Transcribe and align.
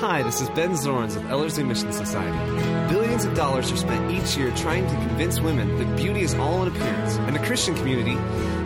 Hi, 0.00 0.22
this 0.22 0.40
is 0.40 0.48
Ben 0.50 0.74
Zorns 0.74 1.16
of 1.16 1.28
Ellerslie 1.28 1.64
Mission 1.64 1.90
Society. 1.90 2.38
Billions 2.88 3.24
of 3.24 3.34
dollars 3.34 3.72
are 3.72 3.76
spent 3.76 4.12
each 4.12 4.36
year 4.36 4.52
trying 4.54 4.86
to 4.86 4.94
convince 4.94 5.40
women 5.40 5.76
that 5.76 5.96
beauty 5.96 6.20
is 6.20 6.34
all 6.34 6.62
in 6.62 6.68
appearance, 6.68 7.16
and 7.16 7.34
the 7.34 7.40
Christian 7.40 7.74
community 7.74 8.12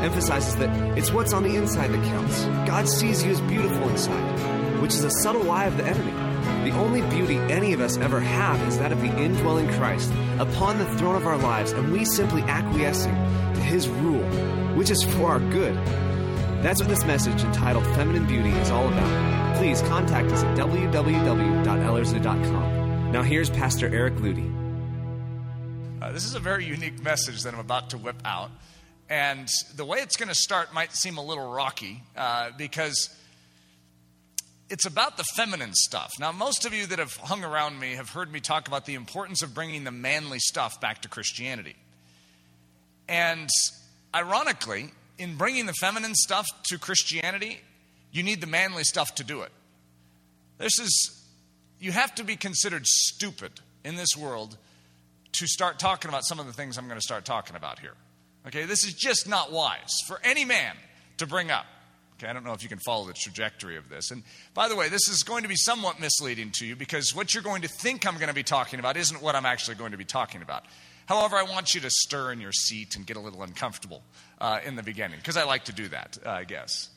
emphasizes 0.04 0.56
that 0.56 0.68
it's 0.98 1.10
what's 1.10 1.32
on 1.32 1.42
the 1.42 1.56
inside 1.56 1.90
that 1.90 2.04
counts. 2.04 2.44
God 2.68 2.86
sees 2.86 3.24
you 3.24 3.30
as 3.30 3.40
beautiful 3.40 3.88
inside, 3.88 4.82
which 4.82 4.92
is 4.92 5.04
a 5.04 5.10
subtle 5.22 5.44
lie 5.44 5.64
of 5.64 5.78
the 5.78 5.86
enemy. 5.86 6.12
The 6.70 6.76
only 6.76 7.00
beauty 7.08 7.38
any 7.38 7.72
of 7.72 7.80
us 7.80 7.96
ever 7.96 8.20
have 8.20 8.60
is 8.68 8.76
that 8.76 8.92
of 8.92 9.00
the 9.00 9.18
indwelling 9.18 9.72
Christ 9.72 10.12
upon 10.38 10.76
the 10.76 10.98
throne 10.98 11.16
of 11.16 11.26
our 11.26 11.38
lives, 11.38 11.72
and 11.72 11.94
we 11.94 12.04
simply 12.04 12.42
acquiescing 12.42 13.14
to 13.14 13.60
his 13.62 13.88
rule, 13.88 14.22
which 14.74 14.90
is 14.90 15.02
for 15.02 15.30
our 15.30 15.40
good. 15.40 15.76
That's 16.62 16.78
what 16.78 16.90
this 16.90 17.06
message 17.06 17.42
entitled 17.42 17.86
Feminine 17.96 18.26
Beauty 18.26 18.50
is 18.50 18.70
all 18.70 18.86
about. 18.86 19.31
Please 19.62 19.82
contact 19.82 20.32
us 20.32 20.42
at 20.42 20.58
www.ellerslie.com. 20.58 23.12
Now 23.12 23.22
here's 23.22 23.48
Pastor 23.48 23.86
Eric 23.94 24.14
Ludy. 24.14 24.50
Uh, 26.02 26.10
this 26.10 26.24
is 26.24 26.34
a 26.34 26.40
very 26.40 26.64
unique 26.64 27.00
message 27.00 27.44
that 27.44 27.54
I'm 27.54 27.60
about 27.60 27.90
to 27.90 27.98
whip 27.98 28.20
out. 28.24 28.50
And 29.08 29.48
the 29.76 29.84
way 29.84 29.98
it's 29.98 30.16
going 30.16 30.30
to 30.30 30.34
start 30.34 30.74
might 30.74 30.90
seem 30.90 31.16
a 31.16 31.22
little 31.22 31.48
rocky 31.48 32.02
uh, 32.16 32.50
because 32.58 33.16
it's 34.68 34.84
about 34.84 35.16
the 35.16 35.22
feminine 35.36 35.74
stuff. 35.74 36.10
Now, 36.18 36.32
most 36.32 36.66
of 36.66 36.74
you 36.74 36.86
that 36.86 36.98
have 36.98 37.14
hung 37.14 37.44
around 37.44 37.78
me 37.78 37.94
have 37.94 38.10
heard 38.10 38.32
me 38.32 38.40
talk 38.40 38.66
about 38.66 38.84
the 38.84 38.94
importance 38.94 39.42
of 39.42 39.54
bringing 39.54 39.84
the 39.84 39.92
manly 39.92 40.40
stuff 40.40 40.80
back 40.80 41.02
to 41.02 41.08
Christianity. 41.08 41.76
And 43.08 43.48
ironically, 44.12 44.90
in 45.18 45.36
bringing 45.36 45.66
the 45.66 45.74
feminine 45.74 46.16
stuff 46.16 46.48
to 46.64 46.80
Christianity, 46.80 47.60
you 48.12 48.22
need 48.22 48.40
the 48.40 48.46
manly 48.46 48.84
stuff 48.84 49.14
to 49.16 49.24
do 49.24 49.42
it. 49.42 49.50
This 50.58 50.78
is, 50.78 51.26
you 51.80 51.90
have 51.90 52.14
to 52.16 52.24
be 52.24 52.36
considered 52.36 52.86
stupid 52.86 53.52
in 53.84 53.96
this 53.96 54.16
world 54.16 54.56
to 55.32 55.46
start 55.46 55.78
talking 55.78 56.08
about 56.08 56.24
some 56.24 56.38
of 56.38 56.46
the 56.46 56.52
things 56.52 56.78
I'm 56.78 56.86
going 56.86 56.98
to 56.98 57.04
start 57.04 57.24
talking 57.24 57.56
about 57.56 57.78
here. 57.78 57.94
Okay, 58.46 58.64
this 58.64 58.84
is 58.84 58.94
just 58.94 59.28
not 59.28 59.50
wise 59.50 59.92
for 60.06 60.20
any 60.22 60.44
man 60.44 60.74
to 61.18 61.26
bring 61.26 61.50
up. 61.50 61.64
Okay, 62.18 62.28
I 62.28 62.32
don't 62.32 62.44
know 62.44 62.52
if 62.52 62.62
you 62.62 62.68
can 62.68 62.78
follow 62.78 63.06
the 63.06 63.14
trajectory 63.14 63.76
of 63.76 63.88
this. 63.88 64.10
And 64.10 64.22
by 64.54 64.68
the 64.68 64.76
way, 64.76 64.88
this 64.88 65.08
is 65.08 65.22
going 65.22 65.42
to 65.42 65.48
be 65.48 65.56
somewhat 65.56 66.00
misleading 66.00 66.50
to 66.52 66.66
you 66.66 66.76
because 66.76 67.14
what 67.14 67.34
you're 67.34 67.42
going 67.42 67.62
to 67.62 67.68
think 67.68 68.06
I'm 68.06 68.16
going 68.16 68.28
to 68.28 68.34
be 68.34 68.42
talking 68.42 68.78
about 68.78 68.96
isn't 68.96 69.22
what 69.22 69.34
I'm 69.34 69.46
actually 69.46 69.76
going 69.76 69.92
to 69.92 69.98
be 69.98 70.04
talking 70.04 70.42
about. 70.42 70.64
However, 71.06 71.36
I 71.36 71.42
want 71.42 71.74
you 71.74 71.80
to 71.80 71.90
stir 71.90 72.32
in 72.32 72.40
your 72.40 72.52
seat 72.52 72.94
and 72.94 73.06
get 73.06 73.16
a 73.16 73.20
little 73.20 73.42
uncomfortable 73.42 74.02
uh, 74.40 74.60
in 74.64 74.76
the 74.76 74.82
beginning 74.82 75.18
because 75.18 75.36
I 75.36 75.44
like 75.44 75.64
to 75.64 75.72
do 75.72 75.88
that, 75.88 76.18
uh, 76.24 76.30
I 76.30 76.44
guess. 76.44 76.90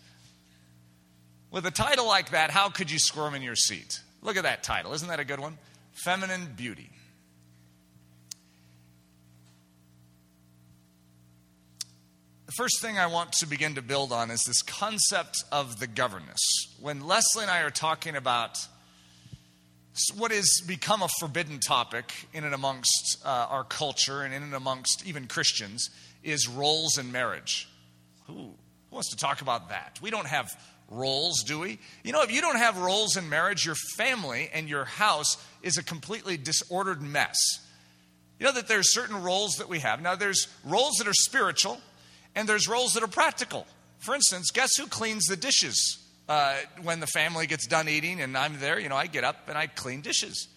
With 1.55 1.65
a 1.65 1.71
title 1.71 2.05
like 2.05 2.31
that, 2.31 2.51
how 2.51 2.67
could 2.67 2.91
you 2.91 2.99
squirm 2.99 3.33
in 3.33 3.41
your 3.41 3.55
seat? 3.55 4.01
Look 4.21 4.35
at 4.35 4.43
that 4.43 4.61
title. 4.61 4.91
Isn't 4.91 5.07
that 5.07 5.21
a 5.21 5.23
good 5.23 5.39
one? 5.39 5.57
Feminine 5.93 6.49
Beauty. 6.57 6.89
The 12.45 12.51
first 12.57 12.81
thing 12.81 12.99
I 12.99 13.07
want 13.07 13.31
to 13.39 13.47
begin 13.47 13.75
to 13.75 13.81
build 13.81 14.11
on 14.11 14.31
is 14.31 14.43
this 14.45 14.61
concept 14.63 15.45
of 15.49 15.79
the 15.79 15.87
governess. 15.87 16.41
When 16.81 17.07
Leslie 17.07 17.43
and 17.43 17.51
I 17.51 17.61
are 17.61 17.71
talking 17.71 18.17
about 18.17 18.57
what 20.17 20.31
has 20.31 20.61
become 20.67 21.03
a 21.03 21.09
forbidden 21.21 21.61
topic 21.61 22.11
in 22.33 22.43
and 22.43 22.53
amongst 22.53 23.21
uh, 23.23 23.29
our 23.49 23.63
culture 23.63 24.23
and 24.23 24.33
in 24.33 24.43
and 24.43 24.55
amongst 24.55 25.07
even 25.07 25.27
Christians 25.27 25.89
is 26.21 26.49
roles 26.49 26.97
in 26.97 27.13
marriage. 27.13 27.69
Who, 28.27 28.33
who 28.33 28.51
wants 28.91 29.11
to 29.11 29.15
talk 29.15 29.39
about 29.39 29.69
that? 29.69 29.99
We 30.01 30.09
don't 30.09 30.27
have 30.27 30.51
roles, 30.89 31.43
do 31.43 31.59
we? 31.59 31.79
You 32.03 32.11
know, 32.11 32.21
if 32.21 32.31
you 32.31 32.41
don't 32.41 32.57
have 32.57 32.77
roles 32.77 33.17
in 33.17 33.29
marriage, 33.29 33.65
your 33.65 33.75
family 33.97 34.49
and 34.53 34.69
your 34.69 34.85
house 34.85 35.37
is 35.61 35.77
a 35.77 35.83
completely 35.83 36.37
disordered 36.37 37.01
mess. 37.01 37.37
You 38.39 38.45
know 38.45 38.51
that 38.53 38.67
there's 38.67 38.93
certain 38.93 39.23
roles 39.23 39.55
that 39.55 39.69
we 39.69 39.79
have. 39.79 40.01
Now, 40.01 40.15
there's 40.15 40.47
roles 40.63 40.95
that 40.97 41.07
are 41.07 41.13
spiritual, 41.13 41.79
and 42.35 42.49
there's 42.49 42.67
roles 42.67 42.93
that 42.93 43.03
are 43.03 43.07
practical. 43.07 43.65
For 43.99 44.13
instance, 44.13 44.51
guess 44.51 44.75
who 44.75 44.87
cleans 44.87 45.25
the 45.25 45.37
dishes 45.37 45.97
uh, 46.27 46.57
when 46.83 46.99
the 46.99 47.07
family 47.07 47.47
gets 47.47 47.65
done 47.65 47.87
eating 47.87 48.21
and 48.21 48.37
I'm 48.37 48.59
there? 48.59 48.79
You 48.79 48.89
know, 48.89 48.97
I 48.97 49.07
get 49.07 49.23
up 49.23 49.47
and 49.47 49.57
I 49.57 49.67
clean 49.67 50.01
dishes. 50.01 50.47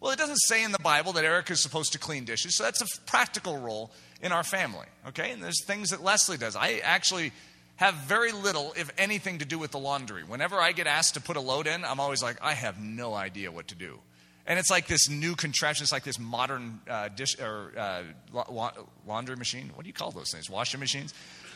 Well, 0.00 0.12
it 0.12 0.18
doesn't 0.18 0.38
say 0.46 0.62
in 0.62 0.72
the 0.72 0.78
Bible 0.78 1.12
that 1.14 1.24
Eric 1.24 1.50
is 1.50 1.60
supposed 1.60 1.92
to 1.92 1.98
clean 1.98 2.24
dishes, 2.24 2.56
so 2.56 2.64
that's 2.64 2.80
a 2.80 2.86
practical 3.06 3.56
role 3.58 3.90
in 4.22 4.30
our 4.30 4.44
family, 4.44 4.86
okay? 5.08 5.32
And 5.32 5.42
there's 5.42 5.64
things 5.64 5.90
that 5.90 6.02
Leslie 6.02 6.36
does. 6.36 6.54
I 6.54 6.80
actually 6.84 7.32
have 7.78 7.94
very 7.94 8.32
little, 8.32 8.74
if 8.76 8.92
anything, 8.98 9.38
to 9.38 9.44
do 9.44 9.58
with 9.58 9.70
the 9.70 9.78
laundry. 9.78 10.24
Whenever 10.24 10.56
I 10.60 10.72
get 10.72 10.86
asked 10.86 11.14
to 11.14 11.20
put 11.20 11.36
a 11.36 11.40
load 11.40 11.66
in, 11.66 11.84
I'm 11.84 12.00
always 12.00 12.22
like, 12.22 12.36
I 12.42 12.54
have 12.54 12.80
no 12.80 13.14
idea 13.14 13.50
what 13.50 13.68
to 13.68 13.74
do. 13.74 14.00
And 14.46 14.58
it's 14.58 14.70
like 14.70 14.86
this 14.86 15.08
new 15.08 15.36
contraption. 15.36 15.84
It's 15.84 15.92
like 15.92 16.04
this 16.04 16.18
modern 16.18 16.80
uh, 16.88 17.08
dish 17.08 17.38
or 17.38 17.72
uh, 17.76 18.02
la- 18.32 18.72
laundry 19.06 19.36
machine. 19.36 19.70
What 19.74 19.84
do 19.84 19.88
you 19.88 19.92
call 19.92 20.10
those 20.10 20.32
things? 20.32 20.50
Washing 20.50 20.80
machines. 20.80 21.14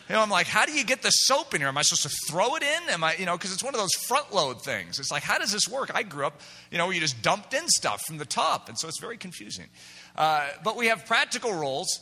You 0.09 0.15
know, 0.15 0.21
I'm 0.21 0.31
like, 0.31 0.47
how 0.47 0.66
do 0.66 0.72
you 0.72 0.84
get 0.84 1.03
the 1.03 1.11
soap 1.11 1.55
in 1.55 1.61
here? 1.61 1.69
Am 1.69 1.78
I 1.78 1.82
supposed 1.82 2.03
to 2.03 2.16
throw 2.31 2.55
it 2.56 2.62
in? 2.62 2.91
Am 2.91 3.03
I, 3.03 3.15
you 3.16 3.25
know, 3.25 3.37
because 3.37 3.53
it's 3.53 3.65
one 3.65 3.75
of 3.75 3.81
those 3.81 3.94
front 3.94 4.32
load 4.32 4.62
things. 4.62 5.00
It's 5.00 5.11
like, 5.11 5.22
how 5.22 5.38
does 5.38 5.53
this 5.53 5.69
work? 5.69 5.91
I 5.94 6.03
grew 6.03 6.27
up, 6.27 6.41
you 6.71 6.78
know, 6.78 6.87
where 6.87 6.94
you 6.94 7.00
just 7.00 7.22
dumped 7.22 7.55
in 7.55 7.66
stuff 7.69 8.03
from 8.06 8.19
the 8.19 8.27
top, 8.27 8.69
and 8.69 8.78
so 8.78 8.88
it's 8.88 9.00
very 9.00 9.16
confusing. 9.16 9.66
Uh, 10.15 10.49
but 10.62 10.77
we 10.77 10.88
have 10.88 11.06
practical 11.06 11.55
roles, 11.55 12.00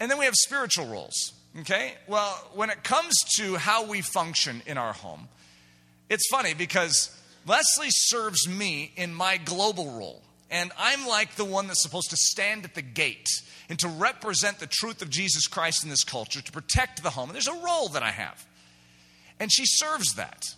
and 0.00 0.10
then 0.10 0.18
we 0.18 0.24
have 0.24 0.34
spiritual 0.34 0.86
roles. 0.86 1.32
Okay? 1.60 1.94
Well, 2.06 2.32
when 2.54 2.70
it 2.70 2.82
comes 2.82 3.14
to 3.36 3.56
how 3.56 3.86
we 3.86 4.00
function 4.00 4.62
in 4.66 4.76
our 4.76 4.92
home, 4.92 5.28
it's 6.10 6.28
funny 6.30 6.54
because 6.54 7.16
Leslie 7.46 7.88
serves 7.90 8.48
me 8.48 8.92
in 8.96 9.14
my 9.14 9.36
global 9.36 9.90
role. 9.92 10.22
And 10.50 10.72
I'm 10.78 11.06
like 11.06 11.36
the 11.36 11.44
one 11.44 11.66
that's 11.66 11.82
supposed 11.82 12.10
to 12.10 12.16
stand 12.16 12.64
at 12.64 12.74
the 12.74 12.82
gate 12.82 13.28
and 13.68 13.78
to 13.78 13.88
represent 13.88 14.58
the 14.58 14.68
truth 14.70 15.02
of 15.02 15.10
Jesus 15.10 15.46
Christ 15.46 15.84
in 15.84 15.90
this 15.90 16.04
culture, 16.04 16.42
to 16.42 16.52
protect 16.52 17.02
the 17.02 17.10
home. 17.10 17.28
And 17.28 17.34
there's 17.34 17.48
a 17.48 17.64
role 17.64 17.88
that 17.88 18.02
I 18.02 18.10
have. 18.10 18.46
And 19.40 19.52
she 19.52 19.64
serves 19.66 20.14
that. 20.14 20.54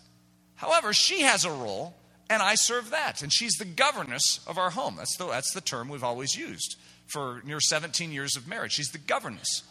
However, 0.55 0.93
she 0.93 1.21
has 1.21 1.45
a 1.45 1.51
role, 1.51 1.95
and 2.29 2.41
I 2.41 2.55
serve 2.55 2.89
that. 2.91 3.21
And 3.21 3.31
she's 3.31 3.53
the 3.53 3.65
governess 3.65 4.39
of 4.45 4.57
our 4.57 4.71
home. 4.71 4.95
That's 4.97 5.15
the, 5.17 5.27
that's 5.27 5.53
the 5.53 5.61
term 5.61 5.89
we've 5.89 6.03
always 6.03 6.35
used 6.35 6.75
for 7.07 7.41
near 7.45 7.59
17 7.59 8.11
years 8.11 8.35
of 8.35 8.47
marriage. 8.47 8.73
She's 8.73 8.91
the 8.91 8.97
governess. 8.97 9.63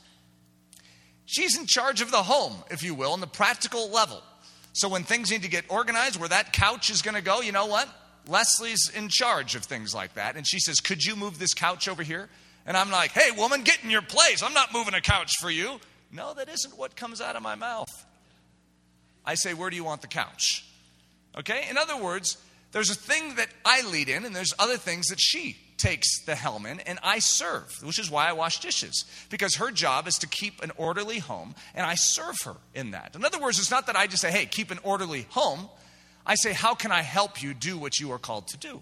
She's 1.26 1.58
in 1.58 1.66
charge 1.66 2.00
of 2.00 2.10
the 2.10 2.22
home, 2.22 2.54
if 2.70 2.82
you 2.82 2.94
will, 2.94 3.12
on 3.12 3.20
the 3.20 3.26
practical 3.26 3.90
level. 3.90 4.22
So 4.72 4.88
when 4.88 5.02
things 5.02 5.30
need 5.30 5.42
to 5.42 5.48
get 5.48 5.64
organized, 5.68 6.18
where 6.18 6.28
that 6.28 6.52
couch 6.52 6.88
is 6.88 7.02
going 7.02 7.16
to 7.16 7.22
go, 7.22 7.40
you 7.40 7.50
know 7.52 7.66
what? 7.66 7.88
Leslie's 8.28 8.90
in 8.94 9.08
charge 9.08 9.54
of 9.54 9.64
things 9.64 9.94
like 9.94 10.14
that. 10.14 10.36
And 10.36 10.46
she 10.46 10.58
says, 10.58 10.80
Could 10.80 11.04
you 11.04 11.16
move 11.16 11.38
this 11.38 11.54
couch 11.54 11.88
over 11.88 12.02
here? 12.02 12.28
And 12.64 12.76
I'm 12.76 12.90
like, 12.90 13.10
Hey, 13.10 13.30
woman, 13.36 13.62
get 13.62 13.82
in 13.82 13.90
your 13.90 14.02
place. 14.02 14.42
I'm 14.42 14.54
not 14.54 14.72
moving 14.72 14.94
a 14.94 15.00
couch 15.00 15.32
for 15.40 15.50
you. 15.50 15.80
No, 16.12 16.34
that 16.34 16.48
isn't 16.48 16.78
what 16.78 16.94
comes 16.96 17.20
out 17.20 17.36
of 17.36 17.42
my 17.42 17.54
mouth. 17.54 17.90
I 19.24 19.34
say, 19.34 19.54
Where 19.54 19.70
do 19.70 19.76
you 19.76 19.84
want 19.84 20.02
the 20.02 20.08
couch? 20.08 20.64
Okay? 21.36 21.66
In 21.68 21.76
other 21.76 21.96
words, 21.96 22.38
there's 22.72 22.90
a 22.90 22.94
thing 22.94 23.36
that 23.36 23.48
I 23.64 23.82
lead 23.88 24.08
in, 24.08 24.24
and 24.24 24.34
there's 24.34 24.54
other 24.58 24.76
things 24.76 25.06
that 25.06 25.20
she 25.20 25.56
takes 25.76 26.24
the 26.24 26.34
helm 26.34 26.66
in, 26.66 26.80
and 26.80 26.98
I 27.02 27.18
serve, 27.18 27.72
which 27.82 27.98
is 27.98 28.10
why 28.10 28.28
I 28.28 28.32
wash 28.32 28.60
dishes. 28.60 29.04
Because 29.30 29.56
her 29.56 29.70
job 29.70 30.06
is 30.06 30.14
to 30.16 30.26
keep 30.26 30.62
an 30.62 30.72
orderly 30.76 31.18
home, 31.18 31.54
and 31.74 31.86
I 31.86 31.94
serve 31.94 32.36
her 32.44 32.56
in 32.74 32.92
that. 32.92 33.14
In 33.14 33.24
other 33.24 33.40
words, 33.40 33.58
it's 33.58 33.70
not 33.70 33.86
that 33.86 33.96
I 33.96 34.06
just 34.06 34.22
say, 34.22 34.30
hey, 34.30 34.46
keep 34.46 34.70
an 34.70 34.78
orderly 34.82 35.26
home. 35.30 35.68
I 36.24 36.34
say, 36.34 36.52
how 36.52 36.74
can 36.74 36.92
I 36.92 37.02
help 37.02 37.42
you 37.42 37.54
do 37.54 37.78
what 37.78 38.00
you 38.00 38.12
are 38.12 38.18
called 38.18 38.48
to 38.48 38.56
do? 38.56 38.80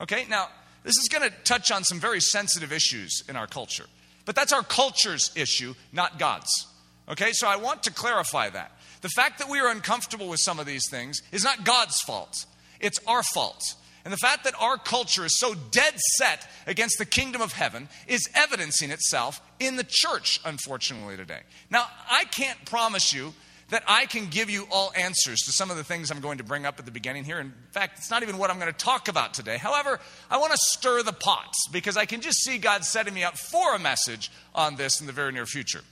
Okay, 0.00 0.26
now, 0.28 0.48
this 0.82 0.96
is 0.96 1.08
going 1.08 1.28
to 1.28 1.36
touch 1.44 1.70
on 1.70 1.84
some 1.84 2.00
very 2.00 2.20
sensitive 2.20 2.72
issues 2.72 3.22
in 3.28 3.36
our 3.36 3.46
culture. 3.46 3.84
But 4.24 4.34
that's 4.34 4.52
our 4.52 4.62
culture's 4.62 5.30
issue, 5.36 5.74
not 5.92 6.18
God's. 6.18 6.66
Okay, 7.08 7.32
so 7.32 7.48
I 7.48 7.56
want 7.56 7.82
to 7.84 7.92
clarify 7.92 8.50
that. 8.50 8.72
The 9.02 9.08
fact 9.08 9.38
that 9.38 9.48
we 9.48 9.60
are 9.60 9.68
uncomfortable 9.70 10.28
with 10.28 10.40
some 10.40 10.58
of 10.58 10.66
these 10.66 10.88
things 10.90 11.20
is 11.32 11.44
not 11.44 11.64
God's 11.64 12.00
fault, 12.00 12.46
it's 12.80 12.98
our 13.06 13.22
fault. 13.22 13.74
And 14.04 14.12
the 14.12 14.18
fact 14.18 14.44
that 14.44 14.54
our 14.58 14.78
culture 14.78 15.24
is 15.24 15.38
so 15.38 15.54
dead 15.54 15.94
set 16.16 16.48
against 16.66 16.98
the 16.98 17.04
kingdom 17.04 17.42
of 17.42 17.52
heaven 17.52 17.88
is 18.06 18.28
evidencing 18.34 18.90
itself 18.90 19.40
in 19.58 19.76
the 19.76 19.86
church, 19.86 20.40
unfortunately, 20.44 21.16
today. 21.16 21.40
Now, 21.70 21.86
I 22.10 22.24
can't 22.24 22.64
promise 22.64 23.12
you 23.12 23.34
that 23.70 23.84
I 23.86 24.06
can 24.06 24.26
give 24.26 24.50
you 24.50 24.66
all 24.70 24.92
answers 24.96 25.38
to 25.40 25.52
some 25.52 25.70
of 25.70 25.76
the 25.76 25.84
things 25.84 26.10
I'm 26.10 26.20
going 26.20 26.38
to 26.38 26.44
bring 26.44 26.66
up 26.66 26.78
at 26.78 26.86
the 26.86 26.90
beginning 26.90 27.24
here. 27.24 27.38
In 27.38 27.52
fact, 27.72 27.98
it's 27.98 28.10
not 28.10 28.22
even 28.22 28.36
what 28.36 28.50
I'm 28.50 28.58
going 28.58 28.72
to 28.72 28.76
talk 28.76 29.08
about 29.08 29.32
today. 29.32 29.58
However, 29.58 30.00
I 30.30 30.38
want 30.38 30.52
to 30.52 30.58
stir 30.58 31.02
the 31.02 31.12
pots 31.12 31.68
because 31.70 31.96
I 31.96 32.04
can 32.04 32.20
just 32.20 32.38
see 32.40 32.58
God 32.58 32.84
setting 32.84 33.14
me 33.14 33.22
up 33.22 33.38
for 33.38 33.74
a 33.74 33.78
message 33.78 34.30
on 34.54 34.76
this 34.76 35.00
in 35.00 35.06
the 35.06 35.12
very 35.12 35.32
near 35.32 35.46
future. 35.46 35.82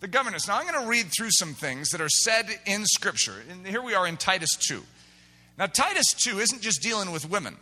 The 0.00 0.08
governess. 0.08 0.46
Now, 0.46 0.58
I'm 0.58 0.66
going 0.66 0.82
to 0.82 0.88
read 0.88 1.06
through 1.16 1.30
some 1.30 1.54
things 1.54 1.90
that 1.90 2.00
are 2.00 2.08
said 2.08 2.46
in 2.66 2.84
Scripture. 2.84 3.34
And 3.50 3.66
here 3.66 3.82
we 3.82 3.94
are 3.94 4.06
in 4.06 4.16
Titus 4.16 4.50
2. 4.68 4.82
Now, 5.58 5.66
Titus 5.66 6.12
2 6.16 6.38
isn't 6.38 6.62
just 6.62 6.82
dealing 6.82 7.10
with 7.10 7.28
women, 7.28 7.56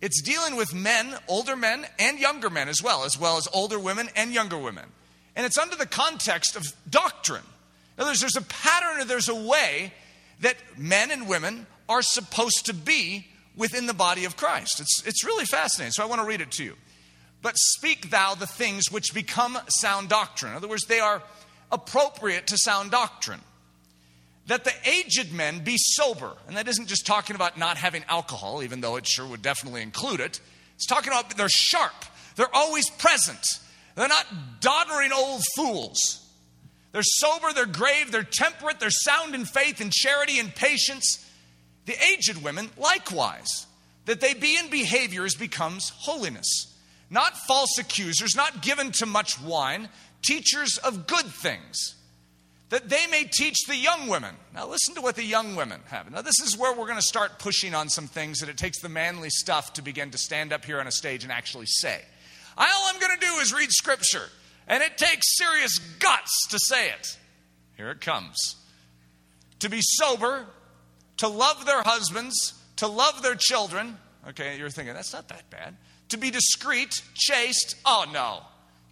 it's 0.00 0.22
dealing 0.22 0.56
with 0.56 0.72
men, 0.74 1.16
older 1.28 1.56
men, 1.56 1.86
and 1.98 2.18
younger 2.18 2.50
men 2.50 2.68
as 2.68 2.82
well, 2.82 3.04
as 3.04 3.18
well 3.18 3.36
as 3.36 3.48
older 3.52 3.78
women 3.78 4.08
and 4.14 4.32
younger 4.32 4.58
women. 4.58 4.84
And 5.34 5.46
it's 5.46 5.58
under 5.58 5.76
the 5.76 5.86
context 5.86 6.56
of 6.56 6.64
doctrine. 6.88 7.42
In 7.96 8.02
other 8.02 8.10
words, 8.10 8.20
there's 8.20 8.36
a 8.36 8.42
pattern 8.42 9.00
or 9.00 9.04
there's 9.04 9.28
a 9.28 9.34
way 9.34 9.92
that 10.40 10.56
men 10.76 11.10
and 11.10 11.28
women 11.28 11.66
are 11.88 12.02
supposed 12.02 12.66
to 12.66 12.74
be 12.74 13.26
within 13.56 13.86
the 13.86 13.94
body 13.94 14.24
of 14.24 14.36
Christ. 14.36 14.80
It's, 14.80 15.02
it's 15.06 15.24
really 15.24 15.46
fascinating. 15.46 15.92
So 15.92 16.02
I 16.02 16.06
want 16.06 16.20
to 16.20 16.26
read 16.26 16.40
it 16.40 16.50
to 16.52 16.64
you. 16.64 16.74
But 17.40 17.54
speak 17.56 18.10
thou 18.10 18.34
the 18.34 18.46
things 18.46 18.90
which 18.90 19.14
become 19.14 19.58
sound 19.68 20.08
doctrine. 20.08 20.52
In 20.52 20.56
other 20.56 20.68
words, 20.68 20.84
they 20.86 21.00
are 21.00 21.22
appropriate 21.70 22.46
to 22.48 22.58
sound 22.58 22.90
doctrine. 22.90 23.40
That 24.46 24.64
the 24.64 24.72
aged 24.84 25.32
men 25.32 25.64
be 25.64 25.76
sober. 25.78 26.32
And 26.46 26.56
that 26.56 26.68
isn't 26.68 26.86
just 26.86 27.06
talking 27.06 27.34
about 27.34 27.58
not 27.58 27.76
having 27.76 28.04
alcohol, 28.08 28.62
even 28.62 28.80
though 28.80 28.96
it 28.96 29.06
sure 29.06 29.26
would 29.26 29.42
definitely 29.42 29.82
include 29.82 30.20
it. 30.20 30.40
It's 30.76 30.86
talking 30.86 31.12
about 31.12 31.36
they're 31.36 31.48
sharp, 31.48 31.94
they're 32.36 32.54
always 32.54 32.88
present, 32.90 33.44
they're 33.94 34.08
not 34.08 34.26
doddering 34.60 35.12
old 35.12 35.42
fools. 35.56 36.20
They're 36.92 37.02
sober, 37.02 37.52
they're 37.52 37.66
grave, 37.66 38.12
they're 38.12 38.22
temperate, 38.22 38.78
they're 38.78 38.88
sound 38.88 39.34
in 39.34 39.46
faith 39.46 39.80
and 39.80 39.92
charity 39.92 40.38
and 40.38 40.54
patience. 40.54 41.28
The 41.86 41.96
aged 42.12 42.42
women, 42.44 42.70
likewise, 42.76 43.66
that 44.04 44.20
they 44.20 44.32
be 44.32 44.56
in 44.56 44.70
behaviors 44.70 45.34
becomes 45.34 45.90
holiness. 45.96 46.72
Not 47.10 47.36
false 47.48 47.78
accusers, 47.78 48.36
not 48.36 48.62
given 48.62 48.92
to 48.92 49.06
much 49.06 49.40
wine, 49.40 49.88
teachers 50.22 50.78
of 50.78 51.08
good 51.08 51.26
things, 51.26 51.96
that 52.70 52.88
they 52.88 53.06
may 53.06 53.24
teach 53.24 53.66
the 53.66 53.76
young 53.76 54.08
women. 54.08 54.34
Now, 54.54 54.66
listen 54.66 54.94
to 54.94 55.00
what 55.00 55.16
the 55.16 55.24
young 55.24 55.54
women 55.54 55.80
have. 55.86 56.10
Now, 56.10 56.22
this 56.22 56.40
is 56.40 56.56
where 56.56 56.72
we're 56.72 56.86
going 56.86 56.98
to 56.98 57.02
start 57.02 57.38
pushing 57.38 57.74
on 57.74 57.88
some 57.88 58.06
things 58.06 58.40
that 58.40 58.48
it 58.48 58.56
takes 58.56 58.80
the 58.80 58.88
manly 58.88 59.30
stuff 59.30 59.74
to 59.74 59.82
begin 59.82 60.10
to 60.10 60.18
stand 60.18 60.52
up 60.52 60.64
here 60.64 60.80
on 60.80 60.86
a 60.86 60.92
stage 60.92 61.24
and 61.24 61.32
actually 61.32 61.66
say. 61.66 62.00
All 62.56 62.66
I'm 62.66 63.00
going 63.00 63.18
to 63.18 63.26
do 63.26 63.34
is 63.34 63.52
read 63.52 63.70
scripture. 63.70 64.28
And 64.66 64.82
it 64.82 64.96
takes 64.96 65.36
serious 65.36 65.78
guts 65.98 66.48
to 66.48 66.58
say 66.58 66.88
it. 66.88 67.18
Here 67.76 67.90
it 67.90 68.00
comes. 68.00 68.56
To 69.60 69.68
be 69.68 69.80
sober, 69.82 70.46
to 71.18 71.28
love 71.28 71.66
their 71.66 71.82
husbands, 71.82 72.54
to 72.76 72.86
love 72.86 73.22
their 73.22 73.34
children. 73.34 73.98
Okay, 74.28 74.56
you're 74.58 74.70
thinking, 74.70 74.94
that's 74.94 75.12
not 75.12 75.28
that 75.28 75.50
bad. 75.50 75.76
To 76.10 76.16
be 76.16 76.30
discreet, 76.30 77.02
chaste. 77.14 77.76
Oh 77.84 78.06
no. 78.12 78.40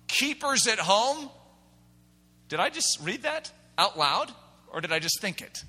Keepers 0.09 0.67
at 0.67 0.79
home. 0.79 1.31
Did 2.49 2.61
I 2.61 2.69
just 2.69 2.99
read 3.03 3.23
that 3.23 3.51
out 3.79 3.99
loud? 3.99 4.33
Or 4.73 4.81
did 4.81 4.93
I 4.93 4.99
just 4.99 5.21
think 5.21 5.41
it? 5.41 5.65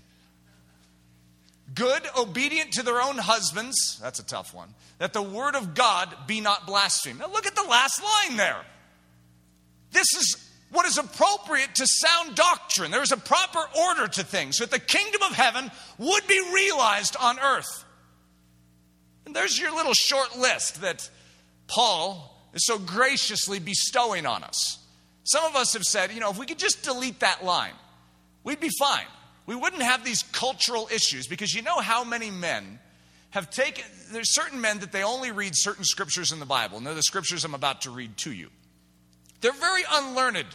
Good, 1.74 2.04
obedient 2.18 2.74
to 2.74 2.84
their 2.84 3.02
own 3.02 3.18
husbands. 3.18 4.00
That's 4.02 4.20
a 4.20 4.26
tough 4.26 4.54
one. 4.54 4.74
That 5.00 5.14
the 5.14 5.22
word 5.22 5.56
of 5.56 5.74
God 5.74 6.14
be 6.28 6.40
not 6.42 6.68
blasphemed. 6.68 7.20
Now 7.20 7.32
look 7.32 7.48
at 7.48 7.56
the 7.56 7.64
last 7.64 8.02
line 8.04 8.38
there. 8.38 8.62
This 9.92 10.08
is 10.14 10.52
what 10.72 10.86
is 10.86 10.98
appropriate 10.98 11.76
to 11.76 11.88
sound 11.88 12.36
doctrine. 12.36 12.92
There 12.92 13.04
is 13.04 13.12
a 13.12 13.18
proper 13.18 13.60
order 13.80 14.08
to 14.08 14.24
things 14.24 14.58
that 14.58 14.72
the 14.72 14.80
kingdom 14.80 15.22
of 15.24 15.34
heaven 15.34 15.72
would 15.98 16.28
be 16.28 16.42
realized 16.54 17.16
on 17.20 17.40
earth. 17.40 17.86
And 19.26 19.36
there's 19.36 19.58
your 19.58 19.74
little 19.74 19.94
short 19.94 20.38
list 20.38 20.82
that 20.82 21.10
Paul 21.68 22.30
is 22.54 22.66
so 22.66 22.78
graciously 22.78 23.60
bestowing 23.60 24.26
on 24.26 24.44
us. 24.44 24.80
Some 25.24 25.46
of 25.46 25.56
us 25.56 25.74
have 25.74 25.84
said, 25.84 26.12
you 26.12 26.20
know, 26.20 26.32
if 26.32 26.38
we 26.38 26.46
could 26.46 26.60
just 26.60 26.84
delete 26.84 27.22
that 27.22 27.46
line, 27.46 27.74
we'd 28.44 28.60
be 28.60 28.72
fine. 28.80 29.06
We 29.46 29.56
wouldn't 29.56 29.82
have 29.82 30.06
these 30.06 30.24
cultural 30.24 30.88
issues 30.94 31.28
because 31.28 31.54
you 31.54 31.62
know 31.62 31.80
how 31.80 32.04
many 32.04 32.32
men 32.32 32.80
have 33.32 33.50
taken, 33.50 33.84
there's 34.12 34.34
certain 34.34 34.62
men 34.62 34.80
that 34.80 34.92
they 34.92 35.04
only 35.04 35.32
read 35.32 35.54
certain 35.56 35.84
scriptures 35.84 36.32
in 36.32 36.40
the 36.40 36.46
Bible, 36.46 36.78
and 36.78 36.86
they're 36.86 36.94
the 36.94 37.02
scriptures 37.04 37.44
I'm 37.44 37.56
about 37.56 37.82
to 37.82 37.90
read 37.90 38.16
to 38.18 38.32
you. 38.32 38.50
They're 39.42 39.52
very 39.52 39.84
unlearned 39.92 40.46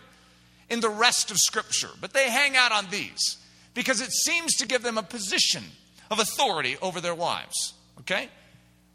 in 0.71 0.81
the 0.81 0.89
rest 0.89 1.31
of 1.31 1.37
Scripture, 1.39 1.91
but 2.01 2.13
they 2.13 2.31
hang 2.31 2.57
out 2.57 2.73
on 2.73 2.87
these 2.91 3.37
because 3.75 4.01
it 4.01 4.11
seems 4.11 4.55
to 4.57 4.67
give 4.67 4.83
them 4.83 4.97
a 4.97 5.03
position 5.03 5.65
of 6.11 6.19
authority 6.19 6.77
over 6.81 7.01
their 7.01 7.15
wives. 7.15 7.75
Okay? 8.01 8.29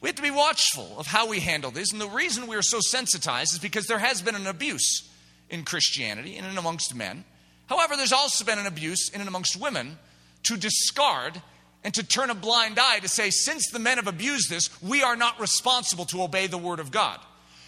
We 0.01 0.10
have 0.10 0.16
to 0.16 0.22
be 0.22 0.31
watchful 0.31 0.98
of 0.98 1.07
how 1.07 1.28
we 1.28 1.39
handle 1.39 1.72
this, 1.72 1.92
and 1.92 2.01
the 2.01 2.10
reason 2.10 2.48
we 2.48 2.56
are 2.56 2.63
so 2.63 2.80
sensitized 2.80 3.54
is 3.54 3.60
because 3.60 3.86
there 3.86 4.00
has 4.00 4.22
been 4.22 4.36
an 4.36 4.48
abuse 4.48 5.10
in 5.50 5.63
Christianity 5.63 6.38
and 6.38 6.57
amongst 6.57 6.96
men. 6.96 7.24
However, 7.68 7.95
there's 7.95 8.13
also 8.13 8.45
been 8.45 8.60
an 8.60 8.65
abuse 8.65 9.10
in 9.10 9.21
and 9.21 9.27
amongst 9.27 9.60
women 9.60 9.98
to 10.44 10.57
discard 10.57 11.42
and 11.83 11.94
to 11.94 12.04
turn 12.04 12.30
a 12.30 12.36
blind 12.36 12.80
eye 12.80 13.00
to 13.00 13.07
say, 13.07 13.30
since 13.30 13.69
the 13.69 13.80
men 13.80 13.98
have 13.98 14.07
abused 14.07 14.50
this, 14.50 14.69
we 14.81 15.04
are 15.04 15.15
not 15.15 15.39
responsible 15.39 16.06
to 16.06 16.24
obey 16.24 16.48
the 16.48 16.57
Word 16.57 16.80
of 16.80 16.92
God. 16.92 17.19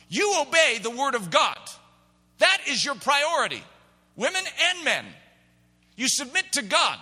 You 0.09 0.35
obey 0.39 0.79
the 0.81 0.89
Word 0.89 1.15
of 1.15 1.29
God. 1.29 1.57
That 2.39 2.59
is 2.67 2.83
your 2.83 2.95
priority, 2.95 3.63
women 4.15 4.43
and 4.71 4.85
men. 4.85 5.05
You 5.95 6.07
submit 6.07 6.51
to 6.53 6.61
God. 6.61 6.99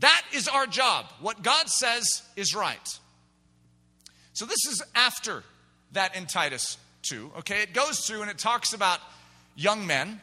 That 0.00 0.22
is 0.34 0.48
our 0.48 0.66
job. 0.66 1.06
What 1.20 1.42
God 1.42 1.68
says 1.68 2.22
is 2.34 2.54
right. 2.54 2.98
So, 4.32 4.44
this 4.44 4.66
is 4.68 4.82
after 4.94 5.42
that 5.92 6.14
in 6.14 6.26
Titus 6.26 6.76
2. 7.02 7.32
Okay, 7.38 7.62
it 7.62 7.72
goes 7.72 8.00
through 8.00 8.22
and 8.22 8.30
it 8.30 8.38
talks 8.38 8.72
about 8.74 9.00
young 9.54 9.86
men, 9.86 10.20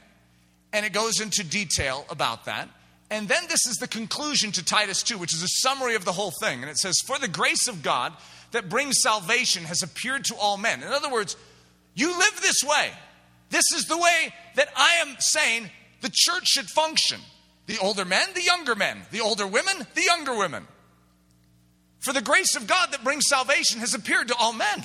and 0.73 0.85
it 0.85 0.91
goes 0.91 1.21
into 1.21 1.43
detail 1.43 2.05
about 2.09 2.45
that. 2.45 2.67
And 3.11 3.27
then 3.27 3.43
this 3.47 3.67
is 3.67 3.77
the 3.77 3.87
conclusion 3.87 4.51
to 4.53 4.65
Titus 4.65 5.03
2, 5.03 5.19
which 5.19 5.33
is 5.33 5.43
a 5.43 5.47
summary 5.47 5.93
of 5.93 6.03
the 6.03 6.11
whole 6.11 6.33
thing. 6.41 6.61
And 6.61 6.69
it 6.69 6.77
says, 6.77 6.95
For 7.05 7.19
the 7.19 7.27
grace 7.27 7.67
of 7.67 7.83
God 7.83 8.11
that 8.51 8.69
brings 8.69 8.95
salvation 9.01 9.65
has 9.65 9.83
appeared 9.83 10.25
to 10.25 10.35
all 10.35 10.57
men. 10.57 10.81
In 10.81 10.89
other 10.89 11.11
words, 11.11 11.37
you 11.93 12.17
live 12.17 12.41
this 12.41 12.63
way. 12.63 12.89
This 13.51 13.65
is 13.75 13.85
the 13.85 13.97
way 13.97 14.33
that 14.55 14.69
I 14.75 14.95
am 15.01 15.15
saying 15.19 15.69
the 16.01 16.11
church 16.11 16.47
should 16.47 16.67
function 16.69 17.19
the 17.67 17.77
older 17.77 18.03
men, 18.03 18.27
the 18.33 18.41
younger 18.41 18.73
men, 18.73 19.03
the 19.11 19.21
older 19.21 19.45
women, 19.45 19.85
the 19.93 20.01
younger 20.01 20.35
women. 20.35 20.67
For 21.99 22.13
the 22.13 22.21
grace 22.21 22.55
of 22.55 22.67
God 22.67 22.91
that 22.91 23.03
brings 23.03 23.27
salvation 23.27 23.79
has 23.79 23.93
appeared 23.93 24.27
to 24.29 24.35
all 24.35 24.53
men, 24.53 24.83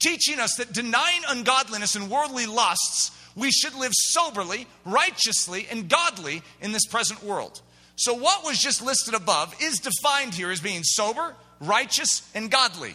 teaching 0.00 0.40
us 0.40 0.54
that 0.56 0.72
denying 0.72 1.22
ungodliness 1.28 1.94
and 1.94 2.10
worldly 2.10 2.46
lusts, 2.46 3.12
we 3.34 3.50
should 3.50 3.74
live 3.74 3.92
soberly, 3.94 4.66
righteously, 4.84 5.66
and 5.70 5.88
godly 5.88 6.42
in 6.60 6.72
this 6.72 6.86
present 6.86 7.22
world. 7.22 7.60
So, 7.96 8.14
what 8.14 8.44
was 8.44 8.58
just 8.58 8.82
listed 8.82 9.14
above 9.14 9.54
is 9.60 9.78
defined 9.78 10.34
here 10.34 10.50
as 10.50 10.60
being 10.60 10.82
sober, 10.82 11.34
righteous, 11.60 12.28
and 12.34 12.50
godly. 12.50 12.94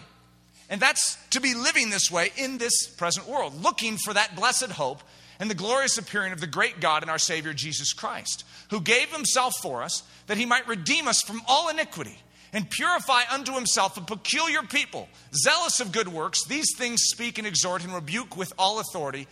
And 0.70 0.80
that's 0.80 1.18
to 1.32 1.42
be 1.42 1.56
living 1.56 1.90
this 1.90 2.12
way 2.12 2.32
in 2.38 2.58
this 2.58 2.88
present 2.88 3.28
world, 3.28 3.62
looking 3.62 3.98
for 3.98 4.14
that 4.14 4.36
blessed 4.36 4.72
hope 4.72 5.02
and 5.40 5.50
the 5.50 5.56
glorious 5.56 5.98
appearing 5.98 6.34
of 6.34 6.42
the 6.42 6.48
great 6.48 6.80
God 6.80 7.02
and 7.02 7.10
our 7.10 7.18
Savior 7.18 7.54
Jesus 7.54 7.94
Christ, 7.94 8.44
who 8.70 8.82
gave 8.82 9.10
himself 9.10 9.54
for 9.62 9.82
us 9.82 10.04
that 10.28 10.38
he 10.38 10.46
might 10.46 10.68
redeem 10.68 11.08
us 11.08 11.22
from 11.22 11.42
all 11.48 11.70
iniquity 11.70 12.18
and 12.52 12.70
purify 12.70 13.22
unto 13.32 13.54
himself 13.54 13.98
a 13.98 14.02
peculiar 14.02 14.62
people, 14.64 15.08
zealous 15.34 15.80
of 15.80 15.92
good 15.92 16.08
works. 16.08 16.46
These 16.46 16.76
things 16.78 17.04
speak 17.04 17.38
and 17.38 17.48
exhort 17.48 17.84
and 17.84 17.94
rebuke 17.94 18.36
with 18.36 18.52
all 18.58 18.80
authority. 18.80 19.28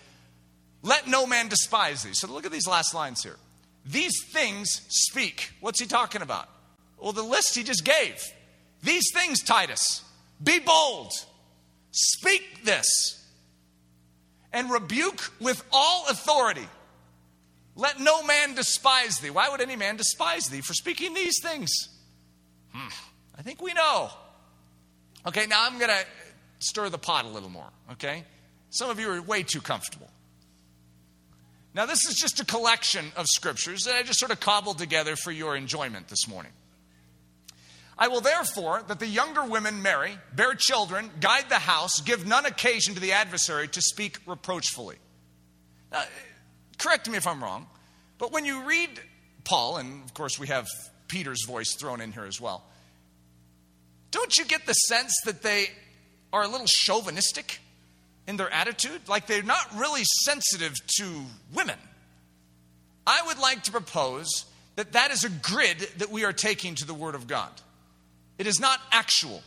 Let 0.84 1.08
no 1.08 1.26
man 1.26 1.48
despise 1.48 2.04
thee. 2.04 2.14
So 2.14 2.28
look 2.28 2.46
at 2.46 2.52
these 2.52 2.68
last 2.68 2.94
lines 2.94 3.24
here. 3.24 3.38
These 3.86 4.24
things 4.32 4.82
speak. 4.90 5.52
What's 5.60 5.80
he 5.80 5.86
talking 5.86 6.22
about? 6.22 6.50
Well, 6.98 7.14
the 7.14 7.24
list 7.24 7.56
he 7.56 7.64
just 7.64 7.86
gave. 7.86 8.22
These 8.84 9.12
things, 9.14 9.42
Titus. 9.42 10.04
Be 10.44 10.60
bold, 10.60 11.12
speak 11.92 12.64
this, 12.64 13.26
and 14.54 14.70
rebuke 14.70 15.32
with 15.40 15.64
all 15.72 16.06
authority. 16.10 16.68
Let 17.76 18.00
no 18.00 18.24
man 18.24 18.56
despise 18.56 19.20
thee. 19.20 19.30
Why 19.30 19.50
would 19.50 19.62
any 19.62 19.76
man 19.76 19.98
despise 19.98 20.46
thee 20.46 20.62
for 20.62 20.74
speaking 20.74 21.14
these 21.14 21.42
things? 21.42 21.72
Hmm, 22.74 22.90
I 23.38 23.42
think 23.42 23.62
we 23.62 23.74
know. 23.74 24.10
Okay, 25.26 25.46
now 25.48 25.66
I'm 25.66 25.78
going 25.78 25.92
to 25.92 26.06
stir 26.60 26.90
the 26.90 26.98
pot 26.98 27.26
a 27.26 27.28
little 27.28 27.50
more, 27.50 27.70
okay? 27.94 28.24
Some 28.70 28.90
of 28.90 29.00
you 29.00 29.10
are 29.10 29.22
way 29.22 29.44
too 29.44 29.62
comfortable. 29.62 30.10
Now, 31.78 31.86
this 31.86 32.06
is 32.06 32.16
just 32.16 32.40
a 32.40 32.46
collection 32.46 33.06
of 33.16 33.28
scriptures 33.28 33.84
that 33.84 33.94
I 33.94 34.02
just 34.02 34.18
sort 34.18 34.32
of 34.32 34.40
cobbled 34.40 34.80
together 34.80 35.16
for 35.16 35.32
your 35.32 35.56
enjoyment 35.56 36.08
this 36.08 36.28
morning. 36.28 36.52
I 38.00 38.08
will 38.08 38.20
therefore 38.20 38.82
that 38.88 39.00
the 39.00 39.06
younger 39.06 39.44
women 39.44 39.84
marry, 39.84 40.18
bear 40.36 40.56
children, 40.56 41.12
guide 41.20 41.50
the 41.50 41.60
house, 41.60 42.02
give 42.02 42.26
none 42.26 42.48
occasion 42.48 42.96
to 42.96 43.00
the 43.00 43.12
adversary 43.12 43.68
to 43.68 43.82
speak 43.82 44.18
reproachfully. 44.26 44.96
Now, 45.92 46.04
correct 46.80 47.08
me 47.12 47.18
if 47.18 47.28
I'm 47.28 47.44
wrong, 47.44 47.68
but 48.18 48.32
when 48.32 48.44
you 48.44 48.64
read 48.64 48.90
Paul, 49.44 49.78
and 49.78 50.04
of 50.04 50.16
course 50.16 50.40
we 50.40 50.48
have 50.48 50.66
Peter's 51.08 51.46
voice 51.46 51.76
thrown 51.76 52.02
in 52.02 52.12
here 52.12 52.26
as 52.26 52.42
well, 52.42 52.64
don't 54.10 54.36
you 54.36 54.46
get 54.46 54.66
the 54.66 54.74
sense 54.74 55.14
that 55.26 55.44
they 55.44 55.68
are 56.34 56.42
a 56.42 56.48
little 56.48 56.66
chauvinistic 56.68 57.60
in 58.28 58.38
their 58.38 58.52
attitude? 58.52 59.08
Like 59.08 59.28
they're 59.28 59.44
not 59.44 59.66
really 59.76 60.04
sensitive 60.24 60.74
to 60.98 61.22
women. 61.54 61.78
I 63.06 63.24
would 63.26 63.40
like 63.40 63.64
to 63.64 63.72
propose 63.72 64.46
that 64.76 64.92
that 64.92 65.12
is 65.12 65.24
a 65.24 65.30
grid 65.30 65.80
that 65.98 66.12
we 66.12 66.24
are 66.26 66.34
taking 66.34 66.76
to 66.76 66.86
the 66.86 66.94
Word 66.94 67.16
of 67.16 67.28
God. 67.28 67.50
It 68.38 68.48
is 68.48 68.60
not 68.60 68.80
actual. 68.92 69.42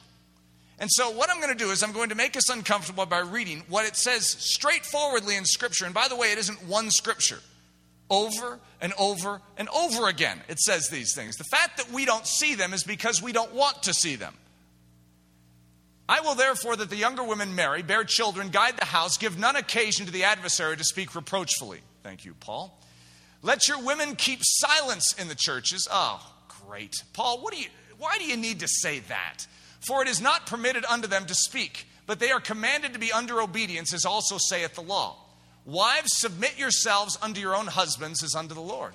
And 0.80 0.90
so, 0.90 1.10
what 1.10 1.30
I'm 1.30 1.40
going 1.40 1.56
to 1.56 1.64
do 1.64 1.70
is, 1.70 1.82
I'm 1.82 1.92
going 1.92 2.08
to 2.08 2.14
make 2.14 2.36
us 2.36 2.48
uncomfortable 2.48 3.04
by 3.04 3.18
reading 3.18 3.62
what 3.68 3.86
it 3.86 3.96
says 3.96 4.26
straightforwardly 4.26 5.36
in 5.36 5.44
Scripture. 5.44 5.84
And 5.84 5.94
by 5.94 6.08
the 6.08 6.16
way, 6.16 6.32
it 6.32 6.38
isn't 6.38 6.64
one 6.64 6.90
Scripture. 6.90 7.38
Over 8.08 8.58
and 8.80 8.92
over 8.98 9.40
and 9.56 9.68
over 9.68 10.08
again, 10.08 10.40
it 10.48 10.58
says 10.58 10.88
these 10.88 11.14
things. 11.14 11.36
The 11.36 11.44
fact 11.44 11.76
that 11.76 11.92
we 11.92 12.06
don't 12.06 12.26
see 12.26 12.54
them 12.54 12.72
is 12.72 12.82
because 12.82 13.22
we 13.22 13.32
don't 13.32 13.54
want 13.54 13.84
to 13.84 13.94
see 13.94 14.16
them. 14.16 14.34
I 16.10 16.18
will 16.22 16.34
therefore 16.34 16.74
that 16.74 16.90
the 16.90 16.96
younger 16.96 17.22
women 17.22 17.54
marry, 17.54 17.82
bear 17.82 18.02
children, 18.02 18.48
guide 18.48 18.76
the 18.76 18.84
house, 18.84 19.16
give 19.16 19.38
none 19.38 19.54
occasion 19.54 20.06
to 20.06 20.12
the 20.12 20.24
adversary 20.24 20.76
to 20.76 20.82
speak 20.82 21.14
reproachfully. 21.14 21.82
Thank 22.02 22.24
you, 22.24 22.34
Paul. 22.34 22.76
Let 23.42 23.68
your 23.68 23.80
women 23.80 24.16
keep 24.16 24.40
silence 24.42 25.14
in 25.20 25.28
the 25.28 25.36
churches. 25.36 25.86
Oh, 25.88 26.20
great. 26.66 26.96
Paul, 27.12 27.40
what 27.40 27.54
do 27.54 27.60
you 27.60 27.68
why 27.96 28.18
do 28.18 28.24
you 28.24 28.36
need 28.36 28.58
to 28.58 28.66
say 28.66 28.98
that? 28.98 29.46
For 29.78 30.02
it 30.02 30.08
is 30.08 30.20
not 30.20 30.46
permitted 30.46 30.84
unto 30.84 31.06
them 31.06 31.26
to 31.26 31.34
speak, 31.34 31.86
but 32.08 32.18
they 32.18 32.32
are 32.32 32.40
commanded 32.40 32.94
to 32.94 32.98
be 32.98 33.12
under 33.12 33.40
obedience, 33.40 33.94
as 33.94 34.04
also 34.04 34.36
saith 34.36 34.74
the 34.74 34.80
law. 34.80 35.16
Wives, 35.64 36.16
submit 36.16 36.58
yourselves 36.58 37.18
unto 37.22 37.40
your 37.40 37.54
own 37.54 37.68
husbands 37.68 38.24
as 38.24 38.34
unto 38.34 38.54
the 38.54 38.60
Lord. 38.60 38.94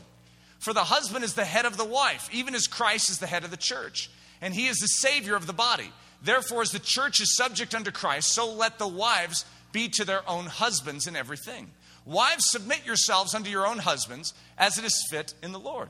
For 0.60 0.74
the 0.74 0.84
husband 0.84 1.24
is 1.24 1.34
the 1.36 1.46
head 1.46 1.66
of 1.66 1.78
the 1.78 1.86
wife, 1.86 2.28
even 2.34 2.56
as 2.56 2.68
Christ 2.68 3.10
is 3.10 3.20
the 3.20 3.28
head 3.28 3.46
of 3.46 3.52
the 3.52 3.58
church, 3.58 4.10
and 4.42 4.54
he 4.54 4.68
is 4.68 4.80
the 4.80 4.88
Savior 4.88 5.38
of 5.38 5.48
the 5.48 5.54
body. 5.54 5.94
Therefore, 6.26 6.64
as 6.64 6.72
the 6.72 6.80
church 6.80 7.22
is 7.22 7.36
subject 7.36 7.76
unto 7.76 7.92
Christ, 7.92 8.34
so 8.34 8.52
let 8.52 8.80
the 8.80 8.88
wives 8.88 9.46
be 9.72 9.90
to 9.90 10.04
their 10.06 10.28
own 10.28 10.48
husbands 10.48 11.06
in 11.06 11.16
everything. 11.16 11.70
Wives, 12.04 12.50
submit 12.50 12.84
yourselves 12.84 13.36
unto 13.36 13.52
your 13.52 13.68
own 13.68 13.78
husbands, 13.78 14.34
as 14.58 14.80
it 14.80 14.86
is 14.86 15.06
fit 15.12 15.36
in 15.44 15.52
the 15.52 15.60
Lord. 15.60 15.90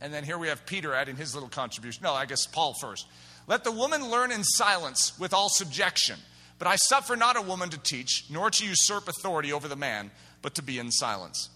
And 0.00 0.14
then 0.14 0.22
here 0.22 0.38
we 0.38 0.48
have 0.48 0.64
Peter 0.66 0.94
adding 0.94 1.16
his 1.16 1.34
little 1.34 1.48
contribution. 1.48 2.04
No, 2.04 2.12
I 2.12 2.26
guess 2.26 2.46
Paul 2.46 2.74
first. 2.80 3.08
Let 3.48 3.64
the 3.64 3.72
woman 3.72 4.08
learn 4.08 4.30
in 4.30 4.44
silence 4.44 5.18
with 5.18 5.34
all 5.34 5.48
subjection. 5.48 6.16
But 6.60 6.68
I 6.68 6.76
suffer 6.76 7.16
not 7.16 7.36
a 7.36 7.42
woman 7.42 7.70
to 7.70 7.78
teach, 7.78 8.26
nor 8.30 8.50
to 8.50 8.64
usurp 8.64 9.08
authority 9.08 9.52
over 9.52 9.66
the 9.66 9.74
man, 9.74 10.12
but 10.42 10.54
to 10.54 10.62
be 10.62 10.78
in 10.78 10.92
silence. 10.92 11.50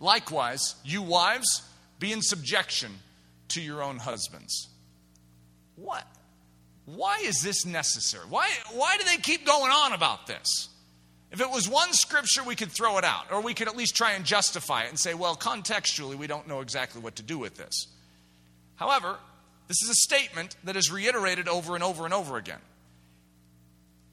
Likewise, 0.00 0.76
you 0.84 1.02
wives, 1.02 1.68
be 1.98 2.12
in 2.12 2.22
subjection 2.22 2.92
to 3.48 3.60
your 3.60 3.82
own 3.82 3.98
husbands. 3.98 4.68
What? 5.76 6.06
Why 6.86 7.18
is 7.24 7.40
this 7.40 7.64
necessary? 7.64 8.24
Why, 8.28 8.48
why 8.72 8.96
do 8.98 9.04
they 9.04 9.16
keep 9.16 9.46
going 9.46 9.70
on 9.70 9.92
about 9.92 10.26
this? 10.26 10.68
If 11.30 11.40
it 11.40 11.50
was 11.50 11.68
one 11.68 11.92
scripture, 11.92 12.44
we 12.44 12.54
could 12.54 12.70
throw 12.70 12.98
it 12.98 13.04
out, 13.04 13.32
or 13.32 13.40
we 13.40 13.54
could 13.54 13.66
at 13.66 13.76
least 13.76 13.96
try 13.96 14.12
and 14.12 14.24
justify 14.24 14.84
it 14.84 14.90
and 14.90 14.98
say, 14.98 15.14
well, 15.14 15.34
contextually, 15.34 16.14
we 16.14 16.26
don't 16.26 16.46
know 16.46 16.60
exactly 16.60 17.00
what 17.00 17.16
to 17.16 17.22
do 17.22 17.38
with 17.38 17.56
this. 17.56 17.88
However, 18.76 19.16
this 19.66 19.82
is 19.82 19.90
a 19.90 19.94
statement 19.94 20.56
that 20.64 20.76
is 20.76 20.92
reiterated 20.92 21.48
over 21.48 21.74
and 21.74 21.82
over 21.82 22.04
and 22.04 22.14
over 22.14 22.36
again. 22.36 22.60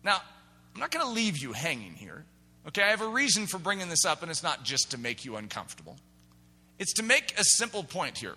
Now, 0.03 0.21
I'm 0.73 0.79
not 0.79 0.91
going 0.91 1.05
to 1.05 1.11
leave 1.11 1.37
you 1.37 1.51
hanging 1.51 1.93
here. 1.93 2.25
Okay, 2.67 2.83
I 2.83 2.87
have 2.87 3.01
a 3.01 3.07
reason 3.07 3.47
for 3.47 3.59
bringing 3.59 3.89
this 3.89 4.05
up, 4.05 4.21
and 4.21 4.31
it's 4.31 4.43
not 4.43 4.63
just 4.63 4.91
to 4.91 4.97
make 4.97 5.25
you 5.25 5.35
uncomfortable. 5.35 5.97
It's 6.79 6.93
to 6.93 7.03
make 7.03 7.37
a 7.37 7.43
simple 7.43 7.83
point 7.83 8.17
here. 8.17 8.35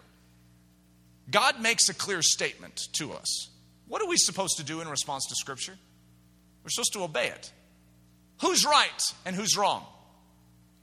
God 1.30 1.60
makes 1.60 1.88
a 1.88 1.94
clear 1.94 2.20
statement 2.20 2.88
to 2.94 3.12
us. 3.12 3.48
What 3.88 4.02
are 4.02 4.08
we 4.08 4.16
supposed 4.16 4.56
to 4.58 4.64
do 4.64 4.80
in 4.80 4.88
response 4.88 5.26
to 5.28 5.34
Scripture? 5.34 5.76
We're 6.62 6.70
supposed 6.70 6.94
to 6.94 7.02
obey 7.02 7.28
it. 7.28 7.52
Who's 8.40 8.64
right 8.64 9.02
and 9.24 9.36
who's 9.36 9.56
wrong? 9.56 9.84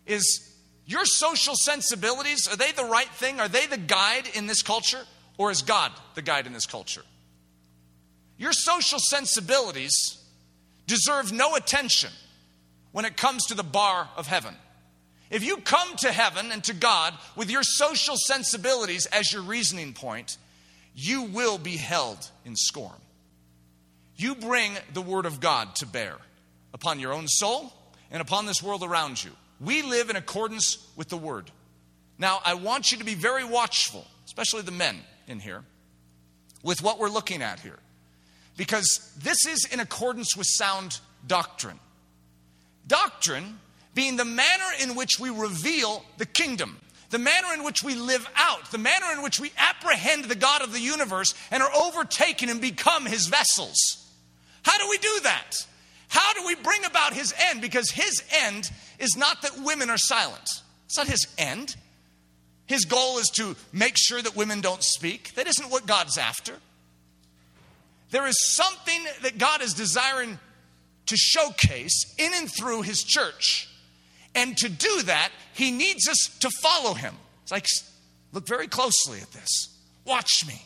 Is 0.06 0.48
your 0.86 1.06
social 1.06 1.56
sensibilities, 1.56 2.48
are 2.48 2.56
they 2.56 2.72
the 2.72 2.86
right 2.86 3.10
thing? 3.10 3.40
Are 3.40 3.48
they 3.48 3.66
the 3.66 3.78
guide 3.78 4.30
in 4.34 4.48
this 4.48 4.62
culture? 4.62 5.02
Or 5.38 5.52
is 5.52 5.62
God 5.62 5.92
the 6.16 6.22
guide 6.22 6.46
in 6.48 6.54
this 6.54 6.66
culture? 6.66 7.04
Your 8.38 8.54
social 8.54 9.00
sensibilities 9.00 10.24
deserve 10.88 11.32
no 11.32 11.56
attention 11.56 12.12
when 12.92 13.06
it 13.06 13.18
comes 13.18 13.46
to 13.48 13.54
the 13.54 13.64
bar 13.64 14.10
of 14.18 14.28
heaven. 14.28 14.56
If 15.30 15.46
you 15.46 15.58
come 15.58 15.96
to 15.98 16.12
heaven 16.12 16.52
and 16.52 16.64
to 16.66 16.74
God 16.74 17.14
with 17.36 17.50
your 17.50 17.64
social 17.64 18.16
sensibilities 18.18 19.06
as 19.06 19.32
your 19.32 19.44
reasoning 19.44 19.94
point, 19.94 20.38
you 20.96 21.24
will 21.24 21.58
be 21.58 21.78
held 21.78 22.30
in 22.46 22.56
scorn. 22.56 23.00
You 24.16 24.36
bring 24.36 24.74
the 24.94 25.02
Word 25.02 25.26
of 25.26 25.40
God 25.40 25.76
to 25.78 25.86
bear 25.86 26.16
upon 26.74 27.00
your 27.00 27.14
own 27.14 27.28
soul 27.28 27.74
and 28.12 28.22
upon 28.22 28.46
this 28.46 28.62
world 28.62 28.84
around 28.84 29.24
you. 29.24 29.32
We 29.60 29.82
live 29.82 30.10
in 30.10 30.16
accordance 30.16 30.86
with 30.96 31.10
the 31.10 31.18
Word. 31.18 31.50
Now, 32.18 32.40
I 32.46 32.54
want 32.54 32.92
you 32.92 32.98
to 33.00 33.04
be 33.04 33.16
very 33.16 33.44
watchful, 33.44 34.06
especially 34.26 34.62
the 34.62 34.72
men 34.72 34.98
in 35.28 35.40
here, 35.40 35.64
with 36.64 36.84
what 36.84 37.00
we're 37.00 37.10
looking 37.10 37.42
at 37.42 37.60
here. 37.60 37.80
Because 38.58 39.12
this 39.22 39.46
is 39.48 39.66
in 39.72 39.80
accordance 39.80 40.36
with 40.36 40.46
sound 40.46 41.00
doctrine. 41.26 41.80
Doctrine 42.86 43.60
being 43.94 44.18
the 44.18 44.26
manner 44.26 44.66
in 44.82 44.96
which 44.96 45.20
we 45.20 45.30
reveal 45.30 46.04
the 46.18 46.26
kingdom, 46.26 46.80
the 47.12 47.20
manner 47.20 47.48
in 47.54 47.64
which 47.64 47.84
we 47.84 47.96
live 47.96 48.28
out, 48.36 48.72
the 48.72 48.78
manner 48.78 49.08
in 49.14 49.22
which 49.22 49.40
we 49.40 49.52
apprehend 49.58 50.26
the 50.26 50.36
God 50.36 50.62
of 50.62 50.74
the 50.74 50.80
universe 50.80 51.34
and 51.52 51.62
are 51.62 51.72
overtaken 51.74 52.50
and 52.50 52.60
become 52.60 53.06
his 53.06 53.28
vessels. 53.28 53.78
How 54.64 54.78
do 54.78 54.90
we 54.90 54.98
do 54.98 55.20
that? 55.24 55.56
How 56.08 56.34
do 56.34 56.46
we 56.46 56.56
bring 56.56 56.84
about 56.86 57.14
his 57.14 57.34
end? 57.50 57.62
Because 57.62 57.92
his 57.92 58.24
end 58.44 58.72
is 59.00 59.16
not 59.16 59.42
that 59.44 59.60
women 59.64 59.90
are 59.90 59.98
silent. 59.98 60.50
It's 60.86 60.98
not 60.98 61.08
his 61.08 61.28
end. 61.38 61.76
His 62.66 62.86
goal 62.86 63.18
is 63.18 63.30
to 63.36 63.56
make 63.74 63.98
sure 63.98 64.22
that 64.22 64.36
women 64.36 64.62
don't 64.62 64.84
speak. 64.84 65.34
That 65.36 65.48
isn't 65.48 65.70
what 65.70 65.86
God's 65.86 66.18
after. 66.18 66.54
There 68.12 68.28
is 68.28 68.36
something 68.56 69.04
that 69.24 69.38
God 69.38 69.62
is 69.62 69.74
desiring 69.74 70.38
to 71.08 71.18
showcase 71.18 72.14
in 72.18 72.32
and 72.34 72.50
through 72.50 72.84
his 72.84 73.04
church. 73.04 73.70
And 74.34 74.58
to 74.58 74.70
do 74.70 75.02
that, 75.04 75.30
he 75.54 75.72
needs 75.72 76.08
us 76.08 76.30
to 76.40 76.50
follow 76.62 76.94
him. 76.94 77.16
It's 77.44 77.52
like, 77.52 77.66
look 78.32 78.48
very 78.48 78.68
closely 78.68 79.20
at 79.20 79.32
this. 79.32 79.70
Watch 80.06 80.46
me. 80.48 80.62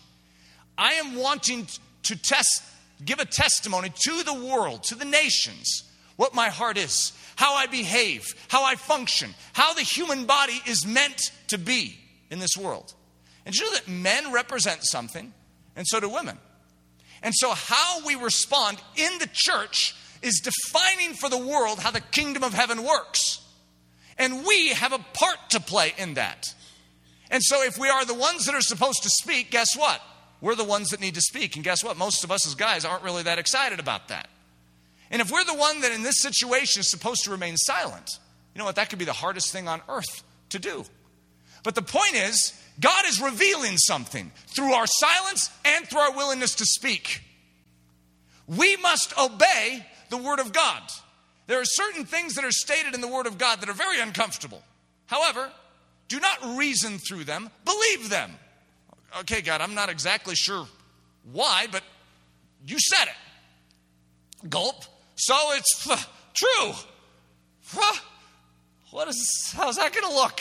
I 0.78 0.94
am 0.94 1.16
wanting 1.16 1.68
to 2.04 2.16
test, 2.16 2.64
give 3.04 3.20
a 3.20 3.26
testimony 3.26 3.92
to 4.04 4.24
the 4.24 4.34
world, 4.34 4.84
to 4.84 4.96
the 4.96 5.06
nations, 5.06 5.84
what 6.16 6.34
my 6.34 6.50
heart 6.50 6.78
is, 6.78 7.12
how 7.36 7.56
I 7.56 7.66
behave, 7.66 8.26
how 8.50 8.64
I 8.64 8.76
function, 8.76 9.34
how 9.54 9.74
the 9.74 9.82
human 9.82 10.26
body 10.26 10.62
is 10.68 10.86
meant 10.86 11.32
to 11.48 11.58
be 11.58 11.98
in 12.30 12.40
this 12.40 12.56
world. 12.58 12.94
And 13.46 13.56
you 13.56 13.66
know 13.66 13.74
that 13.74 13.88
men 13.88 14.32
represent 14.32 14.80
something, 14.84 15.34
and 15.76 15.86
so 15.88 16.00
do 16.00 16.10
women. 16.10 16.38
And 17.22 17.34
so, 17.36 17.52
how 17.52 18.06
we 18.06 18.16
respond 18.16 18.78
in 18.96 19.18
the 19.20 19.30
church 19.32 19.96
is 20.22 20.42
defining 20.44 21.14
for 21.16 21.30
the 21.30 21.38
world 21.38 21.80
how 21.80 21.92
the 21.92 22.02
kingdom 22.02 22.44
of 22.44 22.54
heaven 22.54 22.84
works. 22.84 23.40
And 24.18 24.46
we 24.46 24.70
have 24.70 24.94
a 24.94 25.00
part 25.00 25.38
to 25.50 25.60
play 25.60 25.94
in 25.98 26.14
that. 26.16 26.54
And 27.30 27.44
so, 27.44 27.64
if 27.64 27.78
we 27.78 27.90
are 27.90 28.06
the 28.06 28.14
ones 28.14 28.46
that 28.46 28.56
are 28.56 28.62
supposed 28.62 29.04
to 29.04 29.10
speak, 29.10 29.52
guess 29.52 29.76
what? 29.76 30.02
We're 30.42 30.56
the 30.56 30.64
ones 30.64 30.90
that 30.90 31.02
need 31.02 31.16
to 31.16 31.22
speak. 31.22 31.56
And 31.56 31.64
guess 31.64 31.84
what? 31.84 31.98
Most 31.98 32.24
of 32.24 32.32
us 32.32 32.46
as 32.46 32.56
guys 32.56 32.86
aren't 32.86 33.04
really 33.04 33.24
that 33.24 33.40
excited 33.40 33.80
about 33.80 34.10
that. 34.10 34.30
And 35.12 35.22
if 35.22 35.32
we're 35.32 35.44
the 35.44 35.56
one 35.56 35.82
that 35.82 35.92
in 35.92 36.04
this 36.04 36.22
situation 36.22 36.82
is 36.82 36.90
supposed 36.90 37.24
to 37.24 37.32
remain 37.32 37.58
silent, 37.58 38.20
you 38.54 38.60
know 38.60 38.66
what? 38.66 38.76
That 38.76 38.90
could 38.90 39.00
be 39.00 39.06
the 39.06 39.14
hardest 39.14 39.52
thing 39.52 39.68
on 39.68 39.82
earth 39.90 40.24
to 40.50 40.60
do. 40.60 40.86
But 41.64 41.76
the 41.76 41.82
point 41.82 42.16
is, 42.16 42.54
God 42.80 43.06
is 43.08 43.22
revealing 43.22 43.78
something 43.78 44.32
through 44.48 44.74
our 44.74 44.88
silence 44.88 45.50
and 45.66 45.88
through 45.88 46.00
our 46.00 46.16
willingness 46.16 46.56
to 46.56 46.66
speak. 46.66 47.22
We 48.48 48.78
must 48.78 49.18
obey 49.18 49.86
the 50.10 50.18
Word 50.18 50.40
of 50.40 50.54
God. 50.54 50.82
There 51.48 51.60
are 51.60 51.66
certain 51.66 52.06
things 52.06 52.36
that 52.36 52.44
are 52.44 52.52
stated 52.52 52.94
in 52.94 53.02
the 53.02 53.08
Word 53.08 53.28
of 53.28 53.38
God 53.38 53.62
that 53.62 53.70
are 53.70 53.74
very 53.74 54.00
uncomfortable. 54.00 54.64
However, 55.06 55.52
do 56.08 56.20
not 56.20 56.58
reason 56.58 56.98
through 56.98 57.24
them, 57.24 57.50
believe 57.64 58.10
them. 58.10 58.32
Okay, 59.22 59.42
God, 59.42 59.62
I'm 59.62 59.76
not 59.76 59.90
exactly 59.90 60.36
sure 60.36 60.68
why, 61.32 61.68
but 61.72 61.84
you 62.66 62.78
said 62.80 63.06
it. 63.06 64.50
Gulp. 64.50 64.84
So 65.16 65.36
it's 65.54 65.88
true. 66.34 66.74
What 68.92 69.08
is, 69.08 69.54
how's 69.56 69.76
that 69.76 69.94
going 69.94 70.08
to 70.08 70.14
look? 70.14 70.40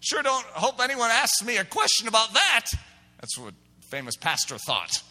Sure 0.00 0.22
don't 0.22 0.44
hope 0.46 0.82
anyone 0.82 1.10
asks 1.10 1.42
me 1.44 1.56
a 1.56 1.64
question 1.64 2.08
about 2.08 2.32
that. 2.34 2.66
That's 3.20 3.38
what 3.38 3.54
famous 3.88 4.16
pastor 4.16 4.58
thought. 4.58 5.02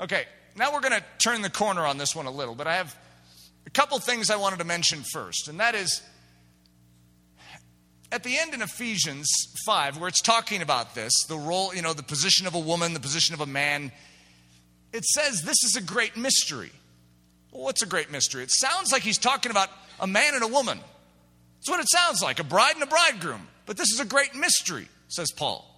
Okay, 0.00 0.24
now 0.56 0.72
we're 0.72 0.80
going 0.80 0.92
to 0.92 1.04
turn 1.18 1.42
the 1.42 1.50
corner 1.50 1.84
on 1.84 1.98
this 1.98 2.14
one 2.14 2.26
a 2.26 2.30
little, 2.30 2.54
but 2.54 2.66
I 2.66 2.76
have 2.76 2.96
a 3.66 3.70
couple 3.70 3.98
things 3.98 4.30
I 4.30 4.36
wanted 4.36 4.58
to 4.58 4.64
mention 4.64 5.02
first, 5.12 5.48
and 5.48 5.60
that 5.60 5.74
is 5.74 6.02
at 8.12 8.22
the 8.22 8.38
end 8.38 8.54
in 8.54 8.62
Ephesians 8.62 9.28
5, 9.66 9.98
where 9.98 10.08
it's 10.08 10.20
talking 10.20 10.62
about 10.62 10.94
this, 10.94 11.12
the 11.26 11.36
role, 11.36 11.74
you 11.74 11.82
know, 11.82 11.92
the 11.92 12.02
position 12.02 12.46
of 12.46 12.54
a 12.54 12.60
woman, 12.60 12.94
the 12.94 13.00
position 13.00 13.34
of 13.34 13.40
a 13.40 13.46
man, 13.46 13.90
it 14.92 15.04
says 15.04 15.42
this 15.42 15.64
is 15.64 15.74
a 15.76 15.82
great 15.82 16.16
mystery. 16.16 16.70
Well, 17.50 17.64
what's 17.64 17.82
a 17.82 17.86
great 17.86 18.12
mystery? 18.12 18.44
It 18.44 18.52
sounds 18.52 18.92
like 18.92 19.02
he's 19.02 19.18
talking 19.18 19.50
about 19.50 19.68
a 19.98 20.06
man 20.06 20.34
and 20.34 20.44
a 20.44 20.48
woman. 20.48 20.78
That's 20.78 21.70
what 21.70 21.80
it 21.80 21.90
sounds 21.90 22.22
like 22.22 22.38
a 22.38 22.44
bride 22.44 22.74
and 22.74 22.84
a 22.84 22.86
bridegroom. 22.86 23.48
But 23.66 23.76
this 23.76 23.90
is 23.90 23.98
a 23.98 24.04
great 24.04 24.34
mystery, 24.36 24.86
says 25.08 25.32
Paul. 25.36 25.68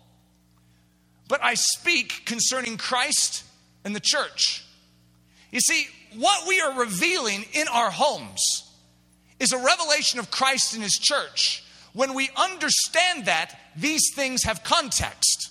But 1.29 1.43
I 1.43 1.55
speak 1.55 2.27
concerning 2.27 2.77
Christ 2.77 3.45
and 3.85 3.97
the 3.97 4.01
church. 4.01 4.63
You 5.51 5.61
see, 5.61 5.87
what 6.19 6.47
we 6.49 6.61
are 6.61 6.81
revealing 6.81 7.45
in 7.53 7.69
our 7.69 7.91
homes 7.91 8.41
is 9.39 9.53
a 9.53 9.59
revelation 9.59 10.19
of 10.19 10.31
Christ 10.31 10.75
and 10.75 10.83
His 10.83 10.99
church. 10.99 11.63
When 11.93 12.15
we 12.15 12.31
understand 12.37 13.27
that, 13.27 13.59
these 13.77 14.15
things 14.15 14.45
have 14.45 14.63
context. 14.65 15.51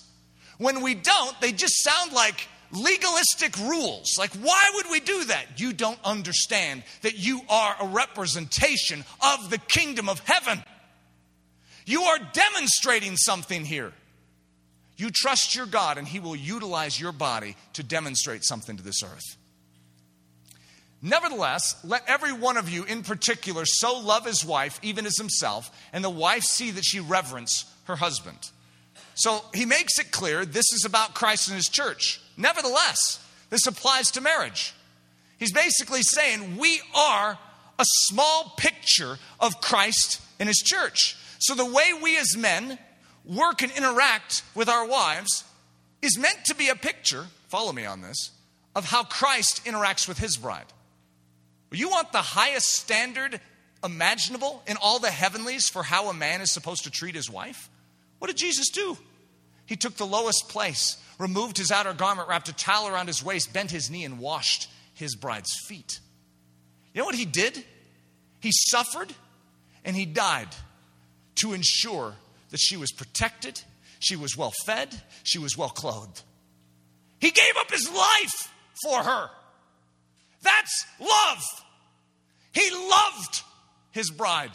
When 0.58 0.82
we 0.82 0.96
don't, 0.96 1.40
they 1.42 1.52
just 1.52 1.84
sound 1.84 2.14
like 2.14 2.48
legalistic 2.72 3.58
rules. 3.60 4.18
Like, 4.18 4.32
why 4.34 4.72
would 4.76 4.88
we 4.92 5.00
do 5.00 5.26
that? 5.26 5.60
You 5.60 5.74
don't 5.74 6.00
understand 6.04 6.84
that 7.02 7.18
you 7.18 7.42
are 7.50 7.76
a 7.82 7.88
representation 7.88 9.04
of 9.22 9.50
the 9.50 9.58
kingdom 9.58 10.10
of 10.10 10.20
heaven. 10.20 10.64
You 11.86 12.04
are 12.04 12.20
demonstrating 12.34 13.16
something 13.18 13.66
here. 13.66 13.94
You 14.98 15.10
trust 15.14 15.56
your 15.56 15.66
God, 15.66 15.98
and 15.98 16.08
He 16.08 16.20
will 16.20 16.36
utilize 16.36 17.00
your 17.00 17.12
body 17.12 17.56
to 17.74 17.84
demonstrate 17.84 18.44
something 18.44 18.78
to 18.78 18.84
this 18.84 19.04
earth. 19.04 19.38
Nevertheless, 21.06 21.76
let 21.84 22.02
every 22.08 22.34
one 22.34 22.58
of 22.58 22.68
you 22.68 22.84
in 22.84 23.04
particular 23.04 23.64
so 23.64 24.00
love 24.00 24.26
his 24.26 24.44
wife, 24.44 24.80
even 24.82 25.06
as 25.06 25.20
himself, 25.20 25.70
and 25.94 26.04
the 26.04 26.10
wife 26.10 26.42
see 26.42 26.72
that 26.72 26.84
she 26.84 27.00
reverence 27.00 27.72
her 27.84 27.96
husband. 27.96 28.40
So 29.14 29.46
he 29.54 29.68
makes 29.68 30.00
it 30.00 30.10
clear 30.10 30.46
this 30.46 30.74
is 30.74 30.84
about 30.84 31.14
Christ 31.14 31.48
and 31.48 31.56
his 31.56 31.70
church. 31.70 32.20
Nevertheless, 32.38 33.24
this 33.52 33.68
applies 33.68 34.10
to 34.12 34.22
marriage. 34.22 34.74
He's 35.38 35.54
basically 35.54 36.02
saying 36.02 36.58
we 36.58 36.82
are 36.96 37.38
a 37.78 37.86
small 38.08 38.56
picture 38.58 39.20
of 39.40 39.62
Christ 39.62 40.20
and 40.40 40.50
his 40.50 40.58
church. 40.58 41.16
So 41.38 41.54
the 41.54 41.72
way 41.72 41.94
we 42.02 42.18
as 42.18 42.36
men 42.36 42.80
work 43.24 43.62
and 43.62 43.72
interact 43.74 44.42
with 44.56 44.70
our 44.70 44.88
wives 44.88 45.44
is 46.02 46.18
meant 46.18 46.46
to 46.46 46.56
be 46.56 46.70
a 46.70 46.76
picture, 46.76 47.28
follow 47.48 47.72
me 47.72 47.86
on 47.86 48.02
this, 48.02 48.32
of 48.76 48.86
how 48.86 49.04
Christ 49.04 49.66
interacts 49.66 50.08
with 50.08 50.18
his 50.18 50.36
bride. 50.36 50.66
You 51.72 51.90
want 51.90 52.12
the 52.12 52.20
highest 52.20 52.68
standard 52.68 53.42
imaginable 53.84 54.64
in 54.68 54.78
all 54.82 55.00
the 55.00 55.12
heavenlies 55.12 55.70
for 55.70 55.84
how 55.84 56.10
a 56.10 56.14
man 56.14 56.42
is 56.42 56.52
supposed 56.52 56.84
to 56.86 56.92
treat 56.92 57.16
his 57.16 57.30
wife? 57.30 57.70
What 58.20 58.28
did 58.28 58.38
Jesus 58.38 58.70
do? 58.70 58.98
He 59.66 59.76
took 59.76 59.96
the 59.96 60.06
lowest 60.06 60.50
place, 60.50 60.98
removed 61.20 61.58
his 61.58 61.72
outer 61.72 61.94
garment, 61.94 62.30
wrapped 62.30 62.50
a 62.50 62.54
towel 62.54 62.88
around 62.88 63.08
his 63.08 63.24
waist, 63.24 63.52
bent 63.52 63.72
his 63.72 63.90
knee, 63.90 64.06
and 64.06 64.20
washed 64.20 64.70
his 64.94 65.16
bride's 65.16 65.54
feet. 65.68 66.00
You 66.94 67.02
know 67.02 67.06
what 67.06 67.16
he 67.16 67.26
did? 67.26 67.64
He 68.40 68.52
suffered 68.52 69.14
and 69.84 69.96
he 69.96 70.06
died 70.06 70.50
to 71.36 71.54
ensure 71.54 72.16
that 72.50 72.60
she 72.60 72.78
was 72.78 72.92
protected, 72.92 73.62
she 74.00 74.16
was 74.16 74.38
well 74.38 74.54
fed, 74.66 74.96
she 75.24 75.40
was 75.40 75.58
well 75.58 75.70
clothed. 75.70 76.22
He 77.20 77.32
gave 77.32 77.58
up 77.58 77.72
his 77.72 77.90
life 77.90 78.54
for 78.84 79.04
her. 79.04 79.30
That's 80.46 80.86
love. 81.00 81.44
He 82.54 82.70
loved 82.72 83.42
his 83.92 84.10
bride. 84.12 84.52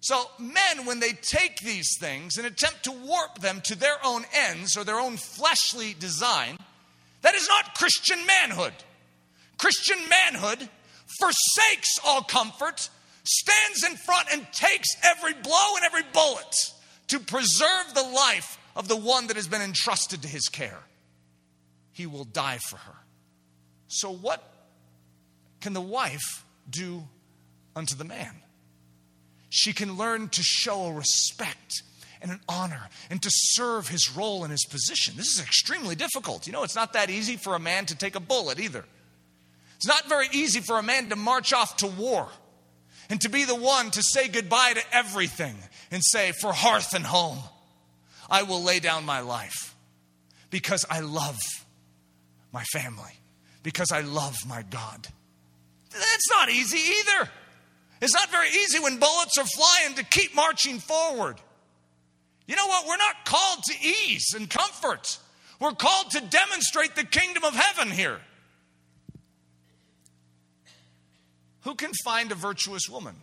So, 0.00 0.24
men, 0.38 0.86
when 0.86 1.00
they 1.00 1.12
take 1.12 1.58
these 1.58 1.96
things 2.00 2.38
and 2.38 2.46
attempt 2.46 2.84
to 2.84 2.92
warp 2.92 3.38
them 3.40 3.60
to 3.62 3.74
their 3.74 3.96
own 4.04 4.24
ends 4.32 4.76
or 4.76 4.84
their 4.84 4.98
own 4.98 5.16
fleshly 5.16 5.94
design, 5.98 6.56
that 7.22 7.34
is 7.34 7.48
not 7.48 7.74
Christian 7.74 8.18
manhood. 8.26 8.72
Christian 9.58 9.98
manhood 10.08 10.68
forsakes 11.18 11.98
all 12.06 12.22
comfort, 12.22 12.88
stands 13.24 13.84
in 13.84 13.96
front, 13.96 14.28
and 14.32 14.46
takes 14.52 14.88
every 15.02 15.34
blow 15.34 15.76
and 15.76 15.84
every 15.84 16.04
bullet 16.12 16.54
to 17.08 17.18
preserve 17.18 17.94
the 17.94 18.02
life 18.02 18.56
of 18.76 18.86
the 18.86 18.96
one 18.96 19.26
that 19.26 19.36
has 19.36 19.48
been 19.48 19.62
entrusted 19.62 20.22
to 20.22 20.28
his 20.28 20.48
care. 20.48 20.80
He 21.92 22.06
will 22.06 22.24
die 22.24 22.58
for 22.58 22.76
her. 22.76 22.96
So, 23.88 24.12
what 24.12 24.47
can 25.60 25.72
the 25.72 25.80
wife 25.80 26.44
do 26.68 27.04
unto 27.74 27.94
the 27.94 28.04
man? 28.04 28.34
She 29.50 29.72
can 29.72 29.96
learn 29.96 30.28
to 30.28 30.42
show 30.42 30.86
a 30.86 30.92
respect 30.92 31.82
and 32.20 32.30
an 32.30 32.40
honor 32.48 32.88
and 33.10 33.22
to 33.22 33.30
serve 33.30 33.88
his 33.88 34.14
role 34.14 34.44
and 34.44 34.50
his 34.50 34.64
position. 34.64 35.14
This 35.16 35.28
is 35.28 35.40
extremely 35.40 35.94
difficult. 35.94 36.46
You 36.46 36.52
know, 36.52 36.64
it's 36.64 36.74
not 36.74 36.92
that 36.94 37.10
easy 37.10 37.36
for 37.36 37.54
a 37.54 37.58
man 37.58 37.86
to 37.86 37.96
take 37.96 38.14
a 38.14 38.20
bullet 38.20 38.60
either. 38.60 38.84
It's 39.76 39.86
not 39.86 40.08
very 40.08 40.26
easy 40.32 40.60
for 40.60 40.78
a 40.78 40.82
man 40.82 41.08
to 41.10 41.16
march 41.16 41.52
off 41.52 41.76
to 41.78 41.86
war 41.86 42.28
and 43.08 43.20
to 43.20 43.28
be 43.28 43.44
the 43.44 43.54
one 43.54 43.90
to 43.92 44.02
say 44.02 44.28
goodbye 44.28 44.72
to 44.74 44.82
everything 44.92 45.56
and 45.90 46.02
say, 46.04 46.32
For 46.32 46.52
hearth 46.52 46.94
and 46.94 47.04
home, 47.04 47.38
I 48.28 48.42
will 48.42 48.62
lay 48.62 48.80
down 48.80 49.04
my 49.04 49.20
life 49.20 49.74
because 50.50 50.84
I 50.90 51.00
love 51.00 51.38
my 52.52 52.64
family, 52.64 53.12
because 53.62 53.92
I 53.92 54.00
love 54.00 54.36
my 54.46 54.62
God. 54.62 55.08
That's 55.90 56.30
not 56.30 56.50
easy 56.50 56.78
either. 56.78 57.30
It's 58.00 58.14
not 58.14 58.30
very 58.30 58.48
easy 58.48 58.78
when 58.78 58.98
bullets 58.98 59.38
are 59.38 59.44
flying 59.44 59.94
to 59.96 60.04
keep 60.04 60.34
marching 60.34 60.78
forward. 60.78 61.36
You 62.46 62.56
know 62.56 62.66
what? 62.66 62.86
We're 62.86 62.96
not 62.96 63.24
called 63.24 63.62
to 63.64 63.74
ease 63.86 64.32
and 64.34 64.48
comfort. 64.48 65.18
We're 65.60 65.72
called 65.72 66.10
to 66.12 66.20
demonstrate 66.20 66.94
the 66.94 67.04
kingdom 67.04 67.44
of 67.44 67.54
heaven 67.54 67.90
here. 67.90 68.20
Who 71.62 71.74
can 71.74 71.92
find 72.04 72.30
a 72.30 72.36
virtuous 72.36 72.88
woman? 72.88 73.16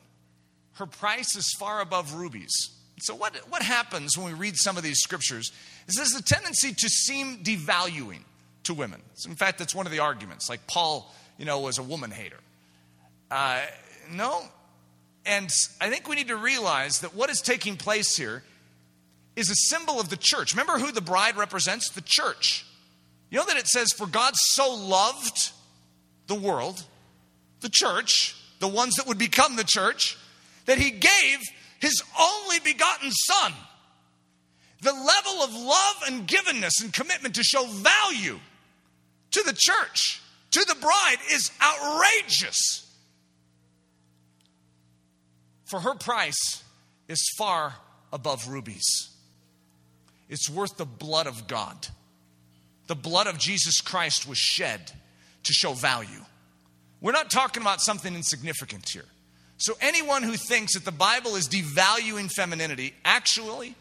Her 0.73 0.85
price 0.85 1.35
is 1.35 1.55
far 1.57 1.81
above 1.81 2.13
rubies. 2.13 2.51
So, 2.99 3.15
what, 3.15 3.35
what 3.49 3.61
happens 3.61 4.17
when 4.17 4.27
we 4.27 4.33
read 4.33 4.55
some 4.55 4.77
of 4.77 4.83
these 4.83 4.99
scriptures 4.99 5.51
is 5.87 5.95
there's 5.95 6.13
a 6.13 6.23
tendency 6.23 6.73
to 6.73 6.89
seem 6.89 7.43
devaluing 7.43 8.21
to 8.65 8.73
women. 8.73 9.01
So 9.15 9.29
in 9.29 9.35
fact, 9.35 9.57
that's 9.57 9.73
one 9.73 9.85
of 9.85 9.91
the 9.91 9.99
arguments. 9.99 10.49
Like 10.49 10.65
Paul, 10.67 11.13
you 11.37 11.45
know, 11.45 11.59
was 11.59 11.77
a 11.77 11.83
woman 11.83 12.11
hater. 12.11 12.39
Uh, 13.29 13.61
no. 14.11 14.43
And 15.25 15.49
I 15.81 15.89
think 15.89 16.07
we 16.07 16.15
need 16.15 16.27
to 16.27 16.35
realize 16.35 16.99
that 16.99 17.15
what 17.15 17.29
is 17.29 17.41
taking 17.41 17.77
place 17.77 18.15
here 18.15 18.43
is 19.35 19.49
a 19.49 19.55
symbol 19.55 19.99
of 19.99 20.09
the 20.09 20.17
church. 20.17 20.53
Remember 20.53 20.77
who 20.79 20.91
the 20.91 21.01
bride 21.01 21.35
represents? 21.35 21.89
The 21.89 22.03
church. 22.05 22.65
You 23.29 23.39
know 23.39 23.45
that 23.45 23.57
it 23.57 23.67
says, 23.67 23.91
For 23.91 24.07
God 24.07 24.33
so 24.35 24.73
loved 24.73 25.51
the 26.27 26.35
world, 26.35 26.83
the 27.61 27.69
church, 27.71 28.35
the 28.59 28.67
ones 28.67 28.95
that 28.95 29.07
would 29.07 29.17
become 29.17 29.55
the 29.55 29.63
church, 29.63 30.17
that 30.65 30.77
he 30.77 30.91
gave 30.91 31.39
his 31.79 32.01
only 32.19 32.59
begotten 32.59 33.11
son. 33.11 33.53
The 34.81 34.93
level 34.93 35.43
of 35.43 35.53
love 35.53 35.95
and 36.07 36.27
givenness 36.27 36.83
and 36.83 36.93
commitment 36.93 37.35
to 37.35 37.43
show 37.43 37.65
value 37.65 38.39
to 39.31 39.43
the 39.43 39.55
church, 39.57 40.21
to 40.51 40.63
the 40.67 40.75
bride, 40.75 41.17
is 41.31 41.51
outrageous. 41.61 42.84
For 45.75 45.81
her 45.81 45.95
price 45.95 46.63
is 47.09 47.29
far 47.37 47.75
above 48.13 48.47
rubies. 48.47 49.09
It's 50.29 50.49
worth 50.49 50.77
the 50.77 50.85
blood 50.85 51.27
of 51.27 51.47
God. 51.47 51.89
The 52.87 52.95
blood 52.95 53.27
of 53.27 53.37
Jesus 53.37 53.81
Christ 53.81 54.25
was 54.25 54.37
shed 54.37 54.93
to 55.43 55.51
show 55.51 55.73
value. 55.73 56.23
We're 57.01 57.11
not 57.11 57.29
talking 57.29 57.61
about 57.61 57.81
something 57.81 58.15
insignificant 58.15 58.87
here. 58.87 59.03
So, 59.57 59.73
anyone 59.81 60.23
who 60.23 60.37
thinks 60.37 60.75
that 60.75 60.85
the 60.85 60.93
Bible 60.93 61.35
is 61.35 61.49
devaluing 61.49 62.31
femininity, 62.31 62.93
actually, 63.03 63.75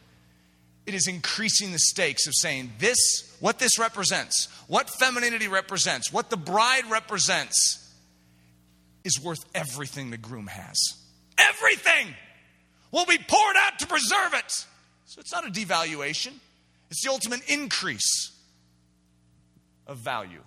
it 0.86 0.94
is 0.94 1.06
increasing 1.06 1.70
the 1.70 1.78
stakes 1.78 2.26
of 2.26 2.34
saying 2.34 2.72
this, 2.80 3.36
what 3.38 3.60
this 3.60 3.78
represents, 3.78 4.48
what 4.66 4.90
femininity 4.90 5.46
represents, 5.46 6.12
what 6.12 6.28
the 6.28 6.36
bride 6.36 6.90
represents, 6.90 7.88
is 9.04 9.20
worth 9.22 9.44
everything 9.54 10.10
the 10.10 10.18
groom 10.18 10.48
has. 10.48 11.03
Everything 11.38 12.14
will 12.90 13.06
be 13.06 13.18
poured 13.18 13.56
out 13.64 13.78
to 13.80 13.86
preserve 13.86 14.34
it. 14.34 14.50
So 15.06 15.20
it's 15.20 15.32
not 15.32 15.46
a 15.46 15.50
devaluation, 15.50 16.32
it's 16.90 17.04
the 17.04 17.10
ultimate 17.10 17.48
increase 17.48 18.32
of 19.86 19.98
value. 19.98 20.40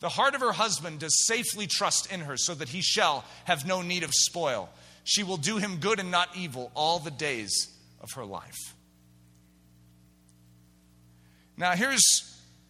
The 0.00 0.08
heart 0.08 0.34
of 0.34 0.40
her 0.40 0.52
husband 0.52 1.00
does 1.00 1.26
safely 1.26 1.66
trust 1.66 2.10
in 2.10 2.20
her 2.20 2.36
so 2.36 2.54
that 2.54 2.70
he 2.70 2.80
shall 2.80 3.24
have 3.44 3.66
no 3.66 3.82
need 3.82 4.02
of 4.02 4.10
spoil. 4.14 4.70
She 5.04 5.22
will 5.22 5.36
do 5.36 5.58
him 5.58 5.76
good 5.76 6.00
and 6.00 6.10
not 6.10 6.34
evil 6.36 6.70
all 6.74 6.98
the 6.98 7.10
days 7.10 7.68
of 8.00 8.08
her 8.16 8.24
life. 8.24 8.56
Now, 11.56 11.72
here's 11.72 12.02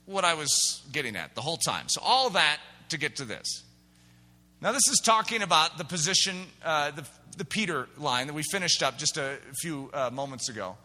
what 0.06 0.24
I 0.24 0.34
was 0.34 0.82
getting 0.90 1.14
at 1.14 1.36
the 1.36 1.40
whole 1.40 1.56
time. 1.56 1.88
So, 1.88 2.00
all 2.04 2.30
that 2.30 2.58
to 2.88 2.98
get 2.98 3.16
to 3.16 3.24
this. 3.24 3.62
Now, 4.62 4.72
this 4.72 4.88
is 4.88 5.00
talking 5.02 5.40
about 5.40 5.78
the 5.78 5.84
position, 5.84 6.44
uh, 6.62 6.90
the, 6.90 7.06
the 7.38 7.46
Peter 7.46 7.88
line 7.96 8.26
that 8.26 8.34
we 8.34 8.42
finished 8.42 8.82
up 8.82 8.98
just 8.98 9.16
a 9.16 9.38
few 9.54 9.88
uh, 9.94 10.10
moments 10.12 10.50
ago. 10.50 10.76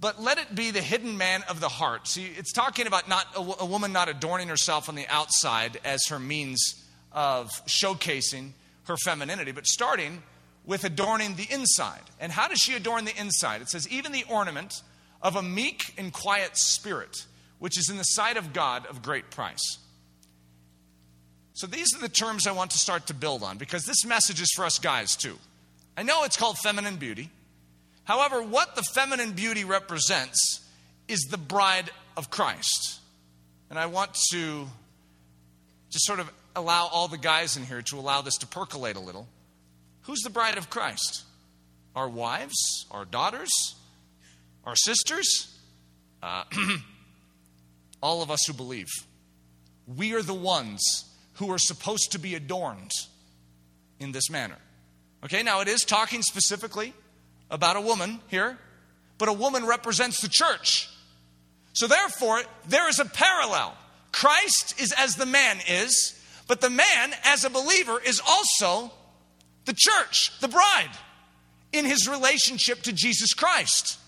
But 0.00 0.20
let 0.20 0.38
it 0.38 0.56
be 0.56 0.72
the 0.72 0.82
hidden 0.82 1.16
man 1.16 1.44
of 1.48 1.60
the 1.60 1.68
heart. 1.68 2.08
See, 2.08 2.26
it's 2.26 2.52
talking 2.52 2.88
about 2.88 3.08
not 3.08 3.26
a, 3.36 3.62
a 3.62 3.64
woman 3.64 3.92
not 3.92 4.08
adorning 4.08 4.48
herself 4.48 4.88
on 4.88 4.96
the 4.96 5.06
outside 5.08 5.78
as 5.84 6.08
her 6.08 6.18
means 6.18 6.84
of 7.12 7.50
showcasing 7.66 8.50
her 8.88 8.96
femininity, 9.04 9.52
but 9.52 9.66
starting 9.66 10.20
with 10.66 10.82
adorning 10.82 11.36
the 11.36 11.46
inside. 11.50 12.02
And 12.18 12.32
how 12.32 12.48
does 12.48 12.58
she 12.58 12.74
adorn 12.74 13.04
the 13.04 13.16
inside? 13.16 13.62
It 13.62 13.68
says, 13.68 13.88
even 13.88 14.10
the 14.10 14.24
ornament 14.28 14.82
of 15.22 15.36
a 15.36 15.42
meek 15.42 15.94
and 15.96 16.12
quiet 16.12 16.56
spirit, 16.56 17.24
which 17.60 17.78
is 17.78 17.88
in 17.88 17.98
the 17.98 18.02
sight 18.02 18.36
of 18.36 18.52
God 18.52 18.84
of 18.86 19.00
great 19.00 19.30
price. 19.30 19.78
So 21.54 21.68
these 21.68 21.94
are 21.94 22.00
the 22.00 22.08
terms 22.08 22.46
I 22.46 22.52
want 22.52 22.72
to 22.72 22.78
start 22.78 23.06
to 23.06 23.14
build 23.14 23.44
on 23.44 23.58
because 23.58 23.84
this 23.84 24.04
message 24.04 24.40
is 24.40 24.50
for 24.56 24.64
us 24.64 24.78
guys 24.78 25.14
too. 25.14 25.38
I 25.96 26.02
know 26.02 26.24
it's 26.24 26.36
called 26.36 26.58
feminine 26.58 26.96
beauty. 26.96 27.30
However, 28.02 28.42
what 28.42 28.74
the 28.74 28.82
feminine 28.82 29.32
beauty 29.32 29.64
represents 29.64 30.60
is 31.06 31.20
the 31.30 31.38
bride 31.38 31.90
of 32.16 32.28
Christ. 32.28 32.98
And 33.70 33.78
I 33.78 33.86
want 33.86 34.14
to 34.32 34.66
just 35.90 36.04
sort 36.04 36.18
of 36.18 36.30
allow 36.56 36.88
all 36.88 37.06
the 37.06 37.18
guys 37.18 37.56
in 37.56 37.64
here 37.64 37.82
to 37.82 37.98
allow 37.98 38.20
this 38.20 38.36
to 38.38 38.48
percolate 38.48 38.96
a 38.96 39.00
little. 39.00 39.28
Who's 40.02 40.20
the 40.20 40.30
bride 40.30 40.58
of 40.58 40.70
Christ? 40.70 41.22
Our 41.94 42.08
wives, 42.08 42.86
our 42.90 43.04
daughters, 43.04 43.50
our 44.64 44.74
sisters, 44.74 45.56
uh, 46.20 46.44
all 48.02 48.22
of 48.22 48.30
us 48.32 48.44
who 48.44 48.52
believe. 48.52 48.88
We 49.86 50.14
are 50.14 50.22
the 50.22 50.34
ones 50.34 51.04
who 51.34 51.50
are 51.50 51.58
supposed 51.58 52.12
to 52.12 52.18
be 52.18 52.34
adorned 52.34 52.90
in 53.98 54.12
this 54.12 54.30
manner. 54.30 54.56
Okay, 55.24 55.42
now 55.42 55.60
it 55.60 55.68
is 55.68 55.84
talking 55.84 56.22
specifically 56.22 56.92
about 57.50 57.76
a 57.76 57.80
woman 57.80 58.20
here, 58.28 58.58
but 59.18 59.28
a 59.28 59.32
woman 59.32 59.64
represents 59.66 60.20
the 60.20 60.28
church. 60.30 60.88
So 61.72 61.86
therefore, 61.86 62.42
there 62.68 62.88
is 62.88 62.98
a 62.98 63.04
parallel. 63.04 63.76
Christ 64.12 64.80
is 64.80 64.92
as 64.96 65.16
the 65.16 65.26
man 65.26 65.58
is, 65.68 66.20
but 66.46 66.60
the 66.60 66.70
man, 66.70 67.14
as 67.24 67.44
a 67.44 67.50
believer, 67.50 68.00
is 68.00 68.20
also 68.26 68.92
the 69.64 69.74
church, 69.76 70.38
the 70.40 70.48
bride, 70.48 70.90
in 71.72 71.84
his 71.84 72.08
relationship 72.08 72.82
to 72.82 72.92
Jesus 72.92 73.32
Christ. 73.34 73.98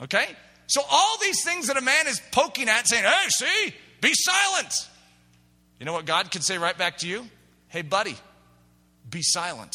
Okay? 0.00 0.26
So 0.66 0.80
all 0.90 1.18
these 1.20 1.44
things 1.44 1.68
that 1.68 1.76
a 1.76 1.82
man 1.82 2.06
is 2.08 2.20
poking 2.32 2.68
at, 2.68 2.88
saying, 2.88 3.04
hey, 3.04 3.28
see, 3.28 3.74
be 4.00 4.12
silent. 4.14 4.88
You 5.78 5.86
know 5.86 5.92
what 5.92 6.06
God 6.06 6.30
could 6.30 6.42
say 6.42 6.58
right 6.58 6.76
back 6.76 6.98
to 6.98 7.08
you? 7.08 7.26
Hey, 7.68 7.82
buddy, 7.82 8.16
be 9.08 9.22
silent. 9.22 9.74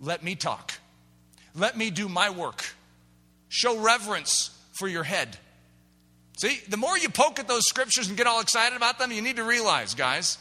Let 0.00 0.22
me 0.22 0.34
talk. 0.34 0.74
Let 1.54 1.76
me 1.76 1.90
do 1.90 2.08
my 2.08 2.30
work. 2.30 2.64
Show 3.48 3.78
reverence 3.78 4.50
for 4.72 4.86
your 4.86 5.04
head. 5.04 5.38
See, 6.38 6.60
the 6.68 6.76
more 6.76 6.96
you 6.96 7.08
poke 7.08 7.40
at 7.40 7.48
those 7.48 7.66
scriptures 7.66 8.08
and 8.08 8.16
get 8.16 8.26
all 8.26 8.40
excited 8.40 8.76
about 8.76 8.98
them, 8.98 9.10
you 9.10 9.22
need 9.22 9.36
to 9.36 9.44
realize, 9.44 9.94
guys, 9.94 10.38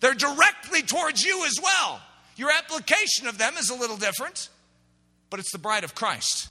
they're 0.00 0.14
directly 0.14 0.82
towards 0.82 1.24
you 1.24 1.44
as 1.44 1.58
well. 1.62 2.00
Your 2.36 2.50
application 2.50 3.26
of 3.26 3.36
them 3.36 3.54
is 3.58 3.68
a 3.68 3.74
little 3.74 3.98
different, 3.98 4.48
but 5.28 5.40
it's 5.40 5.52
the 5.52 5.58
bride 5.58 5.84
of 5.84 5.94
Christ. 5.94 6.48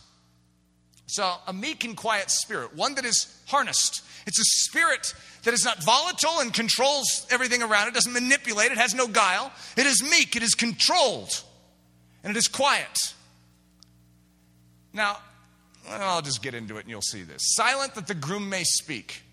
So, 1.07 1.33
a 1.47 1.53
meek 1.53 1.83
and 1.83 1.97
quiet 1.97 2.29
spirit, 2.29 2.75
one 2.75 2.93
that 2.95 3.05
is 3.05 3.41
harnessed. 3.47 4.03
It's 4.27 4.39
a 4.39 4.69
spirit 4.69 5.15
that 5.43 5.53
is 5.53 5.63
not 5.63 5.83
volatile 5.83 6.39
and 6.39 6.53
controls 6.53 7.27
everything 7.29 7.61
around 7.61 7.87
it, 7.87 7.93
doesn't 7.93 8.13
manipulate, 8.13 8.71
it 8.71 8.77
has 8.77 8.93
no 8.93 9.07
guile. 9.07 9.51
It 9.77 9.85
is 9.85 10.03
meek, 10.03 10.35
it 10.35 10.43
is 10.43 10.55
controlled, 10.55 11.43
and 12.23 12.31
it 12.35 12.37
is 12.37 12.47
quiet. 12.47 13.13
Now, 14.93 15.17
I'll 15.89 16.21
just 16.21 16.41
get 16.41 16.53
into 16.53 16.77
it 16.77 16.81
and 16.81 16.89
you'll 16.89 17.01
see 17.01 17.23
this. 17.23 17.41
Silent 17.55 17.95
that 17.95 18.07
the 18.07 18.15
groom 18.15 18.49
may 18.49 18.63
speak. 18.63 19.23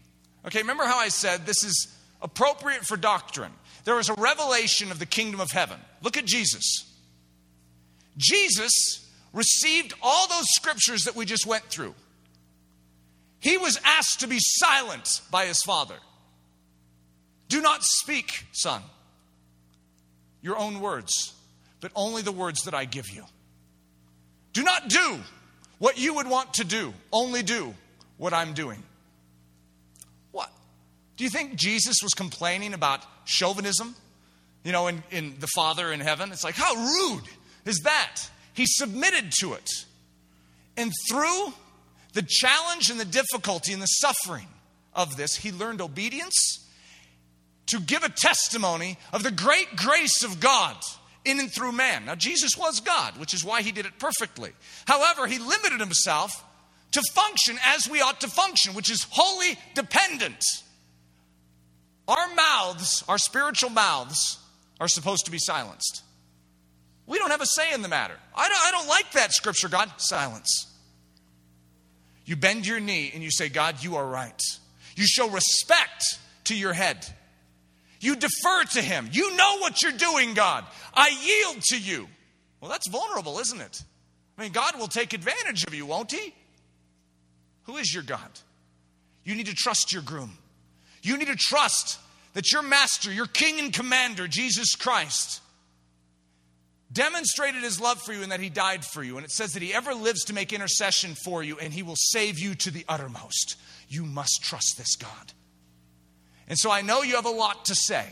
Okay, 0.47 0.61
remember 0.61 0.85
how 0.85 0.99
I 0.99 1.09
said 1.09 1.45
this 1.45 1.65
is 1.65 1.95
appropriate 2.23 2.87
for 2.87 2.97
doctrine? 2.97 3.53
There 3.85 3.99
is 3.99 4.09
a 4.09 4.15
revelation 4.15 4.91
of 4.91 4.99
the 4.99 5.07
kingdom 5.07 5.41
of 5.41 5.51
heaven. 5.51 5.79
Look 6.03 6.17
at 6.17 6.25
Jesus. 6.25 6.85
Jesus 8.17 9.11
received 9.33 9.95
all 10.03 10.27
those 10.29 10.47
scriptures 10.49 11.05
that 11.05 11.15
we 11.15 11.27
just 11.27 11.47
went 11.47 11.65
through. 11.65 11.95
He 13.41 13.57
was 13.57 13.79
asked 13.85 14.21
to 14.21 14.27
be 14.27 14.39
silent 14.41 15.21
by 15.31 15.47
his 15.47 15.61
father. 15.63 15.97
Do 17.49 17.61
not 17.61 17.85
speak, 17.85 18.47
son, 18.53 18.83
your 20.43 20.59
own 20.59 20.81
words, 20.81 21.35
but 21.81 21.93
only 21.95 22.23
the 22.23 22.33
words 22.33 22.65
that 22.65 22.75
I 22.75 22.85
give 22.85 23.11
you. 23.11 23.25
Do 24.53 24.63
not 24.63 24.89
do 24.89 25.19
what 25.79 25.99
you 25.99 26.15
would 26.15 26.29
want 26.29 26.55
to 26.55 26.65
do, 26.65 26.95
only 27.13 27.43
do 27.43 27.75
what 28.17 28.33
I'm 28.33 28.55
doing. 28.55 28.83
What? 30.33 30.51
Do 31.17 31.25
you 31.25 31.31
think 31.31 31.57
Jesus 31.57 31.97
was 32.03 32.15
complaining 32.15 32.75
about 32.75 33.05
chauvinism? 33.27 33.95
You 34.65 34.73
know, 34.73 34.89
in, 34.89 35.03
in 35.11 35.37
the 35.39 35.47
Father 35.55 35.93
in 35.93 36.01
heaven? 36.01 36.33
It's 36.33 36.43
like, 36.43 36.57
how 36.57 36.75
rude 36.75 37.25
is 37.65 37.81
that? 37.81 38.23
He 38.55 38.65
submitted 38.67 39.31
to 39.41 39.53
it. 39.53 39.69
And 40.77 40.93
through 41.11 41.53
the 42.17 42.23
challenge 42.27 42.89
and 42.89 42.99
the 42.99 43.05
difficulty 43.05 43.75
and 43.75 43.83
the 43.83 43.87
suffering 43.87 44.47
of 44.95 45.19
this, 45.19 45.37
he 45.37 45.53
learned 45.53 45.83
obedience 45.83 46.67
to 47.67 47.79
give 47.79 48.03
a 48.03 48.09
testimony 48.09 48.97
of 49.13 49.23
the 49.23 49.31
great 49.31 49.77
grace 49.77 50.25
of 50.25 50.41
God 50.41 50.77
in 51.27 51.39
and 51.39 51.53
through 51.53 51.73
man. 51.73 52.07
Now, 52.07 52.15
Jesus 52.15 52.57
was 52.57 52.81
God, 52.81 53.19
which 53.19 53.35
is 53.35 53.45
why 53.45 53.61
he 53.61 53.71
did 53.71 53.85
it 53.85 53.99
perfectly. 53.99 54.53
However, 54.87 55.27
he 55.27 55.39
limited 55.39 55.79
himself 55.79 56.43
to 56.93 57.03
function 57.13 57.59
as 57.67 57.87
we 57.87 58.01
ought 58.01 58.23
to 58.23 58.29
function, 58.29 58.73
which 58.73 58.91
is 58.91 59.07
wholly 59.11 59.59
dependent. 59.75 60.43
Our 62.09 62.35
mouths, 62.35 63.05
our 63.11 63.19
spiritual 63.19 63.69
mouths, 63.69 64.39
are 64.81 64.89
supposed 64.89 65.27
to 65.27 65.31
be 65.31 65.39
silenced. 65.39 66.03
We 67.07 67.19
don't 67.19 67.31
have 67.31 67.43
a 67.43 67.47
say 67.47 67.75
in 67.75 67.83
the 67.83 67.89
matter. 67.89 68.17
I 68.35 68.49
don't, 68.49 68.63
I 68.63 68.71
don't 68.71 68.89
like 68.89 69.13
that 69.13 69.35
scripture, 69.35 69.69
God. 69.69 69.91
Silence. 69.99 70.73
You 72.27 72.37
bend 72.37 72.67
your 72.67 72.81
knee 72.81 73.13
and 73.15 73.23
you 73.23 73.31
say, 73.31 73.49
God, 73.49 73.83
you 73.83 73.97
are 73.97 74.07
right. 74.07 74.41
You 74.97 75.07
show 75.07 75.31
respect 75.31 76.19
to 76.45 76.57
your 76.57 76.73
head. 76.73 77.07
You 78.01 78.17
defer 78.17 78.65
to 78.73 78.83
him. 78.83 79.09
You 79.13 79.35
know 79.37 79.59
what 79.59 79.83
you're 79.83 79.93
doing, 79.93 80.35
God. 80.35 80.65
I 80.93 81.09
yield 81.09 81.63
to 81.69 81.79
you. 81.79 82.09
Well, 82.61 82.71
that's 82.71 82.89
vulnerable, 82.89 83.39
isn't 83.39 83.61
it? 83.61 83.83
I 84.37 84.43
mean, 84.43 84.53
God 84.53 84.79
will 84.79 84.89
take 84.89 85.15
advantage 85.15 85.65
of 85.65 85.75
you, 85.75 85.87
won't 85.87 86.13
he? 86.13 86.35
Who 87.65 87.77
is 87.77 87.93
your 87.93 88.03
God? 88.03 88.31
You 89.25 89.35
need 89.35 89.47
to 89.47 89.55
trust 89.55 89.93
your 89.93 90.03
groom. 90.03 90.37
You 91.03 91.17
need 91.17 91.29
to 91.29 91.37
trust 91.37 91.99
that 92.35 92.53
your 92.53 92.63
master, 92.63 93.13
your 93.13 93.27
king 93.27 93.59
and 93.59 93.73
commander, 93.73 94.29
Jesus 94.29 94.75
Christ, 94.75 95.41
demonstrated 96.93 97.63
his 97.63 97.81
love 97.81 98.01
for 98.01 98.13
you 98.13 98.23
and 98.23 98.33
that 98.33 98.41
he 98.41 98.49
died 98.49 98.85
for 98.85 99.03
you. 99.03 99.17
And 99.17 99.25
it 99.25 99.31
says 99.31 99.53
that 99.53 99.63
he 99.63 99.75
ever 99.75 99.95
lives 99.95 100.25
to 100.25 100.35
make 100.35 100.53
intercession 100.53 101.15
for 101.15 101.43
you 101.43 101.59
and 101.59 101.73
he 101.73 101.83
will 101.83 101.97
save 101.97 102.39
you 102.39 102.55
to 102.57 102.71
the 102.71 102.85
uttermost. 102.89 103.57
You 103.89 104.05
must 104.05 104.43
trust 104.43 104.77
this 104.79 104.97
God. 104.97 105.33
And 106.49 106.59
so 106.59 106.71
I 106.71 106.83
know 106.83 107.03
you 107.03 107.17
have 107.17 107.27
a 107.27 107.31
lot 107.31 107.67
to 107.67 107.75
say. 107.75 108.07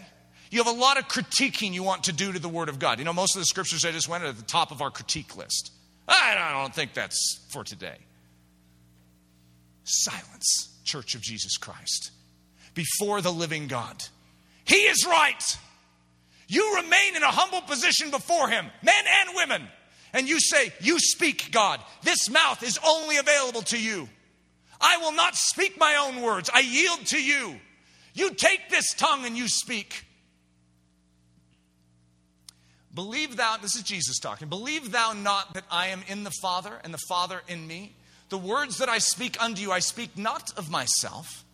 You 0.50 0.62
have 0.62 0.72
a 0.72 0.78
lot 0.78 0.98
of 0.98 1.08
critiquing 1.08 1.72
you 1.72 1.82
want 1.82 2.04
to 2.04 2.12
do 2.12 2.32
to 2.32 2.38
the 2.38 2.48
Word 2.48 2.68
of 2.68 2.78
God. 2.78 2.98
You 2.98 3.04
know, 3.04 3.12
most 3.12 3.34
of 3.34 3.40
the 3.40 3.46
scriptures 3.46 3.84
I 3.84 3.90
just 3.90 4.08
went 4.08 4.24
at 4.24 4.36
the 4.36 4.42
top 4.42 4.70
of 4.70 4.82
our 4.82 4.90
critique 4.90 5.36
list. 5.36 5.72
I 6.06 6.60
don't 6.62 6.74
think 6.74 6.94
that's 6.94 7.44
for 7.50 7.64
today. 7.64 7.96
Silence, 9.84 10.78
Church 10.84 11.14
of 11.14 11.22
Jesus 11.22 11.56
Christ, 11.56 12.10
before 12.74 13.20
the 13.20 13.32
living 13.32 13.66
God. 13.66 13.96
He 14.64 14.76
is 14.76 15.06
right. 15.06 15.58
You 16.48 16.76
remain 16.76 17.16
in 17.16 17.22
a 17.22 17.28
humble 17.28 17.62
position 17.62 18.10
before 18.10 18.48
Him, 18.48 18.66
men 18.82 19.04
and 19.22 19.36
women, 19.36 19.68
and 20.12 20.28
you 20.28 20.40
say, 20.40 20.72
You 20.80 20.98
speak, 20.98 21.50
God. 21.50 21.80
This 22.02 22.28
mouth 22.30 22.62
is 22.62 22.78
only 22.86 23.16
available 23.16 23.62
to 23.62 23.80
you. 23.80 24.08
I 24.80 24.98
will 24.98 25.12
not 25.12 25.34
speak 25.34 25.78
my 25.78 25.96
own 25.96 26.22
words, 26.22 26.50
I 26.52 26.60
yield 26.60 27.06
to 27.06 27.22
you. 27.22 27.56
You 28.12 28.32
take 28.34 28.70
this 28.70 28.94
tongue 28.94 29.24
and 29.24 29.36
you 29.36 29.48
speak. 29.48 30.04
Believe 32.94 33.36
thou, 33.36 33.56
this 33.56 33.74
is 33.74 33.82
Jesus 33.82 34.20
talking, 34.20 34.48
believe 34.48 34.92
thou 34.92 35.12
not 35.12 35.54
that 35.54 35.64
I 35.68 35.88
am 35.88 36.02
in 36.06 36.22
the 36.22 36.30
Father 36.40 36.80
and 36.84 36.94
the 36.94 37.00
Father 37.08 37.42
in 37.48 37.66
me. 37.66 37.96
The 38.28 38.38
words 38.38 38.78
that 38.78 38.88
I 38.88 38.98
speak 38.98 39.42
unto 39.42 39.60
you, 39.60 39.72
I 39.72 39.80
speak 39.80 40.16
not 40.16 40.56
of 40.56 40.70
myself, 40.70 41.44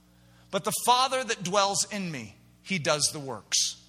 but 0.51 0.65
the 0.65 0.73
Father 0.85 1.25
that 1.25 1.43
dwells 1.43 1.87
in 1.91 2.13
me, 2.13 2.37
he 2.63 2.79
does 2.79 3.09
the 3.13 3.19
works. 3.19 3.80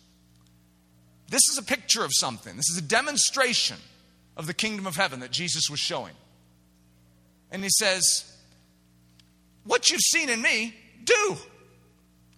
This 1.32 1.48
is 1.50 1.58
a 1.58 1.64
picture 1.64 2.04
of 2.04 2.12
something. 2.14 2.56
This 2.58 2.70
is 2.70 2.78
a 2.78 2.82
demonstration 2.84 3.78
of 4.36 4.48
the 4.48 4.54
kingdom 4.54 4.86
of 4.86 4.98
heaven 4.98 5.22
that 5.22 5.32
Jesus 5.32 5.70
was 5.70 5.80
showing. 5.80 6.14
And 7.52 7.64
he 7.64 7.70
says, 7.70 8.04
What 9.64 9.90
you've 9.90 10.02
seen 10.02 10.30
in 10.30 10.42
me, 10.42 10.76
do. 11.04 11.38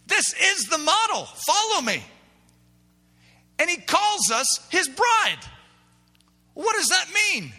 This 0.06 0.34
is 0.34 0.68
the 0.68 0.78
model. 0.78 1.26
Follow 1.26 1.82
me. 1.82 2.04
And 3.58 3.70
he 3.70 3.78
calls 3.78 4.32
us 4.32 4.60
his 4.70 4.88
bride. 4.88 5.40
What 6.54 6.76
does 6.76 6.88
that 6.88 7.08
mean? 7.14 7.52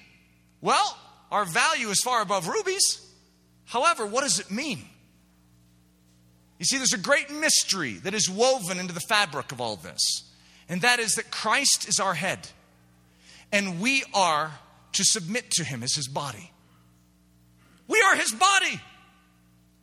Well, 0.60 0.96
our 1.32 1.44
value 1.44 1.88
is 1.88 2.00
far 2.00 2.22
above 2.22 2.46
rubies. 2.46 3.00
However, 3.64 4.06
what 4.06 4.22
does 4.22 4.38
it 4.38 4.50
mean? 4.52 4.84
You 6.60 6.64
see, 6.64 6.76
there's 6.76 6.92
a 6.92 6.98
great 6.98 7.30
mystery 7.30 7.94
that 8.04 8.14
is 8.14 8.30
woven 8.30 8.78
into 8.78 8.94
the 8.94 9.00
fabric 9.08 9.50
of 9.50 9.60
all 9.60 9.74
this, 9.76 10.22
and 10.68 10.80
that 10.82 10.98
is 10.98 11.14
that 11.14 11.30
Christ 11.30 11.88
is 11.88 12.00
our 12.00 12.14
head, 12.14 12.48
and 13.52 13.80
we 13.80 14.04
are 14.14 14.52
to 14.92 15.04
submit 15.04 15.50
to 15.52 15.64
him 15.64 15.82
as 15.82 15.94
his 15.94 16.08
body. 16.08 16.50
We 17.88 18.00
are 18.00 18.16
his 18.16 18.32
body. 18.32 18.80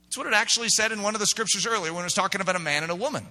That's 0.03 0.17
what 0.17 0.27
it 0.27 0.33
actually 0.33 0.69
said 0.69 0.91
in 0.91 1.03
one 1.03 1.15
of 1.15 1.19
the 1.19 1.27
scriptures 1.27 1.65
earlier 1.65 1.93
when 1.93 2.01
it 2.01 2.05
was 2.05 2.13
talking 2.13 2.41
about 2.41 2.55
a 2.55 2.59
man 2.59 2.83
and 2.83 2.91
a 2.91 2.95
woman. 2.95 3.25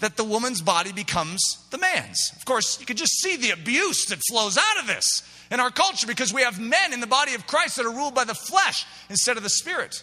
That 0.00 0.16
the 0.16 0.24
woman's 0.24 0.60
body 0.60 0.92
becomes 0.92 1.40
the 1.70 1.78
man's. 1.78 2.32
Of 2.36 2.44
course, 2.44 2.78
you 2.80 2.86
can 2.86 2.96
just 2.96 3.20
see 3.20 3.36
the 3.36 3.50
abuse 3.50 4.06
that 4.06 4.18
flows 4.30 4.58
out 4.58 4.80
of 4.80 4.86
this 4.86 5.22
in 5.50 5.60
our 5.60 5.70
culture 5.70 6.06
because 6.06 6.34
we 6.34 6.42
have 6.42 6.60
men 6.60 6.92
in 6.92 7.00
the 7.00 7.06
body 7.06 7.34
of 7.34 7.46
Christ 7.46 7.76
that 7.76 7.86
are 7.86 7.94
ruled 7.94 8.14
by 8.14 8.24
the 8.24 8.34
flesh 8.34 8.84
instead 9.08 9.36
of 9.36 9.42
the 9.42 9.48
spirit. 9.48 10.02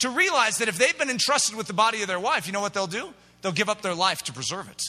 to 0.00 0.10
realize 0.10 0.58
that 0.58 0.68
if 0.68 0.78
they've 0.78 0.98
been 0.98 1.10
entrusted 1.10 1.56
with 1.56 1.66
the 1.66 1.72
body 1.72 2.02
of 2.02 2.08
their 2.08 2.20
wife, 2.20 2.46
you 2.46 2.52
know 2.52 2.60
what 2.60 2.74
they'll 2.74 2.86
do? 2.86 3.12
They'll 3.42 3.52
give 3.52 3.68
up 3.68 3.82
their 3.82 3.94
life 3.94 4.22
to 4.24 4.32
preserve 4.32 4.68
it. 4.68 4.82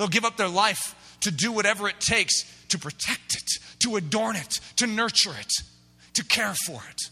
They'll 0.00 0.08
give 0.08 0.24
up 0.24 0.38
their 0.38 0.48
life 0.48 1.18
to 1.20 1.30
do 1.30 1.52
whatever 1.52 1.86
it 1.86 2.00
takes 2.00 2.44
to 2.68 2.78
protect 2.78 3.36
it, 3.36 3.50
to 3.80 3.96
adorn 3.96 4.34
it, 4.34 4.58
to 4.76 4.86
nurture 4.86 5.34
it, 5.38 5.52
to 6.14 6.24
care 6.24 6.54
for 6.64 6.80
it. 6.88 7.02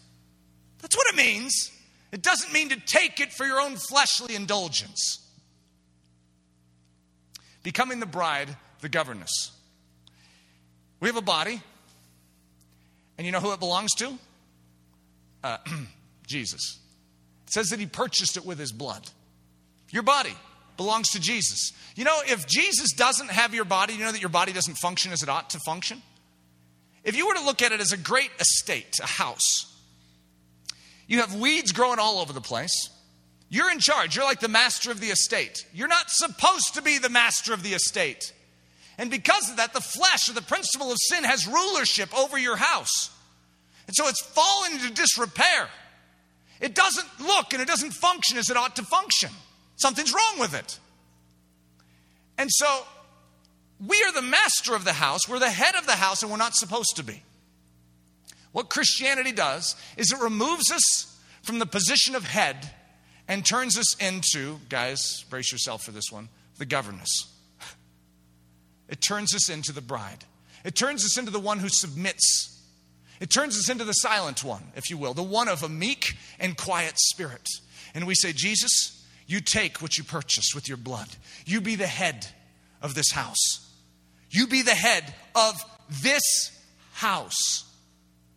That's 0.80 0.96
what 0.96 1.06
it 1.08 1.14
means. 1.14 1.70
It 2.12 2.22
doesn't 2.22 2.50
mean 2.50 2.70
to 2.70 2.80
take 2.80 3.20
it 3.20 3.30
for 3.30 3.44
your 3.44 3.60
own 3.60 3.76
fleshly 3.76 4.34
indulgence. 4.34 5.22
Becoming 7.62 8.00
the 8.00 8.06
bride, 8.06 8.56
the 8.80 8.88
governess. 8.88 9.50
We 11.00 11.08
have 11.08 11.16
a 11.18 11.20
body, 11.20 11.60
and 13.18 13.26
you 13.26 13.32
know 13.32 13.40
who 13.40 13.52
it 13.52 13.60
belongs 13.60 13.92
to? 13.96 14.18
Uh, 15.44 15.58
Jesus. 16.26 16.78
It 17.48 17.52
says 17.52 17.68
that 17.68 17.80
he 17.80 17.84
purchased 17.84 18.38
it 18.38 18.46
with 18.46 18.58
his 18.58 18.72
blood. 18.72 19.10
Your 19.90 20.04
body 20.04 20.32
belongs 20.78 21.10
to 21.10 21.20
Jesus. 21.20 21.72
You 21.94 22.04
know, 22.04 22.18
if 22.26 22.46
Jesus 22.46 22.92
doesn't 22.92 23.30
have 23.30 23.52
your 23.52 23.66
body, 23.66 23.92
you 23.92 24.00
know 24.00 24.12
that 24.12 24.20
your 24.20 24.30
body 24.30 24.54
doesn't 24.54 24.76
function 24.76 25.12
as 25.12 25.22
it 25.22 25.28
ought 25.28 25.50
to 25.50 25.58
function? 25.58 26.00
If 27.04 27.16
you 27.16 27.26
were 27.26 27.34
to 27.34 27.44
look 27.44 27.60
at 27.60 27.72
it 27.72 27.80
as 27.80 27.92
a 27.92 27.98
great 27.98 28.30
estate, 28.40 28.98
a 29.02 29.06
house, 29.06 29.76
you 31.06 31.20
have 31.20 31.34
weeds 31.34 31.72
growing 31.72 31.98
all 31.98 32.18
over 32.18 32.32
the 32.32 32.40
place. 32.40 32.90
You're 33.50 33.70
in 33.70 33.78
charge. 33.78 34.16
You're 34.16 34.24
like 34.24 34.40
the 34.40 34.48
master 34.48 34.90
of 34.90 35.00
the 35.00 35.08
estate. 35.08 35.66
You're 35.72 35.88
not 35.88 36.08
supposed 36.08 36.74
to 36.74 36.82
be 36.82 36.98
the 36.98 37.08
master 37.08 37.52
of 37.52 37.62
the 37.62 37.74
estate. 37.74 38.32
And 38.98 39.10
because 39.10 39.48
of 39.50 39.56
that, 39.56 39.72
the 39.72 39.80
flesh 39.80 40.28
or 40.28 40.34
the 40.34 40.42
principle 40.42 40.90
of 40.90 40.98
sin 41.00 41.24
has 41.24 41.46
rulership 41.46 42.16
over 42.16 42.38
your 42.38 42.56
house. 42.56 43.10
And 43.86 43.96
so 43.96 44.06
it's 44.06 44.20
fallen 44.20 44.72
into 44.72 44.92
disrepair. 44.92 45.68
It 46.60 46.74
doesn't 46.74 47.08
look 47.20 47.52
and 47.52 47.62
it 47.62 47.68
doesn't 47.68 47.92
function 47.92 48.36
as 48.36 48.50
it 48.50 48.56
ought 48.56 48.76
to 48.76 48.82
function. 48.82 49.30
Something's 49.78 50.12
wrong 50.12 50.38
with 50.38 50.54
it. 50.54 50.78
And 52.36 52.50
so 52.52 52.84
we 53.84 53.96
are 54.02 54.12
the 54.12 54.22
master 54.22 54.74
of 54.74 54.84
the 54.84 54.92
house, 54.92 55.28
we're 55.28 55.38
the 55.38 55.50
head 55.50 55.74
of 55.76 55.86
the 55.86 55.92
house, 55.92 56.22
and 56.22 56.30
we're 56.30 56.36
not 56.36 56.54
supposed 56.54 56.96
to 56.96 57.04
be. 57.04 57.22
What 58.52 58.70
Christianity 58.70 59.32
does 59.32 59.76
is 59.96 60.12
it 60.12 60.20
removes 60.20 60.70
us 60.70 61.16
from 61.42 61.58
the 61.58 61.66
position 61.66 62.14
of 62.14 62.24
head 62.24 62.70
and 63.28 63.44
turns 63.44 63.78
us 63.78 63.94
into, 63.96 64.58
guys, 64.68 65.24
brace 65.30 65.52
yourself 65.52 65.84
for 65.84 65.92
this 65.92 66.10
one, 66.10 66.28
the 66.58 66.66
governess. 66.66 67.32
It 68.88 69.00
turns 69.00 69.34
us 69.34 69.48
into 69.48 69.72
the 69.72 69.82
bride. 69.82 70.24
It 70.64 70.74
turns 70.74 71.04
us 71.04 71.18
into 71.18 71.30
the 71.30 71.38
one 71.38 71.58
who 71.58 71.68
submits. 71.68 72.60
It 73.20 73.30
turns 73.30 73.56
us 73.58 73.68
into 73.68 73.84
the 73.84 73.92
silent 73.92 74.42
one, 74.42 74.72
if 74.74 74.90
you 74.90 74.96
will, 74.96 75.14
the 75.14 75.22
one 75.22 75.48
of 75.48 75.62
a 75.62 75.68
meek 75.68 76.16
and 76.40 76.56
quiet 76.56 76.94
spirit. 76.96 77.46
And 77.94 78.06
we 78.06 78.14
say, 78.14 78.32
Jesus, 78.32 78.97
you 79.28 79.40
take 79.40 79.80
what 79.80 79.96
you 79.96 80.02
purchased 80.02 80.54
with 80.54 80.66
your 80.66 80.78
blood. 80.78 81.06
You 81.44 81.60
be 81.60 81.76
the 81.76 81.86
head 81.86 82.26
of 82.82 82.94
this 82.94 83.12
house. 83.12 83.70
You 84.30 84.46
be 84.46 84.62
the 84.62 84.74
head 84.74 85.14
of 85.36 85.54
this 86.02 86.50
house. 86.94 87.64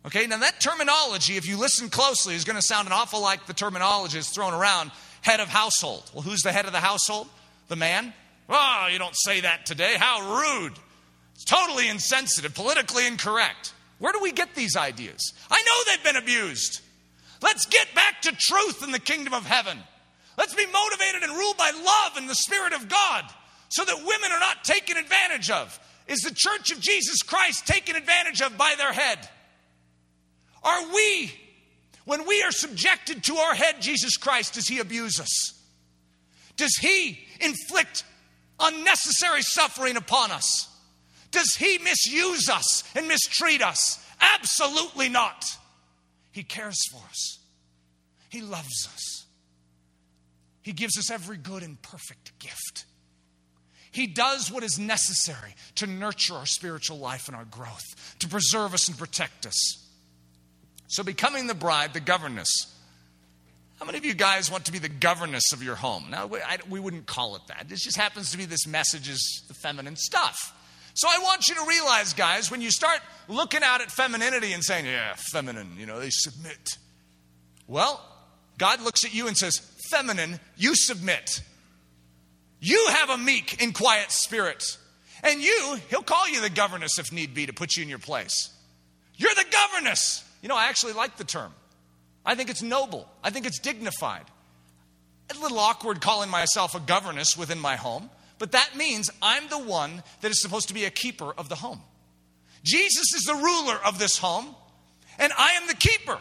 Okay, 0.04 0.26
now 0.26 0.38
that 0.38 0.60
terminology, 0.60 1.36
if 1.36 1.48
you 1.48 1.56
listen 1.56 1.88
closely, 1.88 2.34
is 2.34 2.44
going 2.44 2.56
to 2.56 2.62
sound 2.62 2.86
an 2.86 2.92
awful 2.92 3.20
like 3.20 3.46
the 3.46 3.54
terminology 3.54 4.18
is 4.18 4.28
thrown 4.28 4.52
around 4.52 4.90
head 5.22 5.40
of 5.40 5.48
household. 5.48 6.10
Well, 6.12 6.22
who's 6.22 6.42
the 6.42 6.52
head 6.52 6.66
of 6.66 6.72
the 6.72 6.80
household? 6.80 7.26
The 7.68 7.76
man? 7.76 8.12
Oh, 8.48 8.88
you 8.92 8.98
don't 8.98 9.16
say 9.16 9.40
that 9.40 9.64
today. 9.64 9.94
How 9.96 10.36
rude. 10.40 10.74
It's 11.34 11.44
totally 11.44 11.88
insensitive, 11.88 12.54
politically 12.54 13.06
incorrect. 13.06 13.72
Where 13.98 14.12
do 14.12 14.20
we 14.20 14.32
get 14.32 14.54
these 14.54 14.76
ideas? 14.76 15.32
I 15.50 15.62
know 15.62 15.92
they've 15.92 16.04
been 16.12 16.22
abused. 16.22 16.80
Let's 17.40 17.64
get 17.66 17.86
back 17.94 18.22
to 18.22 18.36
truth 18.36 18.82
in 18.82 18.92
the 18.92 18.98
kingdom 18.98 19.32
of 19.32 19.46
heaven. 19.46 19.78
Let's 20.38 20.54
be 20.54 20.66
motivated 20.66 21.22
and 21.22 21.32
ruled 21.32 21.56
by 21.56 21.70
love 21.70 22.16
and 22.16 22.28
the 22.28 22.34
Spirit 22.34 22.72
of 22.72 22.88
God 22.88 23.24
so 23.68 23.84
that 23.84 23.96
women 23.96 24.32
are 24.32 24.40
not 24.40 24.64
taken 24.64 24.96
advantage 24.96 25.50
of. 25.50 25.78
Is 26.06 26.20
the 26.20 26.34
church 26.34 26.72
of 26.72 26.80
Jesus 26.80 27.22
Christ 27.22 27.66
taken 27.66 27.96
advantage 27.96 28.42
of 28.42 28.56
by 28.58 28.74
their 28.76 28.92
head? 28.92 29.28
Are 30.62 30.94
we, 30.94 31.32
when 32.04 32.26
we 32.26 32.42
are 32.42 32.52
subjected 32.52 33.24
to 33.24 33.36
our 33.36 33.54
head, 33.54 33.80
Jesus 33.80 34.16
Christ, 34.16 34.54
does 34.54 34.68
he 34.68 34.78
abuse 34.78 35.20
us? 35.20 35.54
Does 36.56 36.76
he 36.80 37.18
inflict 37.40 38.04
unnecessary 38.60 39.42
suffering 39.42 39.96
upon 39.96 40.30
us? 40.30 40.68
Does 41.30 41.54
he 41.54 41.78
misuse 41.78 42.48
us 42.48 42.84
and 42.94 43.08
mistreat 43.08 43.62
us? 43.62 44.04
Absolutely 44.38 45.08
not. 45.08 45.44
He 46.30 46.44
cares 46.44 46.78
for 46.90 47.02
us, 47.08 47.38
he 48.28 48.40
loves 48.40 48.88
us, 48.92 49.21
he 50.62 50.72
gives 50.72 50.96
us 50.98 51.10
every 51.10 51.36
good 51.36 51.62
and 51.62 51.80
perfect 51.82 52.38
gift. 52.38 52.86
He 53.90 54.06
does 54.06 54.50
what 54.50 54.62
is 54.62 54.78
necessary 54.78 55.54
to 55.76 55.86
nurture 55.86 56.34
our 56.34 56.46
spiritual 56.46 56.98
life 56.98 57.28
and 57.28 57.36
our 57.36 57.44
growth, 57.44 58.16
to 58.20 58.28
preserve 58.28 58.72
us 58.72 58.88
and 58.88 58.96
protect 58.96 59.44
us. 59.44 59.86
So, 60.88 61.02
becoming 61.02 61.46
the 61.46 61.54
bride, 61.54 61.92
the 61.92 62.00
governess. 62.00 62.50
How 63.78 63.86
many 63.86 63.98
of 63.98 64.04
you 64.04 64.14
guys 64.14 64.50
want 64.50 64.66
to 64.66 64.72
be 64.72 64.78
the 64.78 64.88
governess 64.88 65.52
of 65.52 65.62
your 65.62 65.74
home? 65.74 66.06
Now, 66.08 66.26
we, 66.26 66.38
I, 66.38 66.58
we 66.70 66.78
wouldn't 66.78 67.06
call 67.06 67.34
it 67.34 67.42
that. 67.48 67.68
This 67.68 67.82
just 67.82 67.96
happens 67.96 68.30
to 68.30 68.38
be 68.38 68.44
this 68.44 68.66
message 68.66 69.08
is 69.08 69.42
the 69.48 69.54
feminine 69.54 69.96
stuff. 69.96 70.54
So 70.94 71.08
I 71.10 71.18
want 71.18 71.48
you 71.48 71.54
to 71.56 71.64
realize, 71.66 72.12
guys, 72.12 72.50
when 72.50 72.60
you 72.60 72.70
start 72.70 73.00
looking 73.28 73.62
out 73.64 73.80
at 73.80 73.90
femininity 73.90 74.52
and 74.52 74.62
saying, 74.62 74.86
yeah, 74.86 75.14
feminine, 75.16 75.76
you 75.78 75.86
know, 75.86 75.98
they 75.98 76.10
submit. 76.10 76.78
Well, 77.66 78.00
God 78.58 78.82
looks 78.82 79.04
at 79.04 79.14
you 79.14 79.26
and 79.26 79.36
says, 79.36 79.71
feminine, 79.92 80.40
you 80.56 80.74
submit. 80.74 81.42
You 82.60 82.86
have 82.90 83.10
a 83.10 83.18
meek 83.18 83.62
and 83.62 83.74
quiet 83.74 84.10
spirit. 84.10 84.64
And 85.22 85.40
you, 85.40 85.78
he'll 85.90 86.02
call 86.02 86.28
you 86.28 86.40
the 86.40 86.50
governess 86.50 86.98
if 86.98 87.12
need 87.12 87.34
be 87.34 87.46
to 87.46 87.52
put 87.52 87.76
you 87.76 87.82
in 87.82 87.88
your 87.88 87.98
place. 87.98 88.50
You're 89.16 89.34
the 89.34 89.44
governess. 89.50 90.24
You 90.42 90.48
know, 90.48 90.56
I 90.56 90.66
actually 90.66 90.94
like 90.94 91.16
the 91.16 91.24
term. 91.24 91.52
I 92.24 92.34
think 92.34 92.50
it's 92.50 92.62
noble, 92.62 93.08
I 93.22 93.30
think 93.30 93.46
it's 93.46 93.58
dignified. 93.58 94.24
A 95.36 95.40
little 95.40 95.58
awkward 95.58 96.00
calling 96.00 96.30
myself 96.30 96.74
a 96.74 96.80
governess 96.80 97.36
within 97.36 97.58
my 97.58 97.76
home, 97.76 98.10
but 98.38 98.52
that 98.52 98.76
means 98.76 99.10
I'm 99.20 99.48
the 99.48 99.58
one 99.58 100.02
that 100.20 100.30
is 100.30 100.42
supposed 100.42 100.68
to 100.68 100.74
be 100.74 100.84
a 100.84 100.90
keeper 100.90 101.32
of 101.36 101.48
the 101.48 101.54
home. 101.54 101.80
Jesus 102.64 103.12
is 103.14 103.24
the 103.24 103.34
ruler 103.34 103.78
of 103.84 103.98
this 103.98 104.18
home, 104.18 104.54
and 105.18 105.32
I 105.36 105.52
am 105.52 105.66
the 105.66 105.74
keeper. 105.74 106.18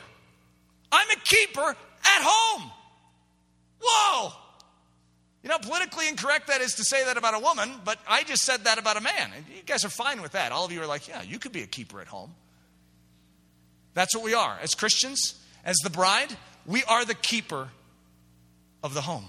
I'm 0.91 1.09
a 1.09 1.19
keeper 1.23 1.61
at 1.69 2.21
home. 2.23 2.71
Whoa! 3.81 4.31
You 5.43 5.49
know, 5.49 5.57
politically 5.57 6.07
incorrect 6.07 6.47
that 6.47 6.61
is 6.61 6.75
to 6.75 6.83
say 6.83 7.03
that 7.05 7.17
about 7.17 7.33
a 7.33 7.39
woman, 7.39 7.71
but 7.83 7.97
I 8.07 8.23
just 8.23 8.43
said 8.43 8.65
that 8.65 8.77
about 8.77 8.97
a 8.97 9.01
man. 9.01 9.31
And 9.35 9.45
You 9.47 9.63
guys 9.65 9.83
are 9.83 9.89
fine 9.89 10.21
with 10.21 10.33
that. 10.33 10.51
All 10.51 10.65
of 10.65 10.71
you 10.71 10.81
are 10.81 10.87
like, 10.87 11.07
yeah, 11.07 11.23
you 11.23 11.39
could 11.39 11.51
be 11.51 11.63
a 11.63 11.67
keeper 11.67 11.99
at 11.99 12.07
home. 12.07 12.35
That's 13.93 14.15
what 14.15 14.23
we 14.23 14.35
are. 14.35 14.57
As 14.61 14.75
Christians, 14.75 15.35
as 15.65 15.77
the 15.77 15.89
bride, 15.89 16.35
we 16.65 16.83
are 16.83 17.05
the 17.05 17.15
keeper 17.15 17.69
of 18.83 18.93
the 18.93 19.01
home. 19.01 19.25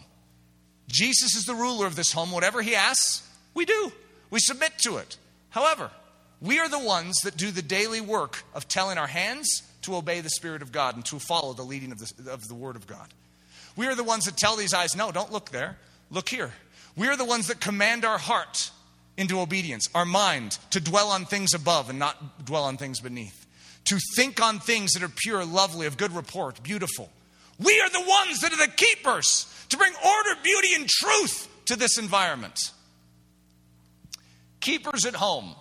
Jesus 0.87 1.35
is 1.35 1.45
the 1.45 1.55
ruler 1.55 1.87
of 1.87 1.97
this 1.97 2.12
home. 2.12 2.31
Whatever 2.31 2.61
he 2.61 2.75
asks, 2.75 3.27
we 3.55 3.65
do. 3.65 3.93
We 4.31 4.38
submit 4.41 4.79
to 4.85 4.99
it. 4.99 5.17
However, 5.51 5.91
we 6.41 6.59
are 6.59 6.69
the 6.69 6.79
ones 6.79 7.21
that 7.23 7.37
do 7.37 7.51
the 7.51 7.62
daily 7.62 8.01
work 8.01 8.43
of 8.55 8.69
telling 8.69 8.99
our 8.99 9.07
hands 9.07 9.62
to 9.83 9.97
obey 9.97 10.21
the 10.21 10.31
Spirit 10.31 10.61
of 10.61 10.73
God 10.73 10.95
and 10.95 11.05
to 11.07 11.19
follow 11.19 11.55
the 11.55 11.62
leading 11.62 11.93
of 11.93 11.99
the, 11.99 12.31
of 12.31 12.49
the 12.49 12.55
Word 12.55 12.77
of 12.77 12.87
God. 12.87 13.09
We 13.77 13.87
are 13.87 13.95
the 13.95 14.05
ones 14.05 14.25
that 14.27 14.37
tell 14.37 14.57
these 14.57 14.75
eyes, 14.75 14.95
no, 14.95 15.13
don't 15.13 15.33
look 15.33 15.51
there, 15.51 15.79
look 16.11 16.29
here. 16.29 16.53
We 16.97 17.09
are 17.09 17.17
the 17.17 17.25
ones 17.25 17.49
that 17.49 17.61
command 17.61 18.05
our 18.05 18.19
heart 18.19 18.71
into 19.17 19.41
obedience, 19.41 19.89
our 19.95 20.05
mind 20.05 20.59
to 20.71 20.81
dwell 20.81 21.09
on 21.09 21.25
things 21.25 21.55
above 21.55 21.91
and 21.91 21.99
not 21.99 22.45
dwell 22.45 22.65
on 22.65 22.77
things 22.77 23.01
beneath 23.01 23.43
to 23.85 23.99
think 24.15 24.41
on 24.41 24.59
things 24.59 24.93
that 24.93 25.03
are 25.03 25.13
pure, 25.15 25.45
lovely, 25.45 25.87
of 25.87 25.97
good 25.97 26.13
report, 26.13 26.63
beautiful. 26.63 27.11
We 27.59 27.81
are 27.81 27.91
the 27.91 28.01
ones 28.01 28.41
that 28.41 28.53
are 28.53 28.67
the 28.67 28.73
keepers 28.73 29.47
to 29.69 29.77
bring 29.77 29.93
order, 29.93 30.41
beauty, 30.43 30.75
and 30.75 30.89
truth 30.89 31.49
to 31.67 31.77
this 31.77 31.99
environment. 31.99 32.59
Keepers 34.61 35.05
at 35.05 35.15
home. 35.15 35.55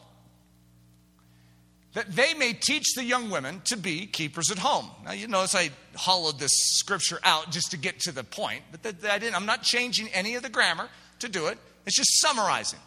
That 1.93 2.10
they 2.15 2.34
may 2.34 2.54
teach 2.54 2.93
the 2.95 3.04
young 3.04 3.30
women 3.30 3.62
to 3.65 3.75
be 3.75 4.06
keepers 4.06 4.49
at 4.49 4.58
home. 4.58 4.89
Now, 5.04 5.12
you 5.12 5.27
notice 5.27 5.56
I 5.56 5.71
hollowed 5.95 6.39
this 6.39 6.54
scripture 6.54 7.19
out 7.23 7.51
just 7.51 7.71
to 7.71 7.77
get 7.77 7.99
to 8.01 8.13
the 8.13 8.23
point, 8.23 8.63
but 8.71 8.84
that, 8.84 9.01
that 9.01 9.12
I 9.12 9.19
didn't, 9.19 9.36
I'm 9.36 9.45
not 9.45 9.63
changing 9.63 10.08
any 10.10 10.36
of 10.36 10.43
the 10.43 10.49
grammar 10.49 10.88
to 11.19 11.27
do 11.27 11.47
it. 11.47 11.58
It's 11.86 11.97
just 11.97 12.21
summarizing. 12.21 12.80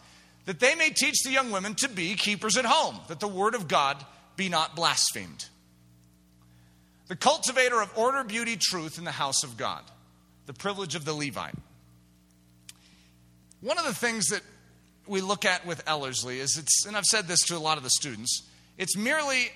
That 0.47 0.61
they 0.61 0.75
may 0.75 0.91
teach 0.91 1.23
the 1.23 1.31
young 1.31 1.51
women 1.51 1.75
to 1.77 1.89
be 1.89 2.15
keepers 2.15 2.57
at 2.57 2.65
home, 2.65 2.99
that 3.09 3.21
the 3.21 3.29
word 3.29 3.55
of 3.55 3.69
God 3.69 4.03
be 4.37 4.49
not 4.49 4.75
blasphemed. 4.75 5.47
The 7.09 7.17
cultivator 7.17 7.83
of 7.83 7.97
order, 7.97 8.25
beauty, 8.25 8.57
truth 8.59 8.97
in 8.97 9.05
the 9.05 9.11
house 9.11 9.45
of 9.45 9.59
God, 9.59 9.83
the 10.47 10.55
privilege 10.55 10.95
of 10.95 11.05
the 11.05 11.13
Levite. 11.13 11.55
One 13.61 13.79
of 13.79 13.85
the 13.85 13.95
things 13.95 14.29
that 14.29 14.43
we 15.07 15.21
look 15.21 15.45
at 15.45 15.67
with 15.67 15.87
Ellerslie 15.87 16.41
is 16.41 16.57
it's, 16.57 16.87
and 16.87 16.97
I've 16.97 17.05
said 17.05 17.27
this 17.27 17.41
to 17.47 17.57
a 17.57 17.59
lot 17.59 17.77
of 17.77 17.85
the 17.85 17.91
students, 17.91 18.43
it's 18.79 18.97
merely 18.97 19.51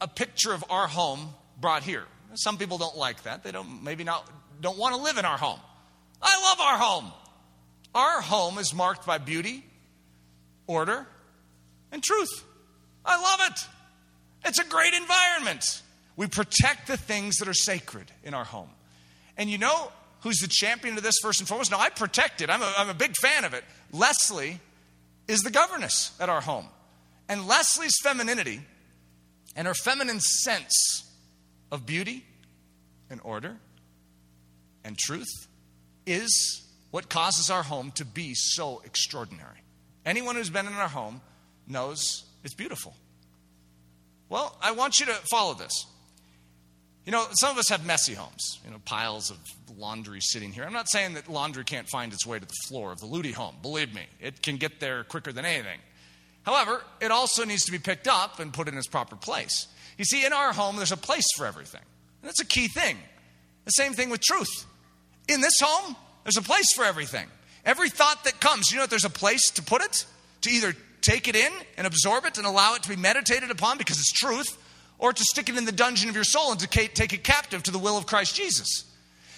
a 0.00 0.08
picture 0.08 0.52
of 0.52 0.64
our 0.70 0.86
home 0.86 1.34
brought 1.60 1.82
here. 1.82 2.04
Some 2.34 2.58
people 2.58 2.78
don't 2.78 2.96
like 2.96 3.22
that. 3.24 3.42
They 3.42 3.52
don't 3.52 3.82
maybe 3.82 4.04
not 4.04 4.28
don't 4.60 4.78
want 4.78 4.94
to 4.94 5.00
live 5.00 5.18
in 5.18 5.24
our 5.24 5.38
home. 5.38 5.60
I 6.20 6.40
love 6.42 6.60
our 6.60 6.78
home. 6.78 7.12
Our 7.94 8.20
home 8.20 8.58
is 8.58 8.74
marked 8.74 9.06
by 9.06 9.18
beauty, 9.18 9.64
order, 10.66 11.06
and 11.90 12.02
truth. 12.02 12.44
I 13.04 13.20
love 13.20 13.50
it. 13.50 13.60
It's 14.44 14.58
a 14.58 14.64
great 14.64 14.94
environment. 14.94 15.82
We 16.16 16.26
protect 16.26 16.86
the 16.86 16.96
things 16.96 17.36
that 17.36 17.48
are 17.48 17.54
sacred 17.54 18.10
in 18.24 18.34
our 18.34 18.44
home. 18.44 18.68
And 19.36 19.48
you 19.48 19.58
know 19.58 19.92
who's 20.22 20.38
the 20.38 20.48
champion 20.48 20.96
of 20.96 21.02
this 21.02 21.16
first 21.22 21.40
and 21.40 21.48
foremost? 21.48 21.70
No, 21.70 21.78
I 21.78 21.90
protect 21.90 22.40
it. 22.42 22.50
I'm 22.50 22.62
a, 22.62 22.74
I'm 22.76 22.88
a 22.88 22.94
big 22.94 23.14
fan 23.16 23.44
of 23.44 23.54
it. 23.54 23.64
Leslie 23.92 24.60
is 25.28 25.40
the 25.40 25.50
governess 25.50 26.12
at 26.20 26.28
our 26.28 26.40
home. 26.40 26.66
And 27.28 27.46
Leslie's 27.46 27.98
femininity 28.02 28.60
and 29.54 29.66
her 29.66 29.74
feminine 29.74 30.20
sense 30.20 31.04
of 31.70 31.84
beauty 31.84 32.24
and 33.10 33.20
order 33.22 33.56
and 34.84 34.96
truth 34.96 35.48
is 36.06 36.66
what 36.90 37.08
causes 37.08 37.50
our 37.50 37.62
home 37.62 37.90
to 37.92 38.04
be 38.04 38.32
so 38.34 38.80
extraordinary. 38.84 39.62
Anyone 40.06 40.36
who's 40.36 40.48
been 40.48 40.66
in 40.66 40.72
our 40.72 40.88
home 40.88 41.20
knows 41.66 42.24
it's 42.44 42.54
beautiful. 42.54 42.94
Well, 44.30 44.56
I 44.62 44.72
want 44.72 45.00
you 45.00 45.06
to 45.06 45.12
follow 45.30 45.54
this. 45.54 45.86
You 47.04 47.12
know, 47.12 47.26
some 47.32 47.50
of 47.50 47.58
us 47.58 47.68
have 47.70 47.86
messy 47.86 48.14
homes, 48.14 48.60
you 48.64 48.70
know, 48.70 48.78
piles 48.84 49.30
of 49.30 49.38
laundry 49.76 50.20
sitting 50.20 50.52
here. 50.52 50.64
I'm 50.64 50.72
not 50.74 50.90
saying 50.90 51.14
that 51.14 51.28
laundry 51.28 51.64
can't 51.64 51.88
find 51.88 52.12
its 52.12 52.26
way 52.26 52.38
to 52.38 52.44
the 52.44 52.54
floor 52.68 52.92
of 52.92 53.00
the 53.00 53.06
Ludy 53.06 53.32
home. 53.32 53.56
Believe 53.62 53.94
me, 53.94 54.02
it 54.20 54.42
can 54.42 54.56
get 54.56 54.80
there 54.80 55.04
quicker 55.04 55.32
than 55.32 55.44
anything. 55.44 55.78
However, 56.48 56.82
it 57.02 57.10
also 57.10 57.44
needs 57.44 57.66
to 57.66 57.72
be 57.72 57.78
picked 57.78 58.08
up 58.08 58.40
and 58.40 58.54
put 58.54 58.68
in 58.68 58.78
its 58.78 58.86
proper 58.86 59.16
place. 59.16 59.66
You 59.98 60.06
see, 60.06 60.24
in 60.24 60.32
our 60.32 60.54
home, 60.54 60.76
there's 60.76 60.92
a 60.92 60.96
place 60.96 61.26
for 61.36 61.44
everything. 61.44 61.82
And 62.22 62.28
that's 62.28 62.40
a 62.40 62.46
key 62.46 62.68
thing. 62.68 62.96
The 63.66 63.72
same 63.72 63.92
thing 63.92 64.08
with 64.08 64.22
truth. 64.22 64.64
In 65.28 65.42
this 65.42 65.60
home, 65.60 65.94
there's 66.24 66.38
a 66.38 66.42
place 66.42 66.72
for 66.74 66.86
everything. 66.86 67.26
Every 67.66 67.90
thought 67.90 68.24
that 68.24 68.40
comes, 68.40 68.70
you 68.70 68.78
know 68.78 68.84
that 68.84 68.88
there's 68.88 69.04
a 69.04 69.10
place 69.10 69.50
to 69.50 69.62
put 69.62 69.82
it? 69.82 70.06
To 70.40 70.50
either 70.50 70.72
take 71.02 71.28
it 71.28 71.36
in 71.36 71.52
and 71.76 71.86
absorb 71.86 72.24
it 72.24 72.38
and 72.38 72.46
allow 72.46 72.76
it 72.76 72.82
to 72.84 72.88
be 72.88 72.96
meditated 72.96 73.50
upon 73.50 73.76
because 73.76 73.98
it's 73.98 74.12
truth, 74.12 74.56
or 74.98 75.12
to 75.12 75.24
stick 75.24 75.50
it 75.50 75.58
in 75.58 75.66
the 75.66 75.70
dungeon 75.70 76.08
of 76.08 76.14
your 76.14 76.24
soul 76.24 76.52
and 76.52 76.60
to 76.60 76.66
take 76.66 77.12
it 77.12 77.24
captive 77.24 77.62
to 77.64 77.70
the 77.70 77.78
will 77.78 77.98
of 77.98 78.06
Christ 78.06 78.34
Jesus. 78.34 78.84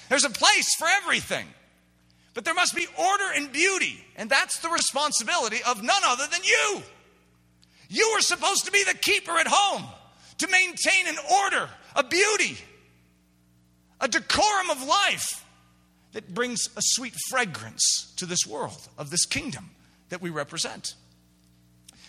There's 0.09 0.25
a 0.25 0.31
place 0.31 0.77
for 0.77 0.87
everything. 1.03 1.47
But 2.35 2.45
there 2.45 2.55
must 2.55 2.77
be 2.77 2.87
order 2.97 3.33
and 3.35 3.51
beauty, 3.51 4.05
and 4.15 4.31
that's 4.31 4.61
the 4.61 4.69
responsibility 4.69 5.59
of 5.67 5.83
none 5.83 6.03
other 6.05 6.29
than 6.31 6.45
you. 6.45 6.85
You 7.91 8.13
were 8.15 8.23
supposed 8.23 8.65
to 8.65 8.73
be 8.73 8.83
the 8.85 8.95
keeper 8.95 9.33
at 9.33 9.47
home, 9.47 9.85
to 10.39 10.49
maintain 10.49 11.07
an 11.07 11.17
order, 11.43 11.69
a 11.95 12.03
beauty, 12.03 12.57
a 14.01 14.09
decorum 14.09 14.71
of 14.71 14.83
life 14.83 15.45
that 16.13 16.33
brings 16.33 16.71
a 16.77 16.81
sweet 16.81 17.15
fragrance 17.29 18.15
to 18.17 18.25
this 18.25 18.47
world, 18.49 18.89
of 18.97 19.11
this 19.11 19.27
kingdom 19.27 19.71
that 20.09 20.23
we 20.23 20.31
represent. 20.31 20.95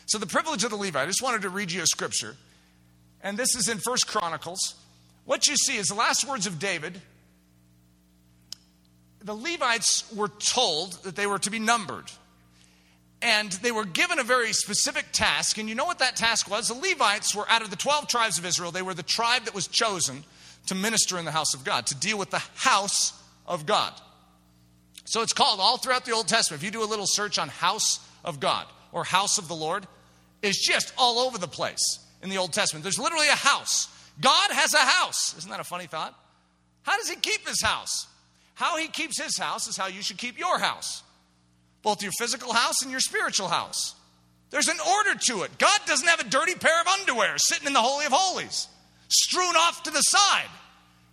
So, 0.06 0.18
the 0.18 0.28
privilege 0.28 0.64
of 0.64 0.70
the 0.70 0.78
Levite, 0.78 1.04
I 1.04 1.06
just 1.06 1.22
wanted 1.22 1.42
to 1.42 1.50
read 1.50 1.72
you 1.72 1.82
a 1.82 1.88
scripture 1.88 2.38
and 3.24 3.38
this 3.38 3.56
is 3.56 3.70
in 3.70 3.78
First 3.78 4.08
Chronicles. 4.08 4.76
What 5.26 5.48
you 5.48 5.56
see 5.56 5.78
is 5.78 5.88
the 5.88 5.96
last 5.96 6.28
words 6.28 6.48
of 6.48 6.60
David. 6.60 7.00
The 9.24 9.36
Levites 9.36 10.12
were 10.16 10.30
told 10.30 10.94
that 11.04 11.16
they 11.16 11.28
were 11.28 11.40
to 11.40 11.52
be 11.52 11.60
numbered. 11.60 12.06
And 13.22 13.52
they 13.52 13.72
were 13.72 13.86
given 13.86 14.18
a 14.18 14.24
very 14.24 14.52
specific 14.52 15.06
task. 15.12 15.58
And 15.58 15.70
you 15.70 15.76
know 15.76 15.86
what 15.86 16.00
that 16.00 16.16
task 16.16 16.50
was? 16.50 16.68
The 16.70 16.74
Levites 16.74 17.36
were 17.36 17.48
out 17.50 17.62
of 17.62 17.70
the 17.70 17.76
12 17.76 18.08
tribes 18.08 18.40
of 18.40 18.46
Israel, 18.46 18.72
they 18.72 18.82
were 18.82 18.94
the 18.94 19.04
tribe 19.04 19.46
that 19.46 19.54
was 19.54 19.68
chosen 19.68 20.24
to 20.68 20.76
minister 20.76 21.18
in 21.18 21.26
the 21.26 21.32
house 21.32 21.54
of 21.54 21.64
God, 21.64 21.88
to 21.88 21.96
deal 21.96 22.18
with 22.18 22.30
the 22.30 22.42
house 22.56 23.14
of 23.48 23.66
God. 23.66 23.94
So 25.06 25.22
it's 25.22 25.34
called 25.34 25.60
all 25.60 25.78
throughout 25.78 26.06
the 26.06 26.14
Old 26.14 26.28
Testament. 26.28 26.62
If 26.62 26.66
you 26.66 26.72
do 26.72 26.84
a 26.84 26.86
little 26.86 27.08
search 27.08 27.38
on 27.38 27.50
house 27.50 28.00
of 28.24 28.40
God 28.40 28.66
or 28.92 29.04
house 29.04 29.38
of 29.38 29.48
the 29.48 29.56
Lord, 29.56 29.86
it's 30.42 30.66
just 30.66 30.94
all 30.98 31.20
over 31.20 31.38
the 31.38 31.48
place 31.48 32.00
in 32.24 32.30
the 32.30 32.38
Old 32.38 32.54
Testament. 32.54 32.84
There's 32.84 33.00
literally 33.00 33.28
a 33.28 33.36
house. 33.36 33.88
God 34.20 34.52
has 34.52 34.74
a 34.74 34.78
house. 34.78 35.36
Isn't 35.38 35.50
that 35.50 35.60
a 35.60 35.66
funny 35.66 35.88
thought? 35.88 36.18
How 36.84 36.98
does 36.98 37.10
He 37.10 37.16
keep 37.16 37.48
His 37.48 37.62
house? 37.62 38.08
How 38.54 38.78
He 38.78 38.88
keeps 38.88 39.22
His 39.22 39.38
house 39.38 39.68
is 39.68 39.78
how 39.78 39.88
you 39.88 40.02
should 40.02 40.18
keep 40.18 40.38
your 40.38 40.60
house, 40.60 41.04
both 41.84 42.04
your 42.04 42.12
physical 42.20 42.54
house 42.54 42.82
and 42.82 42.92
your 42.92 43.00
spiritual 43.00 43.48
house. 43.48 43.96
There's 44.50 44.68
an 44.68 44.78
order 44.80 45.20
to 45.28 45.44
it. 45.44 45.58
God 45.58 45.80
doesn't 45.86 46.08
have 46.08 46.20
a 46.20 46.30
dirty 46.30 46.56
pair 46.56 46.82
of 46.82 46.88
underwear 46.88 47.36
sitting 47.38 47.68
in 47.68 47.74
the 47.74 47.82
Holy 47.82 48.06
of 48.06 48.12
Holies, 48.12 48.68
strewn 49.08 49.56
off 49.56 49.84
to 49.84 49.92
the 49.92 50.02
side. 50.02 50.50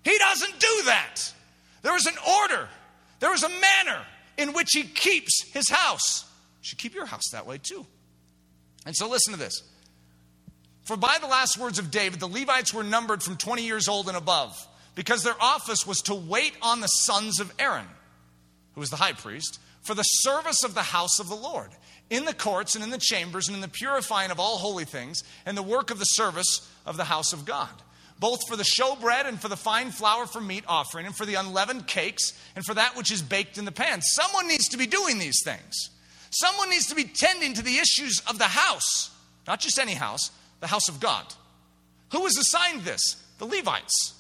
He 0.05 0.17
doesn't 0.19 0.59
do 0.59 0.83
that. 0.87 1.33
There 1.83 1.97
is 1.97 2.07
an 2.07 2.17
order, 2.41 2.69
there 3.21 3.33
is 3.33 3.45
a 3.45 3.49
manner 3.49 4.05
in 4.37 4.53
which 4.53 4.69
He 4.73 4.83
keeps 4.83 5.45
His 5.53 5.69
house. 5.71 6.25
You 6.61 6.69
should 6.69 6.79
keep 6.79 6.95
your 6.95 7.07
house 7.07 7.31
that 7.33 7.47
way 7.47 7.59
too. 7.59 7.87
And 8.85 8.95
so, 8.97 9.09
listen 9.09 9.33
to 9.33 9.39
this. 9.39 9.63
For 10.85 10.97
by 10.97 11.19
the 11.21 11.27
last 11.27 11.59
words 11.59 11.79
of 11.79 11.91
David, 11.91 12.19
the 12.19 12.29
Levites 12.29 12.73
were 12.73 12.83
numbered 12.83 13.23
from 13.23 13.37
20 13.37 13.63
years 13.63 13.89
old 13.89 14.09
and 14.09 14.17
above, 14.17 14.57
because 14.95 15.23
their 15.23 15.41
office 15.41 15.87
was 15.87 15.99
to 16.03 16.15
wait 16.15 16.55
on 16.63 16.81
the 16.81 16.87
sons 16.87 17.41
of 17.41 17.53
Aaron, 17.59 17.87
who 18.75 18.81
was 18.81 18.91
the 18.91 18.97
high 18.97 19.13
priest, 19.13 19.61
for 19.89 19.95
the 19.95 20.03
service 20.03 20.63
of 20.63 20.75
the 20.75 20.83
house 20.83 21.19
of 21.19 21.29
the 21.29 21.35
Lord, 21.35 21.71
in 22.11 22.27
the 22.27 22.35
courts 22.35 22.75
and 22.75 22.85
in 22.85 22.91
the 22.91 22.99
chambers, 22.99 23.49
and 23.49 23.55
in 23.55 23.63
the 23.63 23.69
purifying 23.69 24.31
of 24.31 24.39
all 24.39 24.59
holy 24.59 24.85
things, 24.85 25.25
and 25.47 25.57
the 25.57 25.63
work 25.63 25.91
of 25.91 25.99
the 25.99 26.05
service 26.05 26.71
of 26.85 26.99
the 26.99 27.05
house 27.05 27.33
of 27.33 27.47
God 27.47 27.71
both 28.21 28.41
for 28.49 28.57
the 28.57 28.65
showbread 28.65 29.27
and 29.27 29.41
for 29.41 29.49
the 29.49 29.57
fine 29.57 29.93
flour 29.93 30.27
for 30.27 30.41
meat 30.41 30.65
offering, 30.67 31.07
and 31.07 31.15
for 31.15 31.25
the 31.25 31.37
unleavened 31.37 31.87
cakes, 31.87 32.33
and 32.57 32.65
for 32.65 32.75
that 32.75 32.97
which 32.97 33.13
is 33.13 33.23
baked 33.23 33.59
in 33.59 33.65
the 33.65 33.71
pan. 33.71 34.03
Someone 34.03 34.49
needs 34.49 34.69
to 34.71 34.77
be 34.77 34.89
doing 34.89 35.21
these 35.21 35.41
things. 35.45 35.91
Someone 36.31 36.69
needs 36.69 36.87
to 36.89 36.97
be 36.97 37.05
tending 37.05 37.55
to 37.55 37.63
the 37.63 37.79
issues 37.79 38.21
of 38.29 38.39
the 38.39 38.45
house, 38.45 39.13
not 39.47 39.61
just 39.61 39.79
any 39.79 39.95
house, 39.95 40.33
the 40.59 40.67
house 40.67 40.89
of 40.89 40.99
God. 40.99 41.25
Who 42.11 42.23
was 42.23 42.37
assigned 42.37 42.83
this? 42.83 43.23
The 43.39 43.47
Levites. 43.47 44.15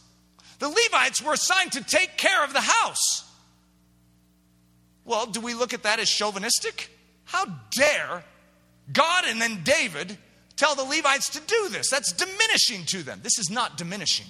The 0.60 0.68
Levites 0.68 1.20
were 1.20 1.32
assigned 1.32 1.72
to 1.72 1.82
take 1.82 2.16
care 2.16 2.44
of 2.44 2.52
the 2.52 2.60
house. 2.60 3.27
Well, 5.08 5.24
do 5.24 5.40
we 5.40 5.54
look 5.54 5.72
at 5.72 5.84
that 5.84 5.98
as 6.00 6.10
chauvinistic? 6.10 6.90
How 7.24 7.46
dare 7.70 8.22
God 8.92 9.24
and 9.26 9.40
then 9.40 9.62
David 9.64 10.18
tell 10.54 10.74
the 10.74 10.84
Levites 10.84 11.30
to 11.30 11.40
do 11.40 11.70
this? 11.70 11.88
That's 11.88 12.12
diminishing 12.12 12.84
to 12.88 13.02
them. 13.02 13.20
This 13.22 13.38
is 13.38 13.48
not 13.48 13.78
diminishing. 13.78 14.26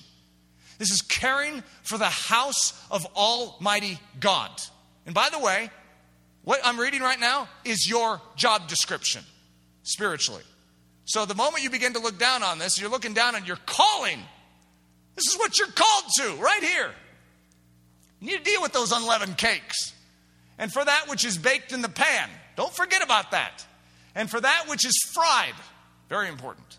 This 0.78 0.92
is 0.92 1.02
caring 1.02 1.64
for 1.82 1.98
the 1.98 2.04
house 2.04 2.80
of 2.92 3.04
Almighty 3.16 3.98
God. 4.20 4.50
And 5.04 5.16
by 5.16 5.30
the 5.30 5.40
way, 5.40 5.68
what 6.44 6.60
I'm 6.62 6.78
reading 6.78 7.00
right 7.00 7.18
now 7.18 7.48
is 7.64 7.90
your 7.90 8.20
job 8.36 8.68
description 8.68 9.24
spiritually. 9.82 10.44
So 11.06 11.26
the 11.26 11.34
moment 11.34 11.64
you 11.64 11.70
begin 11.70 11.94
to 11.94 11.98
look 11.98 12.20
down 12.20 12.44
on 12.44 12.60
this, 12.60 12.80
you're 12.80 12.90
looking 12.90 13.14
down 13.14 13.34
on 13.34 13.44
your 13.44 13.58
calling. 13.66 14.20
This 15.16 15.26
is 15.26 15.36
what 15.38 15.58
you're 15.58 15.66
called 15.66 16.04
to 16.18 16.34
right 16.40 16.62
here. 16.62 16.92
You 18.20 18.28
need 18.28 18.44
to 18.44 18.50
deal 18.50 18.62
with 18.62 18.72
those 18.72 18.92
unleavened 18.92 19.38
cakes. 19.38 19.94
And 20.58 20.72
for 20.72 20.84
that 20.84 21.06
which 21.08 21.24
is 21.24 21.38
baked 21.38 21.72
in 21.72 21.82
the 21.82 21.88
pan, 21.88 22.28
don't 22.56 22.74
forget 22.74 23.02
about 23.02 23.30
that. 23.30 23.64
And 24.14 24.28
for 24.28 24.40
that 24.40 24.64
which 24.68 24.84
is 24.84 24.98
fried, 25.12 25.54
very 26.08 26.28
important. 26.28 26.78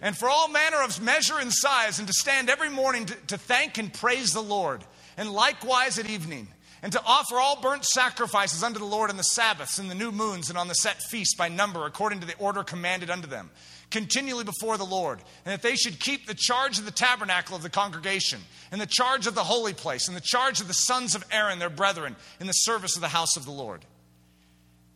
And 0.00 0.16
for 0.16 0.28
all 0.28 0.48
manner 0.48 0.82
of 0.82 1.00
measure 1.00 1.38
and 1.38 1.52
size, 1.52 1.98
and 1.98 2.08
to 2.08 2.14
stand 2.14 2.48
every 2.48 2.70
morning 2.70 3.06
to, 3.06 3.14
to 3.28 3.38
thank 3.38 3.78
and 3.78 3.92
praise 3.92 4.32
the 4.32 4.42
Lord, 4.42 4.82
and 5.16 5.30
likewise 5.30 5.98
at 5.98 6.08
evening. 6.08 6.48
And 6.80 6.92
to 6.92 7.02
offer 7.04 7.36
all 7.36 7.60
burnt 7.60 7.84
sacrifices 7.84 8.62
unto 8.62 8.78
the 8.78 8.84
Lord 8.84 9.10
on 9.10 9.16
the 9.16 9.24
Sabbaths 9.24 9.80
and 9.80 9.90
the 9.90 9.96
new 9.96 10.12
moons 10.12 10.48
and 10.48 10.56
on 10.56 10.68
the 10.68 10.74
set 10.74 11.02
feasts 11.02 11.34
by 11.34 11.48
number, 11.48 11.84
according 11.86 12.20
to 12.20 12.26
the 12.26 12.36
order 12.36 12.62
commanded 12.62 13.10
unto 13.10 13.26
them, 13.26 13.50
continually 13.90 14.44
before 14.44 14.76
the 14.76 14.84
Lord, 14.84 15.18
and 15.44 15.52
that 15.52 15.62
they 15.62 15.76
should 15.76 15.98
keep 15.98 16.26
the 16.26 16.36
charge 16.36 16.78
of 16.78 16.84
the 16.84 16.90
tabernacle 16.90 17.56
of 17.56 17.62
the 17.62 17.70
congregation, 17.70 18.40
and 18.70 18.80
the 18.80 18.86
charge 18.86 19.26
of 19.26 19.34
the 19.34 19.44
holy 19.44 19.72
place, 19.72 20.08
and 20.08 20.16
the 20.16 20.22
charge 20.22 20.60
of 20.60 20.68
the 20.68 20.74
sons 20.74 21.14
of 21.14 21.24
Aaron, 21.30 21.58
their 21.58 21.70
brethren, 21.70 22.16
in 22.40 22.46
the 22.46 22.52
service 22.52 22.96
of 22.96 23.02
the 23.02 23.08
house 23.08 23.36
of 23.36 23.44
the 23.44 23.50
Lord. 23.50 23.84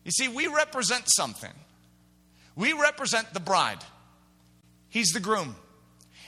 You 0.05 0.11
see, 0.11 0.28
we 0.28 0.47
represent 0.47 1.05
something. 1.07 1.53
We 2.55 2.72
represent 2.72 3.32
the 3.32 3.40
bride, 3.40 3.78
he's 4.88 5.12
the 5.12 5.20
groom. 5.20 5.57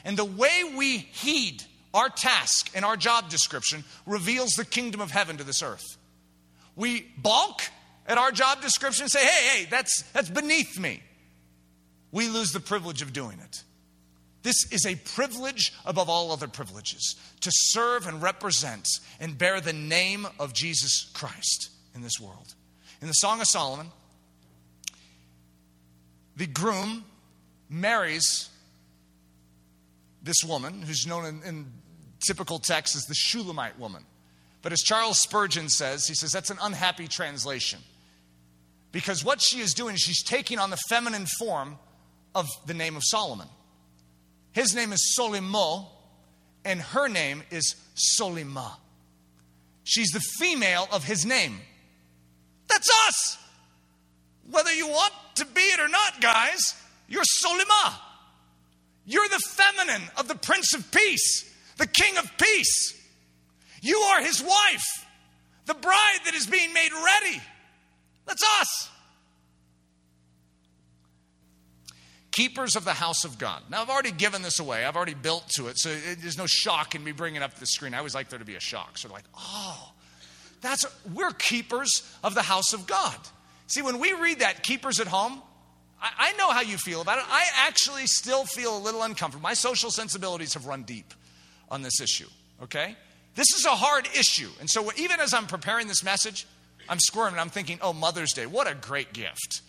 And 0.06 0.18
the 0.18 0.24
way 0.24 0.72
we 0.76 0.98
heed 0.98 1.62
our 1.94 2.10
task 2.10 2.70
and 2.74 2.84
our 2.84 2.96
job 2.96 3.30
description 3.30 3.84
reveals 4.04 4.50
the 4.50 4.64
kingdom 4.64 5.00
of 5.00 5.10
heaven 5.10 5.38
to 5.38 5.44
this 5.44 5.62
earth. 5.62 5.96
We 6.76 7.06
balk 7.16 7.62
at 8.06 8.18
our 8.18 8.32
job 8.32 8.60
description 8.60 9.04
and 9.04 9.10
say, 9.10 9.24
hey, 9.24 9.48
hey, 9.48 9.66
that's, 9.70 10.02
that's 10.12 10.28
beneath 10.28 10.78
me. 10.78 11.02
We 12.14 12.28
lose 12.28 12.52
the 12.52 12.60
privilege 12.60 13.02
of 13.02 13.12
doing 13.12 13.40
it. 13.40 13.64
This 14.44 14.70
is 14.70 14.86
a 14.86 14.94
privilege 14.94 15.72
above 15.84 16.08
all 16.08 16.30
other 16.30 16.46
privileges 16.46 17.16
to 17.40 17.50
serve 17.52 18.06
and 18.06 18.22
represent 18.22 18.86
and 19.18 19.36
bear 19.36 19.60
the 19.60 19.72
name 19.72 20.24
of 20.38 20.54
Jesus 20.54 21.10
Christ 21.12 21.70
in 21.92 22.02
this 22.02 22.20
world. 22.20 22.54
In 23.02 23.08
the 23.08 23.14
Song 23.14 23.40
of 23.40 23.48
Solomon, 23.48 23.88
the 26.36 26.46
groom 26.46 27.04
marries 27.68 28.48
this 30.22 30.44
woman 30.46 30.82
who's 30.82 31.08
known 31.08 31.24
in, 31.24 31.42
in 31.42 31.66
typical 32.24 32.60
text 32.60 32.94
as 32.94 33.02
the 33.06 33.14
Shulamite 33.14 33.76
woman. 33.76 34.04
But 34.62 34.72
as 34.72 34.82
Charles 34.82 35.20
Spurgeon 35.20 35.68
says, 35.68 36.06
he 36.06 36.14
says 36.14 36.30
that's 36.30 36.50
an 36.50 36.58
unhappy 36.62 37.08
translation. 37.08 37.80
Because 38.92 39.24
what 39.24 39.42
she 39.42 39.58
is 39.58 39.74
doing, 39.74 39.96
she's 39.96 40.22
taking 40.22 40.60
on 40.60 40.70
the 40.70 40.78
feminine 40.88 41.26
form 41.40 41.76
of 42.34 42.48
the 42.66 42.74
name 42.74 42.96
of 42.96 43.02
Solomon. 43.04 43.48
His 44.52 44.74
name 44.74 44.92
is 44.92 45.16
Solimo, 45.18 45.86
and 46.64 46.80
her 46.80 47.08
name 47.08 47.42
is 47.50 47.76
Solima. 48.18 48.72
She's 49.84 50.10
the 50.10 50.20
female 50.38 50.88
of 50.92 51.04
his 51.04 51.26
name. 51.26 51.58
That's 52.68 52.88
us. 53.08 53.38
Whether 54.50 54.72
you 54.72 54.88
want 54.88 55.12
to 55.36 55.46
be 55.46 55.60
it 55.60 55.80
or 55.80 55.88
not, 55.88 56.20
guys, 56.20 56.74
you're 57.08 57.24
Solima. 57.44 57.94
You're 59.06 59.28
the 59.28 59.40
feminine 59.50 60.02
of 60.16 60.28
the 60.28 60.34
Prince 60.34 60.74
of 60.74 60.90
Peace, 60.90 61.52
the 61.76 61.86
King 61.86 62.16
of 62.16 62.30
Peace. 62.38 63.00
You 63.82 63.98
are 63.98 64.22
his 64.22 64.42
wife, 64.42 65.06
the 65.66 65.74
bride 65.74 66.20
that 66.24 66.34
is 66.34 66.46
being 66.46 66.72
made 66.72 66.90
ready. 66.92 67.40
That's 68.26 68.42
us. 68.60 68.90
Keepers 72.34 72.74
of 72.74 72.84
the 72.84 72.94
house 72.94 73.24
of 73.24 73.38
God. 73.38 73.62
Now, 73.70 73.80
I've 73.80 73.88
already 73.88 74.10
given 74.10 74.42
this 74.42 74.58
away. 74.58 74.84
I've 74.84 74.96
already 74.96 75.14
built 75.14 75.48
to 75.50 75.68
it, 75.68 75.78
so 75.78 75.90
it, 75.90 76.18
there's 76.20 76.36
no 76.36 76.46
shock 76.46 76.96
in 76.96 77.04
me 77.04 77.12
bringing 77.12 77.42
up 77.42 77.54
the 77.54 77.66
screen. 77.66 77.94
I 77.94 77.98
always 77.98 78.12
like 78.12 78.28
there 78.28 78.40
to 78.40 78.44
be 78.44 78.56
a 78.56 78.60
shock. 78.60 78.98
So, 78.98 79.08
like, 79.08 79.22
oh, 79.38 79.92
that's 80.60 80.84
we're 81.14 81.30
keepers 81.30 82.02
of 82.24 82.34
the 82.34 82.42
house 82.42 82.72
of 82.72 82.88
God. 82.88 83.14
See, 83.68 83.82
when 83.82 84.00
we 84.00 84.12
read 84.14 84.40
that, 84.40 84.64
keepers 84.64 84.98
at 84.98 85.06
home, 85.06 85.40
I, 86.02 86.10
I 86.18 86.32
know 86.32 86.50
how 86.50 86.62
you 86.62 86.76
feel 86.76 87.00
about 87.00 87.18
it. 87.18 87.24
I 87.28 87.44
actually 87.68 88.08
still 88.08 88.44
feel 88.44 88.76
a 88.76 88.80
little 88.80 89.04
uncomfortable. 89.04 89.44
My 89.44 89.54
social 89.54 89.92
sensibilities 89.92 90.54
have 90.54 90.66
run 90.66 90.82
deep 90.82 91.14
on 91.70 91.82
this 91.82 92.00
issue, 92.00 92.28
okay? 92.64 92.96
This 93.36 93.52
is 93.56 93.64
a 93.64 93.76
hard 93.76 94.08
issue. 94.18 94.50
And 94.58 94.68
so, 94.68 94.90
even 94.96 95.20
as 95.20 95.32
I'm 95.32 95.46
preparing 95.46 95.86
this 95.86 96.02
message, 96.02 96.48
I'm 96.88 96.98
squirming. 96.98 97.38
I'm 97.38 97.50
thinking, 97.50 97.78
oh, 97.80 97.92
Mother's 97.92 98.32
Day, 98.32 98.46
what 98.46 98.66
a 98.66 98.74
great 98.74 99.12
gift 99.12 99.62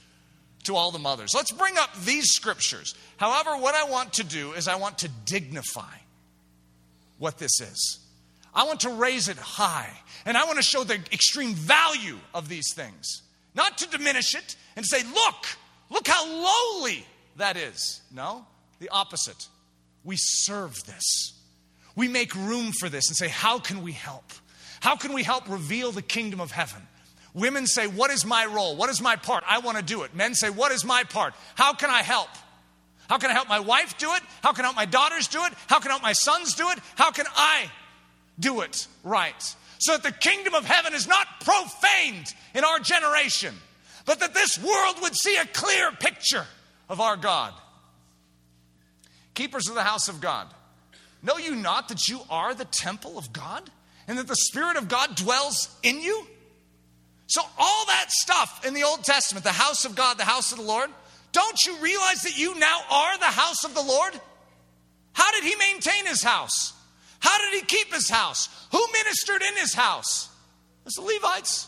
to 0.65 0.75
all 0.75 0.91
the 0.91 0.99
mothers. 0.99 1.33
Let's 1.33 1.51
bring 1.51 1.77
up 1.77 1.89
these 2.03 2.31
scriptures. 2.31 2.95
However, 3.17 3.57
what 3.57 3.75
I 3.75 3.89
want 3.89 4.13
to 4.13 4.23
do 4.23 4.53
is 4.53 4.67
I 4.67 4.75
want 4.75 4.99
to 4.99 5.09
dignify 5.25 5.93
what 7.17 7.37
this 7.37 7.61
is. 7.61 7.99
I 8.53 8.63
want 8.65 8.81
to 8.81 8.89
raise 8.89 9.29
it 9.29 9.37
high. 9.37 9.91
And 10.25 10.37
I 10.37 10.45
want 10.45 10.57
to 10.57 10.63
show 10.63 10.83
the 10.83 10.95
extreme 11.11 11.53
value 11.53 12.17
of 12.33 12.49
these 12.49 12.73
things. 12.73 13.21
Not 13.53 13.77
to 13.79 13.89
diminish 13.89 14.33
it 14.35 14.55
and 14.75 14.85
say, 14.85 15.03
look, 15.03 15.45
look 15.89 16.07
how 16.07 16.25
lowly 16.27 17.05
that 17.37 17.57
is. 17.57 18.01
No, 18.11 18.45
the 18.79 18.89
opposite. 18.89 19.47
We 20.03 20.15
serve 20.17 20.83
this. 20.85 21.33
We 21.95 22.07
make 22.07 22.35
room 22.35 22.71
for 22.71 22.89
this 22.89 23.07
and 23.07 23.15
say, 23.15 23.27
how 23.27 23.59
can 23.59 23.81
we 23.81 23.91
help? 23.91 24.25
How 24.79 24.95
can 24.95 25.13
we 25.13 25.23
help 25.23 25.49
reveal 25.49 25.91
the 25.91 26.01
kingdom 26.01 26.41
of 26.41 26.51
heaven? 26.51 26.81
Women 27.35 27.67
say, 27.67 27.85
What 27.85 28.09
is 28.09 28.25
my 28.25 28.47
role? 28.47 28.75
What 28.75 28.89
is 28.89 28.99
my 28.99 29.15
part? 29.15 29.43
I 29.47 29.59
want 29.59 29.77
to 29.77 29.83
do 29.83 30.01
it. 30.01 30.15
Men 30.15 30.33
say, 30.33 30.49
What 30.49 30.71
is 30.71 30.83
my 30.83 31.03
part? 31.03 31.35
How 31.53 31.73
can 31.73 31.91
I 31.91 32.01
help? 32.01 32.29
How 33.07 33.19
can 33.19 33.29
I 33.29 33.33
help 33.33 33.47
my 33.47 33.59
wife 33.59 33.99
do 33.99 34.11
it? 34.13 34.23
How 34.41 34.51
can 34.51 34.65
I 34.65 34.69
help 34.69 34.75
my 34.75 34.85
daughters 34.85 35.27
do 35.27 35.43
it? 35.45 35.53
How 35.67 35.79
can 35.79 35.91
I 35.91 35.93
help 35.93 36.01
my 36.01 36.13
sons 36.13 36.55
do 36.55 36.67
it? 36.71 36.79
How 36.95 37.11
can 37.11 37.27
I 37.35 37.69
do 38.39 38.61
it 38.61 38.87
right. 39.03 39.55
So 39.79 39.93
that 39.93 40.03
the 40.03 40.11
kingdom 40.11 40.53
of 40.53 40.65
heaven 40.65 40.93
is 40.93 41.07
not 41.07 41.27
profaned 41.41 42.33
in 42.53 42.63
our 42.63 42.79
generation, 42.79 43.53
but 44.05 44.19
that 44.19 44.33
this 44.33 44.57
world 44.57 44.95
would 45.01 45.15
see 45.15 45.35
a 45.37 45.45
clear 45.45 45.91
picture 45.91 46.45
of 46.89 47.01
our 47.01 47.17
God. 47.17 47.53
Keepers 49.33 49.67
of 49.67 49.75
the 49.75 49.83
house 49.83 50.07
of 50.07 50.21
God, 50.21 50.47
know 51.21 51.37
you 51.37 51.55
not 51.55 51.89
that 51.89 52.07
you 52.07 52.21
are 52.29 52.53
the 52.53 52.65
temple 52.65 53.17
of 53.17 53.33
God 53.33 53.69
and 54.07 54.17
that 54.17 54.27
the 54.27 54.35
Spirit 54.35 54.77
of 54.77 54.87
God 54.87 55.15
dwells 55.15 55.69
in 55.83 56.01
you? 56.01 56.25
So, 57.27 57.41
all 57.57 57.85
that 57.87 58.11
stuff 58.11 58.65
in 58.65 58.73
the 58.73 58.83
Old 58.83 59.03
Testament, 59.03 59.43
the 59.43 59.51
house 59.51 59.85
of 59.85 59.95
God, 59.95 60.17
the 60.17 60.23
house 60.23 60.51
of 60.51 60.59
the 60.59 60.63
Lord, 60.63 60.89
don't 61.31 61.65
you 61.65 61.75
realize 61.77 62.21
that 62.21 62.37
you 62.37 62.57
now 62.59 62.79
are 62.89 63.17
the 63.17 63.25
house 63.25 63.63
of 63.65 63.73
the 63.73 63.81
Lord? 63.81 64.13
How 65.13 65.31
did 65.31 65.43
he 65.43 65.55
maintain 65.55 66.05
his 66.05 66.23
house? 66.23 66.73
How 67.19 67.37
did 67.39 67.59
he 67.59 67.65
keep 67.65 67.93
his 67.93 68.09
house? 68.09 68.67
Who 68.71 68.85
ministered 68.93 69.41
in 69.41 69.55
his 69.57 69.73
house? 69.73 70.29
It 70.81 70.85
was 70.85 70.93
the 70.93 71.01
Levites. 71.01 71.67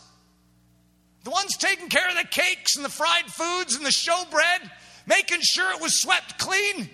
The 1.24 1.30
ones 1.30 1.56
taking 1.56 1.88
care 1.88 2.08
of 2.08 2.16
the 2.16 2.28
cakes 2.30 2.76
and 2.76 2.84
the 2.84 2.90
fried 2.90 3.26
foods 3.26 3.74
and 3.74 3.84
the 3.84 3.90
showbread, 3.90 4.70
making 5.06 5.40
sure 5.42 5.72
it 5.74 5.82
was 5.82 6.00
swept 6.00 6.38
clean. 6.38 6.88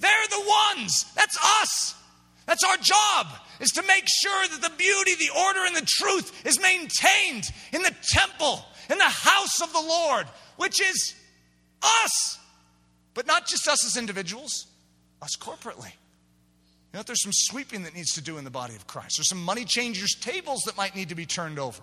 They're 0.00 0.28
the 0.30 0.52
ones. 0.76 1.04
That's 1.14 1.38
us. 1.62 1.94
That's 2.46 2.64
our 2.64 2.76
job, 2.78 3.26
is 3.60 3.70
to 3.70 3.82
make 3.82 4.04
sure 4.06 4.48
that 4.48 4.62
the 4.62 4.76
beauty, 4.76 5.14
the 5.14 5.30
order, 5.46 5.60
and 5.66 5.76
the 5.76 5.86
truth 5.86 6.46
is 6.46 6.60
maintained 6.60 7.44
in 7.72 7.82
the 7.82 7.94
temple, 8.12 8.64
in 8.90 8.98
the 8.98 9.04
house 9.04 9.60
of 9.60 9.72
the 9.72 9.80
Lord, 9.80 10.26
which 10.56 10.80
is 10.80 11.14
us. 11.82 12.38
But 13.14 13.26
not 13.26 13.46
just 13.46 13.66
us 13.68 13.84
as 13.84 13.96
individuals, 13.96 14.66
us 15.22 15.36
corporately. 15.36 15.92
You 16.92 16.98
know, 16.98 17.02
there's 17.02 17.22
some 17.22 17.32
sweeping 17.32 17.82
that 17.82 17.94
needs 17.94 18.12
to 18.14 18.20
do 18.20 18.38
in 18.38 18.44
the 18.44 18.50
body 18.50 18.74
of 18.74 18.86
Christ. 18.86 19.16
There's 19.18 19.28
some 19.28 19.42
money 19.42 19.64
changers' 19.64 20.14
tables 20.14 20.62
that 20.66 20.76
might 20.76 20.94
need 20.94 21.10
to 21.10 21.14
be 21.14 21.26
turned 21.26 21.58
over. 21.58 21.82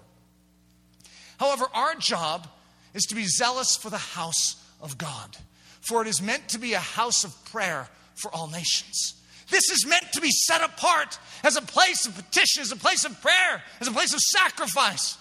However, 1.39 1.65
our 1.73 1.95
job 1.95 2.47
is 2.93 3.03
to 3.03 3.15
be 3.15 3.25
zealous 3.25 3.75
for 3.75 3.89
the 3.89 3.97
house 3.97 4.55
of 4.81 4.97
God, 4.97 5.37
for 5.81 6.01
it 6.01 6.07
is 6.07 6.21
meant 6.21 6.47
to 6.49 6.59
be 6.59 6.73
a 6.73 6.79
house 6.79 7.23
of 7.23 7.33
prayer 7.45 7.89
for 8.15 8.33
all 8.33 8.47
nations. 8.47 9.14
This 9.49 9.69
is 9.69 9.85
meant 9.85 10.11
to 10.13 10.21
be 10.21 10.31
set 10.31 10.63
apart 10.63 11.19
as 11.43 11.55
a 11.55 11.61
place 11.61 12.05
of 12.07 12.15
petition, 12.15 12.61
as 12.61 12.71
a 12.71 12.75
place 12.75 13.05
of 13.05 13.19
prayer, 13.21 13.63
as 13.79 13.87
a 13.87 13.91
place 13.91 14.13
of 14.13 14.19
sacrifice. 14.19 15.17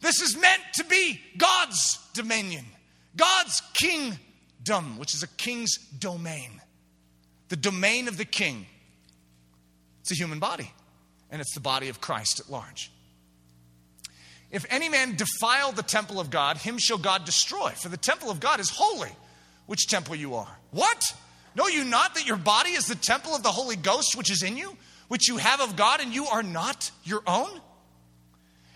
This 0.00 0.20
is 0.20 0.36
meant 0.36 0.62
to 0.74 0.84
be 0.84 1.20
God's 1.36 1.98
dominion, 2.14 2.64
God's 3.16 3.62
kingdom, 3.74 4.98
which 4.98 5.14
is 5.14 5.22
a 5.22 5.28
king's 5.28 5.76
domain, 5.76 6.60
the 7.48 7.56
domain 7.56 8.08
of 8.08 8.16
the 8.16 8.24
king. 8.24 8.66
It's 10.00 10.10
a 10.10 10.14
human 10.14 10.38
body, 10.38 10.72
and 11.30 11.40
it's 11.40 11.54
the 11.54 11.60
body 11.60 11.88
of 11.88 12.00
Christ 12.00 12.40
at 12.40 12.50
large. 12.50 12.90
If 14.50 14.66
any 14.68 14.88
man 14.88 15.16
defile 15.16 15.72
the 15.72 15.82
temple 15.82 16.20
of 16.20 16.30
God, 16.30 16.58
him 16.58 16.78
shall 16.78 16.98
God 16.98 17.24
destroy. 17.24 17.70
For 17.70 17.88
the 17.88 17.96
temple 17.96 18.30
of 18.30 18.40
God 18.40 18.60
is 18.60 18.68
holy, 18.68 19.10
which 19.66 19.86
temple 19.86 20.14
you 20.14 20.34
are. 20.34 20.58
What? 20.72 21.14
Know 21.54 21.68
you 21.68 21.84
not 21.84 22.14
that 22.14 22.26
your 22.26 22.36
body 22.36 22.70
is 22.70 22.86
the 22.86 22.94
temple 22.94 23.34
of 23.34 23.42
the 23.42 23.50
Holy 23.50 23.76
Ghost 23.76 24.16
which 24.16 24.30
is 24.30 24.42
in 24.42 24.56
you, 24.56 24.76
which 25.08 25.28
you 25.28 25.36
have 25.36 25.60
of 25.60 25.76
God, 25.76 26.00
and 26.00 26.14
you 26.14 26.26
are 26.26 26.42
not 26.42 26.90
your 27.04 27.22
own? 27.26 27.60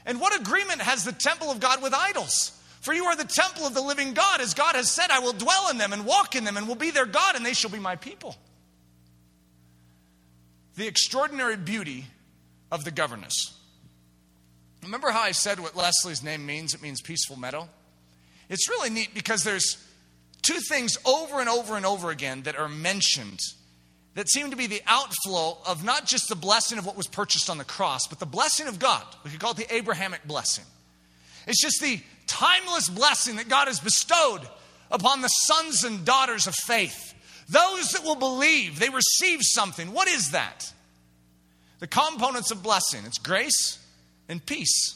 And 0.04 0.20
what 0.20 0.38
agreement 0.38 0.82
has 0.82 1.04
the 1.04 1.12
temple 1.12 1.50
of 1.50 1.60
God 1.60 1.82
with 1.82 1.94
idols? 1.94 2.52
For 2.80 2.94
you 2.94 3.04
are 3.06 3.16
the 3.16 3.24
temple 3.24 3.66
of 3.66 3.74
the 3.74 3.80
living 3.80 4.14
God, 4.14 4.40
as 4.40 4.54
God 4.54 4.76
has 4.76 4.90
said, 4.90 5.10
I 5.10 5.18
will 5.18 5.32
dwell 5.32 5.70
in 5.70 5.78
them 5.78 5.92
and 5.92 6.06
walk 6.06 6.36
in 6.36 6.44
them, 6.44 6.56
and 6.56 6.68
will 6.68 6.76
be 6.76 6.90
their 6.90 7.06
God, 7.06 7.34
and 7.34 7.44
they 7.44 7.54
shall 7.54 7.70
be 7.70 7.78
my 7.78 7.96
people 7.96 8.36
the 10.76 10.86
extraordinary 10.86 11.56
beauty 11.56 12.06
of 12.70 12.84
the 12.84 12.90
governess. 12.90 13.54
Remember 14.82 15.10
how 15.10 15.22
I 15.22 15.32
said 15.32 15.58
what 15.58 15.74
Leslie's 15.74 16.22
name 16.22 16.46
means? 16.46 16.74
It 16.74 16.82
means 16.82 17.00
peaceful 17.00 17.36
meadow. 17.36 17.68
It's 18.48 18.68
really 18.68 18.90
neat 18.90 19.14
because 19.14 19.42
there's 19.42 19.82
two 20.46 20.60
things 20.68 20.96
over 21.04 21.40
and 21.40 21.48
over 21.48 21.76
and 21.76 21.86
over 21.86 22.10
again 22.10 22.42
that 22.42 22.56
are 22.56 22.68
mentioned 22.68 23.40
that 24.14 24.28
seem 24.28 24.50
to 24.50 24.56
be 24.56 24.66
the 24.66 24.82
outflow 24.86 25.58
of 25.66 25.84
not 25.84 26.06
just 26.06 26.28
the 26.28 26.36
blessing 26.36 26.78
of 26.78 26.86
what 26.86 26.96
was 26.96 27.06
purchased 27.06 27.50
on 27.50 27.58
the 27.58 27.64
cross, 27.64 28.06
but 28.06 28.18
the 28.18 28.26
blessing 28.26 28.66
of 28.66 28.78
God. 28.78 29.02
We 29.24 29.30
could 29.30 29.40
call 29.40 29.50
it 29.50 29.58
the 29.58 29.74
Abrahamic 29.74 30.26
blessing. 30.26 30.64
It's 31.46 31.60
just 31.60 31.80
the 31.80 32.00
timeless 32.26 32.88
blessing 32.88 33.36
that 33.36 33.48
God 33.48 33.68
has 33.68 33.78
bestowed 33.78 34.40
upon 34.90 35.20
the 35.20 35.28
sons 35.28 35.84
and 35.84 36.04
daughters 36.04 36.46
of 36.46 36.54
faith. 36.54 37.14
Those 37.48 37.90
that 37.90 38.04
will 38.04 38.16
believe, 38.16 38.78
they 38.78 38.88
receive 38.88 39.40
something. 39.42 39.92
What 39.92 40.08
is 40.08 40.30
that? 40.30 40.72
The 41.78 41.86
components 41.86 42.50
of 42.50 42.62
blessing 42.62 43.04
it's 43.04 43.18
grace 43.18 43.78
and 44.28 44.44
peace. 44.44 44.94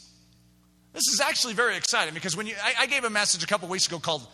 This 0.93 1.07
is 1.13 1.21
actually 1.21 1.53
very 1.53 1.77
exciting 1.77 2.13
because 2.13 2.35
when 2.35 2.47
you, 2.47 2.55
I, 2.61 2.83
I 2.83 2.85
gave 2.87 3.03
a 3.03 3.09
message 3.09 3.43
a 3.43 3.47
couple 3.47 3.69
weeks 3.69 3.87
ago 3.87 3.99
called 3.99 4.27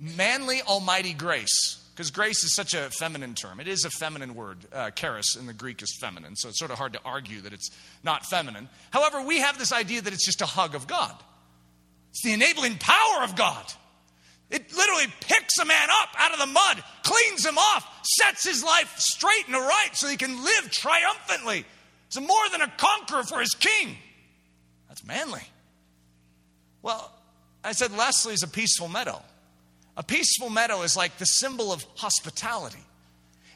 Manly 0.00 0.62
Almighty 0.62 1.12
Grace, 1.12 1.82
because 1.94 2.10
grace 2.10 2.44
is 2.44 2.54
such 2.54 2.74
a 2.74 2.90
feminine 2.90 3.34
term. 3.34 3.58
It 3.58 3.68
is 3.68 3.84
a 3.84 3.90
feminine 3.90 4.34
word. 4.34 4.58
Uh, 4.72 4.90
charis 4.90 5.36
in 5.36 5.46
the 5.46 5.52
Greek 5.52 5.82
is 5.82 5.96
feminine, 6.00 6.36
so 6.36 6.48
it's 6.48 6.58
sort 6.58 6.70
of 6.70 6.78
hard 6.78 6.92
to 6.92 7.00
argue 7.04 7.40
that 7.40 7.52
it's 7.52 7.70
not 8.04 8.24
feminine. 8.26 8.68
However, 8.92 9.22
we 9.22 9.38
have 9.40 9.58
this 9.58 9.72
idea 9.72 10.00
that 10.00 10.12
it's 10.12 10.24
just 10.24 10.40
a 10.40 10.46
hug 10.46 10.74
of 10.74 10.86
God, 10.86 11.14
it's 12.10 12.22
the 12.22 12.32
enabling 12.32 12.78
power 12.78 13.24
of 13.24 13.36
God. 13.36 13.64
It 14.50 14.72
literally 14.74 15.12
picks 15.20 15.58
a 15.58 15.64
man 15.66 15.88
up 16.00 16.08
out 16.16 16.32
of 16.32 16.38
the 16.38 16.46
mud, 16.46 16.82
cleans 17.02 17.44
him 17.44 17.58
off, 17.58 17.86
sets 18.02 18.46
his 18.46 18.64
life 18.64 18.98
straight 18.98 19.46
and 19.46 19.54
right 19.54 19.90
so 19.92 20.08
he 20.08 20.16
can 20.16 20.42
live 20.42 20.70
triumphantly. 20.70 21.66
He's 22.10 22.26
more 22.26 22.48
than 22.50 22.62
a 22.62 22.72
conqueror 22.78 23.24
for 23.24 23.40
his 23.40 23.54
king. 23.54 23.96
That's 24.88 25.04
manly. 25.04 25.42
Well, 26.80 27.12
I 27.62 27.72
said 27.72 27.92
Leslie 27.92 28.32
is 28.32 28.42
a 28.42 28.48
peaceful 28.48 28.88
meadow. 28.88 29.22
A 29.98 30.02
peaceful 30.04 30.48
meadow 30.48 30.82
is 30.82 30.96
like 30.96 31.18
the 31.18 31.26
symbol 31.26 31.72
of 31.72 31.84
hospitality. 31.96 32.78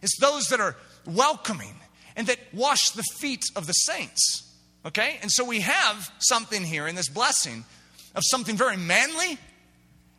It's 0.03 0.19
those 0.19 0.49
that 0.49 0.59
are 0.59 0.77
welcoming 1.07 1.77
and 2.17 2.27
that 2.27 2.39
wash 2.53 2.91
the 2.91 3.05
feet 3.21 3.45
of 3.55 3.69
the 3.69 3.73
saints. 3.73 4.53
Okay? 4.85 5.19
And 5.23 5.31
so 5.31 5.45
we 5.45 5.61
have 5.61 6.13
something 6.19 6.65
here 6.65 6.89
in 6.89 6.97
this 6.97 7.09
blessing 7.09 7.65
of 8.17 8.23
something 8.27 8.57
very 8.57 8.77
manly 8.77 9.39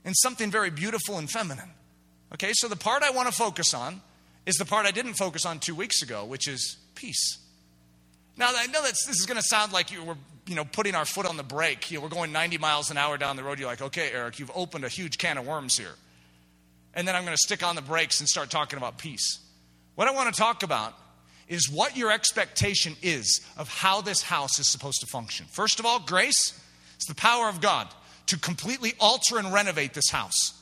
and 0.05 0.15
something 0.17 0.49
very 0.49 0.69
beautiful 0.69 1.17
and 1.17 1.29
feminine. 1.29 1.69
Okay? 2.33 2.53
So 2.53 2.69
the 2.69 2.77
part 2.77 3.03
I 3.03 3.11
want 3.11 3.27
to 3.27 3.35
focus 3.35 3.73
on 3.73 4.01
is 4.45 4.55
the 4.55 4.65
part 4.65 4.85
I 4.85 4.91
didn't 4.91 5.15
focus 5.15 5.45
on 5.45 5.59
two 5.59 5.75
weeks 5.75 6.01
ago, 6.01 6.23
which 6.23 6.47
is 6.47 6.77
peace. 6.95 7.37
Now, 8.37 8.47
I 8.55 8.67
know 8.67 8.81
that 8.81 8.93
this 9.05 9.09
is 9.09 9.25
going 9.25 9.39
to 9.39 9.47
sound 9.47 9.73
like 9.73 9.91
you 9.91 10.03
were 10.05 10.17
you 10.47 10.55
know, 10.55 10.65
putting 10.65 10.95
our 10.95 11.05
foot 11.05 11.25
on 11.25 11.35
the 11.35 11.43
brake. 11.43 11.91
You 11.91 11.97
know, 11.97 12.03
we're 12.03 12.09
going 12.09 12.31
90 12.31 12.57
miles 12.57 12.91
an 12.91 12.97
hour 12.97 13.17
down 13.17 13.35
the 13.35 13.43
road. 13.43 13.59
You're 13.59 13.67
like, 13.67 13.81
okay, 13.81 14.11
Eric, 14.11 14.39
you've 14.39 14.51
opened 14.55 14.85
a 14.85 14.89
huge 14.89 15.17
can 15.17 15.37
of 15.37 15.45
worms 15.45 15.77
here. 15.77 15.95
And 16.93 17.07
then 17.07 17.15
I'm 17.15 17.23
going 17.23 17.35
to 17.35 17.43
stick 17.43 17.63
on 17.63 17.75
the 17.75 17.81
brakes 17.81 18.19
and 18.19 18.29
start 18.29 18.49
talking 18.49 18.77
about 18.77 18.97
peace. 18.97 19.39
What 19.95 20.07
I 20.07 20.11
want 20.11 20.33
to 20.33 20.39
talk 20.39 20.63
about 20.63 20.93
is 21.47 21.69
what 21.69 21.97
your 21.97 22.11
expectation 22.11 22.95
is 23.01 23.41
of 23.57 23.67
how 23.69 24.01
this 24.01 24.21
house 24.21 24.59
is 24.59 24.71
supposed 24.71 25.01
to 25.01 25.07
function. 25.07 25.45
First 25.51 25.79
of 25.79 25.85
all, 25.85 25.99
grace 25.99 26.59
is 26.99 27.05
the 27.07 27.15
power 27.15 27.49
of 27.49 27.61
God 27.61 27.87
to 28.27 28.39
completely 28.39 28.93
alter 28.99 29.37
and 29.37 29.53
renovate 29.53 29.93
this 29.93 30.09
house. 30.09 30.53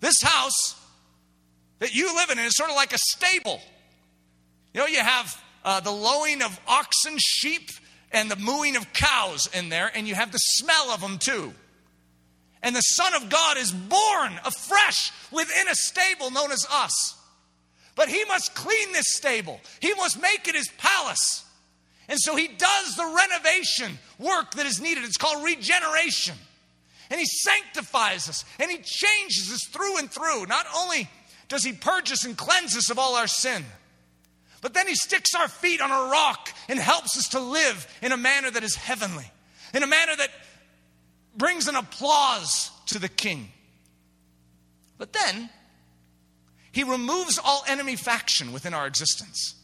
This 0.00 0.20
house 0.22 0.76
that 1.80 1.94
you 1.94 2.14
live 2.14 2.30
in 2.30 2.38
is 2.38 2.56
sort 2.56 2.70
of 2.70 2.76
like 2.76 2.92
a 2.92 2.98
stable. 2.98 3.60
You 4.72 4.80
know, 4.80 4.86
you 4.86 5.00
have 5.00 5.42
uh, 5.64 5.80
the 5.80 5.90
lowing 5.90 6.42
of 6.42 6.58
oxen, 6.66 7.16
sheep, 7.18 7.70
and 8.10 8.30
the 8.30 8.36
mooing 8.36 8.76
of 8.76 8.92
cows 8.92 9.48
in 9.52 9.68
there, 9.68 9.90
and 9.94 10.08
you 10.08 10.14
have 10.14 10.32
the 10.32 10.38
smell 10.38 10.90
of 10.90 11.00
them 11.00 11.18
too. 11.18 11.52
And 12.62 12.74
the 12.74 12.80
Son 12.80 13.14
of 13.14 13.28
God 13.28 13.56
is 13.56 13.72
born 13.72 14.40
afresh 14.44 15.12
within 15.30 15.68
a 15.68 15.74
stable 15.74 16.30
known 16.30 16.50
as 16.50 16.66
us. 16.70 17.16
But 17.94 18.08
he 18.08 18.24
must 18.24 18.54
clean 18.54 18.92
this 18.92 19.14
stable, 19.14 19.60
he 19.80 19.94
must 19.94 20.20
make 20.20 20.46
it 20.48 20.54
his 20.54 20.68
palace. 20.78 21.44
And 22.08 22.18
so 22.18 22.36
he 22.36 22.48
does 22.48 22.96
the 22.96 23.04
renovation 23.04 23.98
work 24.18 24.52
that 24.52 24.64
is 24.64 24.80
needed. 24.80 25.04
It's 25.04 25.18
called 25.18 25.44
regeneration. 25.44 26.36
And 27.10 27.20
he 27.20 27.26
sanctifies 27.26 28.28
us 28.28 28.44
and 28.58 28.70
he 28.70 28.78
changes 28.78 29.52
us 29.52 29.64
through 29.70 29.98
and 29.98 30.10
through. 30.10 30.46
Not 30.46 30.66
only 30.74 31.08
does 31.48 31.64
he 31.64 31.72
purge 31.72 32.10
us 32.12 32.24
and 32.24 32.36
cleanse 32.36 32.76
us 32.76 32.90
of 32.90 32.98
all 32.98 33.14
our 33.16 33.26
sin, 33.26 33.64
but 34.60 34.74
then 34.74 34.86
he 34.86 34.94
sticks 34.94 35.34
our 35.34 35.48
feet 35.48 35.80
on 35.80 35.90
a 35.90 36.10
rock 36.10 36.50
and 36.68 36.78
helps 36.78 37.16
us 37.16 37.28
to 37.30 37.40
live 37.40 37.86
in 38.02 38.12
a 38.12 38.16
manner 38.16 38.50
that 38.50 38.64
is 38.64 38.74
heavenly, 38.74 39.30
in 39.72 39.82
a 39.82 39.86
manner 39.86 40.16
that 40.16 40.30
brings 41.38 41.68
an 41.68 41.76
applause 41.76 42.70
to 42.86 42.98
the 42.98 43.08
king. 43.08 43.48
But 44.98 45.12
then 45.12 45.48
he 46.72 46.84
removes 46.84 47.38
all 47.42 47.64
enemy 47.66 47.96
faction 47.96 48.52
within 48.52 48.74
our 48.74 48.86
existence. 48.86 49.54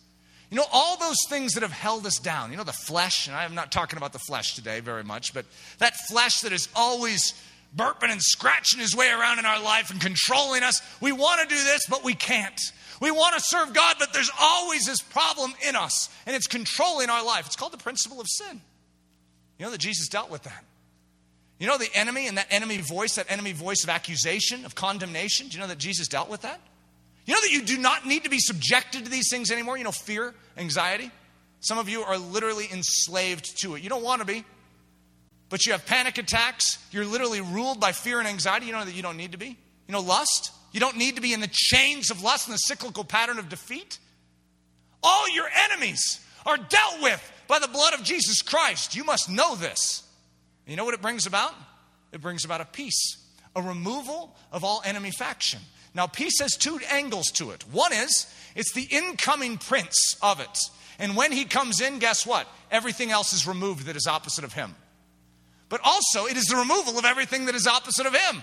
You 0.50 0.56
know, 0.58 0.66
all 0.72 0.96
those 0.96 1.16
things 1.28 1.54
that 1.54 1.62
have 1.62 1.72
held 1.72 2.06
us 2.06 2.18
down, 2.18 2.52
you 2.52 2.56
know, 2.56 2.64
the 2.64 2.72
flesh, 2.72 3.26
and 3.26 3.36
I'm 3.36 3.54
not 3.54 3.72
talking 3.72 3.96
about 3.96 4.12
the 4.12 4.20
flesh 4.20 4.54
today 4.54 4.80
very 4.80 5.02
much, 5.02 5.34
but 5.34 5.46
that 5.78 5.94
flesh 6.08 6.40
that 6.40 6.52
is 6.52 6.68
always 6.76 7.34
burping 7.74 8.10
and 8.10 8.22
scratching 8.22 8.78
his 8.78 8.94
way 8.94 9.10
around 9.10 9.40
in 9.40 9.46
our 9.46 9.60
life 9.60 9.90
and 9.90 10.00
controlling 10.00 10.62
us. 10.62 10.80
We 11.00 11.10
want 11.10 11.40
to 11.40 11.52
do 11.52 11.60
this, 11.60 11.86
but 11.88 12.04
we 12.04 12.14
can't. 12.14 12.60
We 13.00 13.10
want 13.10 13.34
to 13.36 13.42
serve 13.44 13.72
God, 13.72 13.96
but 13.98 14.12
there's 14.12 14.30
always 14.40 14.86
this 14.86 15.00
problem 15.00 15.54
in 15.68 15.74
us, 15.74 16.08
and 16.26 16.36
it's 16.36 16.46
controlling 16.46 17.10
our 17.10 17.24
life. 17.24 17.46
It's 17.46 17.56
called 17.56 17.72
the 17.72 17.78
principle 17.78 18.20
of 18.20 18.28
sin. 18.28 18.60
You 19.58 19.66
know 19.66 19.72
that 19.72 19.78
Jesus 19.78 20.08
dealt 20.08 20.30
with 20.30 20.44
that. 20.44 20.64
You 21.58 21.68
know 21.68 21.78
the 21.78 21.90
enemy 21.94 22.26
and 22.26 22.36
that 22.38 22.48
enemy 22.50 22.78
voice, 22.78 23.14
that 23.14 23.30
enemy 23.30 23.52
voice 23.52 23.84
of 23.84 23.90
accusation, 23.90 24.64
of 24.64 24.74
condemnation? 24.74 25.48
Do 25.48 25.54
you 25.54 25.60
know 25.60 25.68
that 25.68 25.78
Jesus 25.78 26.08
dealt 26.08 26.28
with 26.28 26.42
that? 26.42 26.60
You 27.26 27.34
know 27.34 27.40
that 27.40 27.52
you 27.52 27.62
do 27.62 27.78
not 27.78 28.06
need 28.06 28.24
to 28.24 28.30
be 28.30 28.38
subjected 28.38 29.04
to 29.04 29.10
these 29.10 29.30
things 29.30 29.50
anymore? 29.50 29.78
You 29.78 29.84
know, 29.84 29.92
fear, 29.92 30.34
anxiety. 30.56 31.10
Some 31.60 31.78
of 31.78 31.88
you 31.88 32.02
are 32.02 32.18
literally 32.18 32.68
enslaved 32.70 33.60
to 33.62 33.74
it. 33.74 33.82
You 33.82 33.88
don't 33.88 34.02
want 34.02 34.20
to 34.20 34.26
be, 34.26 34.44
but 35.48 35.64
you 35.64 35.72
have 35.72 35.86
panic 35.86 36.18
attacks. 36.18 36.78
You're 36.90 37.06
literally 37.06 37.40
ruled 37.40 37.80
by 37.80 37.92
fear 37.92 38.18
and 38.18 38.28
anxiety. 38.28 38.66
You 38.66 38.72
know 38.72 38.84
that 38.84 38.94
you 38.94 39.02
don't 39.02 39.16
need 39.16 39.32
to 39.32 39.38
be. 39.38 39.56
You 39.86 39.92
know, 39.92 40.00
lust. 40.00 40.52
You 40.72 40.80
don't 40.80 40.96
need 40.96 41.14
to 41.14 41.22
be 41.22 41.32
in 41.32 41.40
the 41.40 41.50
chains 41.50 42.10
of 42.10 42.22
lust 42.22 42.48
and 42.48 42.54
the 42.54 42.58
cyclical 42.58 43.04
pattern 43.04 43.38
of 43.38 43.48
defeat. 43.48 43.98
All 45.02 45.30
your 45.30 45.46
enemies 45.70 46.20
are 46.44 46.56
dealt 46.56 47.00
with 47.00 47.32
by 47.48 47.58
the 47.58 47.68
blood 47.68 47.94
of 47.94 48.02
Jesus 48.02 48.42
Christ. 48.42 48.94
You 48.94 49.04
must 49.04 49.30
know 49.30 49.54
this. 49.54 50.02
You 50.66 50.76
know 50.76 50.84
what 50.84 50.94
it 50.94 51.02
brings 51.02 51.26
about? 51.26 51.54
It 52.12 52.20
brings 52.20 52.44
about 52.44 52.60
a 52.60 52.64
peace, 52.64 53.16
a 53.54 53.62
removal 53.62 54.34
of 54.52 54.64
all 54.64 54.82
enemy 54.84 55.10
faction. 55.10 55.60
Now, 55.94 56.06
peace 56.06 56.40
has 56.40 56.56
two 56.56 56.80
angles 56.90 57.30
to 57.32 57.50
it. 57.50 57.64
One 57.70 57.92
is 57.92 58.32
it's 58.56 58.72
the 58.72 58.86
incoming 58.90 59.58
prince 59.58 60.16
of 60.22 60.40
it. 60.40 60.58
And 60.98 61.16
when 61.16 61.32
he 61.32 61.44
comes 61.44 61.80
in, 61.80 61.98
guess 61.98 62.26
what? 62.26 62.46
Everything 62.70 63.10
else 63.10 63.32
is 63.32 63.46
removed 63.46 63.86
that 63.86 63.96
is 63.96 64.06
opposite 64.06 64.44
of 64.44 64.52
him. 64.52 64.74
But 65.68 65.80
also, 65.82 66.26
it 66.26 66.36
is 66.36 66.46
the 66.46 66.56
removal 66.56 66.98
of 66.98 67.04
everything 67.04 67.46
that 67.46 67.54
is 67.54 67.66
opposite 67.66 68.06
of 68.06 68.14
him. 68.14 68.42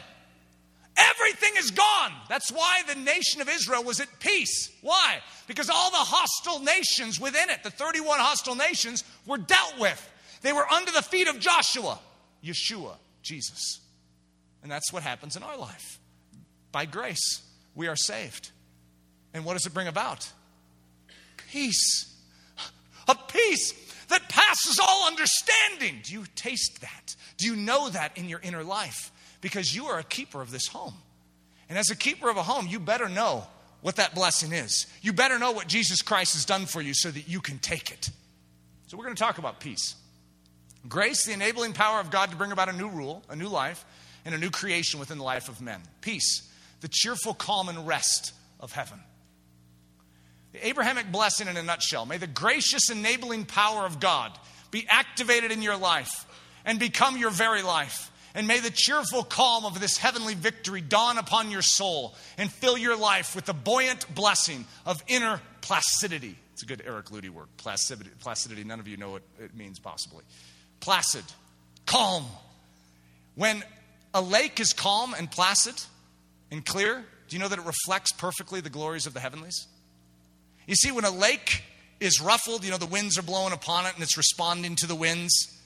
Everything 0.97 1.53
is 1.57 1.72
gone. 1.72 2.11
That's 2.28 2.51
why 2.51 2.82
the 2.88 2.95
nation 2.95 3.41
of 3.41 3.47
Israel 3.47 3.84
was 3.84 4.01
at 4.01 4.07
peace. 4.19 4.69
Why? 4.82 5.19
Because 5.47 5.69
all 5.69 5.89
the 5.91 5.97
hostile 5.97 6.59
nations 6.59 7.19
within 7.19 7.49
it, 7.49 7.63
the 7.63 7.72
31 7.72 8.19
hostile 8.19 8.55
nations, 8.55 9.05
were 9.26 9.38
dealt 9.38 9.80
with. 9.80 10.09
They 10.41 10.51
were 10.51 10.67
under 10.67 10.91
the 10.91 11.01
feet 11.01 11.30
of 11.30 11.39
Joshua, 11.39 11.99
Yeshua, 12.44 12.96
Jesus. 13.22 13.80
And 14.64 14.72
that's 14.72 14.92
what 14.94 15.04
happens 15.04 15.36
in 15.36 15.44
our 15.44 15.58
life. 15.58 16.00
By 16.72 16.86
grace, 16.86 17.42
we 17.76 17.88
are 17.88 17.96
saved. 17.96 18.52
And 19.34 19.46
what 19.46 19.54
does 19.54 19.66
it 19.66 19.74
bring 19.74 19.88
about? 19.88 20.32
Peace. 21.52 22.14
A 23.08 23.16
peace 23.16 23.74
that 24.10 24.30
passes 24.30 24.80
all 24.80 25.08
understanding. 25.08 26.02
Do 26.04 26.14
you 26.14 26.26
taste 26.36 26.82
that? 26.82 27.16
Do 27.38 27.48
you 27.48 27.56
know 27.56 27.89
that 27.89 28.18
in 28.18 28.30
your 28.30 28.39
inner 28.44 28.64
life? 28.64 29.12
because 29.42 29.76
you 29.76 29.88
are 29.88 30.00
a 30.00 30.04
keeper 30.04 30.42
of 30.42 30.52
this 30.52 30.68
home. 30.68 30.94
And 31.68 31.78
as 31.78 31.89
a 31.89 31.96
keeper 31.96 32.30
of 32.30 32.38
a 32.38 32.44
home, 32.44 32.68
you 32.68 32.80
better 32.80 33.10
know 33.10 33.46
what 33.82 33.96
that 33.96 34.14
blessing 34.14 34.54
is. 34.54 34.86
You 35.02 35.14
better 35.14 35.39
know 35.39 35.52
what 35.52 35.68
Jesus 35.68 36.02
Christ 36.02 36.34
has 36.34 36.46
done 36.46 36.68
for 36.68 36.82
you 36.82 36.94
so 36.94 37.10
that 37.10 37.28
you 37.28 37.42
can 37.42 37.58
take 37.60 37.92
it. 37.92 38.10
So, 38.88 38.98
we're 38.98 39.06
going 39.06 39.16
to 39.16 39.24
talk 39.24 39.38
about 39.38 39.60
peace. 39.60 39.96
Grace, 40.88 41.26
the 41.26 41.34
enabling 41.34 41.74
power 41.74 42.00
of 42.00 42.10
God 42.10 42.32
to 42.32 42.36
bring 42.36 42.52
about 42.52 42.70
a 42.70 42.74
new 42.74 42.90
rule, 42.90 43.24
a 43.30 43.36
new 43.36 43.48
life, 43.48 43.86
and 44.26 44.34
a 44.34 44.38
new 44.38 44.50
creation 44.50 45.00
within 45.00 45.18
the 45.18 45.24
life 45.24 45.50
of 45.50 45.62
men. 45.62 45.82
Peace, 46.02 46.50
the 46.82 46.88
cheerful 46.88 47.34
calm 47.34 47.70
and 47.70 47.88
rest 47.88 48.34
of 48.60 48.72
heaven. 48.72 49.00
The 50.54 50.68
Abrahamic 50.68 51.12
blessing 51.12 51.48
in 51.48 51.56
a 51.56 51.64
nutshell. 51.64 52.06
May 52.06 52.18
the 52.18 52.28
gracious 52.28 52.90
enabling 52.90 53.46
power 53.46 53.86
of 53.86 54.00
God 54.00 54.38
be 54.70 54.86
activated 54.90 55.52
in 55.52 55.62
your 55.62 55.78
life 55.78 56.26
and 56.66 56.80
become 56.80 57.18
your 57.18 57.30
very 57.30 57.62
life. 57.62 58.12
And 58.34 58.48
may 58.48 58.60
the 58.60 58.72
cheerful 58.72 59.24
calm 59.24 59.66
of 59.66 59.80
this 59.80 59.98
heavenly 59.98 60.36
victory 60.36 60.82
dawn 60.82 61.18
upon 61.18 61.52
your 61.52 61.62
soul 61.62 62.16
and 62.38 62.52
fill 62.52 62.78
your 62.78 62.96
life 62.96 63.36
with 63.36 63.46
the 63.46 63.54
buoyant 63.54 64.14
blessing 64.14 64.66
of 64.86 65.04
inner 65.08 65.42
placidity. 65.62 66.38
It's 66.54 66.64
a 66.64 66.66
good 66.66 66.84
Eric 66.86 67.08
Ludy 67.08 67.30
word, 67.30 67.48
placidity. 67.58 68.10
placidity. 68.20 68.64
None 68.64 68.80
of 68.80 68.88
you 68.88 68.96
know 68.96 69.12
what 69.12 69.24
it 69.40 69.56
means, 69.56 69.80
possibly. 69.80 70.24
Placid, 70.82 71.24
calm. 71.86 72.26
When 73.36 73.64
a 74.14 74.22
lake 74.22 74.60
is 74.60 74.74
calm 74.74 75.14
and 75.18 75.32
placid 75.32 75.76
and 76.52 76.66
clear, 76.66 77.06
do 77.28 77.36
you 77.36 77.40
know 77.40 77.48
that 77.48 77.60
it 77.60 77.66
reflects 77.66 78.12
perfectly 78.12 78.60
the 78.60 78.70
glories 78.70 79.06
of 79.08 79.14
the 79.14 79.22
heavenlies? 79.22 79.68
You 80.68 80.76
see, 80.76 80.92
when 80.92 81.06
a 81.06 81.12
lake 81.12 81.64
is 82.00 82.20
ruffled, 82.20 82.66
you 82.66 82.72
know, 82.72 82.78
the 82.78 82.86
winds 82.86 83.18
are 83.18 83.22
blowing 83.22 83.54
upon 83.54 83.86
it 83.86 83.94
and 83.94 84.04
it's 84.04 84.18
responding 84.18 84.76
to 84.78 84.88
the 84.88 84.96
winds, 84.96 85.58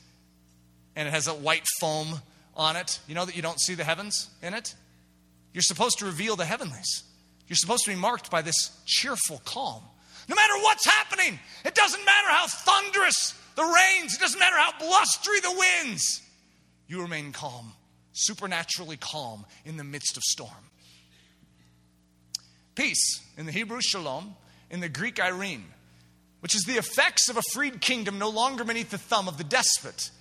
and 0.95 1.07
it 1.07 1.11
has 1.11 1.27
a 1.27 1.33
white 1.33 1.65
foam 1.79 2.21
on 2.55 2.75
it. 2.75 2.99
You 3.07 3.15
know 3.15 3.25
that 3.25 3.35
you 3.35 3.41
don't 3.41 3.59
see 3.59 3.73
the 3.73 3.83
heavens 3.83 4.29
in 4.43 4.53
it? 4.53 4.75
You're 5.53 5.61
supposed 5.61 5.99
to 5.99 6.05
reveal 6.05 6.35
the 6.35 6.45
heavenlies. 6.45 7.03
You're 7.47 7.55
supposed 7.55 7.85
to 7.85 7.91
be 7.91 7.95
marked 7.95 8.29
by 8.29 8.41
this 8.41 8.71
cheerful 8.85 9.41
calm. 9.45 9.81
No 10.27 10.35
matter 10.35 10.53
what's 10.61 10.85
happening, 10.85 11.39
it 11.63 11.75
doesn't 11.75 12.03
matter 12.03 12.27
how 12.29 12.47
thunderous 12.47 13.33
the 13.55 13.63
rains, 13.63 14.15
it 14.15 14.19
doesn't 14.19 14.39
matter 14.39 14.57
how 14.57 14.77
blustery 14.79 15.39
the 15.39 15.51
winds, 15.57 16.21
you 16.87 17.01
remain 17.01 17.31
calm, 17.31 17.73
supernaturally 18.13 18.97
calm 18.97 19.45
in 19.65 19.77
the 19.77 19.83
midst 19.83 20.17
of 20.17 20.23
storm. 20.23 20.51
Peace, 22.75 23.21
in 23.37 23.45
the 23.45 23.51
Hebrew, 23.51 23.79
shalom, 23.81 24.35
in 24.69 24.81
the 24.81 24.89
Greek, 24.89 25.19
irene, 25.19 25.65
which 26.41 26.55
is 26.55 26.63
the 26.63 26.73
effects 26.77 27.29
of 27.29 27.37
a 27.37 27.41
freed 27.53 27.79
kingdom 27.81 28.19
no 28.19 28.29
longer 28.29 28.63
beneath 28.63 28.89
the 28.89 28.97
thumb 28.97 29.27
of 29.27 29.37
the 29.37 29.43
despot 29.43 30.11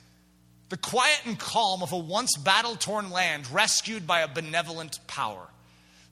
the 0.74 0.76
quiet 0.76 1.20
and 1.24 1.39
calm 1.39 1.82
of 1.82 1.93
a 1.93 1.99
once 1.99 2.37
battle 2.37 2.76
torn 2.76 3.11
land 3.11 3.51
rescued 3.53 4.07
by 4.07 4.20
a 4.20 4.28
benevolent 4.28 4.99
power. 5.07 5.47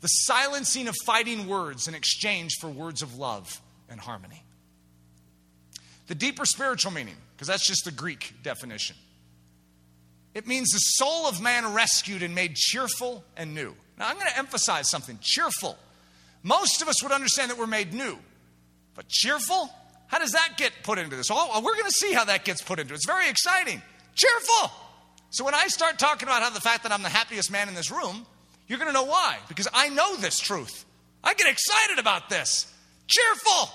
The 0.00 0.08
silencing 0.08 0.88
of 0.88 0.94
fighting 1.04 1.48
words 1.48 1.88
in 1.88 1.94
exchange 1.94 2.52
for 2.60 2.68
words 2.68 3.02
of 3.02 3.16
love 3.16 3.60
and 3.88 3.98
harmony. 3.98 4.41
The 6.08 6.14
deeper 6.14 6.44
spiritual 6.44 6.92
meaning, 6.92 7.16
because 7.34 7.48
that's 7.48 7.66
just 7.66 7.84
the 7.84 7.92
Greek 7.92 8.34
definition. 8.42 8.96
It 10.34 10.46
means 10.46 10.70
the 10.70 10.78
soul 10.78 11.26
of 11.26 11.40
man 11.40 11.74
rescued 11.74 12.22
and 12.22 12.34
made 12.34 12.56
cheerful 12.56 13.22
and 13.36 13.54
new. 13.54 13.74
Now, 13.98 14.08
I'm 14.08 14.14
going 14.14 14.28
to 14.28 14.38
emphasize 14.38 14.88
something 14.88 15.18
cheerful. 15.20 15.78
Most 16.42 16.82
of 16.82 16.88
us 16.88 17.02
would 17.02 17.12
understand 17.12 17.50
that 17.50 17.58
we're 17.58 17.66
made 17.66 17.92
new, 17.92 18.18
but 18.94 19.08
cheerful? 19.08 19.70
How 20.08 20.18
does 20.18 20.32
that 20.32 20.54
get 20.56 20.72
put 20.82 20.98
into 20.98 21.16
this? 21.16 21.28
Oh, 21.30 21.60
we're 21.62 21.74
going 21.74 21.86
to 21.86 21.90
see 21.90 22.12
how 22.12 22.24
that 22.24 22.44
gets 22.44 22.62
put 22.62 22.78
into 22.78 22.94
it. 22.94 22.96
It's 22.96 23.06
very 23.06 23.28
exciting. 23.28 23.80
Cheerful. 24.14 24.70
So 25.30 25.44
when 25.44 25.54
I 25.54 25.68
start 25.68 25.98
talking 25.98 26.28
about 26.28 26.42
how 26.42 26.50
the 26.50 26.60
fact 26.60 26.82
that 26.82 26.92
I'm 26.92 27.02
the 27.02 27.08
happiest 27.08 27.50
man 27.50 27.68
in 27.68 27.74
this 27.74 27.90
room, 27.90 28.26
you're 28.66 28.78
going 28.78 28.90
to 28.90 28.94
know 28.94 29.04
why. 29.04 29.38
Because 29.48 29.68
I 29.72 29.88
know 29.88 30.16
this 30.16 30.38
truth. 30.38 30.84
I 31.24 31.34
get 31.34 31.50
excited 31.50 31.98
about 31.98 32.28
this. 32.28 32.70
Cheerful. 33.06 33.70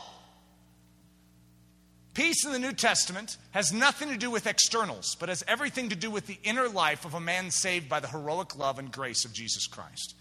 Peace 2.17 2.43
in 2.43 2.51
the 2.51 2.57
New 2.57 2.73
Testament 2.73 3.37
has 3.51 3.71
nothing 3.71 4.09
to 4.09 4.17
do 4.17 4.31
with 4.31 4.47
externals, 4.47 5.15
but 5.19 5.29
has 5.29 5.43
everything 5.47 5.89
to 5.89 5.95
do 5.95 6.09
with 6.09 6.25
the 6.25 6.39
inner 6.43 6.67
life 6.67 7.05
of 7.05 7.13
a 7.13 7.19
man 7.19 7.51
saved 7.51 7.87
by 7.87 7.99
the 7.99 8.07
heroic 8.07 8.57
love 8.57 8.79
and 8.79 8.91
grace 8.91 9.23
of 9.23 9.31
Jesus 9.31 9.67
Christ. 9.67 10.15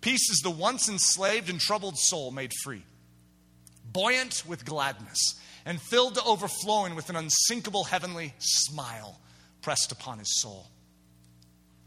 Peace 0.00 0.30
is 0.30 0.42
the 0.44 0.50
once 0.50 0.88
enslaved 0.88 1.50
and 1.50 1.58
troubled 1.58 1.98
soul 1.98 2.30
made 2.30 2.52
free, 2.62 2.84
buoyant 3.92 4.44
with 4.46 4.64
gladness, 4.64 5.34
and 5.66 5.82
filled 5.82 6.14
to 6.14 6.22
overflowing 6.22 6.94
with 6.94 7.10
an 7.10 7.16
unsinkable 7.16 7.82
heavenly 7.82 8.32
smile 8.38 9.18
pressed 9.60 9.90
upon 9.90 10.20
his 10.20 10.40
soul. 10.40 10.68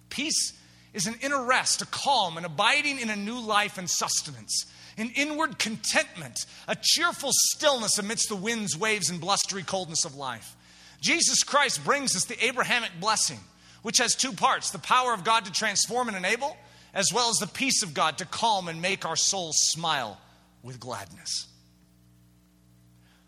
Peace 0.09 0.59
is 0.93 1.07
an 1.07 1.15
inner 1.21 1.45
rest, 1.45 1.81
a 1.81 1.85
calm, 1.85 2.37
an 2.37 2.43
abiding 2.43 2.99
in 2.99 3.09
a 3.09 3.15
new 3.15 3.39
life 3.39 3.77
and 3.77 3.89
sustenance 3.89 4.65
an 4.97 5.11
inward 5.15 5.59
contentment, 5.59 6.45
a 6.67 6.75
cheerful 6.79 7.31
stillness 7.31 7.97
amidst 7.97 8.29
the 8.29 8.35
winds, 8.35 8.77
waves, 8.77 9.09
and 9.09 9.21
blustery 9.21 9.63
coldness 9.63 10.05
of 10.05 10.15
life. 10.15 10.55
Jesus 11.01 11.43
Christ 11.43 11.83
brings 11.83 12.15
us 12.15 12.25
the 12.25 12.43
Abrahamic 12.43 12.91
blessing, 12.99 13.39
which 13.83 13.99
has 13.99 14.15
two 14.15 14.31
parts 14.31 14.71
the 14.71 14.79
power 14.79 15.13
of 15.13 15.23
God 15.23 15.45
to 15.45 15.51
transform 15.51 16.07
and 16.07 16.17
enable, 16.17 16.57
as 16.93 17.11
well 17.13 17.29
as 17.29 17.37
the 17.37 17.47
peace 17.47 17.83
of 17.83 17.93
God 17.93 18.17
to 18.17 18.25
calm 18.25 18.67
and 18.67 18.81
make 18.81 19.05
our 19.05 19.15
souls 19.15 19.57
smile 19.59 20.19
with 20.63 20.79
gladness. 20.79 21.47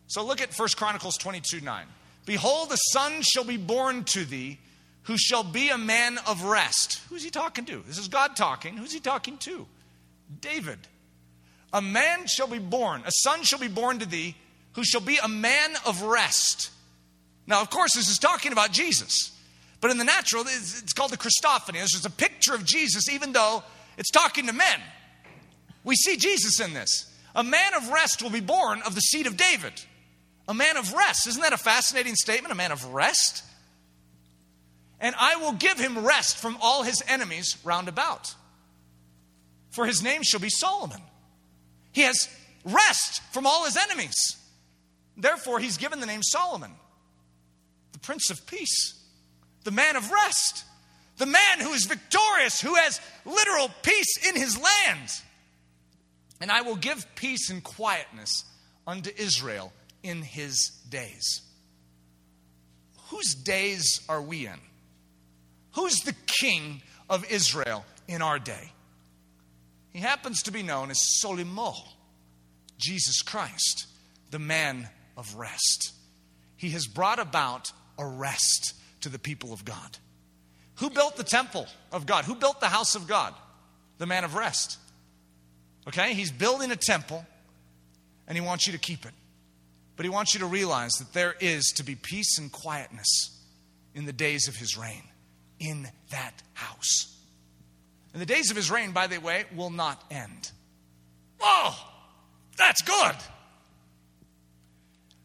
So 0.07 0.25
look 0.25 0.41
at 0.41 0.53
1 0.53 0.69
Chronicles 0.75 1.17
22 1.17 1.61
9. 1.61 1.85
Behold, 2.25 2.71
a 2.71 2.77
son 2.91 3.21
shall 3.21 3.43
be 3.43 3.57
born 3.57 4.03
to 4.05 4.25
thee, 4.25 4.57
who 5.03 5.17
shall 5.17 5.43
be 5.43 5.69
a 5.69 5.77
man 5.77 6.17
of 6.27 6.43
rest. 6.43 7.01
Who's 7.09 7.23
he 7.23 7.29
talking 7.29 7.65
to? 7.65 7.83
This 7.87 7.97
is 7.97 8.07
God 8.07 8.35
talking. 8.35 8.75
Who's 8.75 8.93
he 8.93 8.99
talking 8.99 9.37
to? 9.39 9.67
David. 10.41 10.79
A 11.73 11.81
man 11.81 12.25
shall 12.27 12.47
be 12.47 12.59
born, 12.59 13.03
a 13.05 13.11
son 13.11 13.43
shall 13.43 13.59
be 13.59 13.67
born 13.67 13.99
to 13.99 14.05
thee, 14.05 14.35
who 14.73 14.83
shall 14.83 15.01
be 15.01 15.17
a 15.21 15.27
man 15.27 15.75
of 15.85 16.01
rest. 16.01 16.71
Now, 17.45 17.61
of 17.61 17.69
course, 17.69 17.93
this 17.95 18.09
is 18.09 18.19
talking 18.19 18.51
about 18.51 18.71
Jesus. 18.71 19.31
But 19.81 19.91
in 19.91 19.97
the 19.97 20.03
natural, 20.03 20.43
it's 20.45 20.93
called 20.93 21.11
the 21.11 21.17
Christophany. 21.17 21.81
This 21.81 21.95
is 21.95 22.05
a 22.05 22.09
picture 22.09 22.53
of 22.53 22.65
Jesus, 22.65 23.09
even 23.09 23.31
though 23.31 23.63
it's 23.97 24.11
talking 24.11 24.47
to 24.47 24.53
men. 24.53 24.79
We 25.83 25.95
see 25.95 26.17
Jesus 26.17 26.59
in 26.59 26.73
this. 26.73 27.05
A 27.35 27.43
man 27.43 27.73
of 27.75 27.89
rest 27.89 28.21
will 28.21 28.29
be 28.29 28.41
born 28.41 28.81
of 28.85 28.95
the 28.95 29.01
seed 29.01 29.25
of 29.25 29.37
David. 29.37 29.73
A 30.47 30.53
man 30.53 30.77
of 30.77 30.93
rest. 30.93 31.27
Isn't 31.27 31.41
that 31.41 31.53
a 31.53 31.57
fascinating 31.57 32.15
statement? 32.15 32.51
A 32.51 32.55
man 32.55 32.71
of 32.71 32.85
rest? 32.85 33.43
And 34.99 35.15
I 35.17 35.37
will 35.37 35.53
give 35.53 35.79
him 35.79 36.05
rest 36.05 36.37
from 36.37 36.57
all 36.61 36.83
his 36.83 37.01
enemies 37.07 37.57
round 37.63 37.87
about. 37.87 38.33
For 39.71 39.85
his 39.85 40.03
name 40.03 40.23
shall 40.23 40.39
be 40.39 40.49
Solomon. 40.49 41.01
He 41.91 42.01
has 42.01 42.29
rest 42.63 43.21
from 43.31 43.45
all 43.47 43.65
his 43.65 43.77
enemies. 43.77 44.37
Therefore, 45.17 45.59
he's 45.59 45.77
given 45.77 45.99
the 45.99 46.05
name 46.05 46.23
Solomon, 46.23 46.71
the 47.91 47.99
Prince 47.99 48.29
of 48.29 48.45
Peace, 48.45 48.93
the 49.63 49.71
man 49.71 49.95
of 49.95 50.11
rest, 50.11 50.63
the 51.17 51.25
man 51.25 51.59
who 51.59 51.73
is 51.73 51.85
victorious, 51.85 52.61
who 52.61 52.75
has 52.75 53.01
literal 53.25 53.69
peace 53.83 54.27
in 54.27 54.35
his 54.35 54.57
land. 54.57 55.09
And 56.39 56.51
I 56.51 56.61
will 56.61 56.77
give 56.77 57.05
peace 57.15 57.49
and 57.49 57.63
quietness 57.63 58.45
unto 58.87 59.11
Israel 59.17 59.73
in 60.01 60.21
his 60.21 60.71
days. 60.89 61.41
Whose 63.09 63.33
days 63.35 64.01
are 64.07 64.21
we 64.21 64.47
in? 64.47 64.59
Who's 65.73 65.99
the 66.01 66.15
king 66.25 66.81
of 67.09 67.29
Israel 67.29 67.83
in 68.07 68.21
our 68.21 68.39
day? 68.39 68.71
He 69.91 69.99
happens 69.99 70.43
to 70.43 70.51
be 70.51 70.63
known 70.63 70.91
as 70.91 70.99
Solimo, 70.99 71.75
Jesus 72.77 73.21
Christ, 73.21 73.87
the 74.31 74.39
man 74.39 74.89
of 75.17 75.35
rest. 75.35 75.93
He 76.55 76.69
has 76.71 76.87
brought 76.87 77.19
about 77.19 77.71
a 77.97 78.05
rest 78.05 78.73
to 79.01 79.09
the 79.09 79.19
people 79.19 79.53
of 79.53 79.65
God. 79.65 79.97
Who 80.75 80.89
built 80.89 81.17
the 81.17 81.23
temple 81.23 81.67
of 81.91 82.05
God? 82.05 82.25
Who 82.25 82.35
built 82.35 82.59
the 82.59 82.67
house 82.67 82.95
of 82.95 83.07
God? 83.07 83.33
The 83.97 84.05
man 84.05 84.23
of 84.23 84.35
rest. 84.35 84.77
Okay? 85.87 86.13
He's 86.13 86.31
building 86.31 86.71
a 86.71 86.75
temple 86.75 87.25
and 88.27 88.37
he 88.37 88.41
wants 88.41 88.67
you 88.67 88.73
to 88.73 88.79
keep 88.79 89.05
it. 89.05 89.13
But 89.95 90.05
he 90.05 90.09
wants 90.09 90.33
you 90.33 90.39
to 90.39 90.45
realize 90.45 90.93
that 90.99 91.11
there 91.11 91.35
is 91.41 91.73
to 91.75 91.83
be 91.83 91.95
peace 91.95 92.37
and 92.37 92.49
quietness 92.51 93.37
in 93.93 94.05
the 94.05 94.13
days 94.13 94.47
of 94.47 94.55
his 94.55 94.77
reign 94.77 95.03
in 95.59 95.89
that 96.11 96.41
house. 96.53 97.18
And 98.13 98.21
the 98.21 98.25
days 98.25 98.49
of 98.49 98.57
his 98.57 98.71
reign, 98.71 98.91
by 98.91 99.07
the 99.07 99.19
way, 99.19 99.45
will 99.55 99.69
not 99.69 100.03
end. 100.09 100.51
Oh, 101.39 101.77
that's 102.57 102.81
good. 102.81 103.15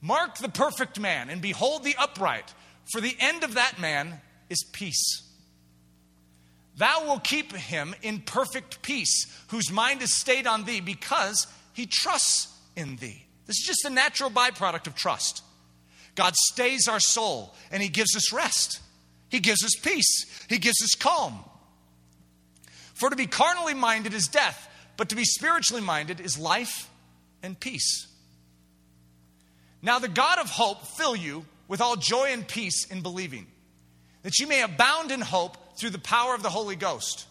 Mark 0.01 0.37
the 0.37 0.51
perfect 0.51 1.01
man 1.01 1.31
and 1.31 1.41
behold 1.41 1.83
the 1.83 1.97
upright, 1.99 2.53
for 2.93 3.01
the 3.01 3.17
end 3.19 3.43
of 3.43 3.55
that 3.55 3.81
man 3.81 4.21
is 4.51 4.63
peace. 4.73 5.23
Thou 6.77 7.07
will 7.07 7.21
keep 7.21 7.53
him 7.53 7.95
in 8.03 8.21
perfect 8.21 8.83
peace, 8.83 9.27
whose 9.49 9.71
mind 9.71 10.03
is 10.03 10.15
stayed 10.15 10.47
on 10.47 10.65
thee, 10.65 10.81
because 10.81 11.47
he 11.73 11.87
trusts 11.87 12.53
in 12.77 12.97
thee. 12.97 13.25
This 13.47 13.59
is 13.59 13.67
just 13.67 13.85
a 13.85 13.91
natural 13.91 14.31
byproduct 14.31 14.87
of 14.87 14.95
trust. 14.95 15.43
God 16.15 16.35
stays 16.37 16.89
our 16.89 17.01
soul 17.01 17.55
and 17.71 17.83
he 17.83 17.89
gives 17.89 18.17
us 18.17 18.33
rest. 18.33 18.81
He 19.29 19.41
gives 19.41 19.65
us 19.65 19.75
peace. 19.75 20.27
He 20.49 20.59
gives 20.59 20.83
us 20.83 20.95
calm. 20.95 21.45
For 22.95 23.11
to 23.11 23.17
be 23.17 23.27
carnally 23.27 23.75
minded 23.75 24.15
is 24.15 24.29
death, 24.29 24.69
but 24.97 25.11
to 25.11 25.17
be 25.17 25.25
spiritually 25.25 25.83
minded 25.83 26.21
is 26.21 26.39
life 26.39 26.89
and 27.43 27.59
peace. 27.59 28.07
Now, 29.83 29.99
the 29.99 30.09
God 30.09 30.39
of 30.39 30.49
hope 30.49 30.87
fill 30.97 31.15
you 31.15 31.45
with 31.69 31.81
all 31.81 31.97
joy 31.97 32.29
and 32.31 32.47
peace 32.47 32.87
in 32.87 33.03
believing, 33.03 33.47
that 34.23 34.39
you 34.39 34.47
may 34.47 34.63
abound 34.63 35.11
in 35.11 35.21
hope 35.21 35.77
through 35.77 35.91
the 35.91 35.99
power 35.99 36.35
of 36.35 36.43
the 36.43 36.51
Holy 36.51 36.77
Ghost. 36.77 37.27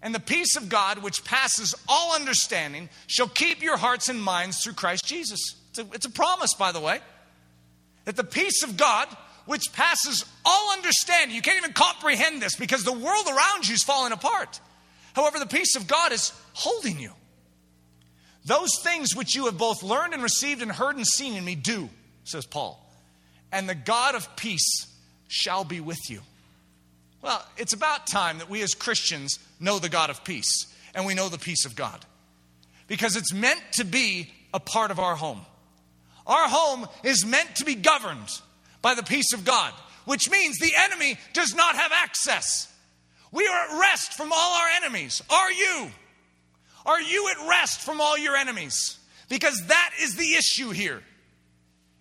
And 0.00 0.14
the 0.14 0.20
peace 0.20 0.56
of 0.56 0.68
God, 0.68 1.02
which 1.02 1.24
passes 1.24 1.74
all 1.88 2.14
understanding, 2.14 2.88
shall 3.08 3.28
keep 3.28 3.62
your 3.62 3.76
hearts 3.76 4.08
and 4.08 4.22
minds 4.22 4.62
through 4.62 4.74
Christ 4.74 5.04
Jesus. 5.04 5.40
It's 5.70 5.78
a, 5.78 5.86
it's 5.92 6.06
a 6.06 6.10
promise, 6.10 6.54
by 6.54 6.72
the 6.72 6.80
way, 6.80 7.00
that 8.04 8.16
the 8.16 8.24
peace 8.24 8.62
of 8.62 8.76
God, 8.76 9.08
which 9.46 9.72
passes 9.72 10.24
all 10.44 10.72
understanding. 10.72 11.34
You 11.34 11.42
can't 11.42 11.56
even 11.56 11.72
comprehend 11.72 12.42
this 12.42 12.56
because 12.56 12.84
the 12.84 12.92
world 12.92 13.26
around 13.26 13.66
you 13.68 13.74
is 13.74 13.82
falling 13.82 14.12
apart. 14.12 14.60
However, 15.14 15.38
the 15.38 15.46
peace 15.46 15.76
of 15.76 15.86
God 15.86 16.12
is 16.12 16.32
holding 16.52 16.98
you. 16.98 17.10
Those 18.44 18.70
things 18.80 19.16
which 19.16 19.34
you 19.34 19.46
have 19.46 19.58
both 19.58 19.82
learned 19.82 20.14
and 20.14 20.22
received 20.22 20.62
and 20.62 20.70
heard 20.70 20.96
and 20.96 21.06
seen 21.06 21.34
in 21.34 21.44
me, 21.44 21.54
do, 21.54 21.88
says 22.24 22.46
Paul. 22.46 22.82
And 23.50 23.68
the 23.68 23.74
God 23.74 24.14
of 24.14 24.36
peace 24.36 24.86
shall 25.28 25.64
be 25.64 25.80
with 25.80 25.98
you. 26.08 26.20
Well, 27.22 27.44
it's 27.56 27.72
about 27.72 28.06
time 28.06 28.38
that 28.38 28.50
we 28.50 28.62
as 28.62 28.74
Christians 28.74 29.38
know 29.58 29.78
the 29.78 29.88
God 29.88 30.10
of 30.10 30.22
peace 30.22 30.66
and 30.94 31.06
we 31.06 31.14
know 31.14 31.28
the 31.28 31.38
peace 31.38 31.64
of 31.64 31.74
God 31.74 32.04
because 32.86 33.16
it's 33.16 33.32
meant 33.32 33.60
to 33.74 33.84
be 33.84 34.30
a 34.54 34.60
part 34.60 34.90
of 34.90 35.00
our 35.00 35.16
home. 35.16 35.40
Our 36.26 36.48
home 36.48 36.86
is 37.02 37.24
meant 37.24 37.56
to 37.56 37.64
be 37.64 37.74
governed 37.74 38.28
by 38.86 38.94
the 38.94 39.02
peace 39.02 39.32
of 39.32 39.44
God, 39.44 39.72
which 40.04 40.30
means 40.30 40.58
the 40.58 40.70
enemy 40.84 41.18
does 41.32 41.52
not 41.56 41.74
have 41.74 41.90
access. 41.90 42.72
We 43.32 43.44
are 43.44 43.64
at 43.64 43.80
rest 43.80 44.14
from 44.14 44.30
all 44.32 44.54
our 44.54 44.68
enemies. 44.76 45.20
Are 45.28 45.50
you? 45.50 45.90
Are 46.86 47.00
you 47.00 47.28
at 47.28 47.48
rest 47.48 47.80
from 47.80 48.00
all 48.00 48.16
your 48.16 48.36
enemies? 48.36 48.96
Because 49.28 49.60
that 49.66 49.90
is 50.00 50.14
the 50.14 50.34
issue 50.34 50.70
here. 50.70 51.02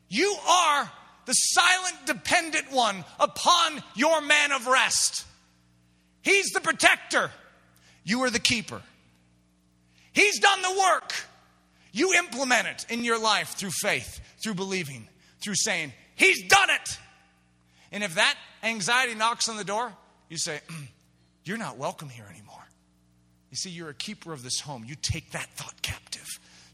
You 0.10 0.36
are 0.48 0.92
the 1.26 1.34
silent, 1.34 2.06
dependent 2.06 2.72
one 2.72 3.04
upon 3.20 3.82
your 3.96 4.22
man 4.22 4.52
of 4.52 4.68
rest. 4.68 5.26
He's 6.22 6.52
the 6.52 6.62
protector, 6.62 7.32
you 8.04 8.22
are 8.26 8.30
the 8.30 8.38
keeper. 8.38 8.84
He's 10.14 10.40
done 10.40 10.62
the 10.62 10.80
work. 10.92 11.16
You 11.92 12.14
implement 12.14 12.68
it 12.68 12.86
in 12.90 13.04
your 13.04 13.20
life 13.20 13.56
through 13.56 13.72
faith, 13.72 14.22
through 14.44 14.54
believing, 14.54 15.08
through 15.44 15.56
saying, 15.56 15.92
He's 16.16 16.48
done 16.48 16.70
it. 16.70 16.98
And 17.92 18.04
if 18.04 18.16
that 18.16 18.36
anxiety 18.64 19.16
knocks 19.16 19.48
on 19.48 19.58
the 19.58 19.64
door, 19.64 19.94
you 20.30 20.38
say, 20.38 20.62
You're 21.46 21.58
not 21.58 21.78
welcome 21.78 22.10
here 22.10 22.26
anymore. 22.30 22.66
You 23.52 23.56
see, 23.56 23.70
you're 23.70 23.90
a 23.90 23.94
keeper 23.94 24.34
of 24.34 24.44
this 24.44 24.60
home. 24.60 24.84
You 24.86 24.96
take 25.00 25.32
that 25.32 25.48
thought 25.52 25.82
captive 25.84 26.28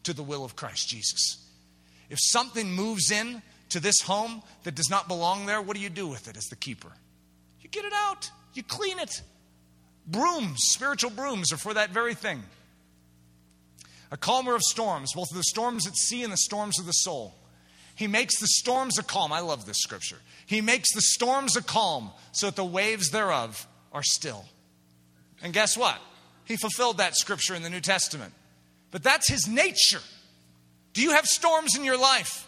to 0.04 0.14
the 0.14 0.24
will 0.24 0.46
of 0.46 0.56
Christ 0.56 0.88
Jesus. 0.88 1.38
If 2.10 2.18
something 2.22 2.72
moves 2.72 3.12
in 3.12 3.42
to 3.70 3.82
this 3.82 4.02
home 4.02 4.42
that 4.64 4.76
does 4.76 4.90
not 4.90 5.10
belong 5.10 5.46
there, 5.46 5.62
what 5.62 5.76
do 5.76 5.84
you 5.84 5.90
do 5.90 6.08
with 6.08 6.30
it 6.30 6.38
as 6.38 6.46
the 6.46 6.56
keeper? 6.56 6.88
You 7.60 7.70
get 7.70 7.86
it 7.86 7.94
out, 7.94 8.32
you 8.54 8.64
clean 8.64 8.98
it. 8.98 9.22
Brooms, 10.08 10.60
spiritual 10.70 11.12
brooms, 11.12 11.54
are 11.54 11.58
for 11.58 11.74
that 11.74 11.92
very 11.92 12.16
thing. 12.16 12.42
A 14.10 14.18
calmer 14.18 14.56
of 14.56 14.62
storms, 14.62 15.14
both 15.14 15.28
the 15.34 15.44
storms 15.44 15.86
at 15.86 15.96
sea 15.96 16.24
and 16.24 16.34
the 16.34 16.38
storms 16.38 16.80
of 16.80 16.86
the 16.86 16.94
soul. 16.94 17.36
He 17.96 18.08
makes 18.08 18.40
the 18.40 18.48
storms 18.48 18.98
a 18.98 19.04
calm. 19.04 19.32
I 19.32 19.42
love 19.42 19.66
this 19.66 19.78
scripture. 19.80 20.18
He 20.46 20.62
makes 20.62 20.94
the 20.94 21.02
storms 21.02 21.56
a 21.56 21.62
calm 21.62 22.12
so 22.32 22.48
that 22.48 22.56
the 22.56 22.66
waves 22.66 23.10
thereof 23.12 23.68
are 23.94 24.04
still. 24.04 24.46
And 25.44 25.54
guess 25.54 25.78
what? 25.78 26.00
He 26.46 26.58
fulfilled 26.58 26.98
that 26.98 27.16
scripture 27.16 27.56
in 27.56 27.64
the 27.64 27.70
New 27.70 27.82
Testament. 27.82 28.34
But 28.92 29.04
that's 29.04 29.30
his 29.30 29.48
nature. 29.48 30.02
Do 30.94 31.02
you 31.02 31.12
have 31.12 31.26
storms 31.26 31.78
in 31.78 31.86
your 31.86 31.98
life? 31.98 32.48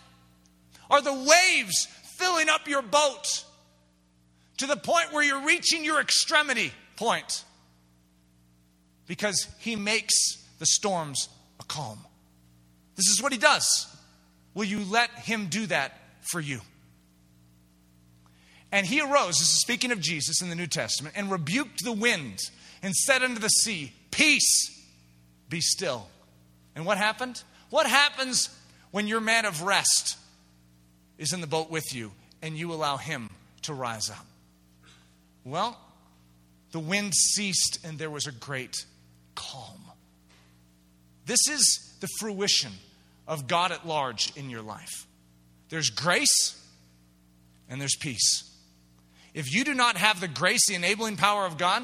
Are 0.90 1.02
the 1.02 1.14
waves 1.14 1.88
filling 2.18 2.50
up 2.50 2.68
your 2.68 2.82
boat 2.82 3.46
to 4.58 4.68
the 4.68 4.76
point 4.76 5.14
where 5.14 5.24
you're 5.24 5.46
reaching 5.46 5.84
your 5.84 6.02
extremity 6.02 6.74
point? 6.98 7.44
Because 9.08 9.48
he 9.60 9.76
makes 9.76 10.14
the 10.60 10.66
storms 10.66 11.30
a 11.60 11.64
calm. 11.64 12.00
This 12.96 13.08
is 13.08 13.22
what 13.22 13.32
he 13.32 13.38
does. 13.38 13.93
Will 14.54 14.66
you 14.66 14.84
let 14.84 15.10
him 15.12 15.48
do 15.48 15.66
that 15.68 15.94
for 16.22 16.40
you? 16.40 16.62
And 18.72 18.88
he 18.88 19.02
arose, 19.02 19.38
this 19.38 19.50
is 19.50 19.62
speaking 19.62 19.92
of 19.92 20.00
Jesus 20.00 20.42
in 20.42 20.50
the 20.50 20.56
New 20.56 20.68
Testament, 20.68 21.16
and 21.16 21.32
rebuked 21.32 21.84
the 21.84 21.94
wind 21.94 22.40
and 22.82 22.94
said 22.96 23.22
unto 23.22 23.40
the 23.40 23.50
sea, 23.50 23.94
Peace, 24.10 24.84
be 25.50 25.62
still. 25.62 26.08
And 26.76 26.86
what 26.86 26.98
happened? 26.98 27.44
What 27.70 27.88
happens 27.88 28.50
when 28.92 29.08
your 29.08 29.22
man 29.22 29.46
of 29.46 29.62
rest 29.62 30.18
is 31.18 31.34
in 31.34 31.42
the 31.42 31.48
boat 31.48 31.70
with 31.70 31.94
you 31.94 32.12
and 32.42 32.58
you 32.58 32.74
allow 32.74 32.98
him 32.98 33.30
to 33.64 33.74
rise 33.74 34.10
up? 34.10 34.26
Well, 35.44 35.78
the 36.72 36.80
wind 36.80 37.14
ceased 37.14 37.80
and 37.84 38.00
there 38.00 38.10
was 38.10 38.28
a 38.28 38.32
great 38.32 38.86
calm. 39.36 39.82
This 41.26 41.48
is 41.48 41.96
the 42.00 42.08
fruition 42.20 42.72
of 43.28 43.48
God 43.48 43.72
at 43.72 43.88
large 43.88 44.36
in 44.36 44.50
your 44.50 44.62
life. 44.62 45.08
There's 45.70 45.90
grace 45.90 46.60
and 47.70 47.80
there's 47.80 47.96
peace. 47.96 48.50
If 49.34 49.54
you 49.54 49.64
do 49.64 49.74
not 49.74 49.98
have 49.98 50.20
the 50.20 50.28
grace, 50.28 50.68
the 50.68 50.76
enabling 50.76 51.18
power 51.18 51.46
of 51.46 51.58
God, 51.58 51.84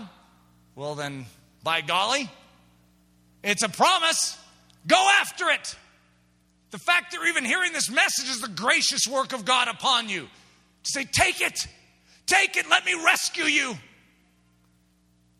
well, 0.75 0.95
then, 0.95 1.25
by 1.63 1.81
golly, 1.81 2.29
it's 3.43 3.63
a 3.63 3.69
promise. 3.69 4.37
Go 4.85 5.03
after 5.19 5.49
it. 5.49 5.75
The 6.71 6.77
fact 6.77 7.11
that 7.11 7.17
you're 7.17 7.27
even 7.27 7.45
hearing 7.45 7.73
this 7.73 7.89
message 7.89 8.29
is 8.29 8.41
the 8.41 8.47
gracious 8.47 9.07
work 9.07 9.33
of 9.33 9.45
God 9.45 9.67
upon 9.67 10.07
you. 10.09 10.21
To 10.21 10.91
say, 10.91 11.05
take 11.05 11.41
it, 11.41 11.67
take 12.27 12.55
it, 12.55 12.69
let 12.69 12.85
me 12.85 12.93
rescue 13.03 13.45
you. 13.45 13.75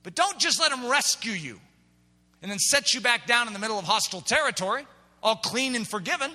But 0.02 0.16
don't 0.16 0.39
just 0.39 0.60
let 0.60 0.72
him 0.72 0.89
rescue 0.89 1.34
you 1.34 1.60
and 2.41 2.50
then 2.50 2.58
set 2.58 2.93
you 2.93 3.02
back 3.02 3.28
down 3.28 3.47
in 3.47 3.54
the 3.54 3.60
middle 3.60 3.78
of 3.78 3.86
hostile 3.86 4.22
territory 4.22 4.86
all 5.22 5.36
clean 5.36 5.76
and 5.76 5.88
forgiven. 5.88 6.32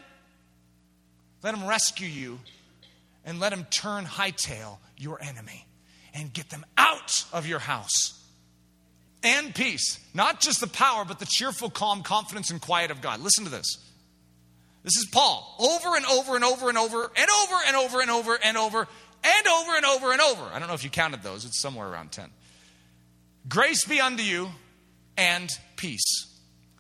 Let 1.43 1.55
him 1.55 1.67
rescue 1.67 2.09
you 2.09 2.41
and 3.25 3.41
let 3.41 3.53
him 3.53 3.65
turn 3.71 4.05
hightail 4.05 4.79
your 4.97 5.23
enemy 5.23 5.67
and 6.15 6.33
get 6.33 6.51
them 6.51 6.65
out 6.77 7.25
of 7.33 7.47
your 7.47 7.59
house. 7.59 8.21
And 9.23 9.55
peace, 9.55 9.99
not 10.13 10.41
just 10.41 10.61
the 10.61 10.67
power, 10.67 11.05
but 11.05 11.19
the 11.19 11.27
cheerful, 11.27 11.71
calm 11.71 12.03
confidence 12.03 12.51
and 12.51 12.61
quiet 12.61 12.91
of 12.91 13.01
God. 13.01 13.21
Listen 13.21 13.45
to 13.45 13.51
this. 13.51 13.79
This 14.83 14.97
is 14.99 15.09
Paul 15.11 15.57
over 15.59 15.97
and 15.97 16.05
over 16.05 16.35
and 16.35 16.45
over 16.45 16.69
and 16.69 16.77
over 16.77 17.11
and 17.17 17.31
over 17.31 17.57
and 17.67 17.77
over 17.77 18.01
and 18.03 18.11
over 18.11 18.39
and 18.43 18.57
over 18.57 18.89
and 19.25 19.47
over 19.47 19.77
and 19.77 19.85
over 19.87 20.13
and 20.13 20.21
over. 20.21 20.45
I 20.53 20.59
don't 20.59 20.69
know 20.69 20.75
if 20.75 20.85
you 20.85 20.91
counted 20.91 21.23
those, 21.23 21.47
it's 21.47 21.61
somewhere 21.61 21.89
around 21.89 22.13
10. 22.13 22.29
Grace 23.49 23.85
be 23.87 24.01
unto 24.01 24.23
you 24.23 24.51
and 25.17 25.51
peace. 25.77 26.34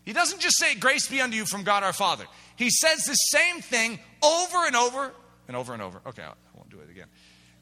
He 0.04 0.12
doesn't 0.12 0.40
just 0.40 0.58
say, 0.58 0.74
Grace 0.74 1.08
be 1.08 1.20
unto 1.20 1.36
you 1.36 1.46
from 1.46 1.62
God 1.62 1.82
our 1.82 1.92
Father. 1.92 2.24
He 2.56 2.70
says 2.70 3.04
the 3.04 3.14
same 3.14 3.60
thing 3.60 3.98
over 4.22 4.58
and 4.66 4.76
over 4.76 5.12
and 5.48 5.56
over 5.56 5.72
and 5.72 5.82
over. 5.82 6.00
Okay, 6.06 6.22
I 6.22 6.32
won't 6.54 6.70
do 6.70 6.80
it 6.80 6.90
again. 6.90 7.06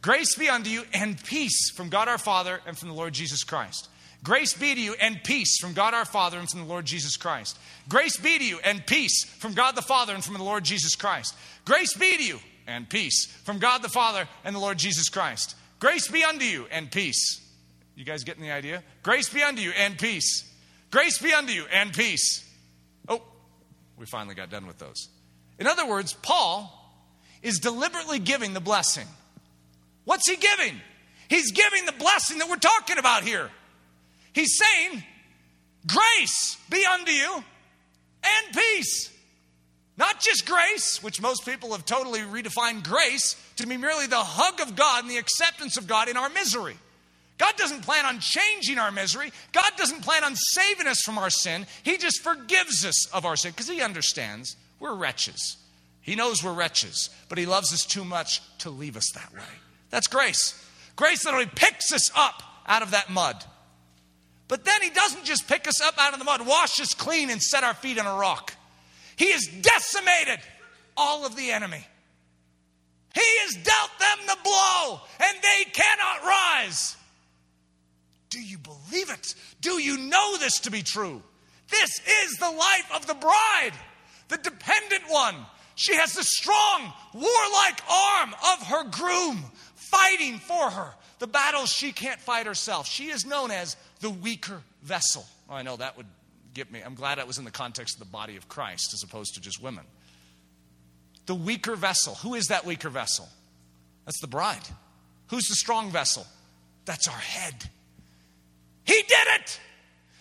Grace 0.02 0.34
be 0.34 0.48
unto 0.48 0.68
you 0.68 0.82
and 0.92 1.22
peace 1.22 1.70
from 1.70 1.88
God 1.88 2.08
our 2.08 2.18
Father 2.18 2.60
and 2.66 2.76
from 2.76 2.88
the 2.88 2.94
Lord 2.94 3.12
Jesus 3.12 3.44
Christ. 3.44 3.88
Grace 4.24 4.54
be 4.54 4.74
to 4.74 4.80
you 4.80 4.94
and 5.00 5.22
peace 5.22 5.58
from 5.60 5.72
God 5.72 5.94
our 5.94 6.04
Father 6.04 6.38
and 6.38 6.48
from 6.48 6.60
the 6.60 6.66
Lord 6.66 6.84
Jesus 6.84 7.16
Christ. 7.16 7.58
Grace 7.88 8.16
be 8.16 8.38
to 8.38 8.44
you 8.44 8.58
and 8.64 8.84
peace 8.86 9.24
from 9.24 9.54
God 9.54 9.76
the 9.76 9.82
Father 9.82 10.14
and 10.14 10.24
from 10.24 10.34
the 10.34 10.44
Lord 10.44 10.64
Jesus 10.64 10.94
Christ. 10.96 11.34
Grace 11.64 11.94
be 11.94 12.16
to 12.16 12.24
you 12.24 12.38
and 12.66 12.88
peace 12.88 13.26
from 13.44 13.58
God 13.58 13.82
the 13.82 13.88
Father 13.88 14.28
and 14.44 14.54
the 14.54 14.60
Lord 14.60 14.78
Jesus 14.78 15.08
Christ. 15.08 15.56
Grace 15.80 16.08
be 16.08 16.22
unto 16.22 16.44
you 16.44 16.66
and 16.70 16.90
peace. 16.90 17.40
You 17.96 18.04
guys 18.04 18.24
getting 18.24 18.42
the 18.42 18.52
idea? 18.52 18.82
Grace 19.02 19.28
be 19.28 19.42
unto 19.42 19.60
you 19.60 19.72
and 19.72 19.98
peace 19.98 20.51
Grace 20.92 21.18
be 21.18 21.32
unto 21.32 21.52
you 21.52 21.64
and 21.72 21.92
peace. 21.92 22.48
Oh, 23.08 23.22
we 23.98 24.04
finally 24.06 24.34
got 24.34 24.50
done 24.50 24.66
with 24.66 24.78
those. 24.78 25.08
In 25.58 25.66
other 25.66 25.88
words, 25.88 26.12
Paul 26.12 26.70
is 27.42 27.58
deliberately 27.58 28.18
giving 28.18 28.52
the 28.52 28.60
blessing. 28.60 29.06
What's 30.04 30.28
he 30.28 30.36
giving? 30.36 30.78
He's 31.28 31.50
giving 31.50 31.86
the 31.86 31.92
blessing 31.92 32.38
that 32.38 32.48
we're 32.48 32.56
talking 32.56 32.98
about 32.98 33.24
here. 33.24 33.50
He's 34.34 34.58
saying, 34.58 35.02
Grace 35.86 36.58
be 36.70 36.84
unto 36.84 37.10
you 37.10 37.36
and 37.36 38.54
peace. 38.54 39.10
Not 39.96 40.20
just 40.20 40.46
grace, 40.46 41.02
which 41.02 41.22
most 41.22 41.46
people 41.46 41.72
have 41.72 41.86
totally 41.86 42.20
redefined 42.20 42.84
grace 42.84 43.34
to 43.56 43.66
be 43.66 43.78
merely 43.78 44.06
the 44.06 44.16
hug 44.16 44.60
of 44.60 44.76
God 44.76 45.04
and 45.04 45.10
the 45.10 45.16
acceptance 45.16 45.76
of 45.76 45.86
God 45.86 46.08
in 46.08 46.16
our 46.16 46.28
misery. 46.28 46.76
God 47.42 47.56
doesn't 47.56 47.82
plan 47.82 48.06
on 48.06 48.20
changing 48.20 48.78
our 48.78 48.92
misery. 48.92 49.32
God 49.50 49.72
doesn't 49.76 50.02
plan 50.02 50.22
on 50.22 50.36
saving 50.36 50.86
us 50.86 51.02
from 51.02 51.18
our 51.18 51.28
sin. 51.28 51.66
He 51.82 51.98
just 51.98 52.20
forgives 52.20 52.86
us 52.86 53.06
of 53.06 53.26
our 53.26 53.34
sin 53.34 53.50
because 53.50 53.68
He 53.68 53.82
understands 53.82 54.54
we're 54.78 54.94
wretches. 54.94 55.56
He 56.02 56.14
knows 56.14 56.44
we're 56.44 56.52
wretches, 56.52 57.10
but 57.28 57.38
He 57.38 57.46
loves 57.46 57.72
us 57.72 57.84
too 57.84 58.04
much 58.04 58.42
to 58.58 58.70
leave 58.70 58.96
us 58.96 59.10
that 59.14 59.34
way. 59.34 59.40
That's 59.90 60.06
grace. 60.06 60.64
Grace 60.94 61.24
literally 61.24 61.50
picks 61.52 61.92
us 61.92 62.12
up 62.14 62.44
out 62.64 62.82
of 62.82 62.92
that 62.92 63.10
mud. 63.10 63.44
But 64.46 64.64
then 64.64 64.80
He 64.80 64.90
doesn't 64.90 65.24
just 65.24 65.48
pick 65.48 65.66
us 65.66 65.80
up 65.80 65.98
out 65.98 66.12
of 66.12 66.20
the 66.20 66.24
mud, 66.24 66.46
wash 66.46 66.80
us 66.80 66.94
clean, 66.94 67.28
and 67.28 67.42
set 67.42 67.64
our 67.64 67.74
feet 67.74 67.98
on 67.98 68.06
a 68.06 68.20
rock. 68.20 68.54
He 69.16 69.32
has 69.32 69.48
decimated 69.48 70.38
all 70.96 71.26
of 71.26 71.34
the 71.34 71.50
enemy. 71.50 71.84
He 73.16 73.20
has 73.20 73.54
dealt 73.54 73.98
them 73.98 74.26
the 74.28 74.38
blow, 74.44 75.00
and 75.18 75.38
they 75.42 75.70
cannot 75.72 76.24
rise. 76.24 76.96
Do 78.32 78.40
you 78.40 78.56
believe 78.56 79.10
it? 79.10 79.34
Do 79.60 79.72
you 79.72 79.98
know 79.98 80.38
this 80.38 80.60
to 80.60 80.70
be 80.70 80.82
true? 80.82 81.22
This 81.68 82.00
is 82.24 82.38
the 82.38 82.50
life 82.50 82.90
of 82.94 83.06
the 83.06 83.14
bride, 83.14 83.72
the 84.28 84.38
dependent 84.38 85.02
one. 85.08 85.34
She 85.74 85.94
has 85.96 86.14
the 86.14 86.24
strong, 86.24 86.92
warlike 87.12 87.82
arm 87.90 88.34
of 88.52 88.66
her 88.68 88.84
groom 88.84 89.44
fighting 89.74 90.38
for 90.38 90.70
her. 90.70 90.94
The 91.18 91.26
battles 91.26 91.68
she 91.68 91.92
can't 91.92 92.18
fight 92.18 92.46
herself. 92.46 92.86
She 92.86 93.08
is 93.08 93.26
known 93.26 93.50
as 93.50 93.76
the 94.00 94.10
weaker 94.10 94.62
vessel. 94.82 95.26
Oh, 95.50 95.54
I 95.54 95.62
know 95.62 95.76
that 95.76 95.98
would 95.98 96.06
get 96.54 96.72
me. 96.72 96.80
I'm 96.80 96.94
glad 96.94 97.18
that 97.18 97.26
was 97.26 97.36
in 97.36 97.44
the 97.44 97.50
context 97.50 97.96
of 97.96 97.98
the 97.98 98.10
body 98.10 98.36
of 98.36 98.48
Christ 98.48 98.94
as 98.94 99.02
opposed 99.02 99.34
to 99.34 99.42
just 99.42 99.62
women. 99.62 99.84
The 101.26 101.34
weaker 101.34 101.76
vessel. 101.76 102.14
Who 102.16 102.34
is 102.34 102.46
that 102.46 102.64
weaker 102.64 102.88
vessel? 102.88 103.28
That's 104.06 104.20
the 104.20 104.26
bride. 104.26 104.66
Who's 105.28 105.48
the 105.48 105.54
strong 105.54 105.90
vessel? 105.90 106.26
That's 106.86 107.06
our 107.06 107.18
head. 107.18 107.68
He 108.84 108.94
did 108.94 109.26
it. 109.40 109.60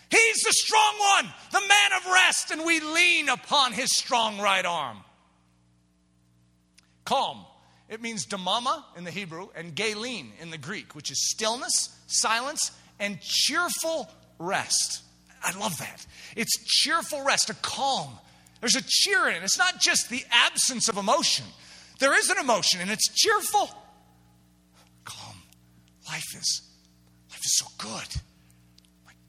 He's 0.09 0.43
the 0.43 0.51
strong 0.51 0.93
one, 1.15 1.33
the 1.51 1.61
man 1.61 1.99
of 1.99 2.11
rest, 2.11 2.51
and 2.51 2.65
we 2.65 2.81
lean 2.81 3.29
upon 3.29 3.71
his 3.71 3.95
strong 3.95 4.39
right 4.39 4.65
arm. 4.65 4.97
Calm. 7.05 7.45
It 7.87 8.01
means 8.01 8.25
damama 8.25 8.83
in 8.97 9.03
the 9.03 9.11
Hebrew 9.11 9.47
and 9.55 9.75
galen 9.75 10.31
in 10.39 10.49
the 10.49 10.57
Greek, 10.57 10.95
which 10.95 11.11
is 11.11 11.29
stillness, 11.29 11.89
silence, 12.07 12.71
and 12.99 13.19
cheerful 13.21 14.09
rest. 14.39 15.01
I 15.43 15.57
love 15.57 15.77
that. 15.79 16.05
It's 16.35 16.57
cheerful 16.65 17.23
rest, 17.23 17.49
a 17.49 17.53
calm. 17.55 18.09
There's 18.59 18.75
a 18.75 18.83
cheer 18.85 19.27
in 19.27 19.35
it. 19.35 19.43
It's 19.43 19.57
not 19.57 19.79
just 19.79 20.09
the 20.09 20.23
absence 20.29 20.87
of 20.87 20.97
emotion. 20.97 21.45
There 21.99 22.17
is 22.17 22.29
an 22.29 22.37
emotion 22.37 22.79
and 22.79 22.91
it's 22.91 23.09
cheerful. 23.09 23.69
Calm. 25.03 25.35
Life 26.07 26.35
is 26.35 26.61
life 27.29 27.39
is 27.39 27.57
so 27.57 27.65
good. 27.77 28.21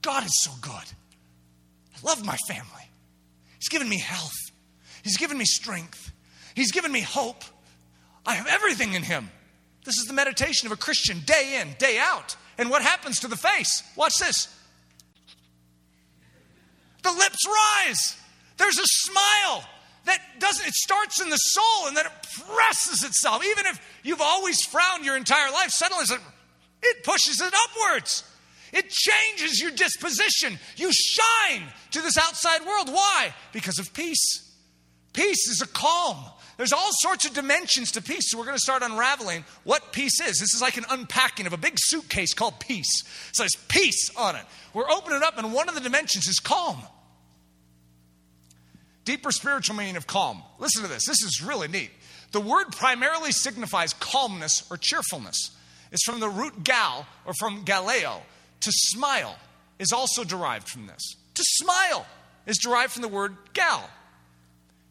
God 0.03 0.25
is 0.25 0.41
so 0.41 0.51
good. 0.61 0.71
I 0.71 2.05
love 2.05 2.23
my 2.23 2.37
family. 2.47 2.89
He's 3.57 3.69
given 3.69 3.89
me 3.89 3.97
health, 3.97 4.37
He's 5.03 5.17
given 5.17 5.37
me 5.37 5.45
strength, 5.45 6.11
He's 6.53 6.71
given 6.71 6.91
me 6.91 7.01
hope. 7.01 7.43
I 8.25 8.35
have 8.35 8.47
everything 8.47 8.93
in 8.93 9.03
Him. 9.03 9.31
This 9.83 9.97
is 9.97 10.05
the 10.05 10.13
meditation 10.13 10.67
of 10.67 10.71
a 10.71 10.77
Christian 10.77 11.19
day 11.25 11.59
in, 11.59 11.75
day 11.77 11.97
out. 11.99 12.37
And 12.57 12.69
what 12.69 12.81
happens 12.81 13.19
to 13.21 13.27
the 13.27 13.35
face? 13.35 13.83
Watch 13.97 14.13
this. 14.19 14.47
The 17.01 17.11
lips 17.11 17.45
rise. 17.45 18.17
There's 18.57 18.77
a 18.77 18.85
smile 18.85 19.65
that 20.05 20.21
doesn't, 20.39 20.65
it 20.65 20.73
starts 20.73 21.21
in 21.21 21.29
the 21.29 21.37
soul 21.37 21.87
and 21.87 21.97
then 21.97 22.05
it 22.05 22.11
presses 22.47 23.03
itself. 23.03 23.43
Even 23.45 23.65
if 23.65 23.79
you've 24.03 24.21
always 24.21 24.63
frowned 24.65 25.03
your 25.03 25.17
entire 25.17 25.51
life, 25.51 25.71
suddenly 25.71 26.05
it 26.81 27.03
pushes 27.03 27.41
it 27.41 27.53
upwards. 27.53 28.23
It 28.73 28.89
changes 28.89 29.61
your 29.61 29.71
disposition. 29.71 30.57
You 30.75 30.91
shine 30.91 31.63
to 31.91 32.01
this 32.01 32.17
outside 32.17 32.65
world. 32.65 32.89
Why? 32.89 33.33
Because 33.53 33.77
of 33.77 33.93
peace. 33.93 34.51
Peace 35.13 35.47
is 35.47 35.61
a 35.61 35.67
calm 35.67 36.17
There's 36.57 36.73
all 36.73 36.89
sorts 36.91 37.25
of 37.25 37.33
dimensions 37.33 37.91
to 37.91 38.01
peace. 38.01 38.31
So 38.31 38.37
we're 38.37 38.45
going 38.45 38.57
to 38.57 38.61
start 38.61 38.81
unraveling 38.81 39.45
what 39.63 39.93
peace 39.93 40.19
is. 40.19 40.39
This 40.39 40.53
is 40.53 40.61
like 40.61 40.77
an 40.77 40.85
unpacking 40.89 41.45
of 41.45 41.53
a 41.53 41.57
big 41.57 41.75
suitcase 41.77 42.33
called 42.33 42.59
peace. 42.59 43.03
It 43.29 43.35
says 43.35 43.55
peace 43.67 44.09
on 44.17 44.35
it. 44.35 44.45
We're 44.73 44.89
opening 44.89 45.17
it 45.17 45.23
up, 45.23 45.37
and 45.37 45.53
one 45.53 45.69
of 45.69 45.75
the 45.75 45.81
dimensions 45.81 46.27
is 46.27 46.39
calm. 46.39 46.81
Deeper 49.05 49.31
spiritual 49.31 49.75
meaning 49.75 49.97
of 49.97 50.07
calm. 50.07 50.41
Listen 50.59 50.81
to 50.83 50.87
this. 50.87 51.05
This 51.05 51.21
is 51.21 51.43
really 51.45 51.67
neat. 51.67 51.91
The 52.31 52.41
word 52.41 52.71
primarily 52.71 53.31
signifies 53.31 53.93
calmness 53.93 54.65
or 54.71 54.77
cheerfulness. 54.77 55.51
It's 55.91 56.03
from 56.03 56.19
the 56.19 56.29
root 56.29 56.63
gal 56.63 57.05
or 57.25 57.33
from 57.33 57.65
galeo. 57.65 58.21
To 58.63 58.71
smile 58.71 59.35
is 59.77 59.91
also 59.91 60.23
derived 60.23 60.69
from 60.69 60.87
this. 60.87 61.15
To 61.33 61.43
smile 61.43 62.05
is 62.45 62.57
derived 62.57 62.93
from 62.93 63.01
the 63.01 63.09
word 63.09 63.35
gal. 63.53 63.89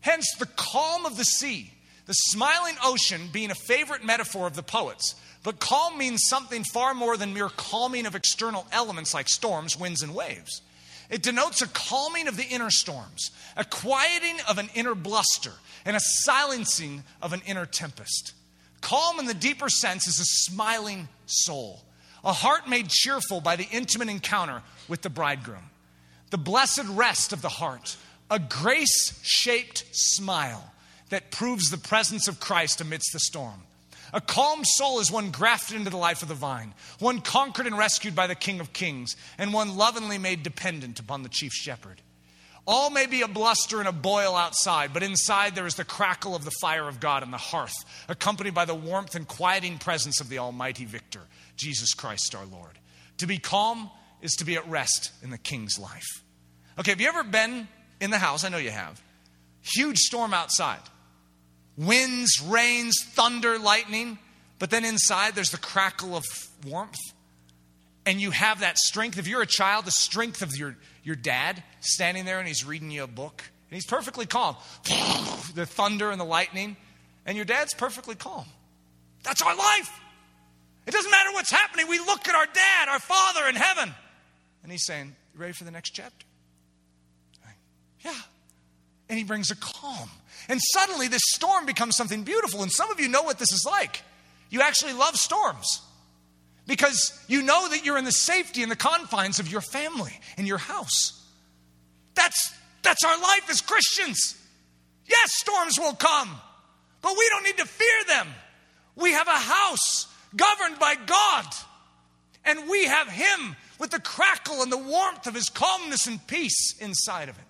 Hence, 0.01 0.27
the 0.39 0.47
calm 0.57 1.07
of 1.07 1.17
the 1.17 1.25
sea, 1.25 1.73
the 2.05 2.13
smiling 2.13 2.75
ocean 2.85 3.31
being 3.33 3.51
a 3.51 3.55
favorite 3.55 4.05
metaphor 4.05 4.47
of 4.47 4.57
the 4.57 4.63
poets. 4.63 5.15
But 5.43 5.59
calm 5.59 5.97
means 5.97 6.29
something 6.29 6.65
far 6.65 6.93
more 6.93 7.17
than 7.17 7.33
mere 7.33 7.49
calming 7.49 8.05
of 8.05 8.15
external 8.15 8.67
elements 8.73 9.15
like 9.15 9.29
storms, 9.29 9.79
winds, 9.79 10.03
and 10.03 10.15
waves. 10.15 10.61
It 11.09 11.23
denotes 11.23 11.63
a 11.63 11.69
calming 11.69 12.29
of 12.29 12.37
the 12.37 12.47
inner 12.47 12.71
storms, 12.71 13.31
a 13.57 13.65
quieting 13.65 14.37
of 14.49 14.59
an 14.59 14.69
inner 14.75 14.95
bluster, 14.95 15.53
and 15.87 15.97
a 15.97 16.01
silencing 16.01 17.05
of 17.23 17.33
an 17.33 17.41
inner 17.47 17.65
tempest. 17.65 18.35
Calm 18.83 19.19
in 19.19 19.27
the 19.27 19.35
deeper 19.35 19.71
sense 19.71 20.07
is 20.07 20.21
a 20.21 20.25
smiling 20.25 21.09
soul, 21.25 21.83
a 22.25 22.33
heart 22.33 22.69
made 22.69 22.89
cheerful 22.89 23.41
by 23.41 23.57
the 23.57 23.69
intimate 23.71 24.09
encounter 24.09 24.63
with 24.89 25.03
the 25.03 25.11
bridegroom, 25.11 25.71
the 26.31 26.39
blessed 26.39 26.85
rest 26.89 27.33
of 27.33 27.43
the 27.43 27.49
heart, 27.49 27.97
a 28.31 28.39
grace 28.39 29.21
shaped 29.23 29.85
smile 29.93 30.73
that 31.11 31.31
proves 31.31 31.71
the 31.71 31.79
presence 31.79 32.29
of 32.29 32.41
Christ 32.41 32.81
amidst 32.81 33.13
the 33.13 33.21
storm. 33.21 33.63
A 34.15 34.21
calm 34.21 34.65
soul 34.65 35.01
is 35.01 35.11
one 35.11 35.31
grafted 35.31 35.77
into 35.77 35.91
the 35.91 35.97
life 35.97 36.23
of 36.23 36.29
the 36.29 36.35
vine, 36.35 36.75
one 36.99 37.21
conquered 37.21 37.67
and 37.67 37.79
rescued 37.79 38.15
by 38.15 38.27
the 38.27 38.35
King 38.35 38.61
of 38.61 38.73
Kings, 38.73 39.17
and 39.39 39.53
one 39.53 39.77
lovingly 39.77 40.19
made 40.19 40.43
dependent 40.43 41.01
upon 41.01 41.23
the 41.23 41.29
chief 41.29 41.53
shepherd. 41.53 42.03
All 42.67 42.91
may 42.91 43.07
be 43.07 43.23
a 43.23 43.29
bluster 43.29 43.81
and 43.81 43.89
a 43.89 43.93
boil 43.93 44.37
outside, 44.37 44.93
but 44.93 45.03
inside 45.03 45.55
there 45.55 45.67
is 45.67 45.75
the 45.75 45.85
crackle 45.85 46.37
of 46.37 46.45
the 46.45 46.53
fire 46.61 46.89
of 46.89 47.01
God 47.01 47.25
on 47.25 47.33
the 47.33 47.37
hearth, 47.37 47.75
accompanied 48.09 48.55
by 48.55 48.65
the 48.65 48.75
warmth 48.75 49.17
and 49.17 49.27
quieting 49.27 49.79
presence 49.79 50.21
of 50.21 50.29
the 50.29 50.39
Almighty 50.39 50.85
Victor, 50.85 51.23
Jesus 51.57 51.93
Christ 51.93 52.35
our 52.35 52.47
Lord. 52.47 52.79
To 53.19 53.27
be 53.27 53.39
calm 53.39 53.91
is 54.21 54.33
to 54.35 54.45
be 54.45 54.57
at 54.57 54.69
rest 54.69 55.11
in 55.23 55.31
the 55.31 55.39
King's 55.39 55.79
life. 55.79 56.23
Okay, 56.79 56.93
have 56.93 57.01
you 57.01 57.09
ever 57.09 57.25
been 57.25 57.67
in 58.01 58.11
the 58.11 58.19
house? 58.19 58.45
I 58.45 58.49
know 58.49 58.59
you 58.59 58.71
have. 58.71 59.03
Huge 59.63 59.99
storm 59.99 60.33
outside 60.33 60.81
winds, 61.77 62.41
rains, 62.43 62.95
thunder, 63.03 63.59
lightning, 63.59 64.19
but 64.59 64.71
then 64.71 64.85
inside 64.85 65.35
there's 65.35 65.51
the 65.51 65.59
crackle 65.59 66.17
of 66.17 66.25
warmth. 66.67 66.99
And 68.05 68.21
you 68.21 68.31
have 68.31 68.61
that 68.61 68.79
strength. 68.79 69.19
If 69.19 69.29
you're 69.29 69.43
a 69.43 69.47
child, 69.47 69.85
the 69.85 69.91
strength 69.93 70.43
of 70.43 70.57
your, 70.57 70.77
your 71.03 71.17
dad 71.17 71.63
standing 71.81 72.25
there 72.25 72.39
and 72.39 72.47
he's 72.47 72.65
reading 72.65 72.91
you 72.91 73.05
a 73.05 73.09
book, 73.09 73.43
and 73.69 73.75
he's 73.75 73.87
perfectly 73.87 74.27
calm. 74.27 74.57
the 75.55 75.67
thunder 75.67 76.11
and 76.11 76.21
the 76.21 76.25
lightning, 76.25 76.77
and 77.27 77.37
your 77.37 77.45
dad's 77.45 77.75
perfectly 77.75 78.15
calm. 78.15 78.45
That's 79.23 79.43
our 79.43 79.57
life. 79.57 80.01
It 80.87 80.91
doesn't 80.91 81.11
matter 81.11 81.31
what's 81.33 81.51
happening. 81.51 81.89
We 81.89 81.99
look 81.99 82.29
at 82.29 82.35
our 82.35 82.47
dad, 82.47 82.89
our 82.89 82.99
father 82.99 83.49
in 83.49 83.55
heaven, 83.55 83.95
and 84.63 84.73
he's 84.73 84.85
saying, 84.85 85.15
You 85.35 85.41
ready 85.41 85.53
for 85.53 85.65
the 85.65 85.71
next 85.71 85.91
chapter? 85.91 86.27
Yeah. 88.05 88.15
And 89.09 89.19
he 89.19 89.25
brings 89.25 89.51
a 89.51 89.57
calm. 89.57 90.11
And 90.49 90.61
suddenly 90.73 91.09
this 91.09 91.23
storm 91.27 91.67
becomes 91.67 91.97
something 91.97 92.25
beautiful. 92.25 92.63
And 92.63 92.73
some 92.73 92.91
of 92.91 92.99
you 92.99 93.09
know 93.09 93.23
what 93.23 93.39
this 93.39 93.53
is 93.53 93.65
like. 93.65 94.03
You 94.51 94.61
actually 94.61 94.93
love 94.93 95.15
storms 95.17 95.81
because 96.67 97.25
you 97.29 97.43
know 97.43 97.69
that 97.69 97.85
you're 97.85 97.99
in 97.99 98.05
the 98.05 98.13
safety 98.13 98.63
and 98.63 98.71
the 98.71 98.77
confines 98.77 99.39
of 99.39 99.51
your 99.51 99.61
family 99.61 100.19
and 100.37 100.47
your 100.47 100.59
house. 100.59 101.21
That's, 102.15 102.55
that's 102.83 103.05
our 103.05 103.19
life 103.19 103.49
as 103.51 103.61
Christians. 103.61 104.37
Yes, 105.07 105.35
storms 105.35 105.79
will 105.79 105.95
come, 105.95 106.31
but 107.01 107.13
we 107.19 107.29
don't 107.31 107.45
need 107.45 107.59
to 107.59 107.67
fear 107.67 108.05
them. 108.09 108.29
We 108.95 109.13
have 109.13 109.27
a 109.27 109.31
house 109.33 110.07
governed 110.37 110.79
by 110.79 110.95
God, 110.95 111.47
and 112.45 112.69
we 112.69 112.85
have 112.87 113.09
Him 113.09 113.57
with 113.79 113.91
the 113.91 114.01
crackle 114.01 114.63
and 114.63 114.71
the 114.71 114.79
warmth 114.79 115.27
of 115.27 115.35
His 115.35 115.49
calmness 115.49 116.07
and 116.07 116.25
peace 116.27 116.77
inside 116.81 117.29
of 117.29 117.37
it. 117.39 117.45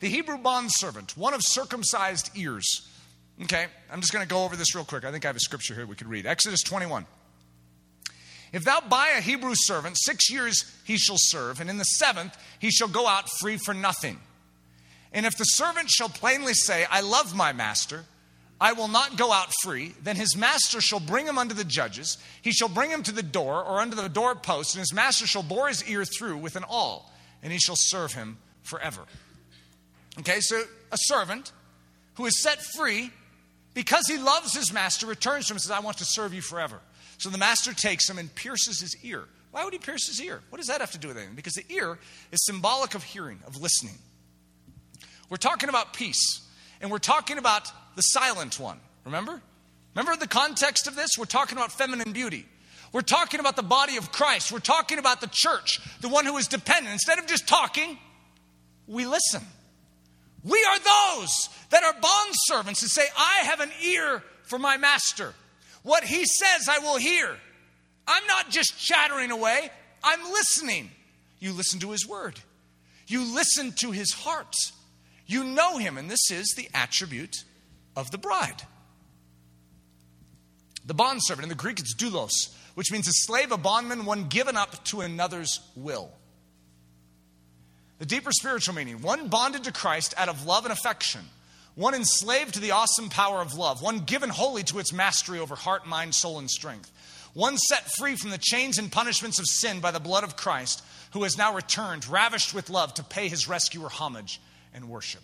The 0.00 0.08
Hebrew 0.08 0.38
bondservant, 0.38 1.16
one 1.16 1.34
of 1.34 1.42
circumcised 1.42 2.30
ears. 2.34 2.88
Okay, 3.42 3.66
I'm 3.90 4.00
just 4.00 4.12
going 4.12 4.26
to 4.26 4.28
go 4.28 4.44
over 4.44 4.54
this 4.56 4.74
real 4.74 4.84
quick. 4.84 5.04
I 5.04 5.10
think 5.10 5.24
I 5.24 5.28
have 5.28 5.36
a 5.36 5.40
scripture 5.40 5.74
here 5.74 5.86
we 5.86 5.96
could 5.96 6.06
read. 6.06 6.26
Exodus 6.26 6.62
21. 6.62 7.06
If 8.54 8.62
thou 8.62 8.80
buy 8.80 9.08
a 9.08 9.20
Hebrew 9.20 9.54
servant, 9.56 9.96
six 9.98 10.30
years 10.30 10.64
he 10.84 10.96
shall 10.96 11.16
serve, 11.18 11.60
and 11.60 11.68
in 11.68 11.76
the 11.76 11.84
seventh 11.84 12.36
he 12.60 12.70
shall 12.70 12.86
go 12.86 13.08
out 13.08 13.28
free 13.40 13.56
for 13.56 13.74
nothing. 13.74 14.20
And 15.12 15.26
if 15.26 15.36
the 15.36 15.42
servant 15.42 15.90
shall 15.90 16.08
plainly 16.08 16.54
say, 16.54 16.86
I 16.88 17.00
love 17.00 17.34
my 17.34 17.52
master, 17.52 18.04
I 18.60 18.72
will 18.74 18.86
not 18.86 19.16
go 19.16 19.32
out 19.32 19.52
free, 19.64 19.96
then 20.00 20.14
his 20.14 20.36
master 20.36 20.80
shall 20.80 21.00
bring 21.00 21.26
him 21.26 21.36
unto 21.36 21.52
the 21.52 21.64
judges. 21.64 22.16
He 22.42 22.52
shall 22.52 22.68
bring 22.68 22.90
him 22.90 23.02
to 23.02 23.12
the 23.12 23.24
door 23.24 23.60
or 23.64 23.80
under 23.80 23.96
the 23.96 24.08
doorpost, 24.08 24.76
and 24.76 24.80
his 24.80 24.94
master 24.94 25.26
shall 25.26 25.42
bore 25.42 25.66
his 25.66 25.82
ear 25.88 26.04
through 26.04 26.36
with 26.36 26.54
an 26.54 26.64
awl, 26.68 27.12
and 27.42 27.52
he 27.52 27.58
shall 27.58 27.76
serve 27.76 28.12
him 28.12 28.38
forever. 28.62 29.02
Okay, 30.20 30.38
so 30.38 30.62
a 30.92 30.96
servant 30.96 31.50
who 32.14 32.24
is 32.26 32.40
set 32.40 32.62
free 32.76 33.10
because 33.74 34.06
he 34.06 34.16
loves 34.16 34.54
his 34.54 34.72
master 34.72 35.06
returns 35.06 35.46
to 35.46 35.54
him 35.54 35.56
and 35.56 35.62
says, 35.62 35.72
I 35.72 35.80
want 35.80 35.98
to 35.98 36.04
serve 36.04 36.32
you 36.32 36.40
forever. 36.40 36.78
So 37.18 37.30
the 37.30 37.38
master 37.38 37.72
takes 37.72 38.08
him 38.08 38.18
and 38.18 38.34
pierces 38.34 38.80
his 38.80 38.96
ear. 39.04 39.24
Why 39.50 39.64
would 39.64 39.72
he 39.72 39.78
pierce 39.78 40.08
his 40.08 40.20
ear? 40.20 40.42
What 40.50 40.58
does 40.58 40.66
that 40.66 40.80
have 40.80 40.90
to 40.92 40.98
do 40.98 41.08
with 41.08 41.16
anything? 41.16 41.36
Because 41.36 41.54
the 41.54 41.64
ear 41.68 41.98
is 42.32 42.44
symbolic 42.44 42.94
of 42.94 43.04
hearing, 43.04 43.38
of 43.46 43.60
listening. 43.60 43.94
We're 45.30 45.36
talking 45.36 45.68
about 45.68 45.94
peace, 45.94 46.42
and 46.80 46.90
we're 46.90 46.98
talking 46.98 47.38
about 47.38 47.70
the 47.94 48.02
silent 48.02 48.58
one. 48.58 48.80
Remember? 49.04 49.40
Remember 49.94 50.16
the 50.16 50.26
context 50.26 50.86
of 50.86 50.96
this? 50.96 51.10
We're 51.16 51.24
talking 51.24 51.56
about 51.56 51.70
feminine 51.70 52.12
beauty. 52.12 52.46
We're 52.92 53.02
talking 53.02 53.40
about 53.40 53.56
the 53.56 53.62
body 53.62 53.96
of 53.96 54.12
Christ. 54.12 54.52
We're 54.52 54.58
talking 54.58 54.98
about 54.98 55.20
the 55.20 55.30
church, 55.30 55.80
the 56.00 56.08
one 56.08 56.26
who 56.26 56.36
is 56.36 56.48
dependent. 56.48 56.92
Instead 56.92 57.18
of 57.18 57.26
just 57.26 57.46
talking, 57.46 57.98
we 58.86 59.06
listen. 59.06 59.42
We 60.42 60.64
are 60.64 60.78
those 60.78 61.48
that 61.70 61.82
are 61.84 61.92
bond 61.92 62.30
servants 62.46 62.82
and 62.82 62.90
say, 62.90 63.04
I 63.16 63.44
have 63.44 63.60
an 63.60 63.70
ear 63.84 64.22
for 64.42 64.58
my 64.58 64.76
master. 64.76 65.34
What 65.84 66.02
he 66.02 66.24
says, 66.24 66.68
I 66.68 66.80
will 66.80 66.96
hear. 66.96 67.36
I'm 68.08 68.26
not 68.26 68.50
just 68.50 68.78
chattering 68.78 69.30
away, 69.30 69.70
I'm 70.02 70.32
listening. 70.32 70.90
You 71.38 71.52
listen 71.52 71.78
to 71.80 71.92
his 71.92 72.08
word, 72.08 72.40
you 73.06 73.22
listen 73.34 73.72
to 73.80 73.92
his 73.92 74.12
heart. 74.12 74.56
You 75.26 75.42
know 75.42 75.78
him, 75.78 75.96
and 75.96 76.10
this 76.10 76.30
is 76.30 76.52
the 76.54 76.68
attribute 76.74 77.44
of 77.96 78.10
the 78.10 78.18
bride. 78.18 78.62
The 80.84 80.92
bondservant, 80.92 81.44
in 81.44 81.48
the 81.48 81.54
Greek, 81.54 81.80
it's 81.80 81.94
doulos, 81.94 82.54
which 82.74 82.92
means 82.92 83.08
a 83.08 83.12
slave, 83.12 83.50
a 83.50 83.56
bondman, 83.56 84.04
one 84.04 84.28
given 84.28 84.54
up 84.54 84.84
to 84.86 85.00
another's 85.00 85.60
will. 85.74 86.10
The 88.00 88.06
deeper 88.06 88.32
spiritual 88.32 88.74
meaning 88.74 89.00
one 89.00 89.28
bonded 89.28 89.64
to 89.64 89.72
Christ 89.72 90.12
out 90.18 90.28
of 90.28 90.44
love 90.44 90.64
and 90.64 90.72
affection, 90.72 91.22
one 91.74 91.94
enslaved 91.94 92.54
to 92.54 92.60
the 92.60 92.70
awesome 92.70 93.08
power 93.08 93.40
of 93.40 93.54
love, 93.54 93.82
one 93.82 94.00
given 94.00 94.30
wholly 94.30 94.62
to 94.64 94.78
its 94.78 94.92
mastery 94.92 95.38
over 95.38 95.54
heart, 95.54 95.86
mind, 95.86 96.14
soul, 96.14 96.38
and 96.38 96.50
strength, 96.50 96.90
one 97.34 97.56
set 97.58 97.90
free 97.98 98.14
from 98.14 98.30
the 98.30 98.38
chains 98.38 98.78
and 98.78 98.92
punishments 98.92 99.40
of 99.40 99.46
sin 99.46 99.80
by 99.80 99.90
the 99.90 99.98
blood 99.98 100.22
of 100.22 100.36
Christ, 100.36 100.84
who 101.12 101.24
has 101.24 101.36
now 101.36 101.54
returned, 101.54 102.08
ravished 102.08 102.54
with 102.54 102.70
love, 102.70 102.94
to 102.94 103.02
pay 103.02 103.28
his 103.28 103.48
rescuer 103.48 103.88
homage 103.88 104.40
and 104.72 104.88
worship. 104.88 105.22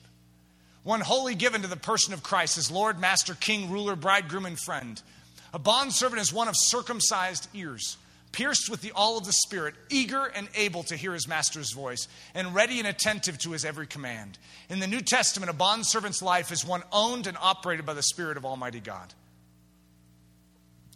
One 0.82 1.00
wholly 1.00 1.34
given 1.34 1.62
to 1.62 1.68
the 1.68 1.76
person 1.76 2.14
of 2.14 2.22
Christ 2.22 2.58
as 2.58 2.70
Lord, 2.70 2.98
Master, 2.98 3.34
King, 3.34 3.70
Ruler, 3.70 3.94
Bridegroom, 3.94 4.46
and 4.46 4.58
Friend. 4.58 5.00
A 5.52 5.58
bondservant 5.58 6.20
is 6.20 6.32
one 6.32 6.48
of 6.48 6.54
circumcised 6.56 7.48
ears 7.54 7.96
pierced 8.32 8.70
with 8.70 8.80
the 8.80 8.92
awl 8.92 9.18
of 9.18 9.26
the 9.26 9.32
Spirit, 9.32 9.74
eager 9.88 10.24
and 10.24 10.48
able 10.54 10.82
to 10.84 10.96
hear 10.96 11.12
his 11.12 11.28
master's 11.28 11.72
voice, 11.72 12.08
and 12.34 12.54
ready 12.54 12.78
and 12.78 12.86
attentive 12.86 13.38
to 13.38 13.52
his 13.52 13.64
every 13.64 13.86
command. 13.86 14.38
In 14.68 14.78
the 14.78 14.86
New 14.86 15.00
Testament, 15.00 15.50
a 15.50 15.54
bondservant's 15.54 16.22
life 16.22 16.52
is 16.52 16.64
one 16.64 16.82
owned 16.92 17.26
and 17.26 17.36
operated 17.40 17.86
by 17.86 17.94
the 17.94 18.02
Spirit 18.02 18.36
of 18.36 18.44
Almighty 18.44 18.80
God. 18.80 19.12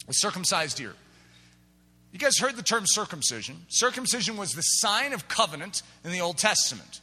A 0.09 0.13
circumcised 0.13 0.81
ear. 0.81 0.95
You 2.13 2.19
guys 2.19 2.39
heard 2.39 2.55
the 2.55 2.63
term 2.63 2.85
circumcision. 2.87 3.67
Circumcision 3.69 4.37
was 4.37 4.53
the 4.53 4.63
sign 4.63 5.13
of 5.13 5.27
covenant 5.27 5.83
in 6.05 6.13
the 6.13 6.21
Old 6.21 6.39
Testament, 6.39 7.01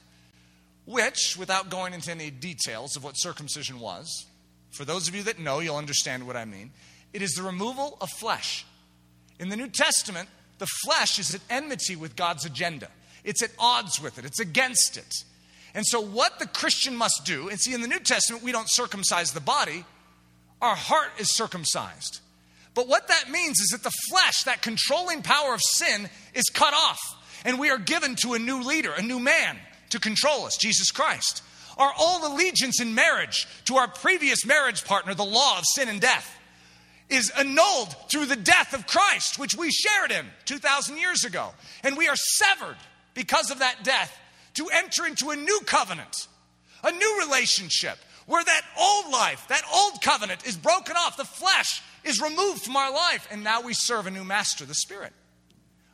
which, 0.86 1.36
without 1.38 1.70
going 1.70 1.94
into 1.94 2.12
any 2.12 2.30
details 2.30 2.96
of 2.96 3.04
what 3.04 3.14
circumcision 3.18 3.80
was, 3.82 4.26
for 4.72 4.86
those 4.86 5.10
of 5.10 5.16
you 5.16 5.24
that 5.24 5.40
know, 5.40 5.60
you'll 5.60 5.76
understand 5.76 6.26
what 6.26 6.38
I 6.38 6.46
mean. 6.46 6.72
It 7.12 7.22
is 7.22 7.34
the 7.34 7.44
removal 7.44 7.98
of 8.00 8.10
flesh 8.10 8.66
in 9.42 9.50
the 9.50 9.58
New 9.58 9.68
Testament, 9.68 10.30
the 10.60 10.68
flesh 10.86 11.18
is 11.20 11.34
at 11.34 11.42
enmity 11.50 11.96
with 11.96 12.16
God's 12.16 12.46
agenda, 12.46 12.88
it's 13.24 13.44
at 13.44 13.52
odds 13.60 14.00
with 14.00 14.18
it, 14.18 14.24
it's 14.24 14.40
against 14.40 14.96
it. 14.96 15.14
And 15.74 15.86
so, 15.86 16.00
what 16.00 16.38
the 16.40 16.48
Christian 16.48 16.96
must 16.96 17.24
do, 17.26 17.50
and 17.50 17.60
see, 17.60 17.74
in 17.74 17.82
the 17.82 17.88
New 17.88 18.00
Testament, 18.00 18.44
we 18.44 18.52
don't 18.52 18.70
circumcise 18.70 19.32
the 19.32 19.42
body, 19.42 19.84
our 20.62 20.76
heart 20.76 21.10
is 21.18 21.34
circumcised. 21.34 22.20
But 22.74 22.88
what 22.88 23.08
that 23.08 23.30
means 23.30 23.60
is 23.60 23.70
that 23.70 23.84
the 23.84 23.92
flesh, 24.10 24.44
that 24.44 24.62
controlling 24.62 25.24
power 25.24 25.54
of 25.54 25.60
sin, 25.64 26.10
is 26.34 26.46
cut 26.54 26.74
off. 26.74 27.00
And 27.44 27.60
we 27.60 27.70
are 27.70 27.80
given 27.80 28.16
to 28.18 28.34
a 28.34 28.40
new 28.40 28.62
leader, 28.62 28.94
a 28.94 29.02
new 29.02 29.20
man 29.20 29.58
to 29.90 30.00
control 30.00 30.46
us, 30.46 30.56
Jesus 30.58 30.92
Christ. 30.92 31.44
Our 31.78 31.92
old 32.00 32.24
allegiance 32.24 32.80
in 32.80 32.94
marriage 32.94 33.48
to 33.66 33.78
our 33.78 33.88
previous 33.88 34.46
marriage 34.46 34.86
partner, 34.86 35.14
the 35.16 35.26
law 35.26 35.58
of 35.58 35.64
sin 35.76 35.90
and 35.90 36.00
death, 36.00 36.38
is 37.12 37.30
annulled 37.38 37.96
through 38.10 38.26
the 38.26 38.36
death 38.36 38.74
of 38.74 38.88
Christ, 38.88 39.38
which 39.38 39.56
we 39.56 39.70
shared 39.70 40.12
in 40.12 40.26
2,000 40.46 40.98
years 40.98 41.24
ago. 41.26 41.52
And 41.84 41.98
we 41.98 42.08
are 42.08 42.16
severed 42.16 42.78
because 43.14 43.52
of 43.52 43.60
that 43.60 43.84
death 43.84 44.18
to 44.56 44.68
enter 44.74 45.06
into 45.06 45.30
a 45.30 45.36
new 45.36 45.60
covenant, 45.66 46.28
a 46.84 46.92
new 46.92 47.20
relationship 47.20 47.98
where 48.26 48.44
that 48.44 48.62
old 48.80 49.12
life, 49.12 49.46
that 49.50 49.64
old 49.74 50.02
covenant 50.02 50.46
is 50.48 50.56
broken 50.56 50.96
off. 50.96 51.18
The 51.18 51.26
flesh 51.26 51.82
is 52.04 52.22
removed 52.22 52.64
from 52.64 52.78
our 52.78 52.92
life, 52.92 53.28
and 53.30 53.44
now 53.44 53.62
we 53.62 53.74
serve 53.74 54.08
a 54.08 54.12
new 54.12 54.24
master, 54.24 54.66
the 54.66 54.74
Spirit. 54.74 55.12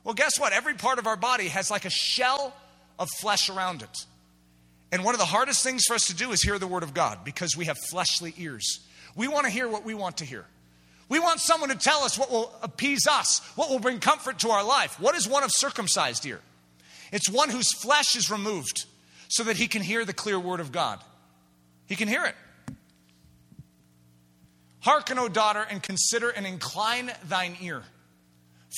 Well, 0.03 0.13
guess 0.13 0.39
what? 0.39 0.53
Every 0.53 0.76
part 0.76 0.99
of 0.99 1.07
our 1.07 1.18
body 1.18 1.47
has 1.49 1.72
like 1.72 1.86
a 1.86 1.89
shell 1.89 2.55
of 2.99 3.09
flesh 3.20 3.49
around 3.49 3.82
it. 3.82 4.05
And 4.91 5.03
one 5.03 5.15
of 5.15 5.20
the 5.20 5.26
hardest 5.26 5.63
things 5.63 5.84
for 5.86 5.95
us 5.95 6.07
to 6.07 6.15
do 6.15 6.32
is 6.32 6.41
hear 6.41 6.59
the 6.59 6.68
Word 6.68 6.84
of 6.84 6.93
God 6.93 7.26
because 7.26 7.57
we 7.57 7.65
have 7.65 7.78
fleshly 7.89 8.34
ears. 8.38 8.80
We 9.15 9.28
want 9.28 9.45
to 9.45 9.51
hear 9.51 9.68
what 9.68 9.84
we 9.84 9.95
want 9.95 10.18
to 10.18 10.26
hear. 10.26 10.45
We 11.10 11.20
want 11.20 11.39
someone 11.39 11.70
to 11.70 11.76
tell 11.76 12.03
us 12.03 12.18
what 12.18 12.30
will 12.30 12.53
appease 12.62 13.08
us, 13.08 13.39
what 13.55 13.70
will 13.70 13.80
bring 13.80 13.99
comfort 13.99 14.39
to 14.39 14.49
our 14.49 14.64
life. 14.64 14.99
What 14.99 15.16
is 15.16 15.28
one 15.28 15.43
of 15.43 15.51
circumcised 15.51 16.26
ear? 16.26 16.41
It's 17.12 17.30
one 17.30 17.49
whose 17.49 17.72
flesh 17.72 18.16
is 18.16 18.30
removed 18.30 18.86
so 19.30 19.43
that 19.43 19.58
he 19.58 19.68
can 19.68 19.82
hear 19.82 20.03
the 20.03 20.14
clear 20.14 20.39
Word 20.39 20.60
of 20.60 20.72
God. 20.72 20.99
He 21.86 21.95
can 21.95 22.08
hear 22.08 22.26
it. 22.26 22.36
Hearken, 24.80 25.18
O 25.18 25.28
daughter, 25.28 25.66
and 25.70 25.82
consider 25.82 26.30
and 26.30 26.45
incline 26.45 27.12
thine 27.28 27.55
ear. 27.62 27.84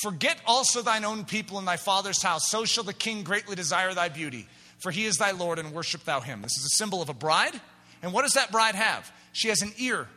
Forget 0.02 0.40
also 0.46 0.82
thine 0.82 1.04
own 1.04 1.24
people 1.24 1.58
in 1.58 1.64
thy 1.64 1.76
father's 1.76 2.22
house. 2.22 2.48
So 2.48 2.64
shall 2.64 2.84
the 2.84 2.92
king 2.92 3.22
greatly 3.22 3.56
desire 3.56 3.92
thy 3.92 4.08
beauty, 4.08 4.46
for 4.82 4.90
he 4.90 5.04
is 5.04 5.16
thy 5.16 5.32
Lord, 5.32 5.58
and 5.58 5.72
worship 5.72 6.04
thou 6.04 6.20
him. 6.20 6.42
This 6.42 6.56
is 6.56 6.64
a 6.64 6.76
symbol 6.76 7.02
of 7.02 7.08
a 7.08 7.14
bride. 7.14 7.60
And 8.02 8.12
what 8.12 8.22
does 8.22 8.34
that 8.34 8.52
bride 8.52 8.76
have? 8.76 9.10
She 9.32 9.48
has 9.48 9.62
an 9.62 9.72
ear 9.78 10.08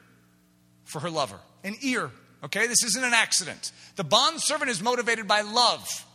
for 0.85 0.99
her 0.99 1.09
lover. 1.09 1.39
An 1.63 1.75
ear. 1.81 2.11
Okay, 2.43 2.67
this 2.67 2.83
isn't 2.83 3.03
an 3.03 3.13
accident. 3.13 3.71
The 3.95 4.03
bondservant 4.03 4.69
is 4.69 4.81
motivated 4.81 5.27
by 5.27 5.41
love. 5.41 6.05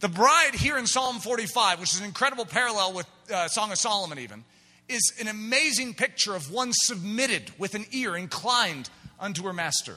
The 0.00 0.08
bride 0.08 0.54
here 0.54 0.76
in 0.76 0.86
Psalm 0.86 1.18
45, 1.20 1.80
which 1.80 1.92
is 1.92 2.00
an 2.00 2.06
incredible 2.06 2.44
parallel 2.44 2.94
with 2.94 3.06
uh, 3.32 3.48
Song 3.48 3.72
of 3.72 3.78
Solomon, 3.78 4.18
even, 4.18 4.44
is 4.88 5.14
an 5.20 5.28
amazing 5.28 5.94
picture 5.94 6.34
of 6.34 6.50
one 6.50 6.70
submitted 6.72 7.50
with 7.58 7.74
an 7.74 7.86
ear 7.92 8.16
inclined 8.16 8.88
unto 9.18 9.42
her 9.44 9.52
master. 9.52 9.96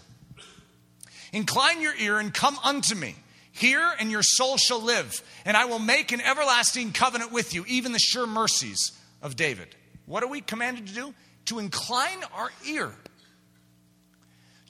Incline 1.31 1.81
your 1.81 1.95
ear 1.95 2.17
and 2.17 2.33
come 2.33 2.57
unto 2.63 2.95
me. 2.95 3.15
Hear, 3.51 3.91
and 3.99 4.09
your 4.09 4.23
soul 4.23 4.57
shall 4.57 4.81
live, 4.81 5.21
and 5.43 5.57
I 5.57 5.65
will 5.65 5.79
make 5.79 6.11
an 6.11 6.21
everlasting 6.21 6.93
covenant 6.93 7.31
with 7.33 7.53
you, 7.53 7.65
even 7.67 7.91
the 7.91 7.99
sure 7.99 8.25
mercies 8.25 8.93
of 9.21 9.35
David. 9.35 9.75
What 10.05 10.23
are 10.23 10.27
we 10.27 10.39
commanded 10.41 10.87
to 10.87 10.93
do? 10.93 11.13
To 11.45 11.59
incline 11.59 12.19
our 12.33 12.51
ear. 12.67 12.93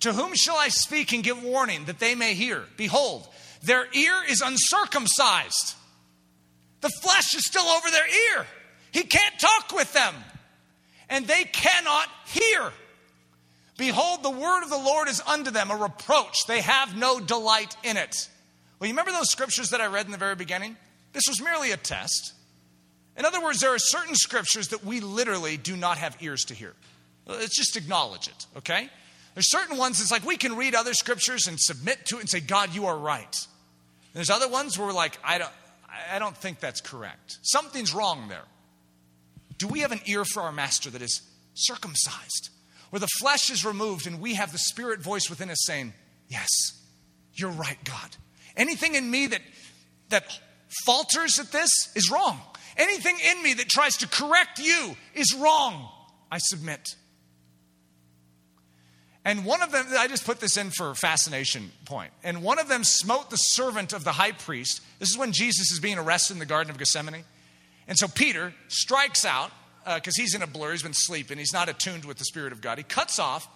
To 0.01 0.13
whom 0.13 0.33
shall 0.35 0.55
I 0.55 0.69
speak 0.69 1.11
and 1.13 1.23
give 1.23 1.43
warning 1.43 1.85
that 1.85 1.99
they 1.99 2.15
may 2.15 2.33
hear? 2.33 2.63
Behold, 2.77 3.27
their 3.63 3.85
ear 3.93 4.13
is 4.29 4.41
uncircumcised. 4.41 5.75
The 6.81 6.89
flesh 7.01 7.33
is 7.35 7.45
still 7.45 7.65
over 7.65 7.89
their 7.91 8.07
ear. 8.07 8.47
He 8.91 9.03
can't 9.03 9.37
talk 9.39 9.73
with 9.73 9.91
them, 9.93 10.15
and 11.09 11.27
they 11.27 11.43
cannot 11.43 12.07
hear. 12.27 12.71
Behold, 13.77 14.23
the 14.23 14.29
word 14.29 14.63
of 14.63 14.69
the 14.69 14.77
Lord 14.77 15.07
is 15.07 15.21
unto 15.25 15.51
them 15.51 15.71
a 15.71 15.75
reproach. 15.75 16.45
They 16.47 16.61
have 16.61 16.97
no 16.97 17.19
delight 17.19 17.75
in 17.83 17.97
it. 17.97 18.29
Well, 18.79 18.87
you 18.87 18.93
remember 18.93 19.11
those 19.11 19.29
scriptures 19.29 19.69
that 19.69 19.81
I 19.81 19.87
read 19.87 20.05
in 20.05 20.11
the 20.11 20.17
very 20.17 20.35
beginning? 20.35 20.77
This 21.11 21.23
was 21.27 21.41
merely 21.41 21.71
a 21.71 21.77
test. 21.77 22.33
In 23.17 23.25
other 23.25 23.41
words, 23.41 23.59
there 23.59 23.73
are 23.73 23.79
certain 23.79 24.15
scriptures 24.15 24.69
that 24.69 24.85
we 24.85 25.01
literally 25.01 25.57
do 25.57 25.75
not 25.75 25.97
have 25.97 26.15
ears 26.21 26.45
to 26.45 26.53
hear. 26.53 26.73
Let's 27.25 27.55
just 27.55 27.75
acknowledge 27.75 28.27
it, 28.27 28.45
okay? 28.57 28.89
There's 29.39 29.51
certain 29.51 29.77
ones 29.77 30.01
it's 30.01 30.11
like 30.11 30.25
we 30.25 30.35
can 30.35 30.57
read 30.57 30.75
other 30.75 30.93
scriptures 30.93 31.47
and 31.47 31.57
submit 31.57 32.05
to 32.07 32.17
it 32.17 32.19
and 32.19 32.29
say, 32.29 32.41
God, 32.41 32.75
you 32.75 32.87
are 32.87 32.97
right. 32.97 33.47
There's 34.13 34.29
other 34.29 34.49
ones 34.49 34.77
where 34.77 34.85
we're 34.85 34.93
like, 34.93 35.17
I 35.23 35.37
don't, 35.37 35.51
I 36.11 36.19
don't 36.19 36.35
think 36.35 36.59
that's 36.59 36.81
correct. 36.81 37.37
Something's 37.41 37.93
wrong 37.93 38.27
there. 38.27 38.43
Do 39.57 39.69
we 39.69 39.79
have 39.79 39.93
an 39.93 40.01
ear 40.07 40.25
for 40.25 40.43
our 40.43 40.51
master 40.51 40.89
that 40.89 41.01
is 41.01 41.21
circumcised, 41.53 42.49
where 42.89 42.99
the 42.99 43.07
flesh 43.17 43.49
is 43.49 43.63
removed 43.63 44.07
and 44.07 44.19
we 44.19 44.33
have 44.33 44.51
the 44.51 44.57
spirit 44.57 44.99
voice 44.99 45.29
within 45.29 45.49
us 45.49 45.63
saying, 45.63 45.93
Yes, 46.27 46.49
you're 47.33 47.51
right, 47.51 47.81
God. 47.85 48.17
Anything 48.57 48.95
in 48.95 49.09
me 49.09 49.27
that, 49.27 49.41
that 50.09 50.37
falters 50.85 51.39
at 51.39 51.53
this 51.53 51.93
is 51.95 52.11
wrong. 52.11 52.41
Anything 52.75 53.15
in 53.31 53.41
me 53.41 53.53
that 53.53 53.69
tries 53.69 53.95
to 53.99 54.07
correct 54.09 54.59
you 54.59 54.97
is 55.15 55.33
wrong. 55.33 55.87
I 56.29 56.39
submit. 56.39 56.95
And 59.29 59.45
one 59.45 59.61
of 59.61 59.71
them, 59.71 59.85
I 59.95 60.07
just 60.07 60.25
put 60.25 60.39
this 60.39 60.57
in 60.57 60.71
for 60.71 60.95
fascination 60.95 61.71
point. 61.85 62.11
And 62.23 62.41
one 62.41 62.57
of 62.57 62.67
them 62.67 62.83
smote 62.83 63.29
the 63.29 63.37
servant 63.37 63.93
of 63.93 64.03
the 64.03 64.11
high 64.11 64.31
priest. 64.31 64.81
This 64.97 65.11
is 65.11 65.19
when 65.19 65.33
Jesus 65.33 65.71
is 65.71 65.79
being 65.79 65.99
arrested 65.99 66.33
in 66.33 66.39
the 66.39 66.47
Garden 66.47 66.71
of 66.71 66.79
Gethsemane. 66.79 67.23
And 67.87 67.95
so 67.95 68.07
Peter 68.07 68.55
strikes 68.69 69.25
out 69.25 69.51
because 69.85 70.17
uh, 70.17 70.21
he's 70.23 70.33
in 70.33 70.41
a 70.41 70.47
blur, 70.47 70.71
he's 70.71 70.81
been 70.81 70.95
sleeping, 70.95 71.37
he's 71.37 71.53
not 71.53 71.69
attuned 71.69 72.05
with 72.05 72.17
the 72.17 72.25
Spirit 72.25 72.53
of 72.53 72.61
God. 72.61 72.79
He 72.79 72.83
cuts 72.83 73.19
off 73.19 73.47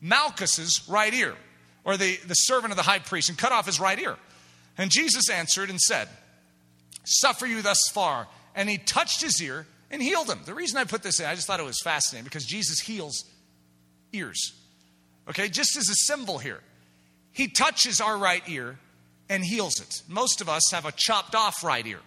Malchus's 0.00 0.82
right 0.88 1.14
ear, 1.14 1.36
or 1.84 1.96
the, 1.96 2.16
the 2.26 2.34
servant 2.34 2.72
of 2.72 2.76
the 2.76 2.82
high 2.82 2.98
priest, 2.98 3.28
and 3.28 3.38
cut 3.38 3.52
off 3.52 3.66
his 3.66 3.78
right 3.78 4.00
ear. 4.00 4.16
And 4.76 4.90
Jesus 4.90 5.30
answered 5.30 5.70
and 5.70 5.80
said, 5.80 6.08
Suffer 7.04 7.46
you 7.46 7.62
thus 7.62 7.78
far. 7.92 8.26
And 8.56 8.68
he 8.68 8.78
touched 8.78 9.22
his 9.22 9.40
ear 9.40 9.64
and 9.92 10.02
healed 10.02 10.28
him. 10.28 10.40
The 10.44 10.54
reason 10.54 10.76
I 10.76 10.82
put 10.82 11.04
this 11.04 11.20
in, 11.20 11.26
I 11.26 11.36
just 11.36 11.46
thought 11.46 11.60
it 11.60 11.66
was 11.66 11.80
fascinating 11.84 12.24
because 12.24 12.44
Jesus 12.44 12.80
heals 12.80 13.24
ears. 14.12 14.54
Okay, 15.28 15.48
just 15.48 15.76
as 15.76 15.88
a 15.88 15.94
symbol 15.94 16.38
here. 16.38 16.60
He 17.32 17.48
touches 17.48 18.00
our 18.00 18.16
right 18.16 18.42
ear 18.48 18.78
and 19.28 19.44
heals 19.44 19.80
it. 19.80 20.02
Most 20.08 20.40
of 20.40 20.48
us 20.48 20.70
have 20.70 20.84
a 20.84 20.92
chopped 20.92 21.34
off 21.34 21.64
right 21.64 21.86
ear 21.86 22.00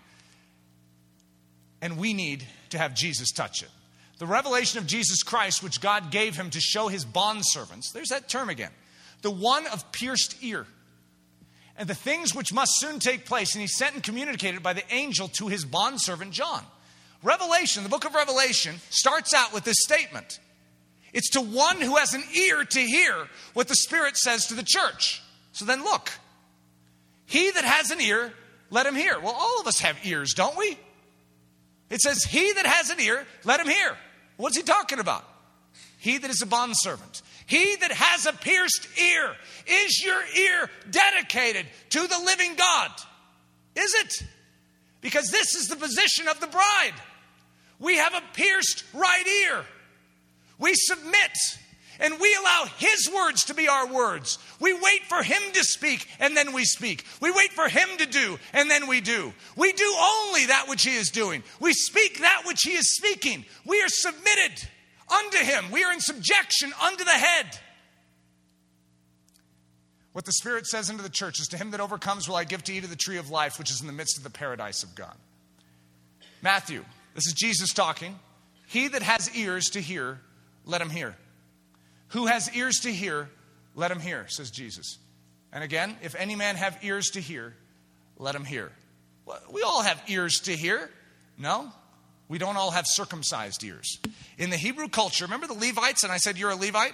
and 1.81 1.97
we 1.97 2.13
need 2.13 2.45
to 2.69 2.77
have 2.77 2.93
Jesus 2.93 3.31
touch 3.31 3.61
it. 3.61 3.69
The 4.19 4.25
revelation 4.25 4.79
of 4.79 4.87
Jesus 4.87 5.21
Christ, 5.21 5.61
which 5.61 5.79
God 5.79 6.11
gave 6.11 6.35
him 6.35 6.49
to 6.49 6.59
show 6.59 6.87
his 6.87 7.05
bondservants, 7.05 7.91
there's 7.93 8.09
that 8.09 8.27
term 8.27 8.49
again, 8.49 8.71
the 9.21 9.31
one 9.31 9.67
of 9.67 9.91
pierced 9.91 10.37
ear. 10.41 10.65
And 11.79 11.87
the 11.87 11.95
things 11.95 12.33
which 12.33 12.51
must 12.51 12.71
soon 12.79 12.97
take 12.97 13.25
place, 13.25 13.53
and 13.53 13.61
he 13.61 13.67
sent 13.67 13.93
and 13.93 14.01
communicated 14.01 14.63
by 14.63 14.73
the 14.73 14.83
angel 14.91 15.27
to 15.37 15.47
his 15.47 15.63
bondservant 15.63 16.31
John. 16.31 16.63
Revelation, 17.21 17.83
the 17.83 17.89
book 17.89 18.05
of 18.05 18.15
Revelation, 18.15 18.77
starts 18.89 19.31
out 19.35 19.53
with 19.53 19.63
this 19.63 19.77
statement 19.81 20.39
it's 21.13 21.31
to 21.31 21.41
one 21.41 21.81
who 21.81 21.95
has 21.97 22.13
an 22.13 22.23
ear 22.35 22.63
to 22.63 22.79
hear 22.79 23.27
what 23.53 23.67
the 23.67 23.75
Spirit 23.75 24.17
says 24.17 24.47
to 24.47 24.53
the 24.53 24.63
church. 24.63 25.21
So 25.51 25.65
then 25.65 25.83
look, 25.83 26.11
he 27.25 27.51
that 27.51 27.63
has 27.63 27.91
an 27.91 28.01
ear, 28.01 28.33
let 28.69 28.85
him 28.85 28.95
hear. 28.95 29.19
Well, 29.19 29.35
all 29.37 29.59
of 29.59 29.67
us 29.67 29.79
have 29.79 29.97
ears, 30.05 30.33
don't 30.33 30.57
we? 30.57 30.77
It 31.89 32.01
says, 32.01 32.23
He 32.23 32.53
that 32.53 32.65
has 32.65 32.89
an 32.89 32.99
ear, 32.99 33.25
let 33.43 33.59
him 33.59 33.67
hear. 33.67 33.97
What's 34.37 34.57
he 34.57 34.63
talking 34.63 34.99
about? 34.99 35.23
He 35.99 36.17
that 36.17 36.29
is 36.29 36.41
a 36.41 36.45
bondservant. 36.45 37.21
He 37.47 37.75
that 37.77 37.91
has 37.91 38.25
a 38.25 38.33
pierced 38.33 38.87
ear. 38.99 39.35
Is 39.65 40.03
your 40.03 40.21
ear 40.37 40.69
dedicated 40.89 41.65
to 41.91 41.99
the 41.99 42.19
living 42.25 42.55
God? 42.55 42.91
Is 43.75 43.93
it? 43.95 44.23
Because 45.01 45.29
this 45.29 45.55
is 45.55 45.67
the 45.67 45.75
position 45.75 46.27
of 46.27 46.39
the 46.39 46.47
bride. 46.47 46.93
We 47.79 47.97
have 47.97 48.13
a 48.13 48.21
pierced 48.33 48.83
right 48.93 49.25
ear. 49.27 49.65
We 50.59 50.73
submit 50.73 51.31
and 51.99 52.19
we 52.19 52.35
allow 52.35 52.65
His 52.77 53.09
words 53.13 53.45
to 53.45 53.53
be 53.53 53.67
our 53.67 53.91
words. 53.91 54.39
We 54.59 54.73
wait 54.73 55.03
for 55.07 55.23
Him 55.23 55.41
to 55.53 55.63
speak 55.63 56.07
and 56.19 56.35
then 56.35 56.53
we 56.53 56.65
speak. 56.65 57.05
We 57.21 57.31
wait 57.31 57.51
for 57.53 57.67
Him 57.67 57.89
to 57.97 58.05
do 58.05 58.37
and 58.53 58.69
then 58.69 58.87
we 58.87 59.01
do. 59.01 59.33
We 59.55 59.73
do 59.73 59.95
only 59.99 60.47
that 60.47 60.65
which 60.67 60.83
He 60.83 60.95
is 60.95 61.09
doing. 61.09 61.43
We 61.59 61.73
speak 61.73 62.19
that 62.19 62.43
which 62.45 62.61
He 62.63 62.71
is 62.71 62.95
speaking. 62.95 63.45
We 63.65 63.81
are 63.81 63.89
submitted 63.89 64.67
unto 65.09 65.37
Him. 65.37 65.71
We 65.71 65.83
are 65.83 65.93
in 65.93 65.99
subjection 65.99 66.71
unto 66.81 67.03
the 67.03 67.11
head. 67.11 67.59
What 70.17 70.25
the 70.25 70.31
Spirit 70.31 70.65
says 70.65 70.89
unto 70.89 71.03
the 71.03 71.09
church 71.09 71.39
is 71.39 71.47
To 71.49 71.57
him 71.57 71.69
that 71.69 71.79
overcomes 71.79 72.27
will 72.27 72.37
I 72.37 72.43
give 72.43 72.63
to 72.63 72.73
eat 72.73 72.83
of 72.83 72.89
the 72.89 72.95
tree 72.95 73.17
of 73.17 73.29
life, 73.29 73.59
which 73.59 73.69
is 73.69 73.81
in 73.81 73.87
the 73.87 73.93
midst 73.93 74.17
of 74.17 74.23
the 74.23 74.31
paradise 74.31 74.81
of 74.81 74.95
God. 74.95 75.15
Matthew, 76.41 76.83
this 77.13 77.27
is 77.27 77.33
Jesus 77.33 77.71
talking. 77.71 78.17
He 78.65 78.87
that 78.87 79.03
has 79.03 79.29
ears 79.35 79.65
to 79.65 79.79
hear, 79.79 80.19
let 80.67 80.81
him 80.81 80.89
hear. 80.89 81.15
Who 82.09 82.27
has 82.27 82.53
ears 82.55 82.81
to 82.81 82.93
hear, 82.93 83.29
let 83.75 83.91
him 83.91 83.99
hear, 83.99 84.27
says 84.27 84.51
Jesus. 84.51 84.97
And 85.51 85.63
again, 85.63 85.97
if 86.03 86.13
any 86.15 86.35
man 86.35 86.55
have 86.55 86.77
ears 86.83 87.11
to 87.11 87.21
hear, 87.21 87.55
let 88.17 88.35
him 88.35 88.45
hear. 88.45 88.71
Well, 89.25 89.41
we 89.51 89.61
all 89.63 89.81
have 89.81 90.01
ears 90.07 90.41
to 90.41 90.51
hear. 90.55 90.89
No? 91.37 91.71
We 92.27 92.37
don't 92.37 92.57
all 92.57 92.71
have 92.71 92.85
circumcised 92.85 93.63
ears. 93.63 93.99
In 94.37 94.49
the 94.49 94.57
Hebrew 94.57 94.89
culture, 94.89 95.25
remember 95.25 95.47
the 95.47 95.53
Levites, 95.53 96.03
and 96.03 96.11
I 96.11 96.17
said 96.17 96.37
you're 96.37 96.51
a 96.51 96.55
Levite? 96.55 96.93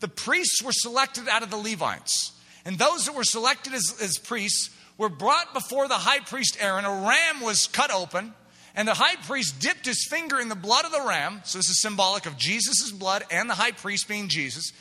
The 0.00 0.08
priests 0.08 0.62
were 0.62 0.72
selected 0.72 1.28
out 1.28 1.42
of 1.42 1.50
the 1.50 1.56
Levites. 1.56 2.32
And 2.64 2.78
those 2.78 3.06
that 3.06 3.14
were 3.14 3.24
selected 3.24 3.74
as, 3.74 3.94
as 4.02 4.18
priests 4.18 4.70
were 4.96 5.08
brought 5.08 5.52
before 5.52 5.88
the 5.88 5.94
high 5.94 6.20
priest 6.20 6.56
Aaron. 6.60 6.84
A 6.84 7.06
ram 7.06 7.42
was 7.42 7.66
cut 7.66 7.92
open, 7.92 8.32
and 8.74 8.88
the 8.88 8.94
high 8.94 9.16
priest 9.16 9.60
dipped 9.60 9.86
his 9.86 10.06
finger 10.08 10.40
in 10.40 10.48
the 10.48 10.56
blood 10.56 10.84
of 10.84 10.92
the 10.92 11.04
ram. 11.06 11.40
So 11.44 11.58
this 11.58 11.68
is 11.68 11.80
symbolic 11.80 12.26
of 12.26 12.36
Jesus' 12.36 12.90
blood 12.90 13.24
and 13.30 13.48
the 13.48 13.54
high 13.54 13.72
priest 13.72 14.08
being 14.08 14.28
Jesus. 14.28 14.72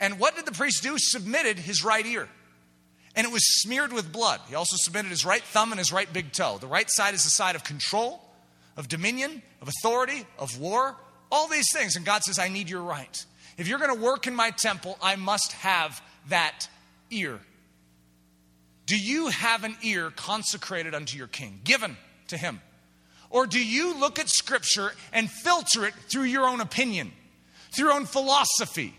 And 0.00 0.18
what 0.18 0.36
did 0.36 0.46
the 0.46 0.52
priest 0.52 0.82
do? 0.82 0.96
Submitted 0.96 1.58
his 1.58 1.84
right 1.84 2.04
ear. 2.04 2.28
And 3.14 3.26
it 3.26 3.32
was 3.32 3.60
smeared 3.60 3.92
with 3.92 4.10
blood. 4.10 4.40
He 4.48 4.54
also 4.54 4.76
submitted 4.78 5.10
his 5.10 5.26
right 5.26 5.42
thumb 5.42 5.70
and 5.70 5.78
his 5.78 5.92
right 5.92 6.10
big 6.10 6.32
toe. 6.32 6.56
The 6.58 6.66
right 6.66 6.90
side 6.90 7.12
is 7.12 7.24
the 7.24 7.30
side 7.30 7.56
of 7.56 7.62
control, 7.62 8.22
of 8.76 8.88
dominion, 8.88 9.42
of 9.60 9.68
authority, 9.68 10.26
of 10.38 10.58
war, 10.58 10.96
all 11.30 11.46
these 11.46 11.70
things. 11.72 11.94
And 11.96 12.06
God 12.06 12.22
says, 12.22 12.38
I 12.38 12.48
need 12.48 12.70
your 12.70 12.82
right. 12.82 13.24
If 13.58 13.68
you're 13.68 13.78
going 13.78 13.94
to 13.94 14.02
work 14.02 14.26
in 14.26 14.34
my 14.34 14.50
temple, 14.50 14.96
I 15.02 15.16
must 15.16 15.52
have 15.52 16.02
that 16.28 16.68
ear. 17.10 17.38
Do 18.86 18.98
you 18.98 19.28
have 19.28 19.64
an 19.64 19.76
ear 19.82 20.10
consecrated 20.10 20.94
unto 20.94 21.18
your 21.18 21.26
king, 21.26 21.60
given 21.64 21.98
to 22.28 22.38
him? 22.38 22.62
Or 23.32 23.46
do 23.46 23.58
you 23.58 23.98
look 23.98 24.20
at 24.20 24.28
scripture 24.28 24.92
and 25.12 25.28
filter 25.28 25.84
it 25.84 25.94
through 26.08 26.24
your 26.24 26.46
own 26.46 26.60
opinion, 26.60 27.10
through 27.74 27.86
your 27.86 27.94
own 27.94 28.06
philosophy? 28.06 28.94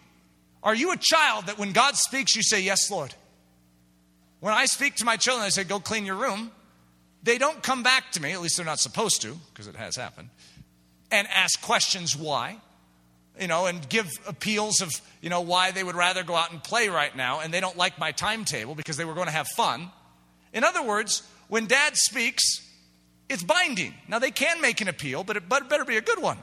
Are 0.61 0.75
you 0.75 0.91
a 0.91 0.97
child 0.97 1.45
that 1.45 1.57
when 1.57 1.71
God 1.71 1.95
speaks, 1.95 2.35
you 2.35 2.43
say, 2.43 2.61
Yes, 2.61 2.91
Lord? 2.91 3.13
When 4.41 4.53
I 4.53 4.65
speak 4.65 4.95
to 4.95 5.05
my 5.05 5.15
children, 5.15 5.45
I 5.45 5.49
say, 5.49 5.63
Go 5.63 5.79
clean 5.79 6.05
your 6.05 6.15
room. 6.15 6.51
They 7.21 7.37
don't 7.37 7.63
come 7.63 7.83
back 7.83 8.11
to 8.13 8.21
me, 8.21 8.33
at 8.33 8.41
least 8.41 8.57
they're 8.57 8.65
not 8.65 8.79
supposed 8.79 9.21
to, 9.21 9.37
because 9.53 9.67
it 9.67 9.77
has 9.77 9.95
happened, 9.95 10.29
and 11.09 11.25
ask 11.29 11.61
questions 11.61 12.17
why 12.17 12.57
you 13.39 13.47
know, 13.47 13.65
and 13.65 13.87
give 13.89 14.07
appeals 14.27 14.81
of, 14.81 14.91
you 15.21 15.29
know, 15.29 15.41
why 15.41 15.71
they 15.71 15.83
would 15.83 15.95
rather 15.95 16.23
go 16.23 16.35
out 16.35 16.51
and 16.51 16.63
play 16.63 16.87
right 16.89 17.15
now 17.15 17.39
and 17.39 17.53
they 17.53 17.59
don't 17.59 17.77
like 17.77 17.97
my 17.97 18.11
timetable 18.11 18.75
because 18.75 18.97
they 18.97 19.05
were 19.05 19.15
going 19.15 19.27
to 19.27 19.33
have 19.33 19.47
fun. 19.55 19.89
In 20.53 20.63
other 20.63 20.83
words, 20.83 21.23
when 21.47 21.65
dad 21.65 21.95
speaks, 21.95 22.43
it's 23.29 23.43
binding. 23.43 23.93
Now, 24.07 24.19
they 24.19 24.31
can 24.31 24.61
make 24.61 24.81
an 24.81 24.87
appeal, 24.87 25.23
but 25.23 25.37
it, 25.37 25.49
better 25.49 25.85
be 25.85 25.97
a 25.97 26.01
good 26.01 26.21
one 26.21 26.37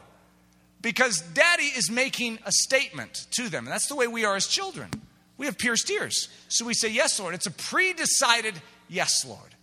because 0.82 1.20
daddy 1.20 1.64
is 1.64 1.90
making 1.90 2.38
a 2.44 2.52
statement 2.52 3.26
to 3.32 3.48
them. 3.48 3.64
And 3.64 3.72
that's 3.72 3.88
the 3.88 3.96
way 3.96 4.06
we 4.06 4.24
are 4.24 4.36
as 4.36 4.46
children. 4.46 4.90
We 5.36 5.46
have 5.46 5.58
pierced 5.58 5.90
ears. 5.90 6.28
So 6.48 6.64
we 6.64 6.74
say, 6.74 6.90
Yes, 6.90 7.18
Lord. 7.18 7.34
It's 7.34 7.46
a 7.46 7.50
pre 7.50 7.92
decided 7.92 8.54
yes, 8.88 9.24
Lord. 9.26 9.54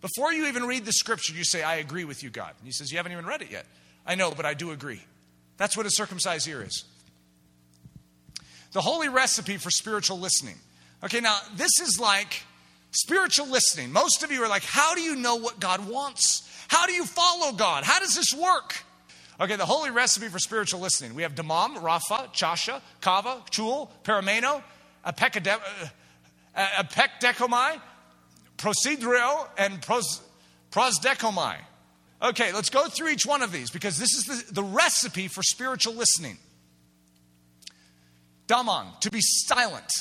Before 0.00 0.32
you 0.32 0.46
even 0.46 0.64
read 0.64 0.84
the 0.84 0.92
scripture, 0.92 1.32
you 1.32 1.44
say, 1.44 1.62
I 1.62 1.76
agree 1.76 2.04
with 2.04 2.22
you, 2.22 2.30
God. 2.30 2.54
And 2.58 2.66
he 2.66 2.72
says, 2.72 2.90
You 2.90 2.98
haven't 2.98 3.12
even 3.12 3.26
read 3.26 3.42
it 3.42 3.50
yet. 3.50 3.66
I 4.06 4.14
know, 4.14 4.32
but 4.32 4.44
I 4.44 4.54
do 4.54 4.72
agree. 4.72 5.00
That's 5.56 5.76
what 5.76 5.86
a 5.86 5.90
circumcised 5.90 6.48
ear 6.48 6.62
is. 6.62 6.84
The 8.72 8.80
holy 8.80 9.08
recipe 9.08 9.58
for 9.58 9.70
spiritual 9.70 10.18
listening. 10.18 10.56
Okay, 11.04 11.20
now 11.20 11.38
this 11.56 11.70
is 11.80 11.98
like 12.00 12.42
spiritual 12.90 13.48
listening. 13.48 13.92
Most 13.92 14.22
of 14.22 14.32
you 14.32 14.42
are 14.42 14.48
like, 14.48 14.64
how 14.64 14.94
do 14.94 15.02
you 15.02 15.16
know 15.16 15.36
what 15.36 15.60
God 15.60 15.88
wants? 15.88 16.48
How 16.72 16.86
do 16.86 16.94
you 16.94 17.04
follow 17.04 17.52
God? 17.52 17.84
How 17.84 18.00
does 18.00 18.16
this 18.16 18.32
work? 18.32 18.82
Okay, 19.38 19.56
the 19.56 19.66
holy 19.66 19.90
recipe 19.90 20.28
for 20.28 20.38
spiritual 20.38 20.80
listening. 20.80 21.14
We 21.14 21.20
have 21.20 21.34
Damam, 21.34 21.76
Rapha, 21.76 22.32
Chasha, 22.32 22.80
Kava, 23.02 23.42
Chul, 23.50 23.90
Parameno, 24.04 24.62
uh, 25.04 25.12
uh, 26.56 26.66
Apekdechomai, 26.82 27.78
Prosidrio, 28.56 29.46
and 29.58 29.82
pros, 29.82 30.22
Prosdechomai. 30.70 31.56
Okay, 32.22 32.54
let's 32.54 32.70
go 32.70 32.88
through 32.88 33.08
each 33.08 33.26
one 33.26 33.42
of 33.42 33.52
these 33.52 33.70
because 33.70 33.98
this 33.98 34.14
is 34.14 34.24
the, 34.24 34.54
the 34.54 34.62
recipe 34.62 35.28
for 35.28 35.42
spiritual 35.42 35.92
listening. 35.92 36.38
Daman, 38.46 38.86
to 39.00 39.10
be 39.10 39.20
silent, 39.20 39.92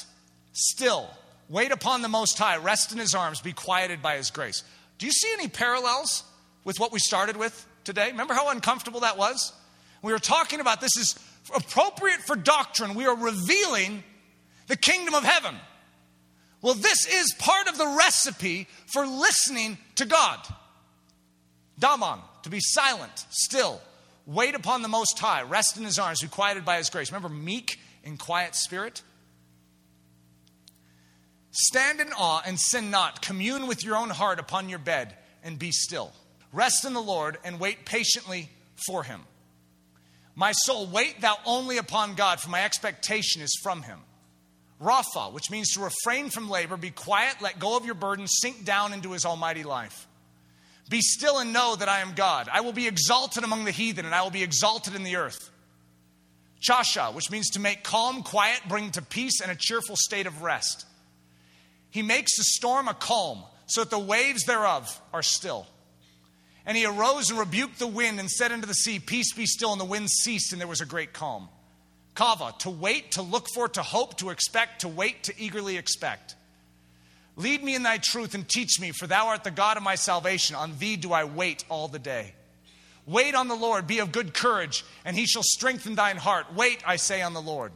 still, 0.53 1.09
wait 1.49 1.73
upon 1.73 2.01
the 2.01 2.07
Most 2.07 2.37
High, 2.37 2.55
rest 2.55 2.93
in 2.93 2.97
His 2.97 3.13
arms, 3.13 3.41
be 3.41 3.51
quieted 3.51 4.01
by 4.01 4.15
His 4.15 4.31
grace. 4.31 4.63
Do 4.99 5.05
you 5.05 5.11
see 5.11 5.33
any 5.33 5.49
parallels 5.49 6.23
with 6.63 6.79
what 6.79 6.91
we 6.91 6.99
started 6.99 7.37
with 7.37 7.67
today? 7.83 8.11
Remember 8.11 8.33
how 8.33 8.49
uncomfortable 8.49 9.01
that 9.01 9.17
was? 9.17 9.53
We 10.01 10.11
were 10.11 10.19
talking 10.19 10.59
about 10.59 10.81
this 10.81 10.95
is 10.97 11.15
appropriate 11.55 12.21
for 12.21 12.35
doctrine. 12.35 12.95
We 12.95 13.05
are 13.05 13.15
revealing 13.15 14.03
the 14.67 14.77
kingdom 14.77 15.13
of 15.13 15.23
heaven. 15.23 15.55
Well, 16.61 16.75
this 16.75 17.07
is 17.07 17.33
part 17.39 17.67
of 17.67 17.77
the 17.77 17.95
recipe 17.97 18.67
for 18.93 19.05
listening 19.05 19.77
to 19.95 20.05
God. 20.05 20.39
Daman, 21.79 22.19
to 22.43 22.49
be 22.49 22.59
silent, 22.59 23.25
still, 23.29 23.81
wait 24.27 24.53
upon 24.53 24.83
the 24.83 24.87
Most 24.87 25.17
High, 25.17 25.41
rest 25.41 25.77
in 25.77 25.83
His 25.83 25.97
arms, 25.97 26.21
be 26.21 26.27
quieted 26.27 26.63
by 26.63 26.77
His 26.77 26.89
grace. 26.89 27.11
Remember, 27.11 27.29
meek 27.29 27.79
and 28.03 28.19
quiet 28.19 28.55
spirit? 28.55 29.01
Stand 31.51 31.99
in 31.99 32.13
awe 32.13 32.41
and 32.45 32.59
sin 32.59 32.91
not. 32.91 33.21
Commune 33.21 33.67
with 33.67 33.83
your 33.83 33.97
own 33.97 34.09
heart 34.09 34.39
upon 34.39 34.69
your 34.69 34.79
bed 34.79 35.15
and 35.43 35.59
be 35.59 35.71
still. 35.71 36.13
Rest 36.51 36.85
in 36.85 36.93
the 36.93 37.01
Lord 37.01 37.37
and 37.43 37.59
wait 37.59 37.85
patiently 37.85 38.49
for 38.87 39.03
Him. 39.03 39.21
My 40.35 40.51
soul, 40.51 40.87
wait 40.87 41.21
thou 41.21 41.37
only 41.45 41.77
upon 41.77 42.15
God, 42.15 42.39
for 42.39 42.49
my 42.49 42.63
expectation 42.63 43.41
is 43.41 43.59
from 43.61 43.83
Him. 43.83 43.99
Rapha, 44.81 45.31
which 45.31 45.51
means 45.51 45.73
to 45.73 45.81
refrain 45.81 46.29
from 46.29 46.49
labor, 46.49 46.77
be 46.77 46.89
quiet, 46.89 47.35
let 47.41 47.59
go 47.59 47.77
of 47.77 47.85
your 47.85 47.95
burden, 47.95 48.27
sink 48.27 48.65
down 48.65 48.93
into 48.93 49.11
His 49.11 49.25
almighty 49.25 49.63
life. 49.63 50.07
Be 50.89 51.01
still 51.01 51.39
and 51.39 51.53
know 51.53 51.75
that 51.75 51.87
I 51.87 51.99
am 51.99 52.13
God. 52.15 52.49
I 52.51 52.61
will 52.61 52.73
be 52.73 52.87
exalted 52.87 53.43
among 53.43 53.63
the 53.63 53.71
heathen, 53.71 54.05
and 54.05 54.13
I 54.13 54.23
will 54.23 54.31
be 54.31 54.43
exalted 54.43 54.95
in 54.95 55.03
the 55.03 55.15
earth. 55.15 55.49
Chasha, 56.61 57.13
which 57.13 57.31
means 57.31 57.51
to 57.51 57.59
make 57.59 57.83
calm, 57.83 58.23
quiet, 58.23 58.61
bring 58.67 58.91
to 58.91 59.01
peace, 59.01 59.39
and 59.41 59.51
a 59.51 59.55
cheerful 59.55 59.95
state 59.95 60.27
of 60.27 60.41
rest. 60.41 60.85
He 61.91 62.01
makes 62.01 62.35
the 62.37 62.43
storm 62.43 62.87
a 62.87 62.93
calm, 62.93 63.43
so 63.67 63.81
that 63.81 63.89
the 63.89 63.99
waves 63.99 64.43
thereof 64.43 65.01
are 65.13 65.23
still. 65.23 65.65
And 66.65 66.77
he 66.77 66.85
arose 66.85 67.29
and 67.29 67.39
rebuked 67.39 67.79
the 67.79 67.87
wind 67.87 68.19
and 68.19 68.29
said 68.29 68.51
unto 68.51 68.67
the 68.67 68.73
sea, 68.73 68.99
Peace 68.99 69.33
be 69.33 69.45
still. 69.45 69.71
And 69.71 69.81
the 69.81 69.85
wind 69.85 70.09
ceased, 70.09 70.51
and 70.51 70.61
there 70.61 70.67
was 70.67 70.81
a 70.81 70.85
great 70.85 71.13
calm. 71.13 71.49
Kava, 72.13 72.53
to 72.59 72.69
wait, 72.69 73.11
to 73.11 73.21
look 73.21 73.47
for, 73.53 73.67
to 73.69 73.81
hope, 73.81 74.17
to 74.17 74.29
expect, 74.29 74.81
to 74.81 74.87
wait, 74.87 75.23
to 75.23 75.33
eagerly 75.37 75.77
expect. 75.77 76.35
Lead 77.35 77.63
me 77.63 77.75
in 77.75 77.83
thy 77.83 77.97
truth 77.97 78.35
and 78.35 78.47
teach 78.47 78.79
me, 78.79 78.91
for 78.91 79.07
thou 79.07 79.27
art 79.27 79.43
the 79.43 79.51
God 79.51 79.77
of 79.77 79.83
my 79.83 79.95
salvation. 79.95 80.55
On 80.55 80.77
thee 80.77 80.97
do 80.97 81.13
I 81.13 81.23
wait 81.23 81.63
all 81.69 81.87
the 81.87 81.99
day. 81.99 82.33
Wait 83.07 83.33
on 83.33 83.47
the 83.47 83.55
Lord, 83.55 83.87
be 83.87 83.99
of 83.99 84.11
good 84.11 84.33
courage, 84.33 84.85
and 85.05 85.15
he 85.15 85.25
shall 85.25 85.43
strengthen 85.43 85.95
thine 85.95 86.17
heart. 86.17 86.53
Wait, 86.53 86.83
I 86.85 86.97
say, 86.97 87.21
on 87.21 87.33
the 87.33 87.41
Lord. 87.41 87.71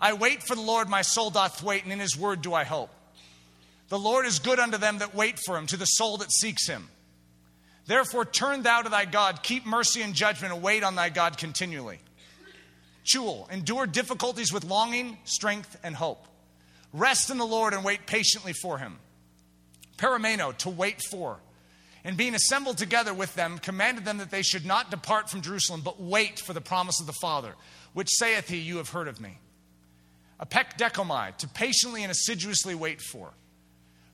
I 0.00 0.12
wait 0.12 0.42
for 0.42 0.54
the 0.54 0.60
Lord, 0.60 0.88
my 0.88 1.02
soul 1.02 1.30
doth 1.30 1.62
wait, 1.62 1.84
and 1.84 1.92
in 1.92 1.98
his 1.98 2.16
word 2.16 2.42
do 2.42 2.52
I 2.52 2.64
hope. 2.64 2.90
The 3.88 3.98
Lord 3.98 4.26
is 4.26 4.38
good 4.38 4.58
unto 4.58 4.76
them 4.76 4.98
that 4.98 5.14
wait 5.14 5.38
for 5.38 5.56
him, 5.56 5.66
to 5.68 5.76
the 5.76 5.86
soul 5.86 6.18
that 6.18 6.30
seeks 6.30 6.68
him. 6.68 6.88
Therefore, 7.88 8.26
turn 8.26 8.62
thou 8.62 8.82
to 8.82 8.90
thy 8.90 9.06
God, 9.06 9.42
keep 9.42 9.64
mercy 9.64 10.02
and 10.02 10.12
judgment, 10.12 10.52
and 10.52 10.62
wait 10.62 10.84
on 10.84 10.94
thy 10.94 11.08
God 11.08 11.38
continually. 11.38 11.98
Chul, 13.02 13.50
endure 13.50 13.86
difficulties 13.86 14.52
with 14.52 14.62
longing, 14.62 15.16
strength, 15.24 15.74
and 15.82 15.96
hope. 15.96 16.26
Rest 16.92 17.30
in 17.30 17.38
the 17.38 17.46
Lord 17.46 17.72
and 17.72 17.82
wait 17.82 18.06
patiently 18.06 18.52
for 18.52 18.76
him. 18.76 18.98
Parameno, 19.96 20.54
to 20.58 20.68
wait 20.68 21.00
for. 21.10 21.40
And 22.04 22.14
being 22.14 22.34
assembled 22.34 22.76
together 22.76 23.14
with 23.14 23.34
them, 23.34 23.58
commanded 23.58 24.04
them 24.04 24.18
that 24.18 24.30
they 24.30 24.42
should 24.42 24.66
not 24.66 24.90
depart 24.90 25.30
from 25.30 25.40
Jerusalem, 25.40 25.80
but 25.82 25.98
wait 25.98 26.38
for 26.38 26.52
the 26.52 26.60
promise 26.60 27.00
of 27.00 27.06
the 27.06 27.14
Father, 27.22 27.54
which 27.94 28.10
saith 28.10 28.48
he, 28.48 28.58
You 28.58 28.76
have 28.76 28.90
heard 28.90 29.08
of 29.08 29.18
me. 29.18 29.38
Apekdechomai, 30.38 31.38
to 31.38 31.48
patiently 31.48 32.02
and 32.02 32.12
assiduously 32.12 32.74
wait 32.74 33.00
for. 33.00 33.32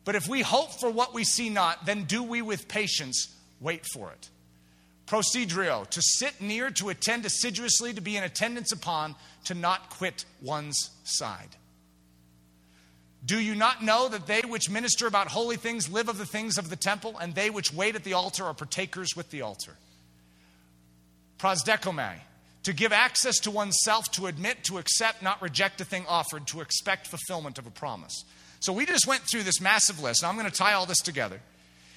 But 0.04 0.14
if 0.14 0.28
we 0.28 0.42
hope 0.42 0.70
for 0.78 0.90
what 0.90 1.12
we 1.12 1.24
see 1.24 1.50
not, 1.50 1.86
then 1.86 2.04
do 2.04 2.22
we 2.22 2.40
with 2.40 2.68
patience 2.68 3.33
wait 3.64 3.84
for 3.92 4.12
it. 4.12 4.28
Prosidrio, 5.06 5.88
to 5.90 6.00
sit 6.00 6.40
near, 6.40 6.70
to 6.70 6.90
attend 6.90 7.26
assiduously, 7.26 7.92
to 7.92 8.00
be 8.00 8.16
in 8.16 8.22
attendance 8.22 8.72
upon, 8.72 9.16
to 9.44 9.54
not 9.54 9.90
quit 9.90 10.24
one's 10.40 10.90
side. 11.04 11.56
Do 13.24 13.40
you 13.40 13.54
not 13.54 13.82
know 13.82 14.08
that 14.08 14.26
they 14.26 14.42
which 14.42 14.68
minister 14.68 15.06
about 15.06 15.28
holy 15.28 15.56
things 15.56 15.90
live 15.90 16.08
of 16.08 16.18
the 16.18 16.26
things 16.26 16.58
of 16.58 16.68
the 16.70 16.76
temple, 16.76 17.16
and 17.18 17.34
they 17.34 17.50
which 17.50 17.72
wait 17.72 17.96
at 17.96 18.04
the 18.04 18.12
altar 18.12 18.44
are 18.44 18.54
partakers 18.54 19.16
with 19.16 19.30
the 19.30 19.42
altar? 19.42 19.76
Prosdechomai, 21.38 22.16
to 22.64 22.72
give 22.72 22.92
access 22.92 23.38
to 23.40 23.50
oneself, 23.50 24.10
to 24.12 24.26
admit, 24.26 24.64
to 24.64 24.78
accept, 24.78 25.22
not 25.22 25.40
reject 25.42 25.80
a 25.80 25.84
thing 25.84 26.04
offered, 26.08 26.46
to 26.48 26.60
expect 26.60 27.06
fulfillment 27.06 27.58
of 27.58 27.66
a 27.66 27.70
promise. 27.70 28.24
So 28.60 28.72
we 28.72 28.86
just 28.86 29.06
went 29.06 29.22
through 29.30 29.42
this 29.42 29.60
massive 29.60 30.02
list, 30.02 30.22
and 30.22 30.30
I'm 30.30 30.38
going 30.38 30.50
to 30.50 30.56
tie 30.56 30.72
all 30.72 30.86
this 30.86 31.00
together. 31.00 31.40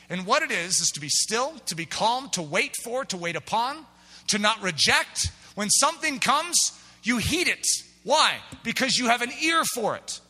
And 0.10 0.26
what 0.26 0.44
it 0.44 0.52
is, 0.52 0.80
is 0.80 0.90
to 0.92 1.02
be 1.02 1.10
still, 1.10 1.54
to 1.66 1.76
be 1.76 1.86
calm, 1.86 2.30
to 2.30 2.42
wait 2.42 2.76
for, 2.84 3.04
to 3.06 3.18
wait 3.18 3.36
upon, 3.36 3.86
to 4.28 4.38
not 4.38 4.62
reject. 4.62 5.32
When 5.56 5.70
something 5.70 6.20
comes, 6.20 6.56
you 7.04 7.18
heed 7.18 7.48
it. 7.48 7.66
Why? 8.04 8.38
Because 8.64 8.98
you 8.98 9.08
have 9.08 9.22
an 9.22 9.32
ear 9.42 9.64
for 9.76 9.96
it. 9.96 10.22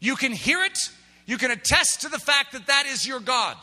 You 0.00 0.14
can 0.16 0.32
hear 0.32 0.62
it. 0.62 0.78
You 1.26 1.38
can 1.38 1.50
attest 1.50 2.02
to 2.02 2.08
the 2.08 2.18
fact 2.18 2.52
that 2.52 2.68
that 2.68 2.86
is 2.86 3.06
your 3.06 3.18
God. 3.18 3.56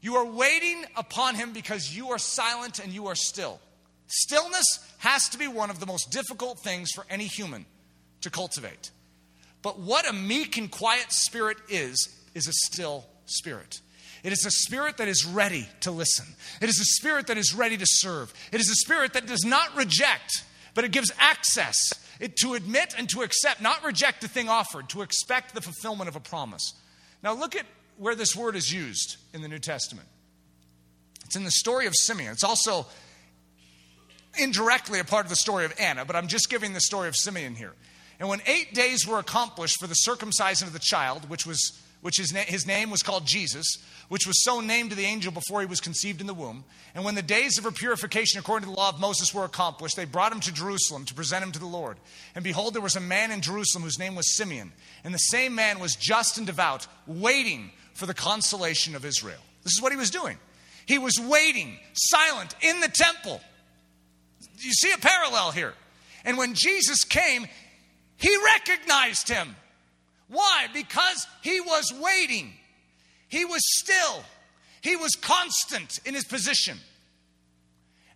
You 0.00 0.16
are 0.16 0.24
waiting 0.24 0.84
upon 0.96 1.34
him 1.34 1.52
because 1.52 1.94
you 1.94 2.10
are 2.10 2.18
silent 2.18 2.78
and 2.78 2.92
you 2.92 3.08
are 3.08 3.14
still. 3.14 3.60
Stillness 4.06 4.94
has 4.98 5.28
to 5.30 5.38
be 5.38 5.48
one 5.48 5.70
of 5.70 5.80
the 5.80 5.86
most 5.86 6.10
difficult 6.10 6.60
things 6.60 6.90
for 6.92 7.04
any 7.10 7.26
human 7.26 7.66
to 8.22 8.30
cultivate. 8.30 8.90
But 9.60 9.78
what 9.78 10.08
a 10.08 10.12
meek 10.12 10.56
and 10.56 10.70
quiet 10.70 11.12
spirit 11.12 11.58
is, 11.68 12.08
is 12.34 12.48
a 12.48 12.52
still 12.52 13.04
spirit. 13.26 13.80
It 14.22 14.32
is 14.32 14.44
a 14.44 14.50
spirit 14.50 14.96
that 14.96 15.08
is 15.08 15.24
ready 15.24 15.68
to 15.80 15.90
listen. 15.90 16.26
It 16.60 16.68
is 16.68 16.80
a 16.80 16.84
spirit 16.84 17.28
that 17.28 17.38
is 17.38 17.54
ready 17.54 17.76
to 17.76 17.86
serve. 17.86 18.32
It 18.52 18.60
is 18.60 18.68
a 18.68 18.74
spirit 18.74 19.12
that 19.12 19.26
does 19.26 19.44
not 19.44 19.76
reject, 19.76 20.44
but 20.74 20.84
it 20.84 20.90
gives 20.90 21.12
access 21.18 21.76
it, 22.20 22.36
to 22.38 22.54
admit 22.54 22.94
and 22.98 23.08
to 23.10 23.22
accept, 23.22 23.60
not 23.60 23.84
reject 23.84 24.20
the 24.20 24.28
thing 24.28 24.48
offered, 24.48 24.88
to 24.90 25.02
expect 25.02 25.54
the 25.54 25.60
fulfillment 25.60 26.08
of 26.08 26.16
a 26.16 26.20
promise. 26.20 26.74
Now, 27.22 27.32
look 27.32 27.54
at 27.54 27.66
where 27.96 28.14
this 28.14 28.34
word 28.34 28.56
is 28.56 28.72
used 28.72 29.16
in 29.32 29.42
the 29.42 29.48
New 29.48 29.58
Testament. 29.58 30.08
It's 31.24 31.36
in 31.36 31.44
the 31.44 31.50
story 31.50 31.86
of 31.86 31.94
Simeon. 31.94 32.32
It's 32.32 32.44
also 32.44 32.86
indirectly 34.38 34.98
a 34.98 35.04
part 35.04 35.26
of 35.26 35.30
the 35.30 35.36
story 35.36 35.64
of 35.64 35.74
Anna, 35.78 36.04
but 36.04 36.16
I'm 36.16 36.28
just 36.28 36.48
giving 36.48 36.72
the 36.72 36.80
story 36.80 37.08
of 37.08 37.16
Simeon 37.16 37.54
here. 37.54 37.74
And 38.18 38.28
when 38.28 38.40
eight 38.46 38.74
days 38.74 39.06
were 39.06 39.18
accomplished 39.18 39.78
for 39.78 39.86
the 39.86 39.94
circumcision 39.94 40.66
of 40.66 40.72
the 40.72 40.80
child, 40.80 41.28
which 41.28 41.46
was 41.46 41.80
which 42.00 42.18
his, 42.18 42.32
na- 42.32 42.40
his 42.40 42.66
name 42.66 42.90
was 42.90 43.02
called 43.02 43.26
Jesus, 43.26 43.66
which 44.08 44.26
was 44.26 44.42
so 44.44 44.60
named 44.60 44.90
to 44.90 44.96
the 44.96 45.04
angel 45.04 45.32
before 45.32 45.60
he 45.60 45.66
was 45.66 45.80
conceived 45.80 46.20
in 46.20 46.26
the 46.26 46.34
womb. 46.34 46.64
And 46.94 47.04
when 47.04 47.14
the 47.14 47.22
days 47.22 47.58
of 47.58 47.64
her 47.64 47.70
purification 47.70 48.38
according 48.38 48.68
to 48.68 48.72
the 48.72 48.78
law 48.78 48.88
of 48.90 49.00
Moses 49.00 49.34
were 49.34 49.44
accomplished, 49.44 49.96
they 49.96 50.04
brought 50.04 50.32
him 50.32 50.40
to 50.40 50.52
Jerusalem 50.52 51.04
to 51.06 51.14
present 51.14 51.44
him 51.44 51.52
to 51.52 51.58
the 51.58 51.66
Lord. 51.66 51.98
And 52.34 52.44
behold, 52.44 52.74
there 52.74 52.82
was 52.82 52.96
a 52.96 53.00
man 53.00 53.30
in 53.30 53.40
Jerusalem 53.40 53.82
whose 53.82 53.98
name 53.98 54.14
was 54.14 54.36
Simeon. 54.36 54.72
And 55.04 55.12
the 55.12 55.18
same 55.18 55.54
man 55.54 55.80
was 55.80 55.96
just 55.96 56.38
and 56.38 56.46
devout, 56.46 56.86
waiting 57.06 57.70
for 57.94 58.06
the 58.06 58.14
consolation 58.14 58.94
of 58.94 59.04
Israel. 59.04 59.40
This 59.64 59.72
is 59.72 59.82
what 59.82 59.92
he 59.92 59.98
was 59.98 60.10
doing. 60.10 60.38
He 60.86 60.98
was 60.98 61.20
waiting, 61.20 61.78
silent, 61.92 62.54
in 62.62 62.80
the 62.80 62.88
temple. 62.88 63.40
You 64.58 64.72
see 64.72 64.92
a 64.92 64.98
parallel 64.98 65.50
here. 65.50 65.74
And 66.24 66.38
when 66.38 66.54
Jesus 66.54 67.04
came, 67.04 67.46
he 68.16 68.36
recognized 68.44 69.28
him. 69.28 69.54
Why? 70.28 70.66
Because 70.72 71.26
he 71.42 71.60
was 71.60 71.92
waiting. 72.00 72.52
He 73.28 73.44
was 73.44 73.60
still. 73.78 74.22
He 74.80 74.96
was 74.96 75.16
constant 75.16 75.98
in 76.04 76.14
his 76.14 76.24
position. 76.24 76.78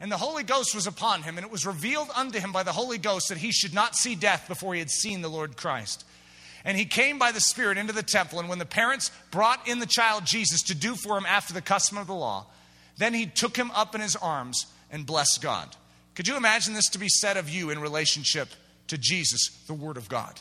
And 0.01 0.11
the 0.11 0.17
Holy 0.17 0.43
Ghost 0.43 0.75
was 0.75 0.87
upon 0.87 1.23
him, 1.23 1.39
and 1.39 1.47
it 1.47 1.53
was 1.53 1.65
revealed 1.65 2.09
unto 2.15 2.41
him 2.41 2.51
by 2.51 2.65
the 2.65 2.73
Holy 2.73 2.99
Ghost 2.99 3.29
that 3.29 3.39
he 3.39 3.53
should 3.53 3.73
not 3.73 3.95
see 3.95 4.15
death 4.15 4.49
before 4.49 4.75
he 4.75 4.81
had 4.81 4.91
seen 4.91 5.23
the 5.23 5.31
Lord 5.31 5.57
Christ. 5.57 6.05
And 6.65 6.77
he 6.77 6.85
came 6.85 7.19
by 7.19 7.33
the 7.33 7.41
Spirit 7.41 7.79
into 7.79 7.93
the 7.93 8.03
temple, 8.03 8.41
and 8.41 8.49
when 8.49 8.59
the 8.59 8.67
parents 8.67 9.11
brought 9.31 9.67
in 9.69 9.79
the 9.79 9.87
child 9.87 10.25
Jesus 10.25 10.63
to 10.65 10.75
do 10.75 10.95
for 10.97 11.17
him 11.17 11.27
after 11.27 11.55
the 11.55 11.63
custom 11.63 11.99
of 11.99 12.07
the 12.07 12.15
law, 12.15 12.47
then 12.99 13.15
he 13.15 13.27
took 13.27 13.57
him 13.57 13.71
up 13.73 13.95
in 13.95 14.01
his 14.01 14.17
arms 14.17 14.67
and 14.91 15.07
blessed 15.07 15.41
God. 15.41 15.77
Could 16.15 16.29
you 16.29 16.37
imagine 16.37 16.75
this 16.75 16.91
to 16.91 16.99
be 16.99 17.09
said 17.09 17.37
of 17.37 17.49
you 17.49 17.71
in 17.71 17.79
relationship 17.79 18.49
to 18.89 18.99
Jesus, 18.99 19.49
the 19.67 19.75
Word 19.75 19.97
of 19.97 20.09
God? 20.09 20.41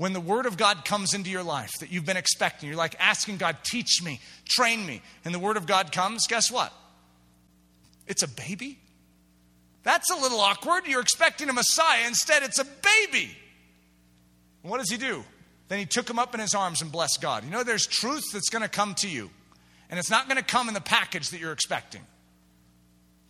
When 0.00 0.14
the 0.14 0.20
Word 0.20 0.46
of 0.46 0.56
God 0.56 0.86
comes 0.86 1.12
into 1.12 1.28
your 1.28 1.42
life 1.42 1.72
that 1.80 1.92
you've 1.92 2.06
been 2.06 2.16
expecting, 2.16 2.70
you're 2.70 2.78
like 2.78 2.96
asking 2.98 3.36
God, 3.36 3.58
teach 3.62 4.02
me, 4.02 4.18
train 4.48 4.86
me, 4.86 5.02
and 5.26 5.34
the 5.34 5.38
Word 5.38 5.58
of 5.58 5.66
God 5.66 5.92
comes, 5.92 6.26
guess 6.26 6.50
what? 6.50 6.72
It's 8.06 8.22
a 8.22 8.28
baby. 8.28 8.78
That's 9.82 10.10
a 10.10 10.14
little 10.16 10.40
awkward. 10.40 10.86
You're 10.86 11.02
expecting 11.02 11.50
a 11.50 11.52
Messiah, 11.52 12.06
instead, 12.06 12.42
it's 12.42 12.58
a 12.58 12.64
baby. 12.64 13.36
What 14.62 14.78
does 14.78 14.88
he 14.88 14.96
do? 14.96 15.22
Then 15.68 15.78
he 15.78 15.84
took 15.84 16.08
him 16.08 16.18
up 16.18 16.32
in 16.32 16.40
his 16.40 16.54
arms 16.54 16.80
and 16.80 16.90
blessed 16.90 17.20
God. 17.20 17.44
You 17.44 17.50
know, 17.50 17.62
there's 17.62 17.86
truth 17.86 18.24
that's 18.32 18.48
going 18.48 18.62
to 18.62 18.70
come 18.70 18.94
to 18.94 19.06
you, 19.06 19.28
and 19.90 19.98
it's 19.98 20.10
not 20.10 20.28
going 20.28 20.38
to 20.38 20.42
come 20.42 20.68
in 20.68 20.72
the 20.72 20.80
package 20.80 21.28
that 21.28 21.40
you're 21.40 21.52
expecting, 21.52 22.00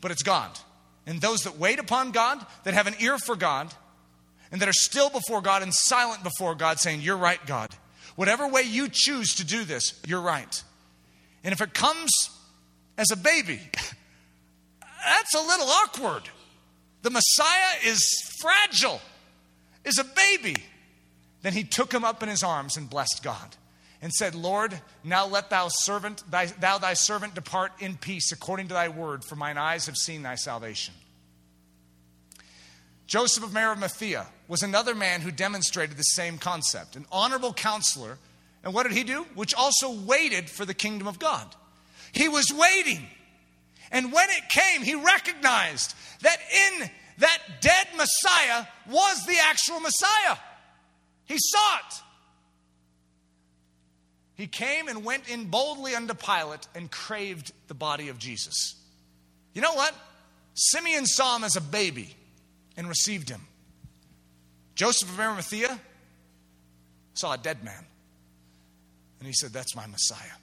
but 0.01 0.13
it's 0.13 0.23
God. 0.23 0.57
And 1.05 1.21
those 1.21 1.41
that 1.41 1.59
wait 1.59 1.81
upon 1.81 2.13
God, 2.13 2.47
that 2.63 2.75
have 2.75 2.87
an 2.87 2.95
ear 3.01 3.19
for 3.19 3.35
God, 3.35 3.75
and 4.53 4.61
that 4.61 4.69
are 4.69 4.73
still 4.73 5.11
before 5.11 5.41
God 5.41 5.63
and 5.63 5.73
silent 5.73 6.23
before 6.23 6.55
God, 6.55 6.79
saying, 6.81 7.01
You're 7.01 7.17
right, 7.17 7.45
God. 7.47 7.71
Whatever 8.17 8.49
way 8.49 8.63
you 8.63 8.89
choose 8.91 9.37
to 9.37 9.45
do 9.45 9.65
this, 9.65 10.01
you're 10.07 10.21
right. 10.21 10.63
And 11.45 11.53
if 11.53 11.61
it 11.61 11.73
comes 11.73 12.11
as 12.99 13.11
a 13.11 13.17
baby, 13.17 13.61
that's 15.05 15.35
a 15.35 15.41
little 15.41 15.69
awkward. 15.69 16.29
The 17.03 17.11
Messiah 17.11 17.79
is 17.87 18.03
fragile, 18.41 19.01
is 19.85 19.99
a 19.99 20.05
baby. 20.05 20.57
Then 21.43 21.55
he 21.55 21.65
took 21.65 21.93
him 21.93 22.05
up 22.05 22.23
in 22.23 22.29
his 22.29 22.43
arms 22.43 22.77
and 22.77 22.91
blessed 22.91 23.23
God 23.23 23.57
and 24.03 24.13
said, 24.13 24.35
Lord, 24.35 24.79
now 25.05 25.27
let 25.27 25.51
thou 25.51 25.69
servant 25.69 26.23
thy, 26.31 26.47
thou 26.47 26.79
thy 26.79 26.95
servant 26.95 27.35
depart 27.35 27.73
in 27.81 27.97
peace 27.97 28.33
according 28.33 28.69
to 28.69 28.75
thy 28.75 28.89
word, 28.89 29.25
for 29.25 29.37
mine 29.37 29.57
eyes 29.57 29.87
have 29.87 29.97
seen 29.97 30.23
thy 30.23 30.35
salvation. 30.35 30.95
Joseph 33.11 33.43
of 33.43 33.57
Arimathea 33.57 34.25
was 34.47 34.63
another 34.63 34.95
man 34.95 35.21
who 35.21 35.33
demonstrated 35.33 35.97
the 35.97 36.03
same 36.05 36.39
concept, 36.39 36.95
an 36.95 37.07
honorable 37.11 37.53
counselor. 37.53 38.19
And 38.63 38.73
what 38.73 38.85
did 38.85 38.93
he 38.93 39.03
do? 39.03 39.27
Which 39.35 39.53
also 39.53 39.91
waited 39.91 40.49
for 40.49 40.65
the 40.65 40.75
kingdom 40.75 41.09
of 41.09 41.19
God. 41.19 41.45
He 42.13 42.29
was 42.29 42.53
waiting. 42.53 43.05
And 43.91 44.13
when 44.13 44.31
it 44.31 44.49
came, 44.49 44.83
he 44.83 44.95
recognized 44.95 45.93
that 46.21 46.37
in 46.55 46.89
that 47.19 47.39
dead 47.61 47.89
Messiah 47.97 48.67
was 48.89 49.27
the 49.27 49.39
actual 49.43 49.81
Messiah. 49.81 50.37
He 51.25 51.37
saw 51.37 51.79
it. 51.79 52.03
He 54.37 54.47
came 54.47 54.87
and 54.87 55.05
went 55.05 55.29
in 55.29 55.47
boldly 55.47 55.97
unto 55.97 56.15
Pilate 56.15 56.69
and 56.77 56.89
craved 56.89 57.51
the 57.67 57.75
body 57.75 58.09
of 58.09 58.19
Jesus. 58.19 58.77
You 59.53 59.63
know 59.63 59.75
what? 59.75 59.97
Simeon 60.55 61.07
saw 61.07 61.35
him 61.35 61.43
as 61.43 61.57
a 61.57 61.61
baby 61.61 62.15
and 62.81 62.89
received 62.89 63.29
him. 63.29 63.43
Joseph 64.75 65.11
of 65.11 65.21
Arimathea 65.21 65.79
saw 67.13 67.35
a 67.35 67.39
dead 67.39 67.63
man, 67.63 67.85
and 69.19 69.27
he 69.27 69.35
said, 69.35 69.53
That's 69.53 69.77
my 69.77 69.87
Messiah. 69.87 70.39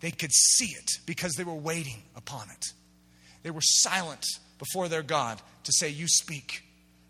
They 0.00 0.10
could 0.10 0.32
see 0.32 0.66
it 0.66 0.90
because 1.06 1.32
they 1.32 1.44
were 1.44 1.54
waiting 1.54 2.02
upon 2.14 2.50
it. 2.50 2.66
They 3.42 3.50
were 3.50 3.62
silent 3.62 4.26
before 4.58 4.88
their 4.88 5.02
God 5.02 5.40
to 5.64 5.72
say, 5.72 5.88
You 5.88 6.06
speak. 6.06 6.62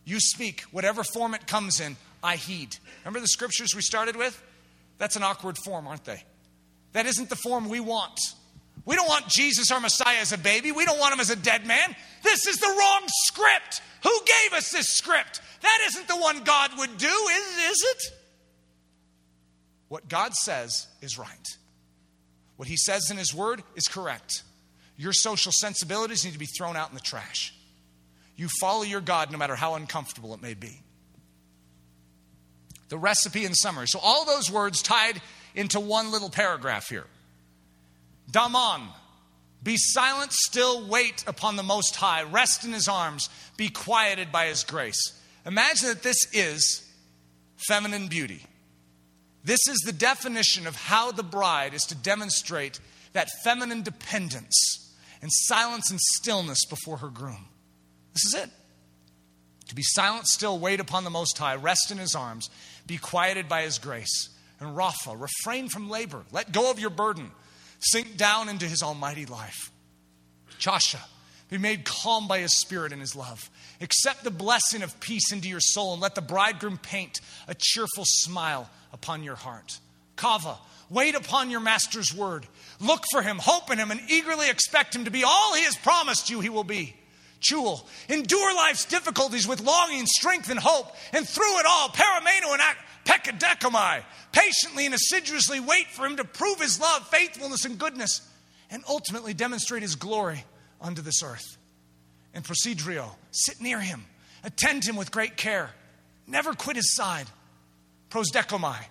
You 0.05 0.21
speak. 0.21 0.61
Whatever 0.71 1.03
form 1.03 1.35
it 1.35 1.49
comes 1.49 1.81
in, 1.81 1.97
I 2.23 2.37
heed. 2.37 2.77
Remember 3.05 3.19
the 3.19 3.27
scriptures 3.27 3.75
we 3.75 3.83
started 3.83 4.15
with? 4.15 4.41
That's 4.99 5.17
an 5.17 5.25
awkward 5.25 5.57
form, 5.65 5.89
aren't 5.89 6.05
they? 6.05 6.23
That 6.93 7.07
isn't 7.07 7.31
the 7.31 7.37
form 7.37 7.69
we 7.69 7.81
want. 7.81 8.21
We 8.85 8.95
don't 8.95 9.09
want 9.09 9.27
Jesus, 9.27 9.73
our 9.73 9.81
Messiah, 9.81 10.19
as 10.21 10.33
a 10.33 10.39
baby. 10.39 10.71
We 10.71 10.85
don't 10.85 11.01
want 11.01 11.13
him 11.13 11.19
as 11.19 11.31
a 11.31 11.37
dead 11.37 11.67
man. 11.67 11.97
This 12.27 12.47
is 12.49 12.59
the 12.59 12.67
wrong 12.67 13.03
script. 13.07 13.81
Who 14.03 14.11
gave 14.11 14.59
us 14.59 14.71
this 14.73 14.89
script? 14.89 15.41
That 15.63 15.79
isn't 15.87 16.09
the 16.09 16.17
one 16.17 16.43
God 16.43 16.73
would 16.77 16.99
do, 16.99 17.07
is, 17.07 17.71
is 17.71 17.85
it? 17.85 18.03
What 19.89 20.09
God 20.09 20.35
says 20.35 20.89
is 21.01 21.19
right. 21.19 21.47
What 22.57 22.67
he 22.67 22.77
says 22.77 23.13
in 23.13 23.17
his 23.17 23.33
word 23.33 23.63
is 23.77 23.87
correct. 23.87 24.43
Your 24.97 25.13
social 25.13 25.53
sensibilities 25.53 26.25
need 26.25 26.33
to 26.33 26.39
be 26.39 26.47
thrown 26.47 26.75
out 26.75 26.89
in 26.89 26.97
the 26.97 27.01
trash. 27.01 27.55
You 28.35 28.49
follow 28.61 28.83
your 28.83 29.01
God 29.01 29.31
no 29.31 29.39
matter 29.39 29.55
how 29.55 29.75
uncomfortable 29.75 30.35
it 30.35 30.43
may 30.43 30.55
be. 30.55 30.81
The 32.89 32.99
recipe 32.99 33.45
and 33.45 33.55
summary. 33.57 33.87
So, 33.87 34.01
all 34.03 34.25
those 34.25 34.51
words 34.51 34.83
tied 34.83 35.23
into 35.55 35.79
one 35.79 36.11
little 36.11 36.31
paragraph 36.31 36.89
here. 36.89 37.07
Daman, 38.31 38.89
be 39.67 39.77
silent, 39.77 40.33
still 40.33 40.87
wait 40.87 41.25
upon 41.27 41.57
the 41.57 41.63
Most 41.65 41.97
High, 41.97 42.23
rest 42.23 42.65
in 42.65 42.73
His 42.73 42.87
arms, 42.87 43.29
be 43.57 43.69
quieted 43.69 44.31
by 44.31 44.47
His 44.47 44.63
grace. 44.63 45.13
Imagine 45.45 45.89
that 45.89 46.05
this 46.05 46.29
is 46.33 46.89
feminine 47.69 48.07
beauty. 48.07 48.43
This 49.43 49.67
is 49.69 49.79
the 49.85 49.93
definition 49.93 50.69
of 50.69 50.77
how 50.77 51.11
the 51.11 51.25
bride 51.25 51.75
is 51.75 51.83
to 51.83 51.97
demonstrate 51.97 52.79
that 53.13 53.29
feminine 53.43 53.83
dependence 53.83 54.95
and 55.21 55.33
silence 55.33 55.91
and 55.91 55.99
stillness 56.01 56.65
before 56.67 56.99
her 56.99 57.09
groom. 57.09 57.47
This 58.13 58.25
is 58.27 58.35
it. 58.35 58.51
To 59.67 59.75
be 59.75 59.83
silent, 59.83 60.29
still, 60.29 60.61
wait 60.61 60.79
upon 60.79 61.03
the 61.03 61.11
Most 61.11 61.39
High, 61.39 61.57
rest 61.57 61.91
in 61.91 61.99
His 61.99 62.15
arms, 62.15 62.51
be 62.87 62.99
quieted 62.99 63.49
by 63.49 63.63
His 63.63 63.81
grace. 63.81 64.29
And 64.61 64.77
Rapha, 64.77 65.21
refrain 65.21 65.69
from 65.69 65.91
labor, 65.91 66.23
let 66.31 66.53
go 66.53 66.71
of 66.71 66.79
your 66.79 66.91
burden. 66.91 67.33
Sink 67.91 68.17
down 68.17 68.49
into 68.49 68.67
his 68.67 68.83
almighty 68.83 69.27
life. 69.27 69.71
Chasha, 70.59 70.99
be 71.49 71.59
made 71.59 71.85
calm 71.85 72.27
by 72.27 72.41
his 72.41 72.59
spirit 72.59 72.91
and 72.93 73.01
his 73.01 73.15
love. 73.15 73.49
Accept 73.81 74.25
the 74.25 74.31
blessing 74.31 74.83
of 74.83 74.99
peace 74.99 75.31
into 75.31 75.49
your 75.49 75.61
soul 75.61 75.93
and 75.93 76.03
let 76.03 76.17
the 76.17 76.21
bridegroom 76.21 76.79
paint 76.79 77.21
a 77.47 77.55
cheerful 77.57 78.05
smile 78.05 78.69
upon 78.93 79.23
your 79.23 79.37
heart. 79.37 79.79
Kava, 80.17 80.57
wait 80.91 81.15
upon 81.15 81.51
your 81.51 81.61
master's 81.61 82.13
word. 82.13 82.47
Look 82.81 83.05
for 83.13 83.23
him, 83.23 83.39
hope 83.39 83.71
in 83.71 83.79
him, 83.79 83.93
and 83.93 84.01
eagerly 84.09 84.51
expect 84.51 84.97
him 84.97 85.05
to 85.05 85.11
be 85.13 85.23
all 85.23 85.55
he 85.55 85.63
has 85.63 85.77
promised 85.77 86.29
you 86.29 86.41
he 86.41 86.49
will 86.49 86.65
be. 86.65 86.97
Chul, 87.41 87.85
endure 88.09 88.55
life's 88.57 88.87
difficulties 88.87 89.47
with 89.47 89.61
longing, 89.61 90.07
strength, 90.07 90.51
and 90.51 90.59
hope, 90.59 90.97
and 91.13 91.29
through 91.29 91.59
it 91.61 91.67
all, 91.69 91.89
parameno 91.91 92.53
and 92.53 92.63
pekadekamai, 93.07 94.03
patiently 94.33 94.85
and 94.85 94.95
assiduously 94.95 95.61
wait 95.61 95.87
for 95.87 96.05
him 96.05 96.17
to 96.17 96.25
prove 96.25 96.61
his 96.61 96.79
love, 96.81 97.09
faithfulness, 97.09 97.65
and 97.65 97.79
goodness, 97.79 98.21
and 98.71 98.83
ultimately 98.89 99.33
demonstrate 99.33 99.83
his 99.83 99.95
glory 99.95 100.45
unto 100.81 101.01
this 101.01 101.23
earth. 101.23 101.57
and 102.35 102.45
prosidrio. 102.45 103.09
Sit 103.31 103.63
near 103.63 103.81
him, 103.81 104.05
attend 104.45 104.85
him 104.85 104.95
with 104.97 105.11
great 105.11 105.39
care, 105.39 105.71
never 106.27 106.53
quit 106.53 106.77
his 106.77 106.95
side. 106.95 107.27
Prosdechomai, 108.11 108.85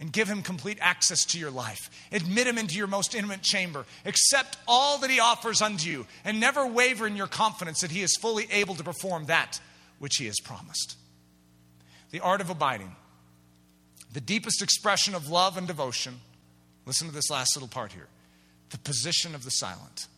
and 0.00 0.12
give 0.12 0.28
him 0.28 0.42
complete 0.42 0.78
access 0.80 1.24
to 1.24 1.38
your 1.38 1.50
life. 1.50 1.88
Admit 2.12 2.46
him 2.46 2.58
into 2.58 2.76
your 2.76 2.86
most 2.86 3.14
intimate 3.14 3.42
chamber. 3.42 3.86
Accept 4.04 4.58
all 4.68 4.98
that 4.98 5.08
he 5.08 5.18
offers 5.20 5.62
unto 5.62 5.88
you, 5.88 6.06
and 6.24 6.40
never 6.40 6.66
waver 6.66 7.06
in 7.06 7.16
your 7.16 7.26
confidence 7.26 7.80
that 7.80 7.90
he 7.90 8.02
is 8.02 8.16
fully 8.16 8.46
able 8.50 8.74
to 8.74 8.84
perform 8.84 9.26
that 9.26 9.60
which 9.98 10.16
he 10.16 10.26
has 10.26 10.36
promised. 10.44 10.96
The 12.10 12.20
art 12.20 12.40
of 12.40 12.50
abiding, 12.50 12.94
the 14.14 14.20
deepest 14.20 14.62
expression 14.62 15.14
of 15.14 15.28
love 15.28 15.58
and 15.58 15.66
devotion. 15.66 16.20
Listen 16.86 17.08
to 17.08 17.14
this 17.14 17.30
last 17.30 17.54
little 17.56 17.68
part 17.68 17.92
here 17.92 18.06
the 18.70 18.78
position 18.78 19.34
of 19.34 19.44
the 19.44 19.50
silent. 19.50 20.08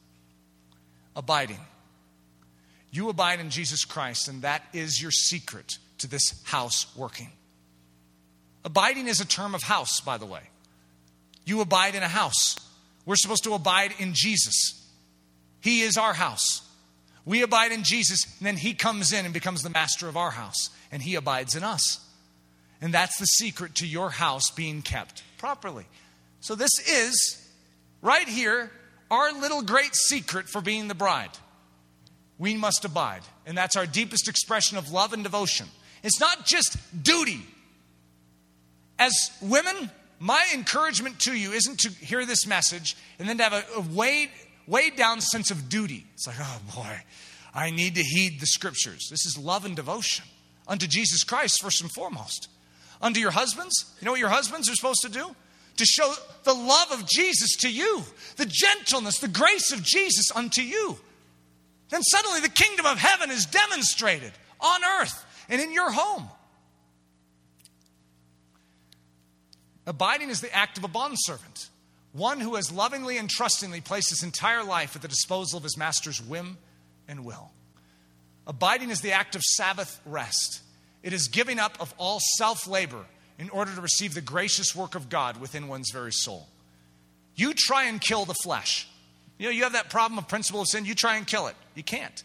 Abiding. 1.14 1.60
You 2.90 3.08
abide 3.10 3.40
in 3.40 3.50
Jesus 3.50 3.84
Christ, 3.84 4.28
and 4.28 4.42
that 4.42 4.62
is 4.72 5.02
your 5.02 5.10
secret 5.10 5.78
to 5.98 6.06
this 6.06 6.42
house 6.44 6.94
working. 6.96 7.30
Abiding 8.64 9.08
is 9.08 9.20
a 9.20 9.26
term 9.26 9.54
of 9.54 9.62
house, 9.62 10.00
by 10.00 10.16
the 10.16 10.24
way. 10.24 10.40
You 11.44 11.60
abide 11.60 11.94
in 11.94 12.02
a 12.02 12.08
house. 12.08 12.56
We're 13.04 13.16
supposed 13.16 13.44
to 13.44 13.54
abide 13.54 13.92
in 13.98 14.12
Jesus. 14.14 14.88
He 15.60 15.82
is 15.82 15.98
our 15.98 16.14
house. 16.14 16.62
We 17.26 17.42
abide 17.42 17.72
in 17.72 17.82
Jesus, 17.82 18.24
and 18.38 18.46
then 18.46 18.56
He 18.56 18.72
comes 18.72 19.12
in 19.12 19.24
and 19.24 19.34
becomes 19.34 19.62
the 19.62 19.70
master 19.70 20.08
of 20.08 20.16
our 20.16 20.30
house, 20.30 20.70
and 20.90 21.02
He 21.02 21.14
abides 21.14 21.54
in 21.54 21.62
us. 21.62 22.05
And 22.80 22.92
that's 22.92 23.18
the 23.18 23.26
secret 23.26 23.76
to 23.76 23.86
your 23.86 24.10
house 24.10 24.50
being 24.50 24.82
kept 24.82 25.22
properly. 25.38 25.86
So, 26.40 26.54
this 26.54 26.78
is 26.88 27.42
right 28.02 28.28
here 28.28 28.70
our 29.10 29.32
little 29.32 29.62
great 29.62 29.94
secret 29.94 30.48
for 30.48 30.60
being 30.60 30.88
the 30.88 30.94
bride. 30.94 31.30
We 32.38 32.56
must 32.56 32.84
abide, 32.84 33.22
and 33.46 33.56
that's 33.56 33.76
our 33.76 33.86
deepest 33.86 34.28
expression 34.28 34.76
of 34.76 34.90
love 34.90 35.12
and 35.12 35.22
devotion. 35.22 35.66
It's 36.02 36.20
not 36.20 36.44
just 36.44 36.76
duty, 37.02 37.40
as 38.98 39.30
women, 39.40 39.90
my 40.18 40.44
encouragement 40.54 41.20
to 41.20 41.32
you 41.32 41.52
isn't 41.52 41.80
to 41.80 41.90
hear 41.90 42.24
this 42.24 42.46
message 42.46 42.96
and 43.18 43.28
then 43.28 43.38
to 43.38 43.42
have 43.44 43.52
a, 43.52 43.64
a 43.76 43.80
weighed, 43.80 44.30
weighed 44.66 44.96
down 44.96 45.20
sense 45.20 45.50
of 45.50 45.68
duty. 45.68 46.06
It's 46.14 46.26
like, 46.26 46.36
oh 46.38 46.60
boy, 46.74 47.02
I 47.54 47.70
need 47.70 47.94
to 47.96 48.02
heed 48.02 48.40
the 48.40 48.46
scriptures. 48.46 49.08
This 49.10 49.26
is 49.26 49.38
love 49.38 49.64
and 49.64 49.76
devotion 49.76 50.24
unto 50.66 50.86
Jesus 50.86 51.24
Christ, 51.24 51.62
first 51.62 51.80
and 51.80 51.90
foremost. 51.90 52.48
Unto 53.00 53.20
your 53.20 53.30
husbands, 53.30 53.92
you 54.00 54.06
know 54.06 54.12
what 54.12 54.20
your 54.20 54.28
husbands 54.28 54.70
are 54.70 54.74
supposed 54.74 55.02
to 55.02 55.08
do? 55.08 55.34
To 55.76 55.84
show 55.84 56.12
the 56.44 56.54
love 56.54 56.92
of 56.92 57.06
Jesus 57.06 57.56
to 57.56 57.70
you, 57.70 58.02
the 58.36 58.46
gentleness, 58.46 59.18
the 59.18 59.28
grace 59.28 59.72
of 59.72 59.82
Jesus 59.82 60.30
unto 60.34 60.62
you. 60.62 60.98
Then 61.90 62.02
suddenly 62.02 62.40
the 62.40 62.48
kingdom 62.48 62.86
of 62.86 62.98
heaven 62.98 63.30
is 63.30 63.46
demonstrated 63.46 64.32
on 64.60 64.80
earth 65.00 65.24
and 65.48 65.60
in 65.60 65.72
your 65.72 65.90
home. 65.90 66.28
Abiding 69.86 70.30
is 70.30 70.40
the 70.40 70.52
act 70.52 70.78
of 70.78 70.84
a 70.84 70.88
bondservant, 70.88 71.68
one 72.12 72.40
who 72.40 72.56
has 72.56 72.72
lovingly 72.72 73.18
and 73.18 73.30
trustingly 73.30 73.80
placed 73.80 74.10
his 74.10 74.24
entire 74.24 74.64
life 74.64 74.96
at 74.96 75.02
the 75.02 75.08
disposal 75.08 75.58
of 75.58 75.62
his 75.62 75.76
master's 75.76 76.20
whim 76.20 76.58
and 77.06 77.24
will. 77.24 77.52
Abiding 78.46 78.90
is 78.90 79.00
the 79.00 79.12
act 79.12 79.36
of 79.36 79.42
Sabbath 79.42 80.00
rest. 80.04 80.62
It 81.06 81.12
is 81.12 81.28
giving 81.28 81.60
up 81.60 81.76
of 81.78 81.94
all 81.98 82.18
self 82.36 82.66
labor 82.66 83.04
in 83.38 83.48
order 83.50 83.72
to 83.72 83.80
receive 83.80 84.12
the 84.12 84.20
gracious 84.20 84.74
work 84.74 84.96
of 84.96 85.08
God 85.08 85.36
within 85.36 85.68
one's 85.68 85.92
very 85.92 86.12
soul. 86.12 86.48
You 87.36 87.54
try 87.54 87.84
and 87.84 88.00
kill 88.00 88.24
the 88.24 88.34
flesh. 88.42 88.88
You 89.38 89.46
know, 89.46 89.52
you 89.52 89.62
have 89.62 89.74
that 89.74 89.88
problem 89.88 90.18
of 90.18 90.26
principle 90.26 90.62
of 90.62 90.66
sin, 90.66 90.84
you 90.84 90.96
try 90.96 91.16
and 91.16 91.24
kill 91.24 91.46
it. 91.46 91.54
You 91.76 91.84
can't. 91.84 92.24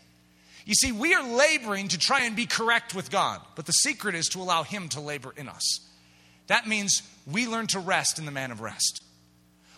You 0.65 0.73
see, 0.73 0.91
we 0.91 1.13
are 1.13 1.23
laboring 1.23 1.89
to 1.89 1.99
try 1.99 2.21
and 2.21 2.35
be 2.35 2.47
correct 2.47 2.95
with 2.95 3.11
God, 3.11 3.39
but 3.55 3.67
the 3.67 3.71
secret 3.71 4.15
is 4.15 4.29
to 4.29 4.39
allow 4.39 4.63
Him 4.63 4.89
to 4.89 4.99
labor 4.99 5.31
in 5.37 5.47
us. 5.47 5.79
That 6.47 6.67
means 6.67 7.03
we 7.31 7.47
learn 7.47 7.67
to 7.67 7.79
rest 7.79 8.17
in 8.17 8.25
the 8.25 8.31
man 8.31 8.49
of 8.49 8.61
rest. 8.61 9.03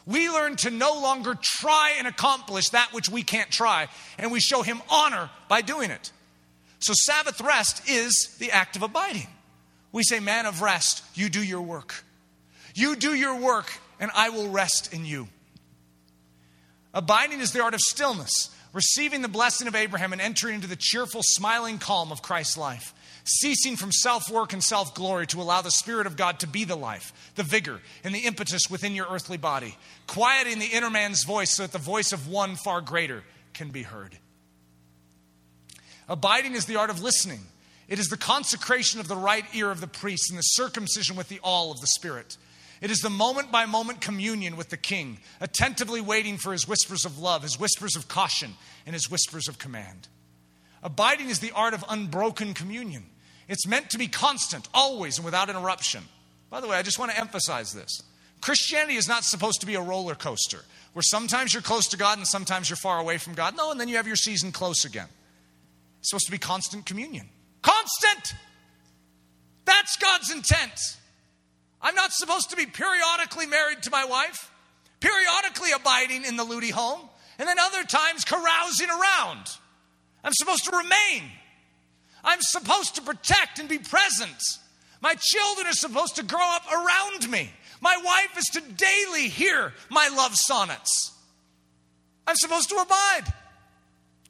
We 0.05 0.29
learn 0.29 0.55
to 0.57 0.69
no 0.69 0.93
longer 0.93 1.37
try 1.41 1.95
and 1.97 2.07
accomplish 2.07 2.69
that 2.69 2.93
which 2.93 3.09
we 3.09 3.23
can't 3.23 3.51
try, 3.51 3.89
and 4.17 4.31
we 4.31 4.39
show 4.39 4.61
him 4.61 4.81
honor 4.89 5.29
by 5.49 5.61
doing 5.61 5.91
it. 5.91 6.13
So, 6.83 6.93
Sabbath 6.95 7.41
rest 7.41 7.89
is 7.89 8.35
the 8.39 8.51
act 8.51 8.75
of 8.75 8.83
abiding. 8.83 9.27
We 9.91 10.03
say, 10.03 10.19
Man 10.19 10.45
of 10.45 10.61
rest, 10.61 11.03
you 11.13 11.29
do 11.29 11.43
your 11.43 11.61
work. 11.61 12.03
You 12.75 12.95
do 12.95 13.13
your 13.13 13.39
work, 13.39 13.71
and 13.99 14.11
I 14.15 14.29
will 14.29 14.49
rest 14.49 14.93
in 14.93 15.05
you. 15.05 15.27
Abiding 16.93 17.39
is 17.39 17.51
the 17.51 17.61
art 17.61 17.73
of 17.73 17.79
stillness, 17.79 18.55
receiving 18.73 19.21
the 19.21 19.27
blessing 19.27 19.67
of 19.67 19.75
Abraham 19.75 20.13
and 20.13 20.21
entering 20.21 20.55
into 20.55 20.67
the 20.67 20.75
cheerful, 20.75 21.21
smiling 21.23 21.77
calm 21.77 22.11
of 22.11 22.21
Christ's 22.21 22.57
life 22.57 22.93
ceasing 23.25 23.75
from 23.75 23.91
self 23.91 24.29
work 24.29 24.53
and 24.53 24.63
self 24.63 24.93
glory 24.93 25.27
to 25.27 25.41
allow 25.41 25.61
the 25.61 25.71
Spirit 25.71 26.07
of 26.07 26.17
God 26.17 26.39
to 26.39 26.47
be 26.47 26.63
the 26.63 26.75
life, 26.75 27.13
the 27.35 27.43
vigor, 27.43 27.79
and 28.03 28.13
the 28.13 28.19
impetus 28.19 28.63
within 28.69 28.95
your 28.95 29.07
earthly 29.09 29.37
body, 29.37 29.77
quieting 30.07 30.59
the 30.59 30.65
inner 30.65 30.89
man's 30.89 31.23
voice 31.23 31.51
so 31.51 31.63
that 31.63 31.71
the 31.71 31.77
voice 31.77 32.11
of 32.11 32.27
one 32.27 32.55
far 32.55 32.81
greater 32.81 33.23
can 33.53 33.69
be 33.69 33.83
heard. 33.83 34.17
Abiding 36.07 36.53
is 36.53 36.65
the 36.65 36.75
art 36.75 36.89
of 36.89 37.01
listening. 37.01 37.41
It 37.87 37.99
is 37.99 38.07
the 38.07 38.17
consecration 38.17 38.99
of 38.99 39.07
the 39.07 39.15
right 39.15 39.45
ear 39.53 39.71
of 39.71 39.81
the 39.81 39.87
priest 39.87 40.29
and 40.29 40.37
the 40.37 40.43
circumcision 40.43 41.15
with 41.15 41.29
the 41.29 41.39
awl 41.43 41.71
of 41.71 41.81
the 41.81 41.87
Spirit. 41.87 42.37
It 42.81 42.91
is 42.91 42.99
the 42.99 43.09
moment 43.09 43.51
by 43.51 43.65
moment 43.65 44.01
communion 44.01 44.57
with 44.57 44.69
the 44.69 44.77
King, 44.77 45.19
attentively 45.39 46.01
waiting 46.01 46.37
for 46.37 46.51
his 46.51 46.67
whispers 46.67 47.05
of 47.05 47.17
love, 47.17 47.43
his 47.43 47.59
whispers 47.59 47.95
of 47.95 48.07
caution, 48.07 48.55
and 48.85 48.93
his 48.93 49.09
whispers 49.09 49.47
of 49.47 49.57
command. 49.57 50.07
Abiding 50.81 51.29
is 51.29 51.39
the 51.39 51.51
art 51.51 51.73
of 51.73 51.85
unbroken 51.87 52.53
communion. 52.53 53.05
It's 53.47 53.67
meant 53.67 53.89
to 53.91 53.97
be 53.97 54.07
constant, 54.07 54.67
always, 54.73 55.17
and 55.17 55.25
without 55.25 55.49
interruption. 55.49 56.03
By 56.49 56.59
the 56.59 56.67
way, 56.67 56.77
I 56.77 56.81
just 56.81 56.99
want 56.99 57.11
to 57.11 57.19
emphasize 57.19 57.73
this. 57.73 58.03
Christianity 58.41 58.95
is 58.95 59.07
not 59.07 59.23
supposed 59.23 59.61
to 59.61 59.65
be 59.65 59.75
a 59.75 59.81
roller 59.81 60.15
coaster 60.15 60.59
where 60.91 61.03
sometimes 61.03 61.53
you're 61.53 61.63
close 61.63 61.87
to 61.87 61.97
God 61.97 62.17
and 62.17 62.27
sometimes 62.27 62.69
you're 62.69 62.77
far 62.77 62.99
away 62.99 63.17
from 63.17 63.33
God. 63.33 63.55
No, 63.55 63.71
and 63.71 63.79
then 63.79 63.87
you 63.87 63.95
have 63.95 64.07
your 64.07 64.17
season 64.17 64.51
close 64.51 64.83
again. 64.83 65.07
It's 66.03 66.09
supposed 66.09 66.25
to 66.25 66.31
be 66.33 66.37
constant 66.37 66.85
communion. 66.85 67.29
Constant! 67.61 68.35
That's 69.63 69.95
God's 69.95 70.31
intent. 70.31 70.97
I'm 71.81 71.95
not 71.95 72.11
supposed 72.11 72.49
to 72.49 72.57
be 72.57 72.65
periodically 72.65 73.45
married 73.45 73.83
to 73.83 73.89
my 73.89 74.03
wife, 74.03 74.51
periodically 74.99 75.71
abiding 75.71 76.25
in 76.25 76.35
the 76.35 76.43
Ludy 76.43 76.71
home, 76.71 76.99
and 77.39 77.47
then 77.47 77.57
other 77.57 77.85
times 77.85 78.25
carousing 78.25 78.89
around. 78.89 79.47
I'm 80.25 80.33
supposed 80.33 80.65
to 80.65 80.75
remain 80.75 81.31
I'm 82.23 82.39
supposed 82.41 82.95
to 82.95 83.01
protect 83.01 83.59
and 83.59 83.67
be 83.67 83.79
present. 83.79 84.59
My 85.01 85.15
children 85.19 85.67
are 85.67 85.73
supposed 85.73 86.15
to 86.15 86.23
grow 86.23 86.39
up 86.41 86.63
around 86.71 87.29
me. 87.29 87.49
My 87.81 87.97
wife 88.03 88.37
is 88.37 88.45
to 88.53 88.61
daily 88.61 89.27
hear 89.27 89.73
my 89.89 90.09
love 90.15 90.35
sonnets. 90.35 91.11
I'm 92.25 92.37
supposed 92.37 92.69
to 92.69 92.75
abide. 92.75 93.33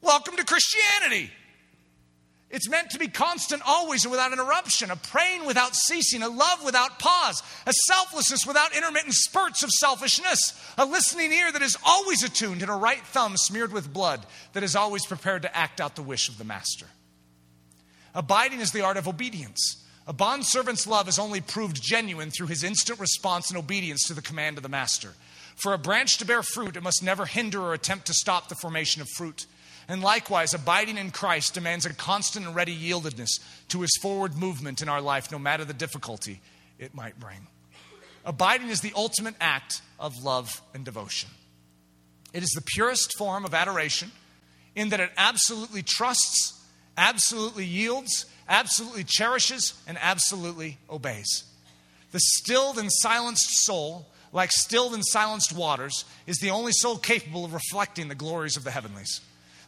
Welcome 0.01 0.35
to 0.37 0.43
Christianity. 0.43 1.31
It's 2.53 2.69
meant 2.69 2.91
to 2.91 2.99
be 2.99 3.07
constant, 3.07 3.63
always, 3.65 4.05
and 4.05 4.11
without 4.11 4.31
interruption, 4.31 4.91
a 4.91 4.95
praying 4.95 5.47
without 5.47 5.75
ceasing, 5.75 6.21
a 6.21 6.29
love 6.29 6.63
without 6.63 6.99
pause, 6.99 7.41
a 7.65 7.73
selflessness 7.87 8.45
without 8.45 8.75
intermittent 8.75 9.15
spurts 9.15 9.63
of 9.63 9.71
selfishness, 9.71 10.53
a 10.77 10.85
listening 10.85 11.33
ear 11.33 11.51
that 11.51 11.63
is 11.63 11.75
always 11.83 12.21
attuned, 12.21 12.61
and 12.61 12.69
a 12.69 12.75
right 12.75 13.01
thumb 13.07 13.37
smeared 13.37 13.73
with 13.73 13.91
blood 13.91 14.23
that 14.53 14.61
is 14.61 14.75
always 14.75 15.03
prepared 15.03 15.41
to 15.41 15.57
act 15.57 15.81
out 15.81 15.95
the 15.95 16.03
wish 16.03 16.29
of 16.29 16.37
the 16.37 16.43
Master. 16.43 16.85
Abiding 18.13 18.59
is 18.59 18.71
the 18.71 18.81
art 18.81 18.97
of 18.97 19.07
obedience. 19.07 19.83
A 20.05 20.13
bondservant's 20.13 20.85
love 20.85 21.07
is 21.07 21.17
only 21.17 21.41
proved 21.41 21.81
genuine 21.81 22.29
through 22.29 22.47
his 22.47 22.63
instant 22.63 22.99
response 22.99 23.49
and 23.49 23.57
obedience 23.57 24.03
to 24.07 24.13
the 24.13 24.21
command 24.21 24.57
of 24.57 24.63
the 24.63 24.69
master. 24.69 25.13
For 25.55 25.73
a 25.73 25.79
branch 25.79 26.19
to 26.19 26.25
bear 26.25 26.43
fruit, 26.43 26.77
it 26.77 26.83
must 26.83 27.01
never 27.01 27.25
hinder 27.25 27.61
or 27.61 27.73
attempt 27.73 28.05
to 28.07 28.13
stop 28.13 28.47
the 28.47 28.55
formation 28.55 29.01
of 29.01 29.09
fruit. 29.09 29.47
And 29.87 30.01
likewise, 30.01 30.53
abiding 30.53 30.97
in 30.97 31.11
Christ 31.11 31.53
demands 31.53 31.85
a 31.85 31.93
constant 31.93 32.45
and 32.45 32.55
ready 32.55 32.75
yieldedness 32.75 33.39
to 33.69 33.81
his 33.81 33.97
forward 34.01 34.35
movement 34.35 34.81
in 34.81 34.89
our 34.89 35.01
life, 35.01 35.31
no 35.31 35.39
matter 35.39 35.65
the 35.65 35.73
difficulty 35.73 36.41
it 36.79 36.93
might 36.93 37.19
bring. 37.19 37.47
Abiding 38.25 38.69
is 38.69 38.81
the 38.81 38.93
ultimate 38.95 39.35
act 39.41 39.81
of 39.99 40.23
love 40.23 40.61
and 40.73 40.85
devotion. 40.85 41.29
It 42.33 42.43
is 42.43 42.51
the 42.51 42.63
purest 42.65 43.17
form 43.17 43.45
of 43.45 43.53
adoration 43.53 44.11
in 44.75 44.89
that 44.89 44.99
it 44.99 45.11
absolutely 45.17 45.83
trusts 45.83 46.63
absolutely 46.97 47.65
yields, 47.65 48.25
absolutely 48.47 49.03
cherishes, 49.03 49.73
and 49.87 49.97
absolutely 49.99 50.77
obeys. 50.89 51.43
The 52.11 52.19
stilled 52.19 52.77
and 52.77 52.89
silenced 52.91 53.63
soul, 53.65 54.07
like 54.31 54.51
stilled 54.51 54.93
and 54.93 55.05
silenced 55.05 55.53
waters, 55.53 56.05
is 56.27 56.37
the 56.37 56.51
only 56.51 56.71
soul 56.71 56.97
capable 56.97 57.45
of 57.45 57.53
reflecting 57.53 58.07
the 58.07 58.15
glories 58.15 58.57
of 58.57 58.63
the 58.63 58.71
heavenlies. 58.71 59.21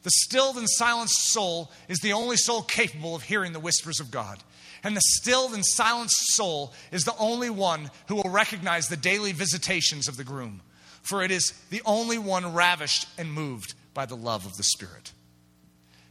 The 0.05 0.11
stilled 0.11 0.57
and 0.57 0.69
silenced 0.69 1.31
soul 1.33 1.71
is 1.87 1.97
the 1.97 2.13
only 2.13 2.37
soul 2.37 2.61
capable 2.61 3.15
of 3.15 3.23
hearing 3.23 3.53
the 3.53 3.59
whispers 3.59 3.99
of 3.99 4.11
God. 4.11 4.37
And 4.83 4.95
the 4.95 5.01
stilled 5.01 5.55
and 5.55 5.65
silenced 5.65 6.35
soul 6.35 6.73
is 6.91 7.05
the 7.05 7.17
only 7.17 7.49
one 7.49 7.89
who 8.07 8.17
will 8.17 8.29
recognize 8.29 8.87
the 8.87 8.97
daily 8.97 9.31
visitations 9.31 10.07
of 10.07 10.15
the 10.15 10.23
groom, 10.23 10.61
for 11.01 11.23
it 11.23 11.31
is 11.31 11.53
the 11.71 11.81
only 11.87 12.19
one 12.19 12.53
ravished 12.53 13.07
and 13.17 13.33
moved 13.33 13.73
by 13.95 14.05
the 14.05 14.15
love 14.15 14.45
of 14.45 14.55
the 14.57 14.63
Spirit. 14.63 15.11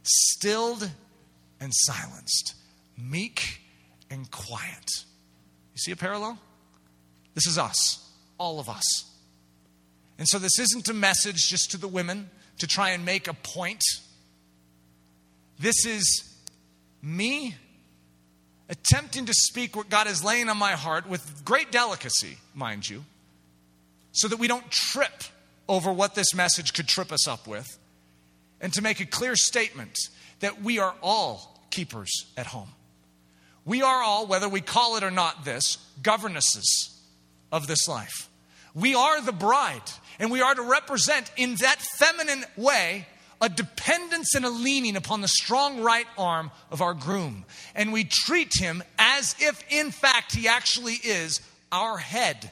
stilled 0.03 0.91
and 1.61 1.71
silenced, 1.73 2.53
meek 2.97 3.61
and 4.09 4.29
quiet. 4.29 4.91
You 5.73 5.77
see 5.77 5.91
a 5.91 5.95
parallel? 5.95 6.37
This 7.33 7.47
is 7.47 7.57
us, 7.57 8.11
all 8.37 8.59
of 8.59 8.67
us. 8.67 9.05
And 10.17 10.27
so 10.27 10.37
this 10.37 10.59
isn't 10.59 10.89
a 10.89 10.93
message 10.93 11.47
just 11.47 11.71
to 11.71 11.77
the 11.77 11.87
women 11.87 12.29
to 12.59 12.67
try 12.67 12.91
and 12.91 13.05
make 13.05 13.27
a 13.27 13.33
point. 13.33 13.83
This 15.59 15.85
is 15.85 16.33
me 17.01 17.55
attempting 18.69 19.25
to 19.25 19.33
speak 19.33 19.75
what 19.75 19.89
God 19.89 20.07
is 20.07 20.23
laying 20.23 20.49
on 20.49 20.57
my 20.57 20.71
heart 20.71 21.07
with 21.07 21.45
great 21.45 21.71
delicacy, 21.71 22.37
mind 22.53 22.89
you, 22.89 23.05
so 24.11 24.27
that 24.27 24.39
we 24.39 24.47
don't 24.47 24.69
trip 24.71 25.23
over 25.67 25.91
what 25.91 26.15
this 26.15 26.33
message 26.33 26.73
could 26.73 26.87
trip 26.87 27.11
us 27.11 27.27
up 27.27 27.47
with, 27.47 27.77
and 28.61 28.73
to 28.73 28.81
make 28.81 28.99
a 28.99 29.05
clear 29.05 29.35
statement 29.35 29.97
that 30.39 30.61
we 30.61 30.79
are 30.79 30.95
all 31.01 31.59
keepers 31.71 32.11
at 32.37 32.47
home. 32.47 32.69
We 33.65 33.81
are 33.81 34.03
all, 34.03 34.27
whether 34.27 34.47
we 34.47 34.61
call 34.61 34.95
it 34.97 35.03
or 35.03 35.11
not 35.11 35.43
this, 35.43 35.77
governesses 36.01 36.99
of 37.51 37.67
this 37.67 37.87
life. 37.87 38.29
We 38.73 38.93
are 38.93 39.21
the 39.21 39.31
bride, 39.31 39.81
and 40.19 40.31
we 40.31 40.41
are 40.41 40.55
to 40.55 40.61
represent 40.61 41.31
in 41.37 41.55
that 41.55 41.81
feminine 41.81 42.45
way 42.55 43.07
a 43.41 43.49
dependence 43.49 44.33
and 44.35 44.45
a 44.45 44.49
leaning 44.49 44.95
upon 44.95 45.21
the 45.21 45.27
strong 45.27 45.81
right 45.81 46.07
arm 46.17 46.51
of 46.71 46.81
our 46.81 46.93
groom. 46.93 47.45
And 47.75 47.91
we 47.91 48.05
treat 48.05 48.53
him 48.57 48.81
as 48.97 49.35
if, 49.39 49.63
in 49.69 49.91
fact, 49.91 50.33
he 50.33 50.47
actually 50.47 50.95
is 51.03 51.41
our 51.71 51.97
head. 51.97 52.49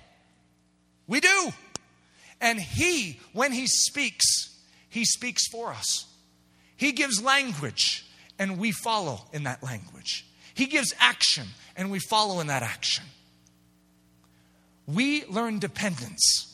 We 1.07 1.19
do. 1.19 1.51
And 2.41 2.59
he, 2.59 3.19
when 3.31 3.53
he 3.53 3.67
speaks, 3.67 4.25
he 4.89 5.05
speaks 5.05 5.47
for 5.47 5.69
us. 5.69 6.05
He 6.75 6.91
gives 6.91 7.23
language, 7.23 8.05
and 8.37 8.57
we 8.57 8.71
follow 8.71 9.21
in 9.31 9.43
that 9.43 9.63
language. 9.63 10.25
He 10.53 10.65
gives 10.65 10.93
action, 10.99 11.47
and 11.77 11.89
we 11.91 11.99
follow 11.99 12.41
in 12.41 12.47
that 12.47 12.61
action. 12.61 13.05
We 14.85 15.25
learn 15.25 15.59
dependence 15.59 16.52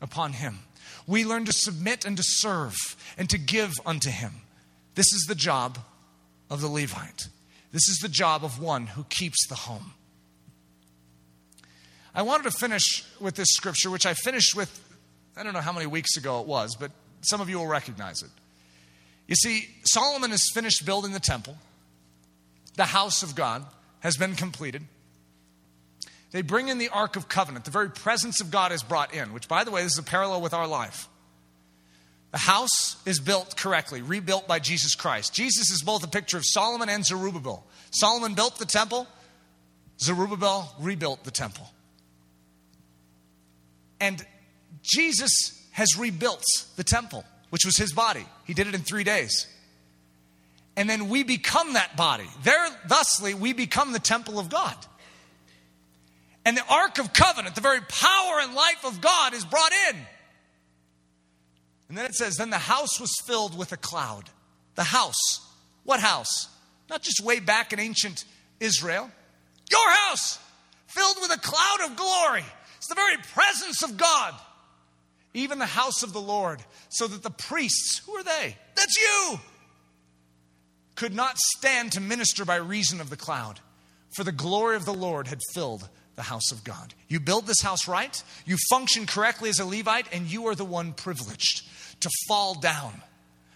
upon 0.00 0.32
Him. 0.32 0.60
We 1.06 1.24
learn 1.24 1.44
to 1.46 1.52
submit 1.52 2.04
and 2.04 2.16
to 2.16 2.22
serve 2.24 2.76
and 3.18 3.28
to 3.30 3.38
give 3.38 3.72
unto 3.84 4.10
Him. 4.10 4.32
This 4.94 5.12
is 5.12 5.26
the 5.28 5.34
job 5.34 5.78
of 6.48 6.60
the 6.60 6.68
Levite. 6.68 7.28
This 7.72 7.88
is 7.88 7.98
the 8.02 8.08
job 8.08 8.44
of 8.44 8.60
one 8.60 8.86
who 8.86 9.04
keeps 9.04 9.46
the 9.46 9.54
home. 9.54 9.92
I 12.14 12.22
wanted 12.22 12.44
to 12.44 12.50
finish 12.50 13.04
with 13.20 13.36
this 13.36 13.48
scripture, 13.50 13.90
which 13.90 14.04
I 14.04 14.14
finished 14.14 14.56
with, 14.56 14.80
I 15.36 15.44
don't 15.44 15.52
know 15.52 15.60
how 15.60 15.72
many 15.72 15.86
weeks 15.86 16.16
ago 16.16 16.40
it 16.40 16.46
was, 16.46 16.74
but 16.74 16.90
some 17.20 17.40
of 17.40 17.48
you 17.48 17.58
will 17.58 17.68
recognize 17.68 18.22
it. 18.22 18.30
You 19.28 19.36
see, 19.36 19.68
Solomon 19.84 20.30
has 20.30 20.42
finished 20.52 20.84
building 20.84 21.12
the 21.12 21.20
temple, 21.20 21.56
the 22.74 22.84
house 22.84 23.22
of 23.22 23.36
God 23.36 23.64
has 24.00 24.16
been 24.16 24.34
completed. 24.34 24.82
They 26.30 26.42
bring 26.42 26.68
in 26.68 26.78
the 26.78 26.88
Ark 26.90 27.16
of 27.16 27.28
Covenant. 27.28 27.64
The 27.64 27.70
very 27.70 27.90
presence 27.90 28.40
of 28.40 28.50
God 28.50 28.72
is 28.72 28.82
brought 28.82 29.12
in, 29.14 29.32
which, 29.32 29.48
by 29.48 29.64
the 29.64 29.70
way, 29.70 29.82
this 29.82 29.92
is 29.92 29.98
a 29.98 30.04
parallel 30.04 30.42
with 30.42 30.54
our 30.54 30.66
life. 30.66 31.08
The 32.30 32.38
house 32.38 32.96
is 33.04 33.18
built 33.18 33.56
correctly, 33.56 34.02
rebuilt 34.02 34.46
by 34.46 34.60
Jesus 34.60 34.94
Christ. 34.94 35.34
Jesus 35.34 35.70
is 35.70 35.82
both 35.82 36.04
a 36.04 36.08
picture 36.08 36.36
of 36.36 36.44
Solomon 36.46 36.88
and 36.88 37.04
Zerubbabel. 37.04 37.66
Solomon 37.90 38.34
built 38.34 38.58
the 38.58 38.66
temple, 38.66 39.08
Zerubbabel 39.98 40.72
rebuilt 40.78 41.24
the 41.24 41.32
temple. 41.32 41.68
And 44.00 44.24
Jesus 44.82 45.66
has 45.72 45.88
rebuilt 45.98 46.44
the 46.76 46.84
temple, 46.84 47.24
which 47.50 47.64
was 47.64 47.76
his 47.76 47.92
body. 47.92 48.24
He 48.44 48.54
did 48.54 48.68
it 48.68 48.74
in 48.74 48.82
three 48.82 49.04
days. 49.04 49.46
And 50.76 50.88
then 50.88 51.08
we 51.08 51.24
become 51.24 51.74
that 51.74 51.96
body. 51.96 52.28
There, 52.44 52.68
thusly, 52.86 53.34
we 53.34 53.52
become 53.52 53.92
the 53.92 53.98
temple 53.98 54.38
of 54.38 54.48
God. 54.48 54.76
And 56.44 56.56
the 56.56 56.64
Ark 56.68 56.98
of 56.98 57.12
Covenant, 57.12 57.54
the 57.54 57.60
very 57.60 57.80
power 57.80 58.40
and 58.40 58.54
life 58.54 58.84
of 58.84 59.00
God, 59.00 59.34
is 59.34 59.44
brought 59.44 59.72
in. 59.90 59.96
And 61.88 61.98
then 61.98 62.06
it 62.06 62.14
says, 62.14 62.36
Then 62.36 62.50
the 62.50 62.58
house 62.58 63.00
was 63.00 63.12
filled 63.26 63.58
with 63.58 63.72
a 63.72 63.76
cloud. 63.76 64.30
The 64.76 64.84
house. 64.84 65.40
What 65.84 66.00
house? 66.00 66.48
Not 66.88 67.02
just 67.02 67.22
way 67.22 67.40
back 67.40 67.72
in 67.72 67.80
ancient 67.80 68.24
Israel. 68.58 69.10
Your 69.70 69.90
house, 70.06 70.38
filled 70.86 71.16
with 71.20 71.32
a 71.32 71.40
cloud 71.40 71.90
of 71.90 71.96
glory. 71.96 72.44
It's 72.76 72.86
the 72.86 72.94
very 72.94 73.16
presence 73.34 73.82
of 73.82 73.96
God. 73.96 74.34
Even 75.34 75.58
the 75.58 75.66
house 75.66 76.02
of 76.02 76.12
the 76.12 76.20
Lord. 76.20 76.62
So 76.88 77.06
that 77.06 77.22
the 77.22 77.30
priests, 77.30 78.00
who 78.06 78.14
are 78.14 78.24
they? 78.24 78.56
That's 78.74 78.96
you! 78.96 79.38
Could 80.96 81.14
not 81.14 81.38
stand 81.38 81.92
to 81.92 82.00
minister 82.00 82.44
by 82.44 82.56
reason 82.56 83.00
of 83.00 83.10
the 83.10 83.16
cloud. 83.16 83.60
For 84.10 84.24
the 84.24 84.32
glory 84.32 84.76
of 84.76 84.84
the 84.84 84.94
Lord 84.94 85.28
had 85.28 85.38
filled 85.54 85.88
the 86.16 86.22
house 86.22 86.52
of 86.52 86.64
God. 86.64 86.94
You 87.08 87.20
build 87.20 87.46
this 87.46 87.60
house 87.62 87.88
right, 87.88 88.22
you 88.44 88.56
function 88.68 89.06
correctly 89.06 89.48
as 89.48 89.58
a 89.58 89.64
Levite, 89.64 90.06
and 90.12 90.30
you 90.30 90.46
are 90.48 90.54
the 90.54 90.64
one 90.64 90.92
privileged 90.92 91.62
to 92.00 92.10
fall 92.28 92.54
down 92.54 93.02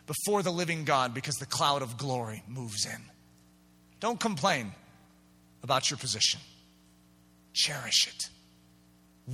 before 0.07 0.43
the 0.43 0.53
living 0.53 0.85
God 0.85 1.15
because 1.15 1.37
the 1.37 1.47
cloud 1.47 1.83
of 1.83 1.97
glory 1.97 2.43
moves 2.47 2.87
in. 2.87 3.01
Don't 4.01 4.21
complain 4.21 4.73
about 5.63 5.91
your 5.91 5.99
position, 5.99 6.41
cherish 7.53 8.07
it. 8.07 8.29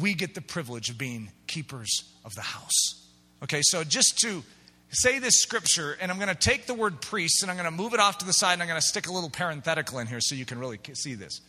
We 0.00 0.14
get 0.14 0.34
the 0.34 0.40
privilege 0.40 0.88
of 0.88 0.98
being 0.98 1.30
keepers 1.48 2.04
of 2.24 2.34
the 2.34 2.42
house. 2.42 3.08
Okay, 3.42 3.60
so 3.62 3.82
just 3.82 4.18
to 4.20 4.44
say 4.90 5.18
this 5.18 5.40
scripture, 5.40 5.96
and 6.00 6.10
I'm 6.10 6.18
going 6.18 6.28
to 6.28 6.34
take 6.34 6.66
the 6.66 6.74
word 6.74 7.00
priest 7.00 7.42
and 7.42 7.50
I'm 7.50 7.56
going 7.56 7.70
to 7.70 7.76
move 7.76 7.94
it 7.94 8.00
off 8.00 8.18
to 8.18 8.26
the 8.26 8.32
side 8.32 8.54
and 8.54 8.62
I'm 8.62 8.68
going 8.68 8.80
to 8.80 8.86
stick 8.86 9.08
a 9.08 9.12
little 9.12 9.30
parenthetical 9.30 9.98
in 9.98 10.06
here 10.06 10.20
so 10.20 10.34
you 10.34 10.44
can 10.44 10.58
really 10.58 10.78
see 10.94 11.14
this. 11.14 11.40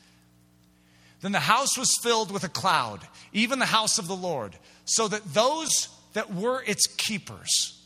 Then 1.22 1.32
the 1.32 1.40
house 1.40 1.78
was 1.78 1.96
filled 2.02 2.32
with 2.32 2.44
a 2.44 2.50
cloud, 2.50 3.02
even 3.32 3.60
the 3.60 3.66
house 3.66 4.00
of 4.00 4.08
the 4.08 4.16
Lord, 4.16 4.56
so 4.86 5.08
that 5.08 5.34
those 5.34 5.88
that 6.14 6.34
were 6.34 6.64
its 6.66 6.88
keepers, 6.98 7.80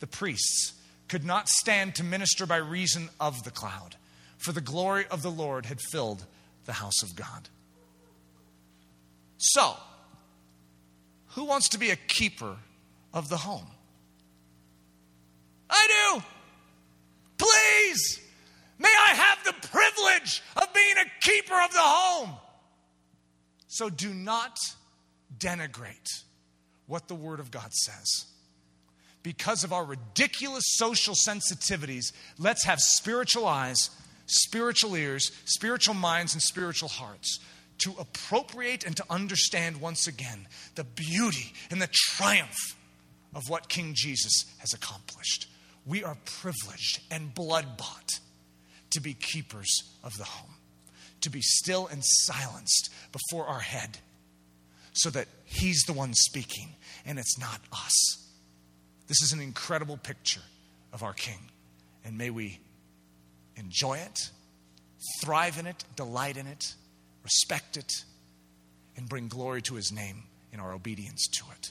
the 0.00 0.06
priests, 0.06 0.74
could 1.08 1.24
not 1.24 1.48
stand 1.48 1.96
to 1.96 2.04
minister 2.04 2.46
by 2.46 2.56
reason 2.56 3.10
of 3.20 3.42
the 3.42 3.50
cloud, 3.50 3.96
for 4.38 4.52
the 4.52 4.60
glory 4.60 5.04
of 5.10 5.22
the 5.22 5.30
Lord 5.30 5.66
had 5.66 5.80
filled 5.90 6.24
the 6.64 6.72
house 6.72 7.02
of 7.02 7.14
God. 7.16 7.48
So, 9.36 9.76
who 11.30 11.44
wants 11.44 11.70
to 11.70 11.78
be 11.78 11.90
a 11.90 11.96
keeper 11.96 12.56
of 13.12 13.28
the 13.28 13.36
home? 13.36 13.66
I 15.68 16.12
do. 16.14 16.22
Please, 17.38 18.20
may 18.78 18.94
I 19.06 19.14
have 19.14 19.44
the 19.44 19.68
privilege 19.68 20.42
of 20.56 20.72
being 20.72 20.94
a 20.96 21.26
keeper 21.26 21.60
of 21.60 21.72
the 21.72 21.80
home. 21.80 22.30
So 23.72 23.88
do 23.88 24.12
not 24.12 24.58
denigrate 25.38 26.24
what 26.86 27.08
the 27.08 27.14
Word 27.14 27.40
of 27.40 27.50
God 27.50 27.72
says. 27.72 28.26
Because 29.22 29.64
of 29.64 29.72
our 29.72 29.82
ridiculous 29.82 30.64
social 30.66 31.14
sensitivities, 31.14 32.12
let's 32.38 32.66
have 32.66 32.80
spiritual 32.80 33.46
eyes, 33.46 33.88
spiritual 34.26 34.94
ears, 34.94 35.32
spiritual 35.46 35.94
minds, 35.94 36.34
and 36.34 36.42
spiritual 36.42 36.90
hearts 36.90 37.38
to 37.78 37.94
appropriate 37.98 38.84
and 38.84 38.94
to 38.98 39.04
understand 39.08 39.80
once 39.80 40.06
again 40.06 40.46
the 40.74 40.84
beauty 40.84 41.54
and 41.70 41.80
the 41.80 41.88
triumph 41.90 42.76
of 43.34 43.48
what 43.48 43.70
King 43.70 43.92
Jesus 43.94 44.44
has 44.58 44.74
accomplished. 44.74 45.48
We 45.86 46.04
are 46.04 46.18
privileged 46.26 47.00
and 47.10 47.34
blood 47.34 47.78
bought 47.78 48.20
to 48.90 49.00
be 49.00 49.14
keepers 49.14 49.70
of 50.04 50.18
the 50.18 50.24
home 50.24 50.56
to 51.22 51.30
be 51.30 51.40
still 51.40 51.86
and 51.86 52.02
silenced 52.04 52.90
before 53.12 53.46
our 53.46 53.60
head 53.60 53.98
so 54.92 55.10
that 55.10 55.28
He's 55.44 55.82
the 55.86 55.92
one 55.92 56.14
speaking 56.14 56.68
and 57.04 57.18
it's 57.18 57.38
not 57.38 57.60
us. 57.72 58.28
This 59.06 59.22
is 59.22 59.32
an 59.32 59.40
incredible 59.40 59.96
picture 59.96 60.42
of 60.92 61.02
our 61.02 61.12
King. 61.12 61.50
And 62.04 62.16
may 62.18 62.30
we 62.30 62.60
enjoy 63.56 63.98
it, 63.98 64.30
thrive 65.20 65.58
in 65.58 65.66
it, 65.66 65.84
delight 65.96 66.36
in 66.36 66.46
it, 66.46 66.74
respect 67.22 67.76
it, 67.76 67.92
and 68.96 69.08
bring 69.08 69.28
glory 69.28 69.62
to 69.62 69.74
His 69.74 69.92
name 69.92 70.24
in 70.52 70.60
our 70.60 70.72
obedience 70.72 71.26
to 71.28 71.44
it. 71.52 71.70